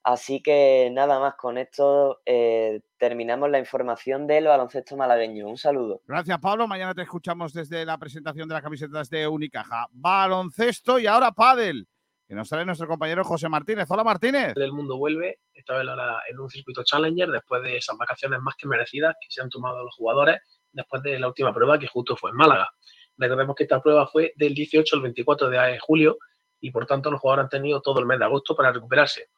Así 0.04 0.40
que 0.40 0.88
nada 0.92 1.20
más, 1.20 1.34
con 1.34 1.58
esto 1.58 2.20
eh, 2.24 2.80
terminamos 2.96 3.50
la 3.50 3.58
información 3.58 4.26
del 4.26 4.46
baloncesto 4.46 4.96
malagueño. 4.96 5.46
Un 5.46 5.58
saludo. 5.58 6.00
Gracias, 6.06 6.38
Pablo. 6.38 6.66
Mañana 6.66 6.94
te 6.94 7.02
escuchamos 7.02 7.52
desde 7.52 7.84
la 7.84 7.98
presentación 7.98 8.48
de 8.48 8.54
las 8.54 8.62
camisetas 8.62 9.10
de 9.10 9.28
Unicaja. 9.28 9.86
Baloncesto 9.90 10.98
y 10.98 11.06
ahora 11.06 11.32
pádel, 11.32 11.86
que 12.26 12.34
nos 12.34 12.48
trae 12.48 12.64
nuestro 12.64 12.86
compañero 12.86 13.24
José 13.24 13.48
Martínez. 13.48 13.86
Hola, 13.90 14.04
Martínez. 14.04 14.54
del 14.54 14.72
mundo 14.72 14.96
vuelve, 14.96 15.40
esta 15.52 15.76
vez 15.76 15.86
ahora 15.86 16.22
en 16.30 16.38
un 16.38 16.48
circuito 16.48 16.84
Challenger, 16.84 17.30
después 17.30 17.62
de 17.62 17.76
esas 17.76 17.98
vacaciones 17.98 18.40
más 18.40 18.54
que 18.56 18.68
merecidas 18.68 19.14
que 19.20 19.26
se 19.28 19.42
han 19.42 19.50
tomado 19.50 19.84
los 19.84 19.94
jugadores 19.94 20.40
después 20.72 21.02
de 21.02 21.18
la 21.18 21.28
última 21.28 21.52
prueba 21.52 21.78
que 21.78 21.88
justo 21.88 22.16
fue 22.16 22.30
en 22.30 22.36
Málaga. 22.36 22.70
Recordemos 23.18 23.54
que 23.56 23.64
esta 23.64 23.82
prueba 23.82 24.06
fue 24.06 24.32
del 24.36 24.54
18 24.54 24.96
al 24.96 25.02
24 25.02 25.50
de 25.50 25.78
julio 25.80 26.18
y 26.60 26.70
por 26.70 26.86
tanto 26.86 27.10
los 27.10 27.20
jugadores 27.20 27.44
han 27.44 27.50
tenido 27.50 27.80
todo 27.80 28.00
el 28.00 28.06
mes 28.06 28.18
de 28.18 28.24
agosto 28.24 28.56
para 28.56 28.72
recuperarse. 28.72 29.28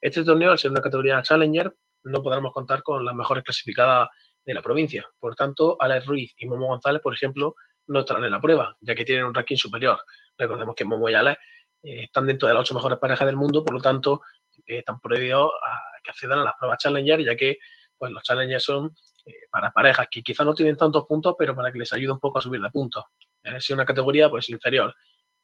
Este 0.00 0.24
torneo, 0.24 0.50
al 0.50 0.58
ser 0.58 0.70
una 0.70 0.80
categoría 0.80 1.22
Challenger, 1.22 1.74
no 2.04 2.22
podremos 2.22 2.52
contar 2.52 2.82
con 2.82 3.04
las 3.04 3.14
mejores 3.14 3.44
clasificadas 3.44 4.08
de 4.44 4.54
la 4.54 4.62
provincia. 4.62 5.06
Por 5.18 5.34
tanto, 5.34 5.76
Alex 5.78 6.06
Ruiz 6.06 6.34
y 6.36 6.46
Momo 6.46 6.66
González, 6.66 7.00
por 7.02 7.14
ejemplo, 7.14 7.54
no 7.86 8.00
estarán 8.00 8.24
en 8.24 8.30
la 8.32 8.40
prueba, 8.40 8.76
ya 8.80 8.94
que 8.94 9.04
tienen 9.04 9.24
un 9.24 9.34
ranking 9.34 9.56
superior. 9.56 9.98
Recordemos 10.36 10.74
que 10.74 10.84
Momo 10.84 11.08
y 11.08 11.14
Alex 11.14 11.40
eh, 11.82 12.04
están 12.04 12.26
dentro 12.26 12.48
de 12.48 12.54
las 12.54 12.62
ocho 12.62 12.74
mejores 12.74 12.98
parejas 12.98 13.26
del 13.26 13.36
mundo, 13.36 13.64
por 13.64 13.74
lo 13.74 13.80
tanto, 13.80 14.22
eh, 14.66 14.78
están 14.78 15.00
prohibidos 15.00 15.50
a 15.64 15.80
que 16.02 16.10
accedan 16.10 16.40
a 16.40 16.44
las 16.44 16.54
pruebas 16.58 16.78
Challenger, 16.78 17.24
ya 17.24 17.36
que 17.36 17.58
pues, 17.96 18.12
los 18.12 18.22
Challenger 18.22 18.60
son 18.60 18.94
eh, 19.26 19.32
para 19.50 19.70
parejas 19.70 20.08
que 20.10 20.22
quizás 20.22 20.46
no 20.46 20.54
tienen 20.54 20.76
tantos 20.76 21.06
puntos, 21.06 21.34
pero 21.38 21.54
para 21.54 21.72
que 21.72 21.78
les 21.78 21.92
ayude 21.92 22.12
un 22.12 22.20
poco 22.20 22.38
a 22.38 22.42
subir 22.42 22.60
de 22.60 22.70
puntos. 22.70 23.04
Es 23.42 23.70
una 23.70 23.84
categoría 23.84 24.28
pues 24.28 24.48
inferior. 24.50 24.94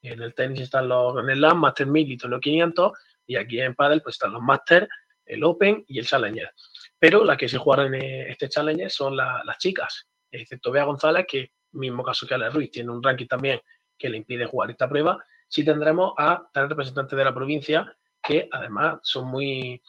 En 0.03 0.21
el 0.21 0.35
tenis 0.35 0.61
están 0.63 0.89
los 0.89 1.15
Grand 1.15 1.31
Slam, 1.33 1.59
Master 1.59 1.87
1000 1.87 2.13
y 2.13 2.17
Torneo 2.17 2.41
500, 2.41 2.93
y 3.27 3.37
aquí 3.37 3.61
en 3.61 3.75
Padel 3.75 4.03
pues 4.03 4.17
están 4.17 4.33
los 4.33 4.43
Master, 4.43 4.89
el 5.25 5.43
Open 5.45 5.85
y 5.87 5.99
el 5.99 6.07
Challenger. 6.07 6.51
Pero 6.99 7.25
las 7.25 7.37
que 7.39 7.49
se 7.49 7.57
jugaron 7.59 7.95
en 7.95 8.31
este 8.31 8.49
Challenger 8.49 8.91
son 8.91 9.17
la- 9.17 9.43
las 9.45 9.59
chicas, 9.59 10.09
excepto 10.31 10.71
Bea 10.71 10.85
González, 10.85 11.25
que 11.27 11.53
mismo 11.73 12.03
caso 12.05 12.27
que 12.27 12.35
Alex 12.35 12.55
Ruiz, 12.55 12.71
tiene 12.71 12.91
un 12.91 13.03
ranking 13.03 13.27
también 13.27 13.61
que 13.99 14.09
le 14.09 14.19
impide 14.19 14.47
jugar 14.47 14.71
esta 14.71 14.89
prueba. 14.89 15.25
Sí 15.49 15.65
tendremos 15.65 16.13
a 16.19 16.47
tres 16.53 16.69
representantes 16.69 17.17
de 17.17 17.25
la 17.25 17.35
provincia 17.35 17.97
que 18.23 18.49
además 18.53 18.99
son 19.03 19.27
muy 19.29 19.83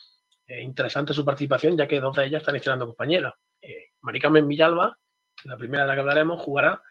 eh, 0.48 0.62
interesantes 0.62 1.16
su 1.16 1.26
participación, 1.26 1.78
ya 1.78 1.88
que 1.88 2.00
dos 2.00 2.16
de 2.16 2.26
ellas 2.26 2.42
están 2.42 2.56
estrenando 2.56 2.86
compañeras. 2.86 3.34
Eh, 3.62 3.92
Mari 4.02 4.20
Carmen 4.20 4.48
Villalba, 4.48 4.98
la 5.46 5.58
primera 5.58 5.84
de 5.84 5.88
la 5.90 5.94
que 5.96 6.00
hablaremos, 6.02 6.42
jugará 6.42 6.82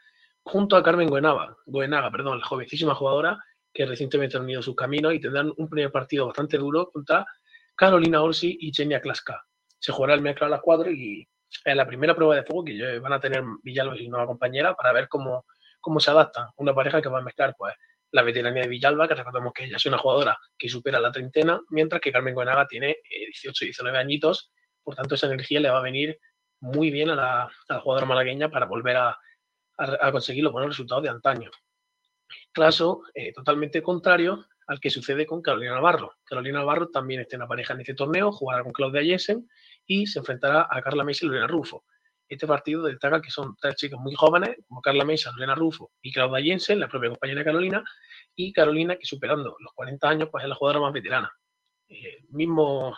junto 0.45 0.77
a 0.77 0.83
Carmen 0.83 1.09
Goenaga, 1.09 1.57
Goenaga, 1.67 2.11
perdón, 2.11 2.39
la 2.41 2.47
jovencísima 2.47 2.95
jugadora 2.95 3.39
que 3.73 3.87
recientemente 3.87 4.37
han 4.37 4.45
unido 4.45 4.63
sus 4.63 4.77
caminos 4.77 5.15
y 5.15 5.21
tendrán 5.21 5.53
un 5.57 5.69
primer 5.69 5.91
partido 5.91 6.27
bastante 6.27 6.59
duro 6.59 6.91
contra 6.93 7.27
Carolina 7.75 8.23
Orsi 8.23 8.57
y 8.61 8.71
Chenia 8.71 9.01
Klaska. 9.01 9.43
Se 9.79 9.91
jugará 9.93 10.15
el 10.15 10.21
miércoles 10.23 10.47
a 10.49 10.57
las 10.57 10.61
4 10.61 10.91
y 10.93 11.27
es 11.65 11.77
la 11.77 11.87
primera 11.87 12.15
prueba 12.15 12.37
de 12.37 12.45
fuego 12.45 12.65
que 12.65 12.77
yo- 12.77 13.01
van 13.01 13.13
a 13.13 13.21
tener 13.21 13.43
Villalba 13.63 13.97
y 13.97 14.05
su 14.05 14.11
nueva 14.11 14.27
compañera 14.27 14.75
para 14.75 14.93
ver 14.93 15.09
cómo, 15.09 15.45
cómo 15.81 15.99
se 15.99 16.11
adaptan. 16.11 16.47
Una 16.57 16.75
pareja 16.75 17.03
que 17.03 17.09
va 17.09 17.19
a 17.19 17.23
mezclar 17.23 17.55
pues 17.59 17.75
la 18.13 18.23
veteranía 18.23 18.63
de 18.63 18.69
Villalba, 18.69 19.09
que 19.09 19.15
recordemos 19.15 19.53
que 19.53 19.65
ella 19.65 19.77
es 19.77 19.87
una 19.87 19.99
jugadora 19.99 20.39
que 20.57 20.69
supera 20.69 21.01
la 21.01 21.11
treintena, 21.11 21.61
mientras 21.71 22.01
que 22.01 22.13
Carmen 22.13 22.35
Goenaga 22.35 22.67
tiene 22.69 22.91
eh, 22.91 23.27
18 23.27 23.65
y 23.65 23.69
19 23.69 23.99
añitos, 23.99 24.53
por 24.85 24.95
tanto 24.95 25.17
esa 25.17 25.27
energía 25.27 25.59
le 25.59 25.71
va 25.71 25.79
a 25.79 25.83
venir 25.83 26.19
muy 26.61 26.91
bien 26.93 27.11
a 27.11 27.17
la, 27.17 27.43
a 27.43 27.51
la 27.69 27.81
jugadora 27.81 28.07
malagueña 28.07 28.51
para 28.51 28.67
volver 28.67 28.97
a, 28.99 29.19
a- 29.77 30.07
a 30.09 30.13
conseguir 30.13 30.45
los 30.45 30.53
buenos 30.53 30.71
resultados 30.71 31.03
de 31.03 31.11
antaño. 31.11 31.51
Caso 32.53 33.03
eh, 33.15 33.33
totalmente 33.33 33.83
contrario 33.83 34.47
al 34.67 34.81
que 34.81 34.91
sucede 34.91 35.27
con 35.27 35.43
Carolina 35.43 35.75
Navarro. 35.75 36.15
Carolina 36.25 36.59
Navarro 36.61 36.89
también 36.89 37.21
está 37.21 37.37
en 37.37 37.41
la 37.41 37.49
pareja 37.49 37.75
en 37.75 37.81
este 37.81 37.95
torneo, 37.95 38.33
jugará 38.33 38.63
con 38.63 38.73
Claudia 38.73 39.03
Jensen 39.03 39.49
y 39.87 40.07
se 40.07 40.21
enfrentará 40.21 40.67
a 40.71 40.81
Carla 40.81 41.05
Mesa 41.05 41.25
y 41.25 41.29
Lorena 41.29 41.47
Rufo. 41.47 41.85
Este 42.27 42.47
partido 42.47 42.83
destaca 42.85 43.21
que 43.21 43.31
son 43.31 43.55
tres 43.61 43.77
chicas 43.77 44.01
muy 44.01 44.15
jóvenes, 44.15 44.57
como 44.67 44.81
Carla 44.81 45.05
Mesa, 45.05 45.31
Lorena 45.33 45.55
Rufo 45.55 45.93
y 46.01 46.11
Claudia 46.13 46.43
Jensen, 46.43 46.81
la 46.81 46.89
propia 46.89 47.11
compañera 47.11 47.41
de 47.41 47.45
Carolina, 47.45 47.85
y 48.35 48.53
Carolina, 48.53 48.97
que 48.97 49.05
superando 49.05 49.57
los 49.61 49.73
40 49.75 50.09
años, 50.09 50.29
pues 50.33 50.43
es 50.45 50.49
la 50.49 50.55
jugadora 50.55 50.81
más 50.81 50.93
veterana. 50.95 51.31
Eh, 51.89 52.25
mismo, 52.31 52.97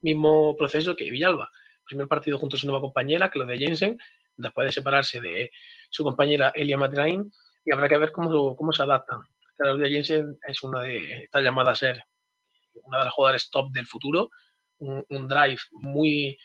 mismo 0.00 0.56
proceso 0.56 0.96
que 0.96 1.10
Villalba. 1.10 1.50
Primer 1.84 2.08
partido 2.08 2.38
junto 2.38 2.56
a 2.56 2.58
su 2.58 2.66
nueva 2.66 2.80
compañera, 2.80 3.30
Claudia 3.30 3.58
Jensen, 3.58 3.98
después 4.36 4.66
de 4.66 4.72
separarse 4.72 5.20
de 5.20 5.50
su 5.94 6.02
compañera 6.02 6.50
Elia 6.56 6.76
Matrain, 6.76 7.30
y 7.64 7.72
habrá 7.72 7.88
que 7.88 7.98
ver 7.98 8.10
cómo, 8.10 8.56
cómo 8.56 8.72
se 8.72 8.82
adaptan. 8.82 9.20
Claudia 9.56 9.88
Jensen 9.88 10.36
es 10.46 10.60
una 10.64 10.82
de, 10.82 11.22
está 11.22 11.40
llamada 11.40 11.70
a 11.70 11.76
ser 11.76 12.02
una 12.82 12.98
de 12.98 13.04
las 13.04 13.14
jugadoras 13.14 13.48
top 13.48 13.70
del 13.70 13.86
futuro, 13.86 14.30
un, 14.78 15.04
un 15.08 15.28
drive 15.28 15.60
muy, 15.70 16.36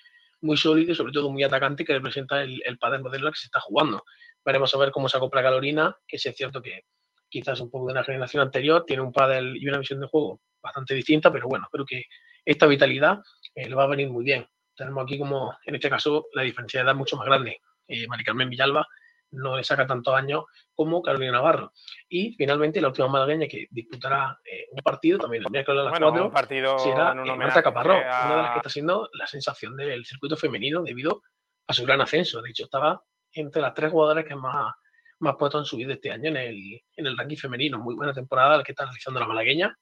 muy 0.42 0.56
sólido 0.56 0.92
y 0.92 0.96
sobre 0.96 1.12
todo 1.12 1.32
muy 1.32 1.44
atacante 1.44 1.84
que 1.84 1.94
representa 1.94 2.44
el, 2.44 2.62
el 2.64 2.78
padre 2.78 3.00
modelo 3.00 3.26
al 3.26 3.34
que 3.34 3.40
se 3.40 3.48
está 3.48 3.60
jugando. 3.60 4.04
Veremos 4.46 4.74
a 4.76 4.78
ver 4.78 4.92
cómo 4.92 5.10
se 5.10 5.18
acopla 5.18 5.42
Carolina, 5.42 5.98
que 6.08 6.18
es 6.18 6.22
cierto 6.22 6.62
que 6.62 6.84
quizás 7.28 7.60
un 7.60 7.72
poco 7.72 7.88
de 7.88 7.94
una 7.94 8.04
generación 8.04 8.44
anterior, 8.44 8.86
tiene 8.86 9.02
un 9.02 9.12
pádel 9.12 9.58
y 9.58 9.68
una 9.68 9.80
visión 9.80 10.00
de 10.00 10.08
juego 10.08 10.42
bastante 10.62 10.94
distinta, 10.94 11.32
pero 11.32 11.48
bueno, 11.48 11.68
creo 11.72 11.86
que 11.86 12.06
esta 12.46 12.68
vitalidad 12.68 13.20
eh, 13.56 13.68
le 13.68 13.74
va 13.74 13.86
a 13.86 13.88
venir 13.88 14.10
muy 14.10 14.24
bien. 14.24 14.48
Tenemos 14.76 15.04
aquí 15.04 15.18
como, 15.18 15.58
en 15.66 15.74
este 15.74 15.90
caso, 15.90 16.28
la 16.34 16.44
diferencia 16.44 16.80
de 16.80 16.86
edad 16.86 16.96
mucho 16.96 17.18
más 17.18 17.26
grande. 17.26 17.62
Eh, 17.88 18.06
Villalba 18.48 18.88
no 19.32 19.56
le 19.58 19.64
saca 19.64 19.86
tantos 19.86 20.14
años 20.16 20.46
como 20.74 21.02
Carolina 21.02 21.34
Navarro. 21.34 21.72
Y 22.08 22.34
finalmente 22.36 22.82
la 22.82 22.88
última 22.88 23.08
malagueña 23.08 23.48
que 23.48 23.68
disputará 23.70 24.40
eh, 24.44 24.66
un 24.72 24.82
partido 24.82 25.20
también 25.20 25.44
el 25.44 25.52
miércoles 25.52 25.82
a 25.82 25.84
las 25.84 25.92
Bueno, 25.92 26.08
4 26.08 26.26
un 26.26 26.32
partido 26.32 26.80
será 26.80 27.12
en 27.12 27.20
un 27.20 27.28
eh, 27.28 27.32
homenaje 27.32 27.48
Marta 27.56 27.64
Caparró, 27.64 27.94
a- 27.94 28.26
una 28.26 28.36
de 28.38 28.42
las 28.44 28.52
que 28.54 28.58
está 28.60 28.70
siendo 28.70 29.10
la 29.14 29.28
sensación 29.28 29.76
del 29.76 30.06
circuito 30.06 30.36
femenino 30.38 30.82
debido 30.84 31.22
a 31.68 31.74
su 31.74 31.84
gran 31.86 32.02
ascenso. 32.02 32.42
De 32.42 32.50
hecho, 32.50 32.64
estaba 32.64 33.02
entre 33.34 33.62
las 33.62 33.74
tres 33.76 33.92
jugadoras 33.92 34.26
que 34.26 34.36
más, 34.36 34.74
más 35.20 35.36
puestos 35.38 35.60
han 35.60 35.66
subido 35.66 35.92
este 35.94 36.12
año 36.12 36.30
en 36.30 36.38
el, 36.38 36.82
en 36.96 37.06
el 37.06 37.18
ranking 37.18 37.38
femenino. 37.38 37.78
Muy 37.78 37.94
buena 37.96 38.14
temporada 38.14 38.58
la 38.58 38.64
que 38.64 38.72
está 38.72 38.86
realizando 38.86 39.20
la 39.20 39.28
malagueña, 39.28 39.78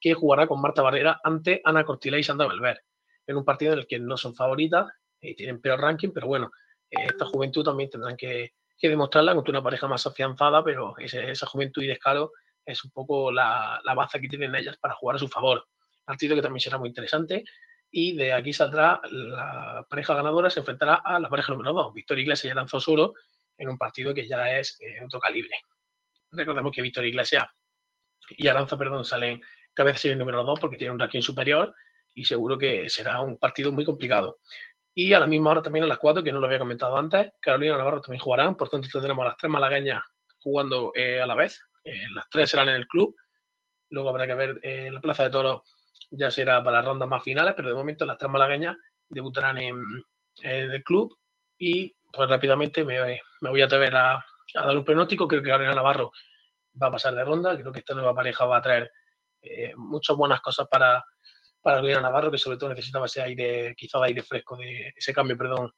que 0.00 0.14
jugará 0.14 0.46
con 0.46 0.60
Marta 0.60 0.82
Barrera 0.82 1.20
ante 1.24 1.60
Ana 1.64 1.84
Cortila 1.84 2.18
y 2.18 2.22
Sandra 2.22 2.46
Belver, 2.48 2.80
en 3.26 3.36
un 3.36 3.44
partido 3.44 3.72
en 3.72 3.80
el 3.80 3.86
que 3.86 3.98
no 3.98 4.16
son 4.16 4.34
favoritas, 4.34 4.86
eh, 5.20 5.34
tienen 5.36 5.60
peor 5.60 5.80
ranking, 5.80 6.10
pero 6.12 6.26
bueno, 6.26 6.50
esta 6.92 7.24
juventud 7.26 7.64
también 7.64 7.90
tendrán 7.90 8.16
que, 8.16 8.52
que 8.78 8.88
demostrarla 8.88 9.34
contra 9.34 9.50
una 9.52 9.62
pareja 9.62 9.88
más 9.88 10.06
afianzada, 10.06 10.62
pero 10.62 10.94
ese- 10.98 11.30
esa 11.30 11.46
juventud 11.46 11.82
y 11.82 11.86
descaro 11.88 12.32
es 12.64 12.84
un 12.84 12.90
poco 12.92 13.32
la, 13.32 13.80
la 13.84 13.94
baza 13.94 14.20
que 14.20 14.28
tienen 14.28 14.54
ellas 14.54 14.76
para 14.78 14.94
jugar 14.94 15.16
a 15.16 15.18
su 15.18 15.28
favor. 15.28 15.66
Partido 16.04 16.34
que 16.36 16.42
también 16.42 16.60
será 16.60 16.78
muy 16.78 16.88
interesante. 16.88 17.44
Y 17.90 18.16
de 18.16 18.32
aquí 18.32 18.52
saldrá 18.52 19.00
la 19.10 19.84
pareja 19.88 20.14
ganadora, 20.14 20.48
se 20.48 20.60
enfrentará 20.60 20.94
a 21.04 21.18
la 21.20 21.28
pareja 21.28 21.52
número 21.52 21.72
2. 21.74 21.92
Víctor 21.92 22.18
Iglesias 22.18 22.50
ya 22.50 22.54
lanzó 22.54 22.80
solo 22.80 23.14
en 23.58 23.68
un 23.68 23.76
partido 23.76 24.14
que 24.14 24.26
ya 24.26 24.58
es 24.58 24.78
eh, 24.80 25.04
otro 25.04 25.20
calibre. 25.20 25.50
Recordemos 26.30 26.72
que 26.72 26.80
Víctor 26.82 27.04
Iglesias 27.04 27.44
y 28.30 28.48
Aranza, 28.48 28.78
perdón, 28.78 29.04
salen 29.04 29.42
cabeza 29.74 30.08
y 30.08 30.16
número 30.16 30.42
2 30.42 30.58
porque 30.60 30.76
tienen 30.78 30.94
un 30.94 31.00
ranking 31.00 31.20
superior 31.20 31.74
y 32.14 32.24
seguro 32.24 32.56
que 32.56 32.88
será 32.88 33.20
un 33.20 33.36
partido 33.38 33.72
muy 33.72 33.84
complicado. 33.84 34.38
Y 34.94 35.12
a 35.14 35.20
la 35.20 35.26
misma 35.26 35.50
hora 35.50 35.62
también 35.62 35.84
a 35.84 35.88
las 35.88 35.98
4, 35.98 36.22
que 36.22 36.32
no 36.32 36.40
lo 36.40 36.46
había 36.46 36.58
comentado 36.58 36.96
antes, 36.96 37.32
Carolina 37.40 37.78
Navarro 37.78 38.00
también 38.00 38.20
jugarán, 38.20 38.56
por 38.56 38.68
tanto 38.68 38.88
tendremos 38.92 39.24
a 39.24 39.28
las 39.28 39.36
tres 39.38 39.50
malagueñas 39.50 40.02
jugando 40.38 40.92
eh, 40.94 41.20
a 41.20 41.26
la 41.26 41.34
vez. 41.34 41.62
Eh, 41.84 42.04
las 42.14 42.28
tres 42.28 42.50
serán 42.50 42.68
en 42.68 42.76
el 42.76 42.86
club. 42.86 43.16
Luego 43.88 44.10
habrá 44.10 44.26
que 44.26 44.34
ver 44.34 44.60
eh, 44.62 44.90
la 44.90 45.00
Plaza 45.00 45.24
de 45.24 45.30
Toros, 45.30 45.62
ya 46.10 46.30
será 46.30 46.62
para 46.62 46.78
las 46.78 46.86
rondas 46.86 47.08
más 47.08 47.22
finales, 47.22 47.54
pero 47.56 47.68
de 47.68 47.74
momento 47.74 48.04
las 48.04 48.18
tres 48.18 48.30
malagueñas 48.30 48.76
debutarán 49.08 49.58
en, 49.58 49.82
en 50.42 50.70
el 50.72 50.82
club. 50.84 51.16
Y 51.58 51.94
pues 52.12 52.28
rápidamente 52.28 52.84
me, 52.84 53.20
me 53.40 53.50
voy 53.50 53.62
a 53.62 53.64
atrever 53.64 53.96
a, 53.96 54.16
a, 54.16 54.66
dar 54.66 54.76
un 54.76 54.84
pronóstico. 54.84 55.26
Creo 55.26 55.42
que 55.42 55.48
Carolina 55.48 55.74
Navarro 55.74 56.12
va 56.80 56.88
a 56.88 56.92
pasar 56.92 57.14
de 57.14 57.24
ronda. 57.24 57.56
Creo 57.56 57.72
que 57.72 57.78
esta 57.78 57.94
nueva 57.94 58.14
pareja 58.14 58.44
va 58.44 58.58
a 58.58 58.62
traer 58.62 58.92
muchas 59.76 60.16
buenas 60.16 60.40
cosas 60.40 60.68
para, 60.68 61.04
para 61.62 61.76
Carolina 61.76 62.00
Navarro, 62.00 62.30
que 62.30 62.38
sobre 62.38 62.58
todo 62.58 62.70
necesitaba 62.70 63.06
ese 63.06 63.22
aire, 63.22 63.74
quizá 63.76 63.98
de 64.00 64.06
aire 64.06 64.22
fresco, 64.22 64.56
de 64.56 64.92
ese 64.96 65.14
cambio, 65.14 65.38
perdón, 65.38 65.72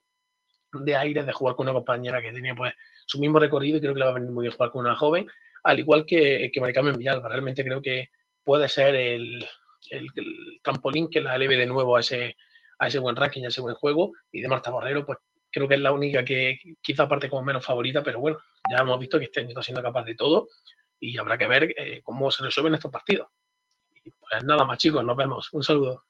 de 0.73 0.97
aire, 0.97 1.23
de 1.23 1.32
jugar 1.32 1.55
con 1.55 1.66
una 1.66 1.74
compañera 1.74 2.20
que 2.20 2.32
tenía 2.32 2.55
pues 2.55 2.73
su 3.06 3.20
mismo 3.20 3.39
recorrido 3.39 3.77
y 3.77 3.81
creo 3.81 3.94
que 3.94 4.01
le 4.01 4.06
va 4.06 4.11
a 4.11 4.15
venir 4.15 4.31
muy 4.31 4.43
bien 4.43 4.52
jugar 4.52 4.70
con 4.70 4.85
una 4.85 4.97
joven, 4.97 5.28
al 5.62 5.78
igual 5.78 6.05
que, 6.06 6.51
que 6.52 6.61
Maricarmen 6.61 6.97
Villalba. 6.97 7.28
Realmente 7.28 7.62
creo 7.62 7.81
que 7.81 8.09
puede 8.43 8.69
ser 8.69 8.94
el, 8.94 9.47
el, 9.90 10.06
el, 10.16 10.61
trampolín 10.62 11.09
que 11.11 11.20
la 11.20 11.36
eleve 11.36 11.56
de 11.56 11.66
nuevo 11.66 11.97
a 11.97 12.01
ese, 12.01 12.36
a 12.78 12.89
ese 12.89 12.98
buen 12.98 13.16
ranking, 13.16 13.44
a 13.44 13.48
ese 13.48 13.61
buen 13.61 13.74
juego. 13.74 14.12
Y 14.32 14.40
de 14.40 14.48
Marta 14.48 14.70
Borrero, 14.70 15.06
pues 15.06 15.19
creo 15.51 15.69
que 15.69 15.74
es 15.74 15.81
la 15.81 15.93
única 15.93 16.24
que 16.24 16.59
quizá 16.82 17.09
parte 17.09 17.31
como 17.31 17.44
menos 17.44 17.65
favorita, 17.65 18.02
pero 18.02 18.20
bueno, 18.20 18.39
ya 18.70 18.78
hemos 18.78 18.98
visto 18.98 19.19
que 19.19 19.27
este 19.27 19.40
año 19.40 19.51
está 19.51 19.62
siendo 19.62 19.82
capaz 19.82 20.05
de 20.05 20.16
todo 20.16 20.48
y 20.98 21.16
habrá 21.19 21.39
que 21.39 21.47
ver 21.47 21.74
eh, 21.77 22.01
cómo 22.02 22.31
se 22.31 22.43
resuelven 22.43 22.74
estos 22.74 22.90
partidos. 22.90 23.28
Pues 24.05 24.44
nada 24.44 24.64
más, 24.64 24.78
chicos, 24.78 25.05
nos 25.05 25.16
vemos. 25.16 25.52
Un 25.52 25.62
saludo. 25.62 26.05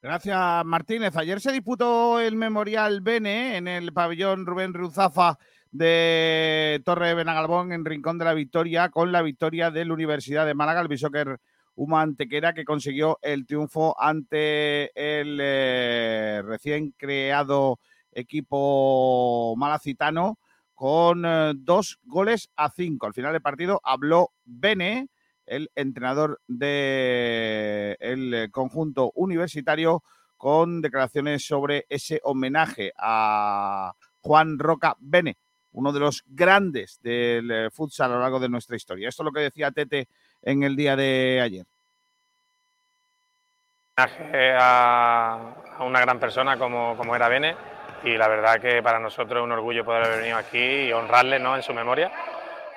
Gracias, 0.00 0.64
Martínez. 0.64 1.16
Ayer 1.16 1.40
se 1.40 1.52
disputó 1.52 2.18
el 2.18 2.34
Memorial 2.34 3.00
Bene 3.02 3.56
en 3.56 3.68
el 3.68 3.92
pabellón 3.92 4.46
Rubén 4.46 4.74
Ruzafa 4.74 5.38
de 5.70 6.82
Torre 6.84 7.14
Benagalbón 7.14 7.72
en 7.72 7.84
Rincón 7.84 8.18
de 8.18 8.24
la 8.26 8.34
Victoria 8.34 8.90
con 8.90 9.12
la 9.12 9.22
victoria 9.22 9.70
de 9.70 9.84
la 9.84 9.94
Universidad 9.94 10.44
de 10.44 10.54
Málaga, 10.54 10.80
el 10.80 10.88
Bishoker 10.88 11.38
Uma 11.74 12.02
Antequera, 12.02 12.52
que 12.52 12.64
consiguió 12.64 13.18
el 13.22 13.46
triunfo 13.46 13.96
ante 13.98 14.90
el 14.94 15.38
eh, 15.40 16.42
recién 16.44 16.90
creado 16.96 17.78
equipo 18.12 19.54
malacitano 19.56 20.38
con 20.74 21.24
eh, 21.24 21.52
dos 21.56 21.98
goles 22.02 22.50
a 22.56 22.70
cinco. 22.70 23.06
Al 23.06 23.14
final 23.14 23.32
del 23.32 23.40
partido 23.40 23.80
habló 23.82 24.32
Bene, 24.44 25.08
el 25.46 25.70
entrenador 25.74 26.40
del 26.46 27.96
el 28.00 28.48
conjunto 28.50 29.12
universitario, 29.14 30.02
con 30.36 30.82
declaraciones 30.82 31.46
sobre 31.46 31.86
ese 31.88 32.20
homenaje 32.24 32.92
a 32.98 33.92
Juan 34.20 34.58
Roca 34.58 34.96
Bene, 34.98 35.36
uno 35.72 35.92
de 35.92 36.00
los 36.00 36.24
grandes 36.26 37.00
del 37.02 37.50
eh, 37.50 37.70
futsal 37.70 38.10
a 38.10 38.14
lo 38.14 38.20
largo 38.22 38.40
de 38.40 38.48
nuestra 38.48 38.76
historia. 38.76 39.08
Esto 39.08 39.22
es 39.22 39.26
lo 39.26 39.32
que 39.32 39.40
decía 39.40 39.70
Tete 39.70 40.08
en 40.42 40.62
el 40.64 40.74
día 40.74 40.96
de 40.96 41.40
ayer. 41.40 41.64
Homenaje 43.96 44.54
a, 44.58 45.54
una 45.80 46.00
gran 46.00 46.18
persona 46.18 46.58
como, 46.58 46.96
como, 46.96 47.14
era 47.14 47.28
Bene 47.28 47.54
y 48.02 48.16
la 48.16 48.26
verdad 48.26 48.60
que 48.60 48.82
para 48.82 48.98
nosotros 48.98 49.40
es 49.40 49.44
un 49.44 49.52
orgullo 49.52 49.84
poder 49.84 50.04
haber 50.04 50.18
venido 50.20 50.38
aquí 50.38 50.58
y 50.58 50.92
honrarle 50.92 51.38
¿no? 51.38 51.54
en 51.54 51.62
su 51.62 51.72
memoria. 51.72 52.10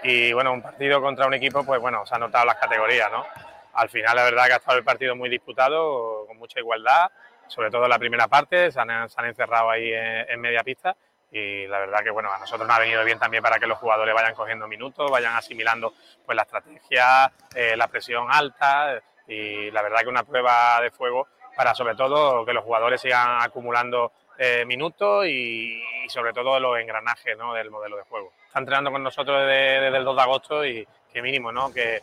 Y 0.07 0.33
bueno, 0.33 0.53
un 0.53 0.61
partido 0.61 1.01
contra 1.01 1.25
un 1.25 1.33
equipo, 1.33 1.65
pues 1.65 1.81
bueno, 1.81 2.05
se 2.05 2.13
han 2.13 2.21
notado 2.21 2.45
las 2.45 2.57
categorías, 2.57 3.11
¿no? 3.11 3.25
Al 3.73 3.89
final 3.89 4.15
la 4.15 4.23
verdad 4.23 4.45
que 4.45 4.53
ha 4.53 4.57
estado 4.57 4.77
el 4.77 4.83
partido 4.83 5.15
muy 5.15 5.29
disputado, 5.29 6.25
con 6.27 6.37
mucha 6.37 6.59
igualdad, 6.59 7.09
sobre 7.47 7.71
todo 7.71 7.85
en 7.85 7.89
la 7.89 7.99
primera 7.99 8.27
parte, 8.27 8.71
se 8.71 8.79
han, 8.79 8.89
encerrado 9.25 9.69
ahí 9.71 9.91
en, 9.91 10.29
en 10.29 10.39
media 10.39 10.63
pista 10.63 10.95
y 11.31 11.67
la 11.67 11.79
verdad 11.79 12.03
que 12.03 12.11
bueno, 12.11 12.31
a 12.31 12.39
nosotros 12.39 12.67
nos 12.67 12.77
ha 12.77 12.79
venido 12.79 13.03
bien 13.03 13.19
también 13.19 13.43
para 13.43 13.59
que 13.59 13.67
los 13.67 13.77
jugadores 13.77 14.13
vayan 14.13 14.35
cogiendo 14.35 14.67
minutos, 14.67 15.09
vayan 15.11 15.35
asimilando 15.35 15.93
pues 16.25 16.35
la 16.35 16.43
estrategia, 16.43 17.31
eh, 17.55 17.75
la 17.75 17.87
presión 17.87 18.27
alta 18.29 19.01
y 19.27 19.71
la 19.71 19.81
verdad 19.81 20.01
que 20.01 20.09
una 20.09 20.23
prueba 20.23 20.79
de 20.81 20.91
fuego 20.91 21.27
para 21.57 21.73
sobre 21.73 21.95
todo 21.95 22.45
que 22.45 22.53
los 22.53 22.63
jugadores 22.63 23.01
sigan 23.01 23.41
acumulando 23.41 24.11
eh, 24.37 24.65
minutos 24.65 25.25
y, 25.27 25.81
sobre 26.07 26.33
todo 26.33 26.59
los 26.59 26.77
engranajes 26.79 27.37
del 27.37 27.71
modelo 27.71 27.97
de 27.97 28.03
juego. 28.03 28.33
Está 28.45 28.59
entrenando 28.59 28.91
con 28.91 29.01
nosotros 29.01 29.39
desde, 29.41 29.87
el 29.87 30.03
2 30.03 30.15
de 30.15 30.21
agosto 30.21 30.65
y 30.65 30.87
que 31.11 31.21
mínimo 31.21 31.51
¿no? 31.51 31.73
que, 31.73 32.01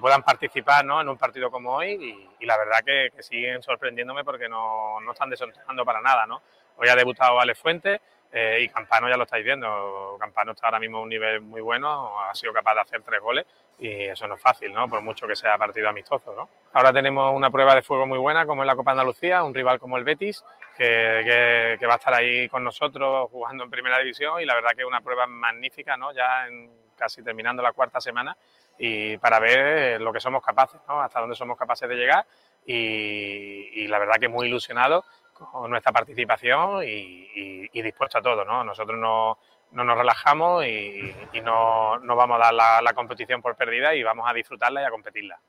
puedan 0.00 0.22
participar 0.22 0.84
en 0.84 1.08
un 1.08 1.18
partido 1.18 1.50
como 1.50 1.76
hoy 1.76 2.28
y, 2.40 2.46
la 2.46 2.56
verdad 2.56 2.78
que, 2.84 3.22
siguen 3.22 3.62
sorprendiéndome 3.62 4.24
porque 4.24 4.48
no, 4.48 5.00
no 5.00 5.12
están 5.12 5.28
desentrenando 5.28 5.84
para 5.84 6.00
nada. 6.00 6.26
¿no? 6.26 6.42
Hoy 6.76 6.88
ha 6.88 6.96
debutado 6.96 7.38
Alex 7.38 7.58
Fuentes, 7.58 8.00
eh, 8.36 8.62
y 8.62 8.68
Campano 8.68 9.08
ya 9.08 9.16
lo 9.16 9.22
estáis 9.22 9.44
viendo, 9.44 10.16
Campano 10.18 10.50
está 10.52 10.66
ahora 10.66 10.80
mismo 10.80 10.98
a 10.98 11.02
un 11.02 11.08
nivel 11.08 11.40
muy 11.40 11.60
bueno, 11.60 12.20
ha 12.20 12.34
sido 12.34 12.52
capaz 12.52 12.74
de 12.74 12.80
hacer 12.80 13.02
tres 13.02 13.20
goles 13.20 13.46
y 13.78 14.06
eso 14.06 14.26
no 14.26 14.34
es 14.34 14.40
fácil, 14.40 14.72
¿no? 14.72 14.88
Por 14.88 15.02
mucho 15.02 15.28
que 15.28 15.36
sea 15.36 15.56
partido 15.56 15.88
amistoso, 15.88 16.34
¿no? 16.34 16.48
Ahora 16.72 16.92
tenemos 16.92 17.32
una 17.32 17.48
prueba 17.48 17.76
de 17.76 17.82
fuego 17.82 18.08
muy 18.08 18.18
buena 18.18 18.44
como 18.44 18.64
es 18.64 18.66
la 18.66 18.74
Copa 18.74 18.90
Andalucía, 18.90 19.44
un 19.44 19.54
rival 19.54 19.78
como 19.78 19.98
el 19.98 20.02
Betis, 20.02 20.44
que, 20.76 21.78
va 21.86 21.92
a 21.92 21.96
estar 21.96 22.12
ahí 22.12 22.48
con 22.48 22.64
nosotros 22.64 23.30
jugando 23.30 23.62
en 23.62 23.70
Primera 23.70 24.00
División 24.00 24.40
y 24.40 24.44
la 24.46 24.56
verdad 24.56 24.70
que 24.74 24.82
es 24.82 24.88
una 24.88 25.00
prueba 25.00 25.28
magnífica, 25.28 25.96
¿no? 25.96 26.12
Ya 26.12 26.48
en, 26.48 26.72
casi 26.96 27.22
terminando 27.22 27.62
la 27.62 27.70
cuarta 27.70 28.00
semana 28.00 28.36
y 28.76 29.16
para 29.18 29.38
ver 29.38 30.00
lo 30.00 30.12
que 30.12 30.18
somos 30.18 30.42
capaces, 30.42 30.80
¿no? 30.88 31.00
Hasta 31.00 31.20
dónde 31.20 31.36
somos 31.36 31.56
capaces 31.56 31.88
de 31.88 31.94
llegar 31.94 32.26
y, 32.66 33.82
y 33.82 33.86
la 33.86 34.00
verdad 34.00 34.16
que 34.18 34.26
muy 34.26 34.48
ilusionado 34.48 35.04
con 35.50 35.70
nuestra 35.70 35.92
participación 35.92 36.82
y, 36.84 37.28
y, 37.34 37.70
y, 37.72 37.82
dispuesto 37.82 38.18
a 38.18 38.22
todo, 38.22 38.44
¿no? 38.44 38.64
Nosotros 38.64 38.98
no, 38.98 39.38
no 39.72 39.84
nos 39.84 39.98
relajamos 39.98 40.64
y, 40.64 41.14
y 41.32 41.40
no, 41.40 41.98
no, 41.98 42.16
vamos 42.16 42.36
a 42.36 42.44
dar 42.44 42.54
la, 42.54 42.82
la, 42.82 42.92
competición 42.92 43.42
por 43.42 43.56
perdida 43.56 43.94
y 43.94 44.02
vamos 44.02 44.26
a 44.28 44.32
disfrutarla 44.32 44.82
y 44.82 44.84
a 44.84 44.90
competirla. 44.90 45.40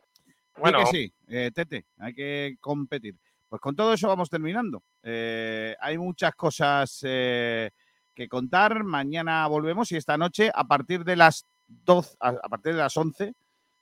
Bueno, 0.58 0.80
que 0.80 0.86
sí, 0.86 1.14
eh, 1.28 1.52
Tete, 1.54 1.86
hay 2.00 2.14
que 2.14 2.58
competir. 2.60 3.16
Pues 3.50 3.62
con 3.62 3.76
todo 3.76 3.94
eso 3.94 4.08
vamos 4.08 4.30
terminando. 4.30 4.84
Eh, 5.04 5.76
hay 5.80 5.98
muchas 5.98 6.34
cosas 6.36 7.00
eh, 7.04 7.72
que 8.14 8.28
contar. 8.28 8.84
Mañana 8.84 9.46
volvemos 9.48 9.92
y 9.92 9.98
esta 9.98 10.18
noche 10.18 10.52
a 10.54 10.64
partir 10.64 11.04
de 11.04 11.16
las 11.16 11.46
12, 11.68 12.18
a, 12.20 12.30
a 12.30 12.50
partir 12.50 12.74
de 12.74 12.80
las 12.80 12.96
11 12.96 13.34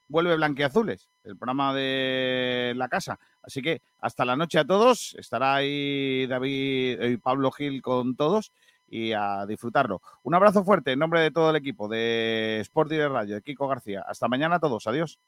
vuelve 0.08 0.36
Blanqueazules, 0.36 1.08
el 1.24 1.36
programa 1.36 1.74
de 1.74 2.74
la 2.76 2.88
casa. 2.88 3.18
Así 3.42 3.62
que 3.62 3.82
hasta 4.00 4.24
la 4.24 4.36
noche 4.36 4.58
a 4.58 4.64
todos. 4.64 5.14
Estará 5.18 5.56
ahí 5.56 6.26
David 6.26 7.02
y 7.02 7.16
Pablo 7.16 7.50
Gil 7.50 7.82
con 7.82 8.16
todos 8.16 8.52
y 8.88 9.12
a 9.12 9.46
disfrutarlo. 9.46 10.02
Un 10.22 10.34
abrazo 10.34 10.64
fuerte 10.64 10.92
en 10.92 10.98
nombre 10.98 11.20
de 11.20 11.30
todo 11.30 11.50
el 11.50 11.56
equipo 11.56 11.88
de 11.88 12.58
Sport 12.60 12.90
Direct 12.90 13.12
Radio, 13.12 13.34
de 13.34 13.42
Kiko 13.42 13.66
García. 13.66 14.04
Hasta 14.06 14.28
mañana 14.28 14.56
a 14.56 14.60
todos. 14.60 14.86
Adiós. 14.86 15.18